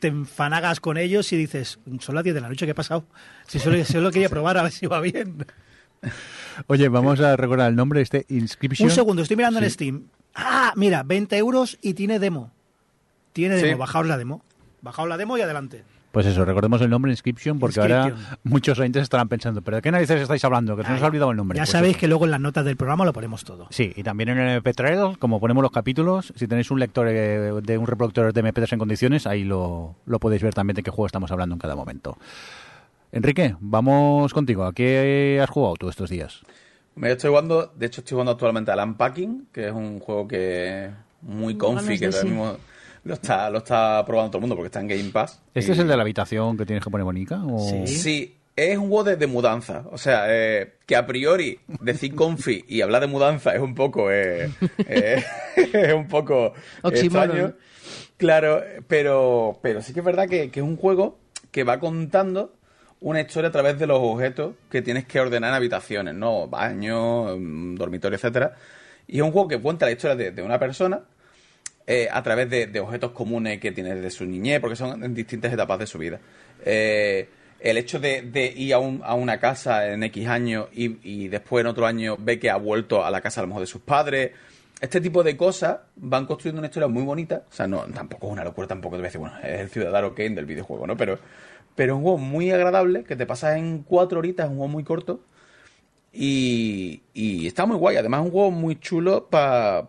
te 0.00 0.08
enfanagas 0.08 0.80
con 0.80 0.96
ellos 0.98 1.32
y 1.32 1.36
dices, 1.36 1.78
son 2.00 2.14
las 2.16 2.24
10 2.24 2.34
de 2.34 2.40
la 2.40 2.48
noche, 2.48 2.64
¿qué 2.66 2.72
ha 2.72 2.74
pasado? 2.74 3.04
Si 3.46 3.58
solo, 3.60 3.84
solo 3.84 4.10
quería 4.10 4.28
probar 4.28 4.58
a 4.58 4.62
ver 4.64 4.72
si 4.72 4.86
va 4.86 5.00
bien. 5.00 5.46
Oye, 6.66 6.88
vamos 6.88 7.20
a 7.20 7.36
recordar 7.36 7.68
el 7.70 7.76
nombre 7.76 7.98
de 7.98 8.02
este 8.04 8.26
Inscription. 8.28 8.88
Un 8.88 8.94
segundo, 8.94 9.22
estoy 9.22 9.36
mirando 9.36 9.58
en 9.60 9.66
Sí. 9.66 9.70
Steam. 9.72 10.04
Ah, 10.34 10.72
mira, 10.76 11.02
20 11.02 11.36
euros 11.36 11.78
y 11.82 11.94
tiene 11.94 12.18
demo. 12.18 12.50
Tiene 13.32 13.56
demo, 13.56 13.68
Sí. 13.68 13.74
bajaos 13.74 14.06
la 14.06 14.16
demo. 14.18 14.42
Bajaos 14.82 15.08
la 15.08 15.16
demo 15.16 15.36
y 15.38 15.42
adelante. 15.42 15.84
Pues 16.12 16.26
eso, 16.26 16.44
recordemos 16.44 16.80
el 16.82 16.90
nombre 16.90 17.12
Inscription 17.12 17.60
porque 17.60 17.80
ahora 17.80 18.12
muchos 18.42 18.76
oyentes 18.80 19.02
estarán 19.04 19.28
pensando, 19.28 19.62
¿pero 19.62 19.76
de 19.76 19.82
qué 19.82 19.92
narices 19.92 20.20
estáis 20.20 20.44
hablando? 20.44 20.76
Que 20.76 20.82
se 20.82 20.90
nos 20.90 21.00
ha 21.02 21.06
olvidado 21.06 21.30
el 21.30 21.36
nombre. 21.36 21.56
Ya 21.56 21.62
Pues 21.62 21.70
sabéis 21.70 21.92
eso. 21.92 22.00
que 22.00 22.08
luego 22.08 22.24
en 22.24 22.32
las 22.32 22.40
notas 22.40 22.64
del 22.64 22.76
programa 22.76 23.04
lo 23.04 23.12
ponemos 23.12 23.44
todo. 23.44 23.68
Sí, 23.70 23.92
y 23.94 24.02
también 24.02 24.30
en 24.30 24.38
el 24.38 24.60
MP3, 24.62 25.18
como 25.18 25.38
ponemos 25.38 25.62
los 25.62 25.70
capítulos, 25.70 26.32
si 26.34 26.48
tenéis 26.48 26.70
un 26.72 26.80
lector 26.80 27.06
eh, 27.08 27.52
de 27.62 27.78
un 27.78 27.86
reproductor 27.86 28.32
de 28.32 28.42
MP3 28.44 28.72
en 28.72 28.78
condiciones, 28.80 29.26
ahí 29.28 29.44
lo, 29.44 29.94
lo 30.04 30.18
podéis 30.18 30.42
ver 30.42 30.52
también 30.52 30.74
de 30.74 30.82
qué 30.82 30.90
juego 30.90 31.06
estamos 31.06 31.30
hablando 31.30 31.54
en 31.54 31.60
cada 31.60 31.76
momento. 31.76 32.18
Enrique, 33.12 33.54
vamos 33.60 34.32
contigo. 34.34 34.64
¿A 34.64 34.72
qué 34.72 35.40
has 35.42 35.50
jugado 35.50 35.74
tú 35.76 35.88
estos 35.88 36.10
días? 36.10 36.40
Me 36.96 37.12
estoy 37.12 37.28
jugando, 37.30 37.72
de 37.76 37.86
hecho 37.86 38.00
estoy 38.00 38.16
jugando 38.16 38.32
actualmente 38.32 38.70
al 38.72 38.80
Unpacking, 38.80 39.46
que 39.52 39.68
es 39.68 39.72
un 39.72 40.00
juego 40.00 40.26
que 40.26 40.86
es 40.86 40.90
muy 41.22 41.54
de 41.54 41.58
que 41.60 41.66
ahora 41.66 42.18
sí. 42.18 42.26
mismo 42.26 42.56
lo 43.04 43.14
está, 43.14 43.48
lo 43.50 43.58
está 43.58 44.04
probando 44.06 44.30
todo 44.30 44.38
el 44.38 44.42
mundo 44.42 44.56
porque 44.56 44.66
está 44.66 44.80
en 44.80 44.88
Game 44.88 45.10
Pass. 45.10 45.40
¿Este 45.54 45.70
Y- 45.70 45.74
es 45.74 45.78
el 45.78 45.88
de 45.88 45.96
la 45.96 46.02
habitación 46.02 46.56
que 46.56 46.66
tienes 46.66 46.84
que 46.84 46.90
poner 46.90 47.04
bonita? 47.04 47.42
O... 47.44 47.58
Sí. 47.68 47.86
Sí, 47.86 48.36
es 48.56 48.76
un 48.76 48.88
juego 48.88 49.04
de, 49.04 49.16
de 49.16 49.26
mudanza. 49.26 49.84
O 49.90 49.96
sea, 49.98 50.24
eh, 50.28 50.74
que 50.86 50.96
a 50.96 51.06
priori 51.06 51.58
decir 51.80 52.14
comfy 52.14 52.64
y 52.68 52.82
hablar 52.82 53.00
de 53.00 53.06
mudanza 53.06 53.54
es 53.54 53.60
un 53.60 53.74
poco. 53.74 54.10
eh, 54.10 54.50
eh, 54.86 55.22
es 55.56 55.92
un 55.94 56.08
poco. 56.08 56.52
Extraño. 56.84 57.54
Claro, 58.16 58.62
pero, 58.86 59.58
pero 59.62 59.80
sí 59.82 59.92
que 59.94 60.00
es 60.00 60.04
verdad 60.04 60.28
que, 60.28 60.50
que 60.50 60.60
es 60.60 60.66
un 60.66 60.76
juego 60.76 61.18
que 61.50 61.64
va 61.64 61.80
contando 61.80 62.52
una 63.00 63.22
historia 63.22 63.48
a 63.48 63.52
través 63.52 63.78
de 63.78 63.86
los 63.86 63.98
objetos 63.98 64.54
que 64.70 64.82
tienes 64.82 65.06
que 65.06 65.18
ordenar 65.20 65.50
en 65.50 65.54
habitaciones, 65.56 66.14
¿no? 66.14 66.46
Baño, 66.48 67.34
mm, 67.38 67.76
dormitorio, 67.76 68.16
etcétera. 68.16 68.54
Y 69.08 69.16
es 69.16 69.22
un 69.22 69.32
juego 69.32 69.48
que 69.48 69.58
cuenta 69.58 69.86
la 69.86 69.92
historia 69.92 70.16
de, 70.16 70.32
de 70.32 70.42
una 70.42 70.58
persona 70.58 71.00
eh, 71.92 72.06
a 72.08 72.22
través 72.22 72.48
de, 72.48 72.78
objetos 72.78 73.10
comunes 73.10 73.58
que 73.58 73.72
tiene 73.72 73.96
desde 73.96 74.10
su 74.10 74.24
niñez, 74.24 74.60
porque 74.60 74.76
son 74.76 75.02
en 75.02 75.12
distintas 75.12 75.52
etapas 75.52 75.76
de 75.80 75.88
su 75.88 75.98
vida. 75.98 76.20
Eh, 76.64 77.28
el 77.58 77.76
hecho 77.78 77.98
de, 77.98 78.54
ir 78.56 78.74
a, 78.74 78.78
un- 78.78 79.02
a 79.04 79.14
una 79.14 79.40
casa 79.40 79.88
en 79.92 80.04
X 80.04 80.28
años 80.28 80.68
y, 80.72 80.98
y 81.02 81.26
después 81.26 81.62
en 81.62 81.66
otro 81.66 81.86
año 81.86 82.16
ve 82.16 82.38
que 82.38 82.48
ha 82.48 82.54
vuelto 82.56 83.04
a 83.04 83.10
la 83.10 83.20
casa 83.20 83.40
a 83.40 83.42
lo 83.42 83.48
mejor 83.48 83.62
de 83.62 83.66
sus 83.66 83.80
padres. 83.82 84.30
Este 84.80 85.00
tipo 85.00 85.24
de 85.24 85.36
cosas 85.36 85.78
van 85.96 86.26
construyendo 86.26 86.60
una 86.60 86.68
historia 86.68 86.86
muy 86.86 87.02
bonita. 87.02 87.42
O 87.50 87.52
sea, 87.52 87.66
no, 87.66 87.80
tampoco 87.92 88.28
es 88.28 88.32
una 88.34 88.44
locura, 88.44 88.68
tampoco 88.68 88.94
te 88.94 89.00
voy 89.00 89.06
a 89.06 89.08
decir, 89.08 89.20
bueno, 89.20 89.36
es 89.42 89.60
el 89.60 89.68
ciudadano 89.68 90.14
Kane 90.14 90.36
del 90.36 90.46
videojuego, 90.46 90.86
¿no? 90.86 90.96
Pero, 90.96 91.18
pero 91.74 91.94
es 91.94 91.96
un 91.96 92.02
juego 92.04 92.18
muy 92.18 92.52
agradable, 92.52 93.02
que 93.02 93.16
te 93.16 93.26
pasas 93.26 93.56
en 93.56 93.82
cuatro 93.82 94.20
horitas, 94.20 94.46
es 94.46 94.50
un 94.52 94.58
juego 94.58 94.72
muy 94.72 94.84
corto. 94.84 95.20
Y, 96.12 97.02
y 97.14 97.48
está 97.48 97.66
muy 97.66 97.76
guay. 97.76 97.96
Además, 97.96 98.20
es 98.20 98.26
un 98.26 98.32
juego 98.32 98.50
muy 98.52 98.78
chulo 98.78 99.26
para 99.28 99.88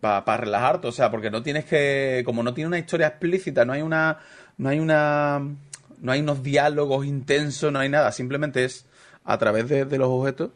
para 0.00 0.36
relajarte, 0.36 0.88
o 0.88 0.92
sea, 0.92 1.10
porque 1.10 1.30
no 1.30 1.42
tienes 1.42 1.64
que, 1.64 2.22
como 2.24 2.42
no 2.42 2.54
tiene 2.54 2.68
una 2.68 2.78
historia 2.78 3.08
explícita, 3.08 3.64
no 3.64 3.72
hay 3.72 3.82
una, 3.82 4.18
no 4.56 4.68
hay 4.68 4.78
una, 4.78 5.40
no 6.00 6.12
hay 6.12 6.20
unos 6.20 6.42
diálogos 6.42 7.06
intensos, 7.06 7.72
no 7.72 7.78
hay 7.78 7.88
nada, 7.88 8.10
simplemente 8.12 8.64
es 8.64 8.86
a 9.24 9.38
través 9.38 9.68
de, 9.68 9.98
los 9.98 10.08
objetos. 10.08 10.50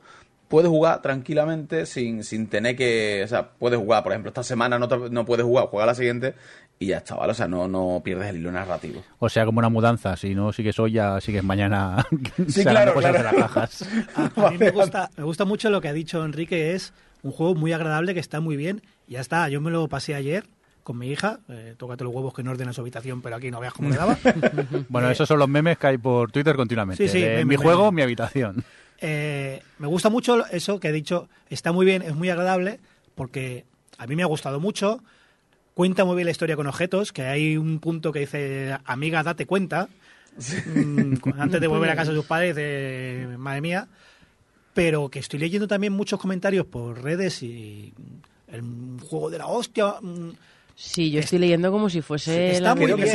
Puedes 0.49 0.69
jugar 0.69 1.03
tranquilamente 1.03 1.87
sin, 1.87 2.23
sin 2.23 2.47
tener 2.49 2.77
que, 2.77 3.23
o 3.25 3.29
sea, 3.29 3.51
puedes 3.51 3.79
jugar, 3.79 4.03
por 4.03 4.13
ejemplo, 4.13 4.29
esta 4.29 4.43
semana 4.43 4.79
no, 4.79 4.87
no 4.87 5.25
puedes 5.25 5.45
jugar, 5.45 5.67
juega 5.67 5.87
la 5.87 5.95
siguiente 5.95 6.35
y 6.79 6.87
ya 6.87 6.99
está, 6.99 7.15
¿vale? 7.15 7.33
O 7.33 7.35
sea, 7.35 7.49
no, 7.49 7.69
no 7.69 8.03
pierdes 8.05 8.29
el 8.29 8.39
hilo 8.39 8.53
narrativo. 8.53 9.03
O 9.19 9.29
sea, 9.29 9.45
como 9.45 9.59
una 9.59 9.69
mudanza, 9.69 10.17
si 10.17 10.35
no 10.35 10.53
sigues 10.53 10.79
hoy, 10.79 10.93
ya 10.93 11.21
sigues 11.21 11.45
mañana. 11.45 12.05
Sí, 12.49 12.63
claro, 12.63 12.95
claro. 12.95 13.19
De 13.19 13.25
las 13.25 13.35
cajas. 13.35 13.89
A, 14.15 14.51
mí 14.51 14.59
me 14.59 14.71
gusta, 14.73 15.11
me 15.17 15.25
gusta 15.25 15.45
mucho 15.45 15.71
lo 15.71 15.81
que 15.81 15.89
ha 15.89 15.93
dicho 15.93 16.25
Enrique, 16.25 16.75
es 16.75 16.93
un 17.23 17.33
juego 17.33 17.55
muy 17.55 17.73
agradable 17.73 18.15
que 18.15 18.21
está 18.21 18.41
muy 18.41 18.57
bien. 18.57 18.83
Ya 19.09 19.21
está, 19.21 19.49
yo 19.49 19.61
me 19.61 19.71
lo 19.71 19.89
pasé 19.89 20.15
ayer 20.15 20.45
con 20.83 20.99
mi 20.99 21.11
hija. 21.11 21.41
Eh, 21.49 21.75
tócate 21.77 22.05
los 22.05 22.15
huevos 22.15 22.35
que 22.35 22.43
no 22.43 22.51
ordena 22.51 22.73
su 22.73 22.81
habitación, 22.81 23.23
pero 23.23 23.37
aquí 23.37 23.51
no 23.51 23.61
veas 23.61 23.73
cómo 23.73 23.89
le 23.91 23.97
daba. 23.97 24.19
bueno, 24.89 25.11
esos 25.11 25.27
son 25.27 25.39
los 25.39 25.49
memes 25.49 25.79
que 25.79 25.87
hay 25.89 25.99
por 25.99 26.31
Twitter 26.31 26.57
continuamente. 26.57 27.09
Sí, 27.09 27.21
sí, 27.21 27.45
mi 27.45 27.57
juego, 27.57 27.91
mi 27.91 28.03
habitación. 28.03 28.65
Eh, 29.01 29.63
me 29.79 29.87
gusta 29.87 30.11
mucho 30.11 30.47
eso 30.47 30.79
que 30.81 30.89
he 30.89 30.93
dicho. 30.93 31.29
Está 31.49 31.73
muy 31.73 31.85
bien, 31.85 32.03
es 32.03 32.15
muy 32.15 32.31
agradable, 32.31 32.81
porque 33.15 33.65
a 33.99 34.07
mí 34.07 34.17
me 34.17 34.23
ha 34.23 34.27
gustado 34.27 34.61
mucho. 34.61 35.03
Cuenta 35.75 36.05
muy 36.05 36.15
bien 36.15 36.27
la 36.27 36.31
historia 36.31 36.57
con 36.57 36.67
objetos, 36.67 37.13
que 37.13 37.23
hay 37.23 37.57
un 37.57 37.81
punto 37.81 38.13
que 38.13 38.21
dice, 38.21 38.79
amiga, 38.85 39.23
date 39.23 39.47
cuenta. 39.47 39.89
Mm, 40.75 41.15
antes 41.39 41.61
de 41.61 41.67
volver 41.69 41.91
a 41.91 41.97
casa 41.97 42.13
de 42.13 42.17
sus 42.17 42.27
padres, 42.27 42.55
de 42.55 43.35
madre 43.39 43.61
mía 43.61 43.89
pero 44.75 45.09
que 45.09 45.21
estoy 45.21 45.39
leyendo 45.39 45.69
también 45.69 45.93
muchos 45.93 46.21
comentarios 46.21 46.67
por 46.67 47.03
redes 47.03 47.43
y 47.43 47.95
el 48.49 48.63
juego 49.09 49.31
de 49.31 49.39
la 49.39 49.47
hostia. 49.47 49.95
Mm, 50.01 50.31
sí, 50.75 51.11
yo 51.11 51.21
estoy 51.21 51.39
leyendo 51.39 51.71
como 51.71 51.91
si 51.91 52.03
fuese. 52.03 52.53
está, 52.53 52.75
muy 52.75 52.93
bien, 52.93 53.09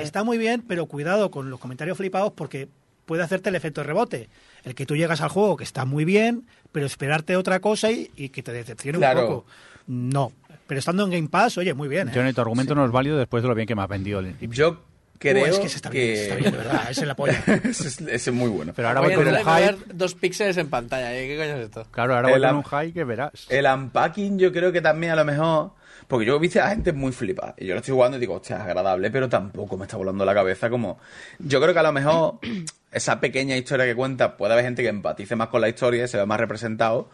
está 0.00 0.24
muy 0.24 0.38
bien, 0.38 0.62
pero 0.66 0.86
cuidado 0.86 1.30
con 1.30 1.50
los 1.50 1.60
comentarios 1.60 1.96
flipados 1.96 2.32
porque 2.32 2.68
puede 3.06 3.22
hacerte 3.22 3.48
el 3.48 3.56
efecto 3.56 3.80
de 3.80 3.86
rebote. 3.86 4.28
El 4.64 4.74
que 4.74 4.86
tú 4.86 4.96
llegas 4.96 5.20
al 5.20 5.30
juego 5.30 5.56
que 5.56 5.64
está 5.64 5.84
muy 5.84 6.04
bien, 6.04 6.46
pero 6.72 6.86
esperarte 6.86 7.36
otra 7.36 7.60
cosa 7.60 7.90
y, 7.90 8.06
que 8.28 8.42
te 8.42 8.52
decepcione 8.52 8.98
un 8.98 9.14
poco. 9.14 9.46
No. 9.86 10.32
Pero 10.66 10.78
estando 10.78 11.02
en 11.04 11.10
Game 11.10 11.28
Pass, 11.28 11.58
oye, 11.58 11.74
muy 11.74 11.88
bien. 11.88 12.08
¿eh? 12.08 12.32
tu 12.32 12.40
argumento 12.40 12.76
no 12.76 12.84
es 12.84 12.92
válido 12.92 13.18
después 13.18 13.42
de 13.42 13.48
lo 13.48 13.54
bien 13.56 13.66
que 13.66 13.74
me 13.74 13.82
has 13.82 13.88
vendido. 13.88 14.20
El... 14.20 14.36
Yo 14.50 14.80
creo 15.20 15.46
es 15.46 15.58
que, 15.58 15.66
está, 15.66 15.90
Bien, 15.90 16.16
está 16.16 16.34
bien, 16.34 16.50
de 16.50 16.56
verdad, 16.56 16.90
ese 16.90 17.02
es 17.02 17.06
la 17.06 17.14
polla. 17.14 17.38
ese, 17.64 18.14
es, 18.14 18.32
muy 18.32 18.48
bueno. 18.48 18.72
Pero 18.74 18.88
ahora 18.88 19.00
voy 19.02 19.14
con 19.14 19.28
un 19.28 19.36
hype. 19.36 19.78
dos 19.92 20.14
píxeles 20.14 20.56
en 20.56 20.70
pantalla, 20.70 21.14
¿eh? 21.14 21.28
¿qué 21.28 21.36
coño 21.36 21.56
es 21.56 21.66
esto? 21.66 21.86
Claro, 21.90 22.16
ahora 22.16 22.30
voy 22.30 22.40
con 22.40 22.56
un 22.56 22.64
hype 22.64 22.92
que 22.92 23.04
verás. 23.04 23.46
El 23.50 23.66
unpacking 23.66 24.38
yo 24.38 24.50
creo 24.50 24.72
que 24.72 24.80
también 24.80 25.12
a 25.12 25.16
lo 25.16 25.24
mejor... 25.24 25.72
Porque 26.08 26.26
yo 26.26 26.40
viste 26.40 26.58
a 26.58 26.64
la 26.64 26.70
gente 26.70 26.92
muy 26.92 27.12
flipa. 27.12 27.54
Y 27.56 27.66
yo 27.66 27.74
lo 27.74 27.80
estoy 27.80 27.94
jugando 27.94 28.16
y 28.16 28.20
digo, 28.20 28.34
hostia, 28.34 28.56
es 28.56 28.62
agradable, 28.62 29.10
pero 29.10 29.28
tampoco 29.28 29.76
me 29.76 29.84
está 29.84 29.96
volando 29.96 30.24
la 30.24 30.34
cabeza 30.34 30.68
como... 30.70 30.98
Yo 31.38 31.60
creo 31.60 31.72
que 31.72 31.80
a 31.80 31.84
lo 31.84 31.92
mejor 31.92 32.38
esa 32.90 33.20
pequeña 33.20 33.56
historia 33.56 33.84
que 33.84 33.94
cuenta 33.94 34.36
puede 34.36 34.54
haber 34.54 34.64
gente 34.64 34.82
que 34.82 34.88
empatice 34.88 35.36
más 35.36 35.48
con 35.48 35.60
la 35.60 35.68
historia 35.68 36.04
y 36.04 36.08
se 36.08 36.16
ve 36.16 36.26
más 36.26 36.40
representado. 36.40 37.10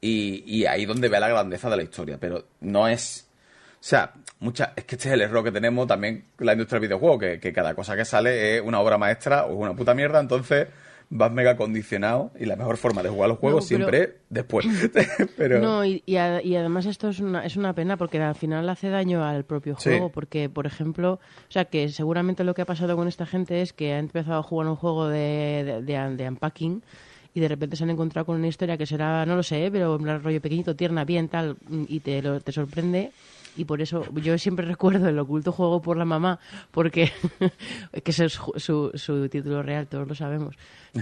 Y, 0.00 0.44
y 0.46 0.66
ahí 0.66 0.84
donde 0.84 1.08
ve 1.08 1.18
la 1.18 1.28
grandeza 1.28 1.68
de 1.70 1.78
la 1.78 1.82
historia. 1.82 2.18
Pero 2.20 2.44
no 2.60 2.86
es 2.86 3.28
o 3.80 3.84
sea, 3.84 4.12
mucha, 4.40 4.72
es 4.76 4.84
que 4.84 4.96
este 4.96 5.08
es 5.08 5.14
el 5.14 5.20
error 5.22 5.44
que 5.44 5.52
tenemos 5.52 5.86
también 5.86 6.24
la 6.38 6.52
industria 6.52 6.80
del 6.80 6.88
videojuego, 6.88 7.18
que, 7.18 7.40
que 7.40 7.52
cada 7.52 7.74
cosa 7.74 7.96
que 7.96 8.04
sale 8.04 8.56
es 8.56 8.62
una 8.62 8.80
obra 8.80 8.98
maestra 8.98 9.46
o 9.46 9.54
una 9.54 9.74
puta 9.74 9.94
mierda, 9.94 10.20
entonces 10.20 10.68
vas 11.10 11.32
mega 11.32 11.56
condicionado 11.56 12.30
y 12.38 12.44
la 12.44 12.56
mejor 12.56 12.76
forma 12.76 13.02
de 13.02 13.08
jugar 13.08 13.30
los 13.30 13.38
juegos 13.38 13.66
siempre 13.66 14.02
es 14.02 14.10
después. 14.28 14.66
pero... 15.36 15.60
No, 15.60 15.84
y, 15.84 16.02
y, 16.04 16.16
además 16.16 16.86
esto 16.86 17.08
es 17.08 17.20
una, 17.20 17.44
es 17.44 17.56
una 17.56 17.72
pena 17.72 17.96
porque 17.96 18.20
al 18.20 18.34
final 18.34 18.68
hace 18.68 18.90
daño 18.90 19.24
al 19.24 19.44
propio 19.44 19.74
juego, 19.74 20.10
porque, 20.10 20.48
por 20.48 20.66
ejemplo, 20.66 21.14
o 21.14 21.52
sea, 21.52 21.64
que 21.64 21.88
seguramente 21.88 22.44
lo 22.44 22.54
que 22.54 22.62
ha 22.62 22.66
pasado 22.66 22.96
con 22.96 23.08
esta 23.08 23.26
gente 23.26 23.62
es 23.62 23.72
que 23.72 23.94
ha 23.94 23.98
empezado 23.98 24.38
a 24.38 24.42
jugar 24.42 24.68
un 24.68 24.76
juego 24.76 25.08
de, 25.08 25.82
de, 25.84 26.16
de, 26.16 26.28
unpacking 26.28 26.82
y 27.34 27.40
de 27.40 27.48
repente 27.48 27.76
se 27.76 27.84
han 27.84 27.90
encontrado 27.90 28.26
con 28.26 28.36
una 28.36 28.48
historia 28.48 28.76
que 28.76 28.86
será, 28.86 29.24
no 29.24 29.36
lo 29.36 29.42
sé, 29.42 29.68
pero 29.72 29.96
un 29.96 30.22
rollo 30.22 30.40
pequeñito, 30.40 30.76
tierna, 30.76 31.04
bien, 31.04 31.28
tal, 31.28 31.56
y 31.88 32.00
te, 32.00 32.20
lo, 32.20 32.40
te 32.40 32.52
sorprende 32.52 33.12
y 33.58 33.64
por 33.64 33.82
eso 33.82 34.04
yo 34.22 34.38
siempre 34.38 34.64
recuerdo 34.64 35.08
el 35.08 35.18
oculto 35.18 35.50
juego 35.52 35.82
por 35.82 35.96
la 35.96 36.04
mamá, 36.04 36.38
porque 36.70 37.10
que 38.04 38.10
es 38.10 38.32
su, 38.56 38.92
su, 38.94 39.28
título 39.28 39.62
real, 39.62 39.88
todos 39.88 40.06
lo 40.06 40.14
sabemos, 40.14 40.54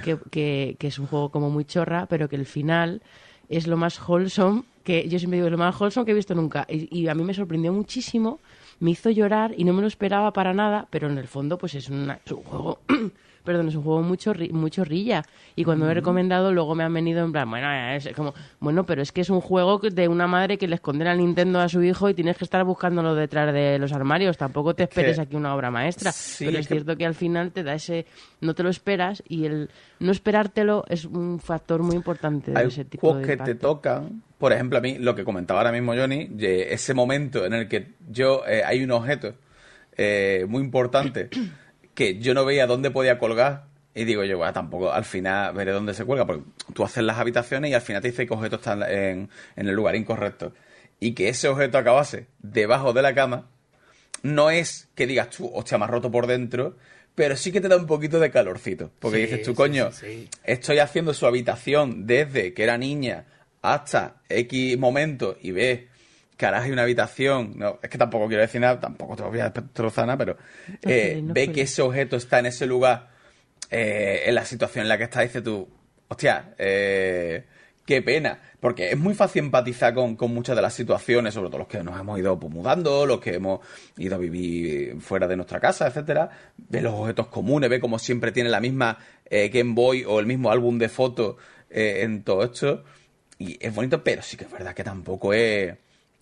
que, 0.03 0.19
que, 0.31 0.77
es 0.81 0.99
un 0.99 1.07
juego 1.07 1.31
como 1.31 1.51
muy 1.51 1.65
chorra, 1.65 2.07
pero 2.07 2.29
que 2.29 2.37
el 2.37 2.47
final 2.47 3.03
es 3.49 3.67
lo 3.67 3.77
más 3.77 4.01
wholesome, 4.09 4.63
que 4.83 5.07
yo 5.09 5.19
siempre 5.19 5.39
digo, 5.39 5.51
lo 5.51 5.59
más 5.59 5.79
wholesome 5.79 6.07
que 6.07 6.13
he 6.13 6.15
visto 6.15 6.35
nunca. 6.35 6.67
Y, 6.69 7.07
a 7.09 7.15
mí 7.15 7.25
me 7.25 7.35
sorprendió 7.35 7.73
muchísimo, 7.73 8.41
me 8.81 8.93
hizo 8.93 9.11
llorar 9.11 9.55
y 9.57 9.65
no 9.65 9.75
me 9.75 9.83
lo 9.83 9.89
esperaba 9.89 10.33
para 10.33 10.55
nada, 10.55 10.89
pero 10.91 11.11
en 11.11 11.19
el 11.19 11.29
fondo 11.29 11.59
pues 11.59 11.75
es, 11.75 11.85
es 11.85 11.91
un 11.91 12.43
juego 12.43 12.81
perdón, 13.47 13.69
es 13.69 13.75
un 13.75 13.83
juego 13.83 14.03
mucho, 14.03 14.35
mucho 14.51 14.85
rilla. 14.85 15.23
Y 15.55 15.65
cuando 15.65 15.91
he 15.91 15.95
recomendado, 15.95 16.53
luego 16.53 16.75
me 16.75 16.85
han 16.85 16.93
venido 16.93 17.25
en 17.25 17.33
plan, 17.33 17.49
bueno, 17.49 17.73
es 17.95 18.07
como, 18.15 18.35
bueno, 18.61 18.85
pero 18.85 19.01
es 19.01 19.13
que 19.13 19.23
es 19.23 19.31
un 19.31 19.41
juego 19.41 19.79
de 19.79 20.09
una 20.09 20.27
madre 20.27 20.59
que 20.59 20.69
le 20.69 20.75
esconde 20.75 21.09
al 21.09 21.17
Nintendo 21.17 21.61
a 21.61 21.69
su 21.71 21.83
hijo 21.83 22.11
y 22.11 22.15
tienes 22.15 22.37
que 22.37 22.45
estar 22.45 22.63
buscándolo 22.65 23.15
detrás 23.15 23.55
de 23.55 23.79
los 23.79 23.93
armarios. 23.93 24.37
Tampoco 24.37 24.75
te 24.75 24.83
esperes 24.83 25.19
aquí 25.19 25.37
una 25.37 25.55
obra 25.55 25.71
maestra. 25.71 26.13
pero 26.39 26.59
es, 26.59 26.69
cierto 26.69 26.97
que 26.97 27.07
al 27.07 27.15
final 27.15 27.53
te 27.53 27.63
da 27.63 27.75
ese, 27.75 28.05
no 28.43 28.55
te 28.55 28.63
lo 28.63 28.69
esperas 28.69 29.23
y 29.27 29.47
el 29.47 29.71
no 30.01 30.13
esperártelo 30.13 30.85
es 30.89 31.07
un 31.07 31.39
factor 31.39 31.83
muy 31.83 31.97
importante 31.97 32.51
de 32.51 32.65
ese 32.65 32.85
tipo 32.85 33.17
de 33.17 33.27
que 33.27 33.37
te 33.37 33.55
tocan, 33.55 34.23
por 34.37 34.53
ejemplo, 34.53 34.79
a 34.79 34.81
mí, 34.81 34.99
lo 34.99 35.15
que 35.15 35.25
comentaba 35.25 35.61
ahora 35.61 35.73
mismo 35.73 35.95
Johnny, 35.95 36.29
ese 36.39 36.93
momento 36.93 37.47
en 37.47 37.55
el 37.55 37.69
que 37.69 37.95
yo, 38.09 38.43
eh, 38.47 38.63
hay 38.65 38.83
un 38.83 38.91
objeto 38.91 39.35
eh, 39.97 40.45
muy 40.49 40.63
importante 40.63 41.31
que 41.97 42.21
yo 42.21 42.35
no 42.35 42.45
veía 42.45 42.69
dónde 42.69 42.93
podía 42.93 43.19
colgar. 43.19 43.65
Y 43.95 44.05
digo 44.05 44.23
yo, 44.23 44.37
bueno, 44.37 44.53
tampoco 44.53 44.93
al 44.93 45.07
final 45.07 45.55
veré 45.55 45.73
dónde 45.73 45.95
se 45.95 46.05
cuelga, 46.05 46.27
porque 46.27 46.45
tú 46.75 46.85
haces 46.85 47.03
las 47.03 47.19
habitaciones 47.19 47.71
y 47.71 47.75
al 47.75 47.81
final 47.81 48.03
te 48.03 48.11
dice 48.11 48.27
que 48.27 48.35
objeto 48.35 48.57
está 48.57 48.75
en, 48.75 49.31
en 49.57 49.69
el 49.69 49.75
lugar 49.75 49.97
incorrecto. 49.97 50.53
Y 51.01 51.15
que 51.15 51.31
ese 51.31 51.49
objeto 51.49 51.79
acabase 51.79 52.27
debajo 52.39 52.93
de 52.93 53.01
la 53.01 53.15
cama, 53.15 53.49
no 54.23 54.51
es 54.51 54.89
que 54.95 55.07
digas 55.07 55.31
tú, 55.31 55.51
hostia, 55.53 55.79
me 55.79 55.85
has 55.85 55.91
roto 55.91 56.11
por 56.11 56.27
dentro, 56.27 56.77
pero 57.15 57.37
sí 57.37 57.51
que 57.51 57.63
te 57.63 57.69
da 57.69 57.77
un 57.77 57.87
poquito 57.87 58.21
de 58.21 58.31
calorcito. 58.31 58.91
Porque 58.99 59.17
dices 59.17 59.43
tú, 59.43 59.55
coño, 59.55 59.91
estoy 60.45 60.79
haciendo 60.79 61.15
su 61.15 61.27
habitación 61.27 62.07
desde 62.07 62.53
que 62.53 62.63
era 62.63 62.77
niña 62.77 63.25
hasta 63.63 64.17
X 64.29 64.79
momento 64.79 65.39
y 65.41 65.53
ves 65.53 65.81
carajo, 66.37 66.65
hay 66.65 66.73
una 66.73 66.83
habitación. 66.83 67.55
No, 67.57 67.79
es 67.83 67.91
que 67.91 67.99
tampoco 67.99 68.29
quiero 68.29 68.43
decir 68.43 68.61
nada, 68.61 68.79
tampoco 68.79 69.17
te 69.17 69.23
voy 69.23 69.41
a 69.41 69.51
destrozar 69.51 70.17
pero 70.19 70.37
eh, 70.83 71.21
ve 71.23 71.53
que 71.53 71.63
ese 71.63 71.83
objeto 71.83 72.17
está 72.17 72.39
en 72.39 72.47
ese 72.47 72.67
lugar, 72.67 73.09
eh, 73.71 74.23
en 74.27 74.35
la 74.35 74.45
situación 74.45 74.83
en 74.83 74.89
la 74.89 74.99
que 74.99 75.05
está, 75.05 75.23
dice 75.23 75.43
tú, 75.43 75.69
hostia, 76.09 76.55
eh, 76.59 77.45
qué 77.85 78.03
pena. 78.03 78.41
Porque 78.61 78.91
es 78.91 78.99
muy 78.99 79.15
fácil 79.15 79.45
empatizar 79.45 79.95
con, 79.95 80.17
muchas 80.33 80.57
de 80.57 80.63
las 80.63 80.75
situaciones, 80.75 81.35
sobre 81.35 81.49
todo 81.49 81.59
los 81.59 81.69
que 81.69 81.83
nos 81.83 81.99
hemos 81.99 82.19
ido 82.19 82.39
pues, 82.39 82.53
mudando, 82.53 83.07
los 83.07 83.21
que 83.21 83.35
hemos 83.35 83.61
ido 83.97 84.17
a 84.17 84.19
vivir 84.19 85.01
fuera 85.01 85.27
de 85.29 85.37
nuestra 85.37 85.61
casa, 85.61 85.87
etcétera. 85.87 86.31
Ve 86.57 86.81
los 86.81 86.95
objetos 86.95 87.29
comunes, 87.29 87.71
ve 87.71 87.81
como 87.81 87.99
siempre 87.99 88.33
tiene 88.33 88.49
la 88.49 88.61
misma 88.61 88.99
Game 89.31 89.75
Boy 89.75 90.05
o 90.05 90.21
el 90.21 90.27
mismo 90.27 90.51
álbum 90.51 90.79
de 90.79 90.89
fotos 90.89 91.37
en 91.71 92.23
todo 92.23 92.45
esto. 92.45 92.85
Y 93.39 93.57
es 93.65 93.75
bonito, 93.75 94.03
pero 94.03 94.23
sí 94.23 94.37
que 94.37 94.45
es 94.45 94.51
verdad 94.51 94.75
que 94.75 94.83
tampoco 94.83 95.33
es 95.33 95.77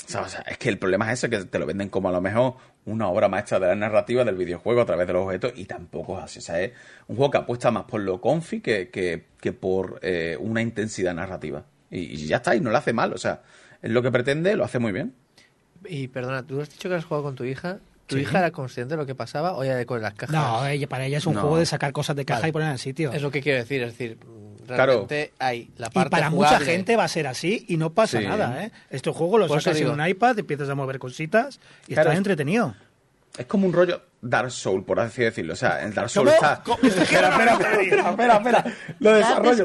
o 0.07 0.29
sea, 0.29 0.41
es 0.47 0.59
que 0.59 0.69
el 0.69 0.79
problema 0.79 1.11
es 1.13 1.21
ese, 1.21 1.31
que 1.31 1.45
te 1.45 1.59
lo 1.59 1.67
venden 1.67 1.89
como 1.89 2.09
a 2.09 2.13
lo 2.13 2.21
mejor 2.21 2.55
una 2.87 3.09
obra 3.09 3.29
maestra 3.29 3.59
de 3.59 3.69
la 3.69 3.75
narrativa 3.75 4.25
del 4.25 4.37
videojuego 4.37 4.83
a 4.83 4.87
través 4.87 5.07
de 5.07 5.13
los 5.13 5.25
objetos 5.25 5.53
y 5.57 5.65
tampoco 5.65 6.19
es 6.19 6.25
así. 6.25 6.39
O 6.39 6.43
sea, 6.43 6.61
es 6.61 6.73
un 7.09 7.17
juego 7.17 7.31
que 7.31 7.39
apuesta 7.39 7.71
más 7.71 7.85
por 7.85 8.01
lo 8.01 8.21
confi 8.21 8.61
que, 8.61 8.91
que, 8.91 9.53
por 9.53 9.99
eh, 10.03 10.37
una 10.39 10.63
intensidad 10.63 11.15
narrativa. 11.15 11.65
Y, 11.91 12.27
ya 12.27 12.37
está, 12.37 12.55
y 12.55 12.61
no 12.61 12.71
lo 12.71 12.77
hace 12.77 12.93
mal. 12.93 13.13
O 13.13 13.19
sea, 13.19 13.43
es 13.83 13.91
lo 13.91 14.03
que 14.03 14.11
pretende, 14.11 14.57
lo 14.57 14.65
hace 14.65 14.79
muy 14.79 14.93
bien. 14.93 15.15
Y 15.87 16.09
perdona, 16.09 16.43
tú 16.47 16.61
has 16.61 16.71
dicho 16.71 16.89
que 16.89 16.95
has 16.97 17.05
jugado 17.05 17.25
con 17.25 17.35
tu 17.35 17.45
hija. 17.45 17.79
¿Tu 18.07 18.19
hija 18.19 18.39
era 18.39 18.51
consciente 18.51 18.95
de 18.95 18.99
lo 18.99 19.07
que 19.07 19.15
pasaba 19.15 19.57
o 19.57 19.65
ya 19.65 19.77
de 19.77 19.87
con 19.87 20.03
las 20.03 20.13
cajas? 20.13 20.35
No, 20.35 20.67
ella, 20.67 20.87
para 20.87 21.07
ella 21.07 21.17
es 21.19 21.27
un 21.27 21.35
juego 21.35 21.57
de 21.57 21.65
sacar 21.65 21.93
cosas 21.93 22.15
de 22.17 22.27
caja 22.27 22.49
y 22.49 22.53
poner 22.53 22.67
en 22.67 22.73
el 22.73 22.79
sitio. 22.79 23.13
Es 23.13 23.23
lo 23.23 23.31
que 23.31 23.41
quiero 23.41 23.59
decir, 23.59 23.83
es 23.83 23.97
decir, 23.97 24.19
realmente 24.67 25.33
hay 25.39 25.71
la 25.77 25.91
parte 25.91 26.09
Y 26.09 26.11
para 26.11 26.31
mucha 26.31 26.61
gente 26.61 26.97
va 26.97 27.05
a 27.05 27.09
ser 27.09 27.27
así 27.27 27.65
y 27.69 27.77
no 27.77 27.91
pasa 27.91 28.21
nada, 28.21 28.65
¿eh? 28.65 28.73
Este 28.91 29.11
juego 29.11 29.39
lo 29.39 29.49
sacas 29.49 29.81
en 29.81 29.89
un 29.89 30.07
iPad, 30.07 30.39
empiezas 30.39 30.69
a 30.69 30.75
mover 30.75 30.99
cositas 30.99 31.61
y 31.87 31.95
estás 31.95 32.17
entretenido. 32.17 32.75
Es 33.37 33.47
como 33.47 33.67
un 33.67 33.73
rollo 33.73 34.01
Dark 34.25 34.51
Soul, 34.53 34.85
por 34.85 35.01
así 35.01 35.23
decirlo. 35.23 35.55
O 35.55 35.57
sea, 35.57 35.83
el 35.83 35.93
Dark 35.93 36.09
Soul 36.09 36.29
está. 36.29 36.63
espera, 36.83 37.29
espera, 37.29 37.53
espera, 37.55 38.11
espera, 38.11 38.37
espera, 38.37 38.65
Lo 39.01 39.13
desarrollo. 39.13 39.65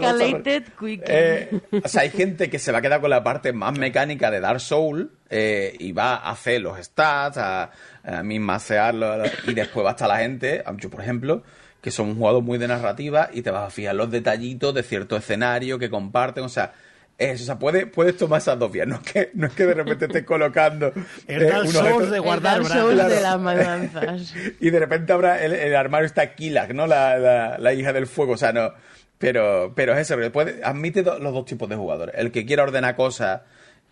Eh, 0.81 1.61
o 1.84 1.88
sea, 1.88 2.01
hay 2.01 2.09
gente 2.09 2.49
que 2.49 2.57
se 2.57 2.71
va 2.71 2.80
a 2.80 2.81
quedar 2.81 2.99
con 2.99 3.11
la 3.11 3.23
parte 3.23 3.53
más 3.53 3.77
mecánica 3.77 4.31
de 4.31 4.39
Dark 4.39 4.59
Soul 4.59 5.11
eh, 5.30 5.76
y 5.80 5.91
va 5.91 6.15
a 6.15 6.31
hacer 6.31 6.61
los 6.61 6.84
stats, 6.84 7.38
a, 7.38 7.71
a 8.03 8.23
mismasearlo, 8.23 9.23
y 9.45 9.53
después 9.53 9.85
va 9.85 9.91
a 9.91 9.93
estar 9.93 10.07
la 10.07 10.17
gente, 10.17 10.63
yo 10.77 10.89
por 10.89 11.01
ejemplo, 11.01 11.43
que 11.81 11.91
son 11.91 12.15
jugados 12.15 12.43
muy 12.43 12.57
de 12.57 12.68
narrativa 12.68 13.30
y 13.34 13.41
te 13.41 13.51
vas 13.51 13.68
a 13.68 13.69
fijar 13.69 13.95
los 13.95 14.11
detallitos 14.11 14.73
de 14.73 14.84
cierto 14.84 15.15
escenario 15.18 15.80
que 15.80 15.89
comparten, 15.89 16.43
o 16.43 16.49
sea, 16.49 16.73
eso, 17.18 17.43
o 17.43 17.45
sea, 17.45 17.60
puedes, 17.60 17.85
puedes 17.85 18.15
tomar 18.15 18.39
esas 18.39 18.57
dos 18.57 18.72
vías, 18.72 18.88
no 18.88 18.95
es 18.95 19.01
que, 19.01 19.30
no 19.34 19.47
es 19.47 19.53
que 19.53 19.65
de 19.65 19.73
repente 19.73 20.06
estés 20.06 20.23
colocando 20.23 20.93
El 21.27 21.41
eh, 21.41 21.45
Dark 21.45 21.61
unos 21.64 21.73
Souls 21.73 21.85
objetos- 21.91 22.10
de 22.11 22.19
guardar 22.19 22.61
Claro. 22.61 22.88
de 22.89 23.22
las 23.22 23.39
matanzas. 23.39 24.34
y 24.60 24.69
de 24.69 24.80
repente 24.80 25.11
habrá 25.14 25.43
el, 25.43 25.53
el 25.53 25.76
armario 25.76 26.06
está 26.06 26.34
Kilak, 26.34 26.72
¿no? 26.73 26.88
La, 26.88 27.18
la, 27.19 27.57
la 27.57 27.73
hija 27.73 27.91
del 27.93 28.07
fuego, 28.07 28.34
o 28.34 28.38
sea, 28.38 28.51
no. 28.53 28.72
Pero, 29.18 29.73
pero 29.76 29.93
es 29.93 29.99
eso, 29.99 30.18
que 30.18 30.30
puede, 30.30 30.61
admite 30.64 31.03
do- 31.03 31.19
los 31.19 31.34
dos 31.34 31.43
tipos 31.45 31.68
de 31.68 31.76
jugadores. 31.76 32.15
El 32.18 32.31
que 32.31 32.45
quiera 32.45 32.64
ordenar 32.64 32.95
cosas 32.95 33.41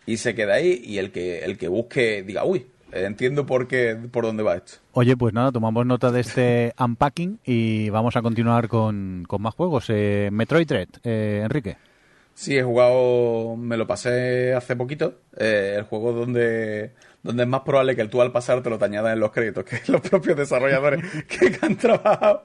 y 0.06 0.16
se 0.16 0.34
queda 0.34 0.54
ahí, 0.54 0.82
y 0.86 1.00
el 1.00 1.12
que, 1.12 1.40
el 1.44 1.58
que 1.58 1.68
busque, 1.68 2.24
diga, 2.24 2.46
uy, 2.46 2.66
entiendo 2.92 3.46
por 3.46 3.68
qué, 3.68 3.96
por 4.12 4.26
dónde 4.26 4.44
va 4.44 4.56
esto. 4.56 4.74
Oye, 4.94 5.16
pues 5.18 5.34
nada, 5.34 5.52
tomamos 5.52 5.86
nota 5.86 6.12
de 6.12 6.22
este 6.22 6.74
unpacking 6.80 7.40
y 7.46 7.90
vamos 7.90 8.16
a 8.16 8.22
continuar 8.22 8.68
con, 8.68 9.24
con 9.28 9.42
más 9.42 9.54
juegos. 9.56 9.86
Eh, 9.90 10.30
Metroid 10.32 10.68
Dread, 10.68 10.88
eh, 11.04 11.42
Enrique. 11.44 11.78
Sí, 12.34 12.56
he 12.56 12.62
jugado, 12.62 13.56
me 13.58 13.78
lo 13.78 13.88
pasé 13.88 14.54
hace 14.54 14.76
poquito. 14.76 15.16
eh, 15.38 15.74
el 15.78 15.84
juego 15.86 16.14
donde, 16.14 16.92
donde 17.24 17.44
es 17.44 17.50
más 17.50 17.62
probable 17.62 17.96
que 17.96 18.02
el 18.04 18.10
tú 18.12 18.22
al 18.22 18.32
pasar 18.32 18.62
te 18.62 18.70
lo 18.70 18.78
te 18.78 19.12
en 19.14 19.20
los 19.20 19.32
créditos 19.32 19.64
que 19.66 19.82
los 19.92 20.02
propios 20.02 20.38
desarrolladores 20.38 21.04
que 21.28 21.58
han 21.64 21.76
trabajado. 21.78 22.44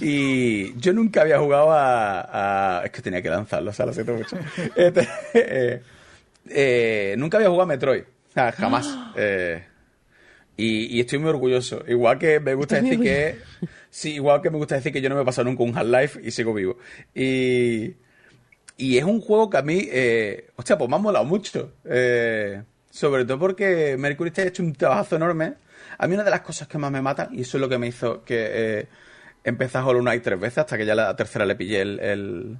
Y 0.00 0.74
yo 0.78 0.92
nunca 0.94 1.20
había 1.22 1.38
jugado 1.38 1.70
a. 1.72 2.78
a- 2.78 2.84
es 2.86 2.90
que 2.90 3.02
tenía 3.02 3.20
que 3.22 3.28
lanzarlo, 3.30 3.70
o 3.70 3.74
sea, 3.74 3.84
lo 3.86 3.92
siento 3.92 4.14
mucho. 4.14 4.36
Este, 4.74 5.06
eh, 5.34 5.82
eh, 6.48 7.14
nunca 7.18 7.36
había 7.36 7.48
jugado 7.48 7.64
a 7.64 7.66
Metroid. 7.74 8.02
O 8.02 8.32
sea, 8.32 8.52
jamás. 8.52 8.86
Y, 10.56 10.86
y 10.96 11.00
estoy 11.00 11.18
muy 11.18 11.28
orgulloso. 11.30 11.84
Igual 11.86 12.18
que 12.18 12.40
me 12.40 12.54
gusta 12.54 12.80
decir 12.80 12.98
que. 13.00 13.36
Sí, 13.90 14.14
igual 14.14 14.40
que 14.42 14.50
me 14.50 14.56
gusta 14.58 14.74
decir 14.76 14.92
que 14.92 15.00
yo 15.00 15.08
no 15.08 15.14
me 15.14 15.22
he 15.22 15.24
pasado 15.24 15.44
nunca 15.44 15.62
un 15.62 15.76
Half-Life 15.76 16.20
y 16.22 16.30
sigo 16.30 16.54
vivo. 16.54 16.78
Y. 17.14 17.94
Y 18.78 18.98
es 18.98 19.04
un 19.04 19.20
juego 19.22 19.48
que 19.48 19.56
a 19.56 19.62
mí, 19.62 19.88
eh, 19.90 20.50
hostia, 20.56 20.76
pues 20.76 20.90
me 20.90 20.96
ha 20.96 20.98
molado 20.98 21.24
mucho. 21.24 21.72
Eh, 21.84 22.62
sobre 22.90 23.24
todo 23.24 23.38
porque 23.38 23.96
Mercury 23.98 24.32
ha 24.36 24.42
hecho 24.42 24.62
un 24.62 24.74
trabajo 24.74 25.16
enorme. 25.16 25.54
A 25.98 26.06
mí 26.06 26.14
una 26.14 26.24
de 26.24 26.30
las 26.30 26.42
cosas 26.42 26.68
que 26.68 26.76
más 26.76 26.90
me 26.92 27.00
matan, 27.00 27.28
y 27.32 27.40
eso 27.42 27.56
es 27.56 27.60
lo 27.62 27.68
que 27.70 27.78
me 27.78 27.86
hizo 27.86 28.22
que 28.22 28.46
eh, 28.50 28.86
empecé 29.44 29.78
a 29.78 29.86
Hollow 29.86 30.02
Knight 30.02 30.22
tres 30.22 30.38
veces, 30.38 30.58
hasta 30.58 30.76
que 30.76 30.84
ya 30.84 30.94
la 30.94 31.16
tercera 31.16 31.46
le 31.46 31.54
pillé 31.56 31.80
el, 31.80 32.00
el- 32.00 32.58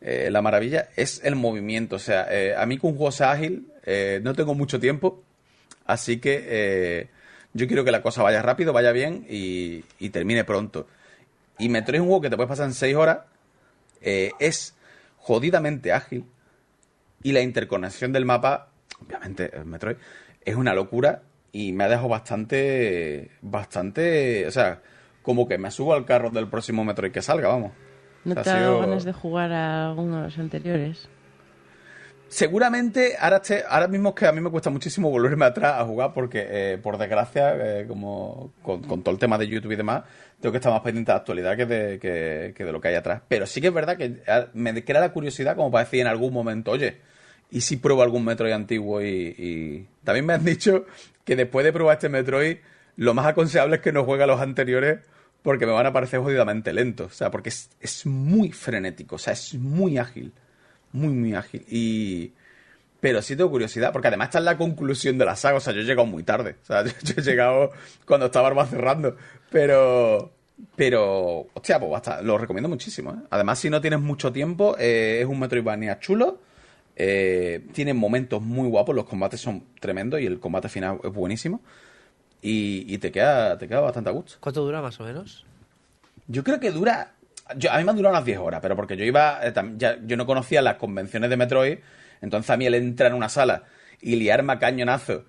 eh, 0.00 0.30
la 0.30 0.40
maravilla, 0.40 0.88
es 0.96 1.20
el 1.24 1.36
movimiento. 1.36 1.96
O 1.96 1.98
sea, 1.98 2.26
eh, 2.30 2.54
a 2.56 2.64
mí 2.64 2.78
con 2.78 2.92
un 2.92 2.96
juego 2.96 3.12
sea 3.12 3.32
ágil, 3.32 3.66
eh, 3.84 4.18
no 4.22 4.34
tengo 4.34 4.54
mucho 4.54 4.80
tiempo, 4.80 5.22
así 5.84 6.20
que 6.20 6.42
eh, 6.46 7.08
yo 7.52 7.66
quiero 7.66 7.84
que 7.84 7.90
la 7.90 8.02
cosa 8.02 8.22
vaya 8.22 8.42
rápido, 8.42 8.72
vaya 8.72 8.92
bien 8.92 9.26
y, 9.28 9.84
y 9.98 10.10
termine 10.10 10.44
pronto. 10.44 10.86
Y 11.58 11.68
Metroid 11.68 11.96
es 11.96 12.00
un 12.00 12.06
juego 12.08 12.22
que 12.22 12.30
te 12.30 12.36
puedes 12.36 12.48
pasar 12.48 12.66
en 12.66 12.74
seis 12.74 12.96
horas, 12.96 13.18
eh, 14.00 14.32
es 14.38 14.74
jodidamente 15.18 15.92
ágil 15.92 16.24
y 17.22 17.32
la 17.32 17.40
interconexión 17.40 18.12
del 18.12 18.24
mapa, 18.24 18.68
obviamente 19.04 19.50
Metroid, 19.64 19.96
es 20.44 20.54
una 20.56 20.72
locura 20.74 21.22
y 21.52 21.72
me 21.72 21.84
ha 21.84 21.88
dejado 21.88 22.08
bastante, 22.08 23.30
bastante, 23.42 24.46
o 24.46 24.50
sea, 24.50 24.80
como 25.22 25.46
que 25.48 25.58
me 25.58 25.70
subo 25.70 25.92
al 25.94 26.06
carro 26.06 26.30
del 26.30 26.48
próximo 26.48 26.84
Metroid 26.84 27.12
que 27.12 27.20
salga, 27.22 27.48
vamos. 27.48 27.72
¿No 28.24 28.32
O 28.32 28.34
sea, 28.34 28.42
te 28.42 28.50
ha 28.50 28.60
dado 28.60 28.74
sido- 28.76 28.80
ganas 28.86 29.04
de 29.04 29.12
jugar 29.12 29.52
a 29.52 29.88
alguno 29.90 30.18
de 30.18 30.22
los 30.24 30.38
anteriores? 30.38 31.08
Seguramente 32.30 33.16
ahora, 33.18 33.38
este- 33.38 33.64
ahora 33.68 33.88
mismo 33.88 34.10
es 34.10 34.14
que 34.14 34.26
a 34.26 34.30
mí 34.32 34.40
me 34.40 34.50
cuesta 34.50 34.70
muchísimo 34.70 35.10
volverme 35.10 35.44
atrás 35.46 35.80
a 35.80 35.84
jugar 35.84 36.12
porque, 36.14 36.46
eh, 36.48 36.78
por 36.78 36.96
desgracia, 36.96 37.56
eh, 37.80 37.86
como 37.88 38.52
con, 38.62 38.82
todo 39.02 39.10
el 39.10 39.18
tema 39.18 39.36
de 39.36 39.48
YouTube 39.48 39.72
y 39.72 39.76
demás, 39.76 40.04
tengo 40.40 40.52
que 40.52 40.58
estar 40.58 40.72
más 40.72 40.82
pendiente 40.82 41.10
de 41.10 41.14
la 41.14 41.18
actualidad 41.18 41.56
que 41.56 41.66
de, 41.66 41.98
que, 41.98 42.64
de 42.64 42.72
lo 42.72 42.80
que 42.80 42.86
hay 42.86 42.94
atrás. 42.94 43.22
Pero 43.26 43.46
sí 43.46 43.60
que 43.60 43.66
es 43.66 43.74
verdad 43.74 43.96
que 43.96 44.22
me 44.54 44.84
crea 44.84 45.00
la 45.00 45.12
curiosidad 45.12 45.56
como 45.56 45.72
para 45.72 45.84
decir 45.84 46.02
en 46.02 46.06
algún 46.06 46.32
momento, 46.32 46.70
oye, 46.70 46.98
¿y 47.50 47.62
si 47.62 47.78
pruebo 47.78 48.02
algún 48.02 48.24
Metroid 48.24 48.52
antiguo? 48.52 49.02
Y, 49.02 49.34
y 49.36 49.88
también 50.04 50.24
me 50.24 50.34
han 50.34 50.44
dicho 50.44 50.86
que 51.24 51.34
después 51.34 51.64
de 51.64 51.72
probar 51.72 51.94
este 51.96 52.08
Metroid, 52.08 52.58
lo 52.94 53.12
más 53.12 53.26
aconsejable 53.26 53.76
es 53.76 53.82
que 53.82 53.90
no 53.90 54.04
juegue 54.04 54.22
a 54.22 54.28
los 54.28 54.40
anteriores 54.40 55.00
porque 55.42 55.66
me 55.66 55.72
van 55.72 55.86
a 55.86 55.92
parecer 55.92 56.20
jodidamente 56.20 56.72
lentos. 56.72 57.10
O 57.10 57.14
sea, 57.14 57.32
porque 57.32 57.48
es, 57.48 57.70
es 57.80 58.06
muy 58.06 58.52
frenético, 58.52 59.16
o 59.16 59.18
sea, 59.18 59.32
es 59.32 59.54
muy 59.54 59.98
ágil. 59.98 60.32
Muy, 60.92 61.12
muy 61.12 61.34
ágil. 61.34 61.64
Y. 61.68 62.32
Pero 63.00 63.22
sí 63.22 63.34
tengo 63.34 63.50
curiosidad, 63.50 63.92
porque 63.92 64.08
además 64.08 64.28
esta 64.28 64.38
es 64.40 64.44
la 64.44 64.58
conclusión 64.58 65.16
de 65.16 65.24
la 65.24 65.34
saga. 65.34 65.56
O 65.56 65.60
sea, 65.60 65.72
yo 65.72 65.80
he 65.80 65.84
llegado 65.84 66.06
muy 66.06 66.22
tarde. 66.22 66.56
O 66.62 66.66
sea, 66.66 66.84
yo, 66.84 66.92
yo 67.02 67.14
he 67.16 67.22
llegado 67.22 67.72
cuando 68.04 68.26
estaba 68.26 68.48
Arma 68.48 68.66
cerrando. 68.66 69.16
Pero. 69.50 70.32
Pero. 70.76 71.46
Hostia, 71.54 71.78
pues 71.78 71.90
basta. 71.90 72.22
Lo 72.22 72.36
recomiendo 72.38 72.68
muchísimo. 72.68 73.12
¿eh? 73.12 73.26
Además, 73.30 73.58
si 73.58 73.70
no 73.70 73.80
tienes 73.80 74.00
mucho 74.00 74.32
tiempo, 74.32 74.76
eh, 74.78 75.20
es 75.22 75.26
un 75.26 75.38
Metroidvania 75.40 75.98
chulo. 75.98 76.40
Eh, 76.96 77.66
tiene 77.72 77.94
momentos 77.94 78.42
muy 78.42 78.68
guapos. 78.68 78.94
Los 78.94 79.06
combates 79.06 79.40
son 79.40 79.64
tremendos 79.80 80.20
y 80.20 80.26
el 80.26 80.38
combate 80.38 80.68
final 80.68 81.00
es 81.02 81.12
buenísimo. 81.12 81.62
Y, 82.42 82.84
y 82.92 82.98
te, 82.98 83.10
queda, 83.12 83.56
te 83.56 83.68
queda 83.68 83.80
bastante 83.80 84.10
a 84.10 84.12
gusto. 84.12 84.34
¿Cuánto 84.40 84.62
dura 84.62 84.82
más 84.82 84.98
o 85.00 85.04
menos? 85.04 85.46
Yo 86.26 86.44
creo 86.44 86.60
que 86.60 86.70
dura. 86.70 87.14
A 87.50 87.78
mí 87.78 87.84
me 87.84 87.90
han 87.90 87.96
durado 87.96 88.14
unas 88.14 88.24
10 88.24 88.38
horas, 88.38 88.60
pero 88.60 88.76
porque 88.76 88.96
yo 88.96 89.04
iba. 89.04 89.40
eh, 89.42 89.52
yo 90.06 90.16
no 90.16 90.26
conocía 90.26 90.62
las 90.62 90.76
convenciones 90.76 91.30
de 91.30 91.36
Metroid. 91.36 91.78
Entonces 92.22 92.50
a 92.50 92.56
mí 92.56 92.66
el 92.66 92.74
entrar 92.74 93.10
en 93.10 93.16
una 93.16 93.28
sala 93.28 93.64
y 94.00 94.16
liarme 94.16 94.52
a 94.52 94.58
cañonazo 94.58 95.24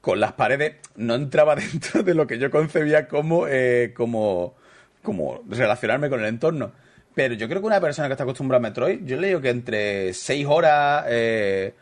con 0.00 0.20
las 0.20 0.32
paredes 0.32 0.76
no 0.96 1.14
entraba 1.14 1.54
dentro 1.56 2.02
de 2.02 2.14
lo 2.14 2.26
que 2.26 2.38
yo 2.38 2.50
concebía 2.50 3.08
como, 3.08 3.46
eh, 3.48 3.92
como, 3.96 4.54
como 5.02 5.42
relacionarme 5.48 6.10
con 6.10 6.20
el 6.20 6.26
entorno. 6.26 6.72
Pero 7.14 7.34
yo 7.34 7.48
creo 7.48 7.60
que 7.60 7.66
una 7.66 7.80
persona 7.80 8.08
que 8.08 8.12
está 8.12 8.24
acostumbrada 8.24 8.58
a 8.58 8.68
Metroid, 8.70 9.04
yo 9.04 9.18
le 9.18 9.28
digo 9.28 9.40
que 9.40 9.50
entre 9.50 10.14
6 10.14 10.46
horas, 10.48 11.04
eh, 11.08 11.74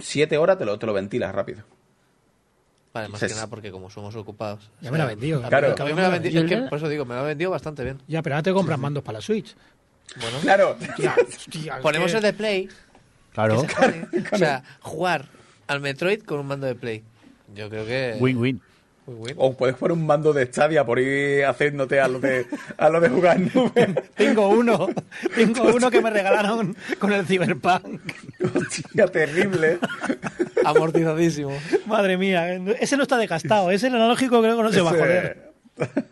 7 0.00 0.36
horas 0.36 0.58
te 0.58 0.64
lo, 0.64 0.78
te 0.78 0.86
lo 0.86 0.92
ventilas 0.92 1.34
rápido. 1.34 1.64
Vale, 2.92 3.08
más 3.08 3.20
que 3.20 3.28
nada 3.28 3.46
porque 3.48 3.70
como 3.70 3.90
somos 3.90 4.14
ocupados. 4.16 4.70
Ya 4.80 4.90
me 4.90 4.98
la 4.98 5.04
ha 5.04 5.08
vendido. 5.08 5.42
Claro. 5.42 5.74
A 5.78 5.84
mí 5.84 5.92
me 5.92 6.00
la 6.00 6.08
ha 6.08 6.10
vendido, 6.10 6.34
Yo 6.34 6.40
es 6.40 6.46
que 6.48 6.56
le- 6.56 6.68
por 6.68 6.78
eso 6.78 6.88
digo, 6.88 7.04
me 7.04 7.14
la 7.14 7.20
ha 7.20 7.24
vendido 7.24 7.50
bastante 7.50 7.84
bien. 7.84 7.98
Ya, 8.08 8.22
pero 8.22 8.36
ahora 8.36 8.42
te 8.42 8.52
compras 8.52 8.78
mandos 8.78 9.02
para 9.02 9.18
la 9.18 9.22
Switch. 9.22 9.54
Bueno, 10.20 10.38
Claro, 10.40 10.76
Hostia, 10.80 11.14
hostia, 11.28 11.76
es 11.76 11.82
ponemos 11.82 12.10
que- 12.10 12.16
el 12.16 12.22
de 12.22 12.32
Play. 12.32 12.68
Claro, 13.34 13.60
se. 13.60 14.06
O 14.32 14.38
sea, 14.38 14.62
jugar 14.80 15.26
al 15.66 15.80
Metroid 15.80 16.22
con 16.22 16.40
un 16.40 16.46
mando 16.46 16.66
de 16.66 16.74
Play. 16.74 17.04
Yo 17.54 17.68
creo 17.68 17.84
que... 17.86 18.16
win-win. 18.18 18.60
O 19.36 19.54
puedes 19.54 19.76
poner 19.76 19.96
un 19.96 20.06
mando 20.06 20.32
de 20.32 20.46
Stadia 20.46 20.84
por 20.84 20.98
ir 20.98 21.44
haciéndote 21.44 22.00
a 22.00 22.08
lo 22.08 22.20
de, 22.20 22.46
a 22.76 22.88
lo 22.88 23.00
de 23.00 23.08
jugar 23.08 23.38
en 23.38 23.50
nube. 23.54 23.94
Tengo 24.14 24.48
uno. 24.48 24.88
Tengo 25.34 25.62
uno 25.74 25.90
que 25.90 26.02
me 26.02 26.10
regalaron 26.10 26.76
con 26.98 27.12
el 27.12 27.26
Cyberpunk. 27.26 28.00
Hostia, 28.54 29.06
terrible. 29.06 29.78
Amortizadísimo. 30.64 31.52
Madre 31.86 32.18
mía, 32.18 32.54
ese 32.80 32.96
no 32.96 33.04
está 33.04 33.16
desgastado. 33.16 33.70
Ese 33.70 33.86
el 33.86 33.94
analógico 33.94 34.40
creo 34.42 34.56
que 34.56 34.62
no 34.62 34.72
se 34.72 34.80
va 34.82 34.90
a 34.90 34.94
joder. 34.94 35.47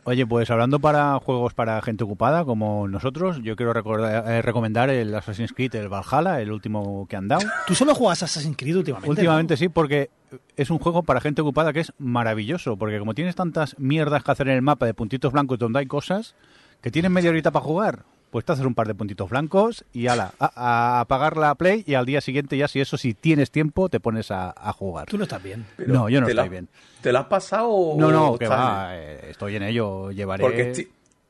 Oye, 0.04 0.26
pues 0.26 0.50
hablando 0.50 0.78
para 0.78 1.18
juegos 1.18 1.54
para 1.54 1.80
gente 1.82 2.04
ocupada 2.04 2.44
como 2.44 2.86
nosotros, 2.88 3.40
yo 3.42 3.56
quiero 3.56 3.72
recordar- 3.72 4.24
eh, 4.28 4.42
recomendar 4.42 4.90
el 4.90 5.14
Assassin's 5.14 5.52
Creed, 5.52 5.74
el 5.74 5.88
Valhalla, 5.88 6.40
el 6.40 6.52
último 6.52 7.06
que 7.08 7.16
han 7.16 7.28
dado. 7.28 7.46
Tú 7.66 7.74
solo 7.74 7.94
juegas 7.94 8.22
Assassin's 8.22 8.56
Creed 8.56 8.76
últimamente. 8.76 9.10
Últimamente 9.10 9.56
sí, 9.56 9.68
porque 9.68 10.10
es 10.56 10.70
un 10.70 10.78
juego 10.78 11.02
para 11.02 11.20
gente 11.20 11.42
ocupada 11.42 11.72
que 11.72 11.80
es 11.80 11.92
maravilloso, 11.98 12.76
porque 12.76 12.98
como 12.98 13.14
tienes 13.14 13.34
tantas 13.34 13.78
mierdas 13.78 14.22
que 14.22 14.30
hacer 14.30 14.48
en 14.48 14.54
el 14.54 14.62
mapa 14.62 14.86
de 14.86 14.94
puntitos 14.94 15.32
blancos 15.32 15.58
donde 15.58 15.80
hay 15.80 15.86
cosas, 15.86 16.34
que 16.80 16.90
tienes 16.90 17.10
media 17.10 17.30
horita 17.30 17.50
para 17.50 17.64
jugar, 17.64 18.04
pues 18.30 18.44
te 18.44 18.52
haces 18.52 18.64
un 18.66 18.74
par 18.74 18.86
de 18.86 18.94
puntitos 18.94 19.30
blancos 19.30 19.84
y 19.92 20.08
ala, 20.08 20.32
a, 20.38 20.50
a 20.54 21.00
apagar 21.00 21.36
la 21.36 21.54
play 21.54 21.84
y 21.86 21.94
al 21.94 22.04
día 22.06 22.20
siguiente 22.20 22.56
ya 22.56 22.68
si 22.68 22.80
eso, 22.80 22.96
si 22.98 23.14
tienes 23.14 23.50
tiempo, 23.50 23.88
te 23.88 24.00
pones 24.00 24.30
a, 24.30 24.52
a 24.56 24.72
jugar. 24.72 25.06
Tú 25.06 25.16
no 25.16 25.24
estás 25.24 25.42
bien. 25.42 25.64
Pero, 25.76 25.92
No, 25.92 26.08
yo 26.08 26.20
no 26.20 26.26
¿te 26.26 26.32
estoy 26.32 26.44
la- 26.44 26.50
bien. 26.50 26.68
¿Te 27.00 27.12
lo 27.12 27.18
has 27.20 27.26
pasado 27.26 27.68
o 27.68 28.00
No, 28.00 28.10
no, 28.10 28.36
que 28.38 28.48
va, 28.48 28.96
eh, 28.96 29.30
estoy 29.30 29.56
en 29.56 29.62
ello, 29.62 30.10
llevaré... 30.10 30.42
Porque 30.42 30.72
esti- 30.72 30.88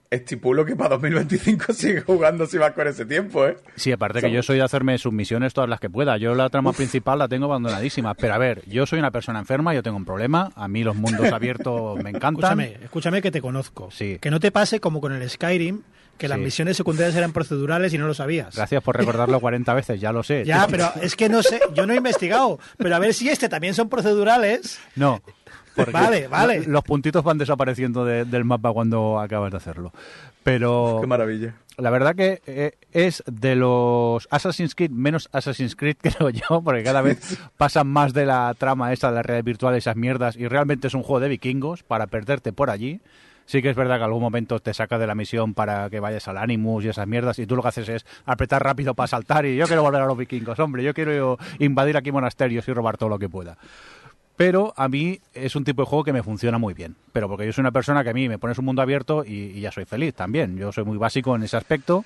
estipulo 0.09 0.65
que 0.65 0.77
para 0.77 0.91
2025 0.91 1.73
sigue 1.73 2.01
jugando 2.01 2.47
si 2.47 2.59
vas 2.59 2.73
con 2.73 2.87
ese 2.87 3.05
tiempo, 3.05 3.45
¿eh? 3.47 3.57
Sí, 3.75 3.93
aparte 3.93 4.21
que 4.21 4.31
yo 4.31 4.43
soy 4.43 4.57
de 4.57 4.63
hacerme 4.63 4.97
submisiones 4.99 5.53
todas 5.53 5.69
las 5.69 5.81
que 5.81 5.91
pueda. 5.91 6.17
Yo 6.17 6.35
la 6.35 6.49
trama 6.49 6.73
principal 6.73 7.19
la 7.19 7.29
tengo 7.29 7.47
abandonadísima. 7.47 8.15
Pero 8.15 8.35
a 8.35 8.39
ver, 8.39 8.63
yo 8.67 8.87
soy 8.87 8.99
una 9.01 9.11
persona 9.11 9.39
enferma, 9.41 9.75
yo 9.75 9.83
tengo 9.83 9.97
un 9.97 10.05
problema. 10.05 10.53
A 10.55 10.69
mí 10.69 10.85
los 10.85 10.97
mundos 10.97 11.31
abiertos 11.33 12.03
me 12.03 12.11
encantan. 12.11 12.61
Escúchame, 12.61 12.85
escúchame 12.85 13.21
que 13.23 13.31
te 13.31 13.41
conozco. 13.43 13.91
Sí. 13.91 14.19
Que 14.21 14.31
no 14.31 14.41
te 14.41 14.51
pase 14.53 14.79
como 14.81 15.01
con 15.01 15.13
el 15.13 15.29
Skyrim, 15.29 15.83
que 16.19 16.29
las 16.29 16.39
Sí. 16.39 16.45
misiones 16.45 16.77
secundarias 16.77 17.15
eran 17.17 17.33
procedurales 17.33 17.93
y 17.95 17.99
no 17.99 18.07
lo 18.07 18.15
sabías. 18.15 18.55
Gracias 18.57 18.83
por 18.83 18.97
recordarlo 18.97 19.41
40 19.41 19.75
veces, 19.75 20.01
ya 20.01 20.13
lo 20.13 20.23
sé. 20.23 20.45
Ya, 20.45 20.67
pero 20.69 20.91
es 21.03 21.17
que 21.17 21.29
no 21.29 21.43
sé, 21.43 21.61
yo 21.75 21.87
no 21.87 21.93
he 21.93 21.97
investigado. 21.97 22.59
Pero 22.79 22.95
a 22.97 22.99
ver 22.99 23.15
si 23.15 23.29
este 23.29 23.49
también 23.49 23.75
son 23.75 23.89
procedurales. 23.89 24.79
No. 24.95 25.21
porque 25.75 25.93
Vale, 25.93 26.27
vale. 26.29 26.61
lo- 26.65 26.73
Los 26.73 26.85
puntitos 26.85 27.23
van 27.23 27.37
desapareciendo 27.37 28.05
de- 28.07 28.25
del 28.25 28.45
mapa 28.45 28.73
cuando 28.73 29.21
acabas 29.21 29.51
de 29.51 29.59
hacerlo. 29.59 29.93
Pero 30.43 30.99
Qué 31.03 31.07
maravilla. 31.07 31.55
la 31.77 31.91
verdad 31.91 32.15
que 32.15 32.41
eh, 32.47 32.73
es 32.93 33.23
de 33.27 33.57
los 33.57 34.27
Assassin's 34.31 34.75
Creed 34.75 34.91
menos 34.91 35.29
Assassin's 35.33 35.77
Creed, 35.77 35.97
creo 36.01 36.31
yo, 36.31 36.63
porque 36.65 36.83
cada 36.83 37.03
vez 37.03 37.39
pasan 37.59 37.89
más 37.89 38.15
de 38.15 38.25
la 38.25 38.55
trama 38.57 38.93
esa 38.95 39.11
de 39.11 39.17
la 39.17 39.23
realidad 39.23 39.45
virtual, 39.45 39.75
esas 39.75 39.97
mierdas, 39.97 40.37
y 40.37 40.49
realmente 40.49 40.87
es 40.87 40.95
un 40.95 41.03
juego 41.03 41.21
de 41.21 41.29
vikingos 41.29 41.83
para 41.83 42.07
perderte 42.07 42.53
por 42.55 42.71
allí. 42.71 43.01
Sí 43.47 43.63
que 43.63 43.71
es 43.71 43.77
verdad 43.77 43.99
que 43.99 44.05
algún 44.05 44.23
momento 44.23 44.59
te 44.59 44.75
saca 44.75 44.99
de 44.99 45.07
la 45.07 45.15
misión 45.15 45.55
para 45.55 45.89
que 45.89 46.01
vayas 46.01 46.27
al 46.29 46.37
Animus 46.37 46.85
y 46.85 46.89
esas 46.89 47.07
mierdas 47.07 47.39
y 47.39 47.47
tú 47.47 47.57
lo 47.57 47.63
que 47.63 47.69
haces 47.69 47.89
es 47.89 48.07
apretar 48.25 48.63
rápido 48.63 48.95
para 48.95 49.07
saltar 49.07 49.47
y 49.47 49.57
yo 49.57 49.67
quiero 49.67 49.83
volver 49.83 50.03
a 50.03 50.07
los 50.07 50.19
vikingos, 50.19 50.59
hombre, 50.59 50.83
yo 50.83 50.93
quiero 50.93 51.39
invadir 51.59 51.97
aquí 51.97 52.13
monasterios 52.13 52.67
y 52.69 52.73
robar 52.73 52.99
todo 52.99 53.09
lo 53.09 53.19
que 53.19 53.29
pueda. 53.29 53.57
Pero 54.37 54.75
a 54.77 54.89
mí 54.89 55.21
es 55.33 55.57
un 55.57 55.65
tipo 55.65 55.83
de 55.83 55.87
juego 55.87 56.05
que 56.05 56.13
me 56.13 56.23
funciona 56.23 56.59
muy 56.59 56.75
bien. 56.75 56.95
Pero 57.13 57.27
porque 57.27 57.47
yo 57.47 57.53
soy 57.55 57.63
una 57.63 57.73
persona 57.73 58.05
que 58.05 58.11
a 58.11 58.13
mí 58.13 58.29
me 58.29 58.39
pones 58.39 58.59
un 58.59 58.67
mundo 58.67 58.83
abierto 58.83 59.25
y, 59.25 59.33
y 59.33 59.61
ya 59.61 59.73
soy 59.73 59.87
feliz 59.87 60.15
también. 60.15 60.59
Yo 60.59 60.73
soy 60.73 60.85
muy 60.85 60.99
básico 60.99 61.35
en 61.35 61.43
ese 61.43 61.57
aspecto 61.57 62.05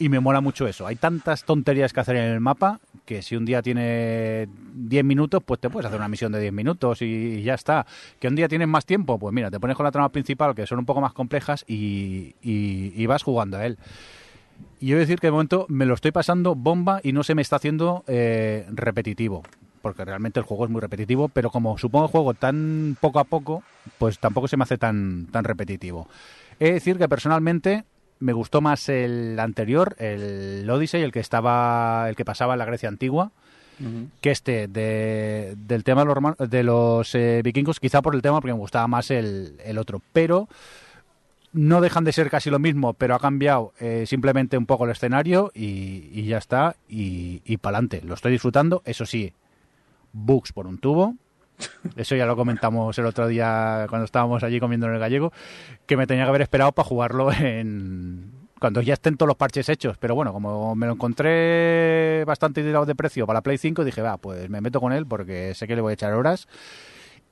y 0.00 0.08
me 0.08 0.18
mola 0.18 0.40
mucho 0.40 0.66
eso. 0.66 0.86
Hay 0.86 0.96
tantas 0.96 1.44
tonterías 1.44 1.92
que 1.92 2.00
hacer 2.00 2.16
en 2.16 2.24
el 2.24 2.40
mapa 2.40 2.80
que 3.04 3.20
si 3.20 3.36
un 3.36 3.44
día 3.44 3.60
tiene 3.60 4.48
10 4.74 5.04
minutos, 5.04 5.42
pues 5.44 5.60
te 5.60 5.68
puedes 5.68 5.86
hacer 5.86 5.98
una 5.98 6.08
misión 6.08 6.32
de 6.32 6.40
10 6.40 6.54
minutos 6.54 7.02
y, 7.02 7.42
ya 7.42 7.52
está. 7.52 7.86
Que 8.18 8.26
un 8.26 8.34
día 8.34 8.48
tienes 8.48 8.66
más 8.66 8.86
tiempo, 8.86 9.18
pues 9.18 9.34
mira, 9.34 9.50
te 9.50 9.60
pones 9.60 9.76
con 9.76 9.84
la 9.84 9.92
trama 9.92 10.08
principal 10.08 10.54
que 10.54 10.66
son 10.66 10.78
un 10.78 10.86
poco 10.86 11.02
más 11.02 11.12
complejas 11.12 11.64
y, 11.68 12.34
y- 12.42 13.06
vas 13.06 13.22
jugando 13.22 13.58
a 13.58 13.66
él. 13.66 13.76
Y 14.80 14.86
yo 14.86 14.96
voy 14.96 15.00
decir 15.00 15.20
que 15.20 15.26
de 15.26 15.32
momento 15.32 15.66
me 15.68 15.84
lo 15.84 15.92
estoy 15.92 16.12
pasando 16.12 16.54
bomba 16.54 17.00
y 17.02 17.12
no 17.12 17.22
se 17.22 17.34
me 17.34 17.42
está 17.42 17.56
haciendo 17.56 18.02
eh, 18.06 18.66
repetitivo. 18.70 19.42
Porque 19.82 20.04
realmente 20.04 20.40
el 20.40 20.46
juego 20.46 20.64
es 20.64 20.70
muy 20.70 20.80
repetitivo, 20.80 21.28
pero 21.28 21.50
como 21.50 21.76
supongo 21.76 22.06
el 22.06 22.10
juego 22.10 22.32
tan 22.34 22.96
poco 23.00 23.18
a 23.18 23.24
poco, 23.24 23.62
pues 23.98 24.18
tampoco 24.18 24.48
se 24.48 24.56
me 24.56 24.62
hace 24.62 24.78
tan, 24.78 25.26
tan 25.26 25.44
repetitivo. 25.44 26.08
He 26.58 26.66
de 26.66 26.72
decir 26.72 26.96
que 26.96 27.08
personalmente 27.08 27.84
me 28.20 28.32
gustó 28.32 28.60
más 28.60 28.88
el 28.88 29.38
anterior, 29.40 29.96
el 29.98 30.68
Odyssey, 30.70 31.02
el 31.02 31.10
que 31.12 31.20
estaba, 31.20 32.06
el 32.08 32.16
que 32.16 32.24
pasaba 32.24 32.54
en 32.54 32.58
la 32.60 32.64
Grecia 32.66 32.88
antigua, 32.88 33.32
que 34.20 34.30
este 34.30 34.68
de- 34.68 35.54
del 35.56 35.84
tema 35.84 36.02
de 36.02 36.06
los, 36.06 36.14
roman- 36.14 36.36
de 36.36 36.62
los 36.62 37.14
eh, 37.14 37.40
vikingos, 37.42 37.80
quizá 37.80 38.02
por 38.02 38.14
el 38.14 38.20
tema 38.22 38.38
porque 38.40 38.52
me 38.52 38.58
gustaba 38.60 38.86
más 38.86 39.10
el, 39.10 39.56
el 39.64 39.78
otro, 39.78 40.02
pero 40.12 40.48
no 41.52 41.80
dejan 41.80 42.04
de 42.04 42.12
ser 42.12 42.30
casi 42.30 42.50
lo 42.50 42.58
mismo, 42.58 42.92
pero 42.92 43.14
ha 43.14 43.18
cambiado 43.18 43.72
eh, 43.80 44.04
simplemente 44.06 44.56
un 44.58 44.66
poco 44.66 44.84
el 44.84 44.90
escenario 44.92 45.50
y, 45.54 46.08
y 46.12 46.26
ya 46.26 46.38
está, 46.38 46.76
y, 46.88 47.40
y 47.44 47.56
para 47.56 47.78
adelante. 47.78 48.02
Lo 48.06 48.14
estoy 48.14 48.32
disfrutando, 48.32 48.82
eso 48.84 49.04
sí, 49.06 49.32
bugs 50.12 50.52
por 50.52 50.66
un 50.66 50.78
tubo. 50.78 51.16
Eso 51.96 52.16
ya 52.16 52.26
lo 52.26 52.36
comentamos 52.36 52.98
el 52.98 53.06
otro 53.06 53.26
día 53.28 53.86
cuando 53.88 54.04
estábamos 54.04 54.42
allí 54.42 54.60
comiendo 54.60 54.86
en 54.86 54.94
el 54.94 55.00
gallego, 55.00 55.32
que 55.86 55.96
me 55.96 56.06
tenía 56.06 56.24
que 56.24 56.28
haber 56.30 56.42
esperado 56.42 56.72
para 56.72 56.88
jugarlo 56.88 57.32
en 57.32 58.40
cuando 58.60 58.82
ya 58.82 58.94
estén 58.94 59.16
todos 59.16 59.28
los 59.28 59.36
parches 59.36 59.68
hechos. 59.68 59.96
Pero 59.98 60.14
bueno, 60.14 60.32
como 60.32 60.76
me 60.76 60.86
lo 60.86 60.92
encontré 60.92 62.24
bastante 62.26 62.62
tirado 62.62 62.86
de 62.86 62.94
precio 62.94 63.26
para 63.26 63.38
la 63.38 63.42
Play 63.42 63.58
5, 63.58 63.84
dije, 63.84 64.02
va, 64.02 64.18
pues 64.18 64.48
me 64.48 64.60
meto 64.60 64.80
con 64.80 64.92
él 64.92 65.06
porque 65.06 65.54
sé 65.54 65.66
que 65.66 65.74
le 65.74 65.80
voy 65.80 65.92
a 65.92 65.94
echar 65.94 66.12
horas. 66.12 66.46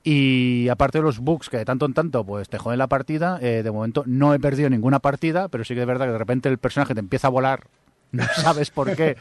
Y 0.03 0.69
aparte 0.69 0.99
de 0.99 1.03
los 1.03 1.19
bugs 1.19 1.49
que 1.49 1.57
de 1.57 1.65
tanto 1.65 1.85
en 1.85 1.93
tanto 1.93 2.25
pues 2.25 2.47
te 2.47 2.57
joden 2.57 2.79
la 2.79 2.87
partida, 2.87 3.37
eh, 3.41 3.63
de 3.63 3.71
momento 3.71 4.03
no 4.05 4.33
he 4.33 4.39
perdido 4.39 4.69
ninguna 4.69 4.99
partida, 4.99 5.49
pero 5.49 5.63
sí 5.65 5.75
que 5.75 5.81
es 5.81 5.87
verdad 5.87 6.05
que 6.05 6.13
de 6.13 6.17
repente 6.17 6.49
el 6.49 6.57
personaje 6.57 6.93
te 6.93 7.01
empieza 7.01 7.27
a 7.27 7.31
volar, 7.31 7.67
no 8.11 8.23
sabes 8.35 8.69
por 8.71 8.95
qué, 8.95 9.17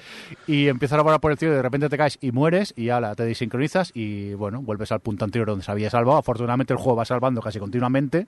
y 0.47 0.69
empiezas 0.69 0.99
a 0.99 1.03
volar 1.03 1.21
por 1.21 1.31
el 1.33 1.39
cielo 1.39 1.55
y 1.55 1.57
de 1.57 1.63
repente 1.63 1.89
te 1.89 1.97
caes 1.99 2.19
y 2.21 2.33
mueres 2.33 2.73
y 2.77 2.89
ala, 2.89 3.15
te 3.15 3.25
desincronizas 3.25 3.91
y 3.95 4.35
bueno, 4.35 4.63
vuelves 4.63 4.93
al 4.93 5.01
punto 5.01 5.25
anterior 5.25 5.49
donde 5.49 5.65
se 5.65 5.71
había 5.71 5.91
salvado. 5.91 6.19
Afortunadamente 6.19 6.73
el 6.73 6.79
juego 6.79 6.97
va 6.97 7.05
salvando 7.05 7.41
casi 7.43 7.59
continuamente 7.59 8.27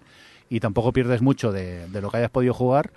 y 0.49 0.61
tampoco 0.61 0.93
pierdes 0.93 1.23
mucho 1.23 1.53
de, 1.53 1.89
de 1.89 2.01
lo 2.01 2.11
que 2.11 2.19
hayas 2.19 2.31
podido 2.31 2.53
jugar. 2.55 2.93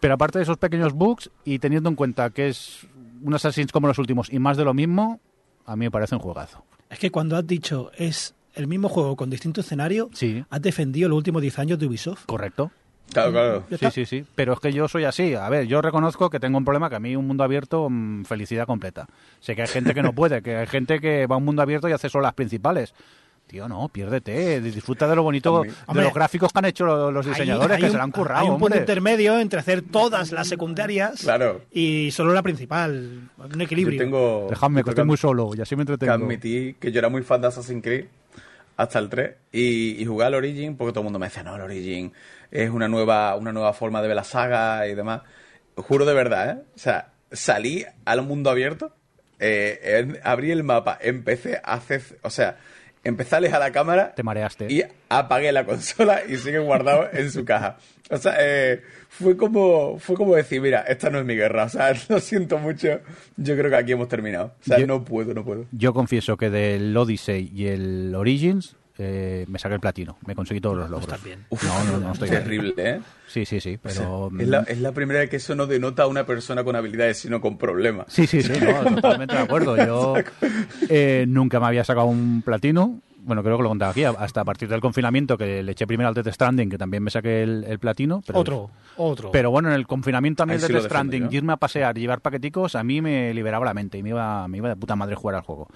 Pero 0.00 0.14
aparte 0.14 0.38
de 0.38 0.44
esos 0.44 0.56
pequeños 0.56 0.92
bugs 0.94 1.30
y 1.44 1.58
teniendo 1.58 1.88
en 1.90 1.94
cuenta 1.96 2.30
que 2.30 2.48
es 2.48 2.86
un 3.22 3.34
Assassin's 3.34 3.70
como 3.72 3.86
los 3.86 3.98
últimos 3.98 4.32
y 4.32 4.38
más 4.38 4.56
de 4.56 4.64
lo 4.64 4.72
mismo, 4.74 5.20
a 5.66 5.76
mí 5.76 5.84
me 5.86 5.90
parece 5.90 6.14
un 6.14 6.20
juegazo. 6.22 6.64
Es 6.88 6.98
que 6.98 7.10
cuando 7.10 7.36
has 7.36 7.46
dicho 7.46 7.90
es 7.96 8.34
el 8.54 8.66
mismo 8.66 8.88
juego 8.88 9.14
con 9.14 9.30
distinto 9.30 9.60
escenario, 9.60 10.08
Sí. 10.12 10.44
has 10.50 10.60
defendido 10.62 11.08
los 11.08 11.18
últimos 11.18 11.40
10 11.42 11.58
años 11.60 11.78
de 11.78 11.86
Ubisoft. 11.86 12.24
Correcto. 12.26 12.72
Claro, 13.12 13.32
claro. 13.32 13.64
¿Ya 13.70 13.90
Sí, 13.90 14.06
sí, 14.06 14.06
sí. 14.06 14.24
Pero 14.34 14.52
es 14.54 14.60
que 14.60 14.72
yo 14.72 14.86
soy 14.88 15.04
así. 15.04 15.34
A 15.34 15.48
ver, 15.48 15.66
yo 15.66 15.82
reconozco 15.82 16.30
que 16.30 16.38
tengo 16.40 16.58
un 16.58 16.64
problema 16.64 16.88
que 16.88 16.96
a 16.96 17.00
mí 17.00 17.16
un 17.16 17.26
mundo 17.26 17.44
abierto, 17.44 17.88
mm, 17.90 18.24
felicidad 18.24 18.66
completa. 18.66 19.06
Sé 19.40 19.54
que 19.56 19.62
hay 19.62 19.68
gente 19.68 19.94
que 19.94 20.02
no 20.02 20.12
puede, 20.12 20.42
que 20.42 20.56
hay 20.56 20.66
gente 20.66 21.00
que 21.00 21.26
va 21.26 21.34
a 21.34 21.38
un 21.38 21.44
mundo 21.44 21.62
abierto 21.62 21.88
y 21.88 21.92
hace 21.92 22.08
solo 22.08 22.22
las 22.22 22.34
principales. 22.34 22.94
Tío, 23.48 23.66
no, 23.68 23.88
piérdete, 23.88 24.60
disfruta 24.60 25.08
de 25.08 25.16
lo 25.16 25.24
bonito, 25.24 25.52
Hombre. 25.52 25.70
de 25.72 25.76
Hombre. 25.88 26.04
los 26.04 26.14
gráficos 26.14 26.52
que 26.52 26.58
han 26.60 26.66
hecho 26.66 26.86
lo- 26.86 27.10
los 27.10 27.26
diseñadores, 27.26 27.72
hay 27.72 27.80
que 27.80 27.86
un- 27.86 27.90
se 27.90 27.96
lo 27.96 28.04
han 28.04 28.12
currado, 28.12 28.42
Hay 28.42 28.46
un 28.48 28.52
punto 28.60 28.66
hombre. 28.66 28.78
intermedio 28.78 29.40
entre 29.40 29.58
hacer 29.58 29.82
todas 29.82 30.30
las 30.30 30.46
secundarias 30.46 31.22
Claro. 31.22 31.62
y 31.72 32.10
solo 32.12 32.32
la 32.32 32.44
principal. 32.44 33.28
Un 33.38 33.60
equilibrio. 33.60 33.98
Yo 33.98 34.04
tengo. 34.04 34.46
Dejadme, 34.50 34.84
que 34.84 34.90
estoy 34.90 35.04
muy 35.04 35.16
solo 35.16 35.50
y 35.56 35.60
así 35.60 35.74
me 35.74 35.84
que 35.84 35.94
entretengo. 35.94 36.24
admití 36.26 36.74
que 36.78 36.92
yo 36.92 37.00
era 37.00 37.08
muy 37.08 37.22
fan 37.24 37.40
de 37.40 37.48
Assassin's 37.48 37.82
Creed 37.82 38.04
hasta 38.76 39.00
el 39.00 39.08
3 39.08 39.34
y, 39.50 40.00
y 40.00 40.04
jugué 40.06 40.26
al 40.26 40.34
Origin 40.34 40.76
porque 40.76 40.92
todo 40.92 41.00
el 41.00 41.04
mundo 41.06 41.18
me 41.18 41.26
decía, 41.26 41.42
no, 41.42 41.56
el 41.56 41.62
Origin 41.62 42.12
es 42.50 42.70
una 42.70 42.88
nueva, 42.88 43.34
una 43.36 43.52
nueva 43.52 43.72
forma 43.72 44.00
de 44.02 44.08
ver 44.08 44.16
la 44.16 44.24
saga 44.24 44.86
y 44.86 44.94
demás. 44.94 45.22
Juro 45.76 46.04
de 46.04 46.14
verdad, 46.14 46.50
¿eh? 46.50 46.62
O 46.74 46.78
sea, 46.78 47.12
salí 47.32 47.84
al 48.04 48.22
mundo 48.22 48.50
abierto, 48.50 48.94
eh, 49.38 49.78
en- 50.00 50.18
abrí 50.24 50.50
el 50.50 50.62
mapa, 50.64 50.98
empecé 51.00 51.60
a 51.64 51.74
hacer, 51.74 52.02
o 52.22 52.30
sea, 52.30 52.56
empecé 53.04 53.34
a 53.36 53.38
alejar 53.38 53.60
la 53.60 53.72
cámara 53.72 54.14
Te 54.14 54.22
mareaste. 54.22 54.66
y 54.70 54.82
apagué 55.08 55.52
la 55.52 55.64
consola 55.64 56.22
y 56.28 56.36
sigue 56.36 56.58
guardado 56.58 57.08
en 57.12 57.30
su 57.30 57.44
caja. 57.44 57.78
O 58.10 58.18
sea, 58.18 58.34
eh, 58.40 58.82
fue 59.08 59.36
como 59.36 59.98
fue 60.00 60.16
como 60.16 60.34
decir, 60.34 60.60
mira, 60.60 60.80
esta 60.80 61.08
no 61.10 61.20
es 61.20 61.24
mi 61.24 61.36
guerra. 61.36 61.64
O 61.64 61.68
sea, 61.68 61.92
lo 62.08 62.18
siento 62.20 62.58
mucho. 62.58 63.00
Yo 63.36 63.56
creo 63.56 63.70
que 63.70 63.76
aquí 63.76 63.92
hemos 63.92 64.08
terminado. 64.08 64.54
O 64.60 64.64
sea, 64.64 64.78
Yo- 64.78 64.86
no 64.88 65.04
puedo, 65.04 65.32
no 65.32 65.44
puedo. 65.44 65.66
Yo 65.72 65.94
confieso 65.94 66.36
que 66.36 66.50
del 66.50 66.94
Odyssey 66.96 67.50
y 67.54 67.68
el 67.68 68.12
Origins 68.14 68.76
eh, 69.02 69.44
me 69.48 69.58
saqué 69.58 69.74
el 69.74 69.80
platino. 69.80 70.18
Me 70.26 70.34
conseguí 70.34 70.60
todos 70.60 70.76
los 70.76 70.90
logros. 70.90 71.08
estás 71.08 71.24
bien. 71.24 71.44
Uf, 71.48 71.64
No, 71.64 71.84
no, 71.84 71.98
no 71.98 72.12
estoy 72.12 72.28
bien. 72.30 72.42
terrible, 72.42 72.74
¿eh? 72.76 73.00
Sí, 73.26 73.44
sí, 73.46 73.60
sí, 73.60 73.78
pero... 73.82 74.30
Es 74.38 74.48
la, 74.48 74.60
es 74.60 74.80
la 74.80 74.92
primera 74.92 75.20
vez 75.20 75.30
que 75.30 75.36
eso 75.36 75.54
no 75.54 75.66
denota 75.66 76.02
a 76.02 76.06
una 76.06 76.26
persona 76.26 76.64
con 76.64 76.76
habilidades, 76.76 77.18
sino 77.18 77.40
con 77.40 77.56
problemas. 77.58 78.06
Sí, 78.08 78.26
sí, 78.26 78.42
sí, 78.42 78.52
no, 78.60 78.94
totalmente 78.96 79.34
de 79.36 79.40
acuerdo. 79.42 79.76
Yo 79.76 80.14
eh, 80.88 81.24
nunca 81.28 81.58
me 81.60 81.66
había 81.66 81.84
sacado 81.84 82.06
un 82.06 82.42
platino. 82.42 83.00
Bueno, 83.22 83.42
creo 83.42 83.56
que 83.56 83.62
lo 83.62 83.68
contaba 83.68 83.90
aquí, 83.92 84.04
hasta 84.04 84.40
a 84.40 84.44
partir 84.44 84.68
del 84.68 84.80
confinamiento 84.80 85.36
que 85.36 85.62
le 85.62 85.72
eché 85.72 85.86
primero 85.86 86.08
al 86.08 86.14
Death 86.14 86.32
Stranding, 86.32 86.70
que 86.70 86.78
también 86.78 87.02
me 87.02 87.10
saqué 87.10 87.42
el, 87.42 87.64
el 87.64 87.78
platino. 87.78 88.22
Pero, 88.26 88.38
Otro, 88.38 88.70
otro. 88.96 89.30
Pero 89.30 89.50
bueno, 89.50 89.68
en 89.68 89.74
el 89.74 89.86
confinamiento 89.86 90.42
a 90.42 90.46
mí 90.46 90.54
el 90.54 90.60
sí 90.60 90.72
Death 90.72 90.84
Stranding, 90.84 91.28
irme 91.30 91.52
a 91.52 91.56
pasear 91.56 91.96
y 91.98 92.02
llevar 92.02 92.20
paqueticos, 92.20 92.74
a 92.74 92.82
mí 92.82 93.00
me 93.00 93.32
liberaba 93.34 93.64
la 93.64 93.74
mente 93.74 93.98
y 93.98 94.02
me 94.02 94.10
iba, 94.10 94.48
me 94.48 94.58
iba 94.58 94.68
de 94.68 94.76
puta 94.76 94.96
madre 94.96 95.14
jugar 95.14 95.36
al 95.36 95.42
juego. 95.42 95.68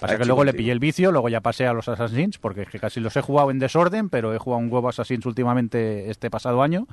Pasa 0.00 0.18
que 0.18 0.24
luego 0.24 0.42
le 0.42 0.52
pillé 0.52 0.72
el 0.72 0.80
vicio, 0.80 1.12
luego 1.12 1.28
ya 1.28 1.40
pasé 1.40 1.66
a 1.66 1.72
los 1.72 1.88
Assassins, 1.88 2.38
porque 2.38 2.62
es 2.62 2.68
que 2.68 2.80
casi 2.80 2.98
los 2.98 3.16
he 3.16 3.20
jugado 3.20 3.50
en 3.50 3.58
desorden, 3.58 4.08
pero 4.08 4.34
he 4.34 4.38
jugado 4.38 4.62
un 4.62 4.72
huevo 4.72 4.88
Assassins 4.88 5.24
últimamente 5.26 6.10
este 6.10 6.28
pasado 6.30 6.62
año. 6.62 6.86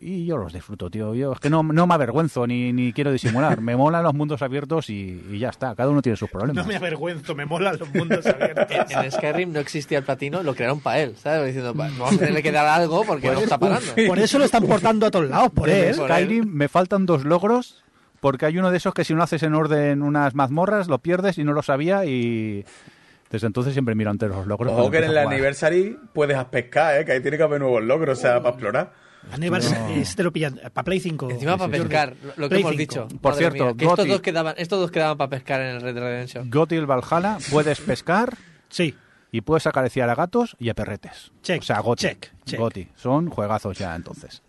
Y 0.00 0.26
yo 0.26 0.36
los 0.36 0.52
disfruto, 0.52 0.88
tío. 0.88 1.12
Yo 1.14 1.32
es 1.32 1.40
que 1.40 1.50
no, 1.50 1.64
no 1.64 1.86
me 1.88 1.94
avergüenzo 1.94 2.46
ni, 2.46 2.72
ni 2.72 2.92
quiero 2.92 3.10
disimular. 3.10 3.60
Me 3.68 3.74
molan 3.74 4.04
los 4.04 4.14
mundos 4.14 4.42
abiertos 4.42 4.90
y, 4.90 5.24
y 5.28 5.38
ya 5.40 5.48
está. 5.48 5.74
Cada 5.74 5.88
uno 5.88 6.00
tiene 6.02 6.14
sus 6.14 6.30
problemas. 6.30 6.64
No 6.64 6.70
me 6.70 6.76
avergüenzo, 6.76 7.34
me 7.34 7.44
molan 7.46 7.78
los 7.80 7.92
mundos 7.92 8.24
abiertos. 8.26 8.66
En, 8.90 9.04
en 9.04 9.10
Skyrim 9.10 9.52
no 9.52 9.58
existía 9.58 9.98
el 9.98 10.04
platino, 10.04 10.44
lo 10.44 10.54
crearon 10.54 10.78
para 10.80 11.00
él, 11.00 11.16
¿sabes? 11.16 11.46
Diciendo, 11.46 11.74
"Va, 11.74 11.88
no 11.88 11.98
vamos 12.04 12.14
a 12.14 12.18
tenerle 12.18 12.42
que 12.44 12.52
dar 12.52 12.66
algo 12.68 13.04
porque 13.04 13.28
no 13.28 13.40
está 13.40 13.58
pagando. 13.58 13.92
Por 14.06 14.18
eso 14.20 14.38
lo 14.38 14.44
están 14.44 14.64
portando 14.66 15.06
a 15.06 15.10
todos 15.10 15.28
lados, 15.28 15.50
por 15.52 15.68
En 15.68 15.88
él. 15.88 15.94
Skyrim 15.96 16.44
me 16.46 16.68
faltan 16.68 17.04
dos 17.04 17.24
logros 17.24 17.82
porque 18.20 18.46
hay 18.46 18.58
uno 18.58 18.70
de 18.70 18.76
esos 18.76 18.94
que 18.94 19.04
si 19.04 19.14
no 19.14 19.22
haces 19.24 19.42
en 19.42 19.54
orden 19.54 20.02
unas 20.02 20.34
mazmorras 20.34 20.86
lo 20.88 20.98
pierdes 20.98 21.38
y 21.38 21.44
no 21.44 21.52
lo 21.52 21.62
sabía 21.62 22.04
y 22.04 22.64
desde 23.30 23.46
entonces 23.48 23.72
siempre 23.72 23.94
miro 23.94 24.10
ante 24.10 24.28
los 24.28 24.46
logros. 24.46 24.72
Ojo 24.72 24.90
que 24.90 24.98
en 24.98 25.04
el 25.04 25.18
anniversary 25.18 25.98
puedes 26.12 26.42
pescar, 26.44 27.00
¿eh? 27.00 27.04
Que 27.04 27.12
ahí 27.12 27.20
tiene 27.20 27.36
que 27.36 27.42
haber 27.42 27.60
nuevos 27.60 27.82
logros, 27.82 28.18
o 28.18 28.20
sea, 28.22 28.38
para 28.38 28.50
explorar. 28.50 29.07
Aníbal, 29.32 29.62
este 29.94 30.22
lo 30.22 30.32
pillan 30.32 30.60
para 30.72 30.84
Play 30.84 31.00
5. 31.00 31.30
Encima 31.30 31.56
para 31.58 31.70
pescar, 31.70 32.14
lo 32.36 32.48
que 32.48 32.48
Play 32.48 32.60
hemos 32.62 32.72
5. 32.72 32.78
dicho. 32.78 33.08
Por 33.20 33.32
Madre 33.32 33.38
cierto, 33.38 33.64
mía, 33.66 33.74
que 33.76 33.84
estos 33.84 34.08
dos, 34.08 34.20
quedaban, 34.20 34.54
estos 34.58 34.80
dos 34.80 34.90
quedaban 34.90 35.18
para 35.18 35.30
pescar 35.30 35.60
en 35.60 35.66
el 35.76 35.80
Red 35.82 35.94
Dead 35.94 36.02
Redemption. 36.04 36.50
Gotti 36.50 36.76
el 36.76 36.86
Valhalla 36.86 37.38
puedes 37.50 37.80
pescar 37.80 38.36
Sí, 38.70 38.94
y 39.32 39.40
puedes 39.42 39.66
acariciar 39.66 40.08
a 40.08 40.14
gatos 40.14 40.56
y 40.58 40.68
a 40.70 40.74
perretes. 40.74 41.32
Check, 41.42 41.60
o 41.60 41.64
sea, 41.64 41.80
Goti. 41.80 42.00
check, 42.06 42.30
check. 42.44 42.58
Goti. 42.58 42.88
Son 42.96 43.28
juegazos 43.30 43.76
ya 43.78 43.94
entonces. 43.94 44.42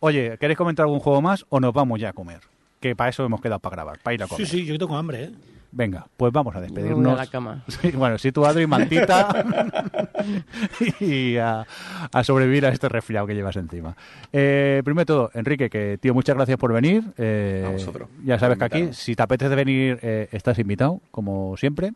Oye, 0.00 0.36
¿queréis 0.38 0.58
comentar 0.58 0.84
algún 0.84 1.00
juego 1.00 1.22
más 1.22 1.46
o 1.48 1.60
nos 1.60 1.72
vamos 1.72 2.00
ya 2.00 2.10
a 2.10 2.12
comer? 2.12 2.40
Que 2.80 2.94
para 2.94 3.10
eso 3.10 3.24
hemos 3.24 3.40
quedado 3.40 3.60
para 3.60 3.74
grabar, 3.76 3.98
para 4.00 4.14
ir 4.14 4.22
a 4.22 4.26
sí, 4.26 4.30
comer. 4.34 4.46
sí, 4.48 4.64
yo 4.66 4.78
tengo 4.78 4.96
hambre, 4.96 5.24
¿eh? 5.24 5.30
Venga, 5.76 6.06
pues 6.16 6.32
vamos 6.32 6.54
a 6.54 6.60
voy 6.60 6.68
despedirnos. 6.68 7.14
a 7.14 7.24
la 7.24 7.26
cama. 7.26 7.64
Sí, 7.68 7.90
bueno, 7.90 8.16
si 8.16 8.30
tú, 8.30 8.46
Adri, 8.46 8.64
mantita 8.66 9.44
y 11.00 11.36
a, 11.36 11.66
a 12.12 12.24
sobrevivir 12.24 12.64
a 12.66 12.68
este 12.68 12.88
resfriado 12.88 13.26
que 13.26 13.34
llevas 13.34 13.56
encima. 13.56 13.96
Eh, 14.32 14.82
primero 14.84 15.00
de 15.02 15.06
todo, 15.06 15.30
Enrique, 15.34 15.68
que 15.68 15.98
tío, 16.00 16.14
muchas 16.14 16.36
gracias 16.36 16.58
por 16.58 16.72
venir. 16.72 17.02
Eh, 17.18 17.64
A 17.66 17.70
vosotros, 17.70 18.08
Ya 18.24 18.38
sabes 18.38 18.56
que 18.58 18.64
aquí, 18.64 18.88
si 18.92 19.16
te 19.16 19.22
apetece 19.24 19.54
venir, 19.54 19.98
eh, 20.02 20.28
estás 20.30 20.58
invitado, 20.60 21.00
como 21.10 21.56
siempre. 21.56 21.92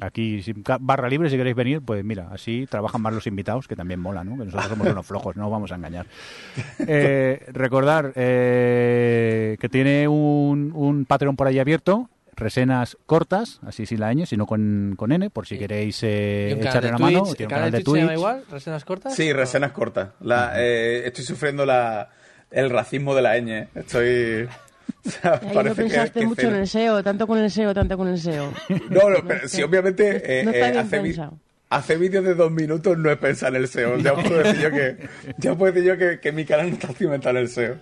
Aquí, 0.00 0.40
barra 0.80 1.08
libre, 1.08 1.28
si 1.28 1.36
queréis 1.36 1.54
venir, 1.56 1.82
pues 1.84 2.02
mira, 2.04 2.28
así 2.32 2.66
trabajan 2.70 3.02
más 3.02 3.12
los 3.12 3.26
invitados, 3.26 3.68
que 3.68 3.76
también 3.76 4.00
mola, 4.00 4.24
¿no? 4.24 4.32
Que 4.38 4.44
nosotros 4.46 4.68
somos 4.70 4.88
unos 4.88 5.04
flojos, 5.06 5.36
no 5.36 5.46
os 5.46 5.52
vamos 5.52 5.70
a 5.72 5.76
engañar. 5.76 6.06
Eh, 6.86 7.44
recordar 7.52 8.12
eh, 8.16 9.56
que 9.60 9.68
tiene 9.68 10.08
un, 10.08 10.72
un 10.74 11.04
Patreon 11.04 11.36
por 11.36 11.46
ahí 11.46 11.58
abierto, 11.58 12.08
resenas 12.40 12.96
cortas, 13.06 13.60
así 13.64 13.86
sin 13.86 14.00
la 14.00 14.12
ñ, 14.12 14.26
sino 14.26 14.46
con, 14.46 14.94
con 14.96 15.12
N, 15.12 15.30
por 15.30 15.46
si 15.46 15.58
queréis 15.58 16.00
eh, 16.02 16.48
¿Y 16.50 16.52
un 16.54 16.58
canal 16.60 16.70
echarle 16.72 16.88
una 16.90 16.98
mano. 16.98 17.22
Twitch? 17.22 17.36
Tiene 17.36 17.46
un 17.46 17.52
¿El 17.52 17.56
canal 17.56 17.70
de 17.70 17.78
se 17.78 17.84
llama 17.84 17.98
Twitch. 18.08 18.18
igual? 18.18 18.44
¿Resenas 18.50 18.84
cortas? 18.84 19.14
Sí, 19.14 19.32
resenas 19.32 19.72
cortas. 19.72 20.08
La, 20.20 20.52
eh, 20.56 21.06
estoy 21.06 21.24
sufriendo 21.24 21.64
la, 21.64 22.10
el 22.50 22.70
racismo 22.70 23.14
de 23.14 23.22
la 23.22 23.36
ñ. 23.38 23.68
Estoy... 23.74 24.48
o 25.06 25.10
sea, 25.10 25.34
Ahí 25.42 25.48
no 25.48 25.52
parece 25.54 25.74
que- 25.76 25.82
pensaste 25.82 26.20
que 26.20 26.26
mucho 26.26 26.42
en 26.42 26.48
cero. 26.48 26.60
el 26.60 26.66
SEO, 26.68 27.02
tanto 27.04 27.26
con 27.26 27.38
el 27.38 27.50
SEO, 27.50 27.72
tanto 27.74 27.96
con 27.96 28.08
el 28.08 28.18
SEO. 28.18 28.52
No, 28.90 29.08
no, 29.10 29.24
pero 29.26 29.46
sí, 29.48 29.62
obviamente 29.62 30.40
eh, 30.40 30.44
no 30.44 30.50
está 30.50 30.68
eh, 30.68 30.72
bien 31.02 31.20
hace, 31.20 31.30
hace 31.70 31.96
vídeos 31.96 32.24
de 32.24 32.34
dos 32.34 32.50
minutos 32.50 32.98
no 32.98 33.10
es 33.10 33.16
pensar 33.18 33.50
en 33.54 33.62
el 33.62 33.68
SEO. 33.68 33.98
Ya 33.98 34.14
puedo 34.14 34.38
decir 34.42 34.60
yo 34.60 34.70
que, 34.70 34.96
ya 35.38 35.54
puedo 35.54 35.72
decir 35.72 35.88
yo 35.88 35.96
que, 35.96 36.18
que 36.20 36.32
mi 36.32 36.44
canal 36.44 36.68
no 36.68 36.74
está 36.74 36.88
cimentado 36.92 37.36
en 37.36 37.42
el 37.42 37.48
SEO. 37.48 37.76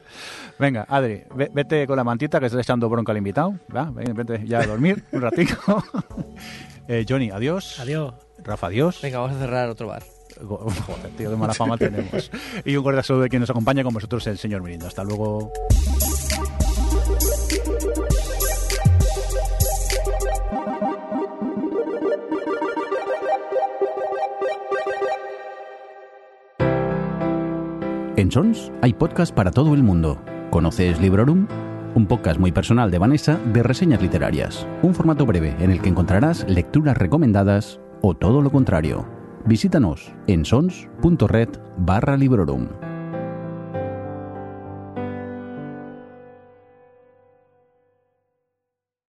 Venga, 0.59 0.85
Adri, 0.89 1.23
ve- 1.35 1.51
vete 1.53 1.87
con 1.87 1.97
la 1.97 2.05
mantita 2.05 2.41
que 2.41 2.47
estás 2.47 2.61
echando 2.61 2.89
bronca 2.89 3.13
al 3.13 3.19
invitado. 3.19 3.55
¿va? 3.75 3.91
Ven, 3.93 4.15
Vete 4.15 4.45
ya 4.47 4.61
a 4.61 4.67
dormir 4.67 5.03
un 5.13 5.21
ratico. 5.23 5.83
Eh, 6.91 7.05
Johnny, 7.07 7.29
adiós. 7.31 7.79
Adiós. 7.81 8.15
Rafa, 8.43 8.69
adiós. 8.69 8.99
Venga, 9.03 9.19
vamos 9.19 9.37
a 9.37 9.41
cerrar 9.41 9.69
otro 9.69 9.89
bar. 9.89 10.03
Joder, 10.43 11.11
tío, 11.19 11.29
qué 11.29 11.37
mala 11.37 11.53
fama 11.53 11.77
tenemos. 11.77 12.31
Y 12.65 12.77
un 12.77 12.83
cordial 12.83 13.05
saludo 13.05 13.25
de 13.25 13.29
quien 13.29 13.41
nos 13.41 13.51
acompaña 13.51 13.85
con 13.85 13.93
vosotros, 13.93 14.27
el 14.27 14.39
señor 14.39 14.63
Mirindo. 14.63 14.87
Hasta 14.87 15.05
luego. 15.05 15.53
En 28.17 28.33
Sons 28.33 28.73
hay 28.83 28.93
podcast 28.93 29.33
para 29.35 29.51
todo 29.51 29.75
el 29.75 29.83
mundo. 29.83 30.19
¿Conoces 30.51 30.99
Librorum? 30.99 31.47
Un 31.95 32.07
podcast 32.07 32.41
muy 32.41 32.53
personal 32.53 32.91
de 32.91 32.99
Vanessa 32.99 33.39
de 33.53 33.63
reseñas 33.63 34.01
literarias. 34.01 34.67
Un 34.83 34.95
formato 34.95 35.27
breve 35.27 35.55
en 35.61 35.71
el 35.71 35.83
que 35.83 35.91
encontrarás 35.91 36.49
lecturas 36.49 36.97
recomendadas 36.97 37.81
o 38.01 38.15
todo 38.15 38.41
lo 38.41 38.51
contrario. 38.51 39.07
Visítanos 39.45 40.11
en 40.27 40.47
sons.red 40.47 41.51
barra 41.77 42.17
Librorum. 42.17 42.69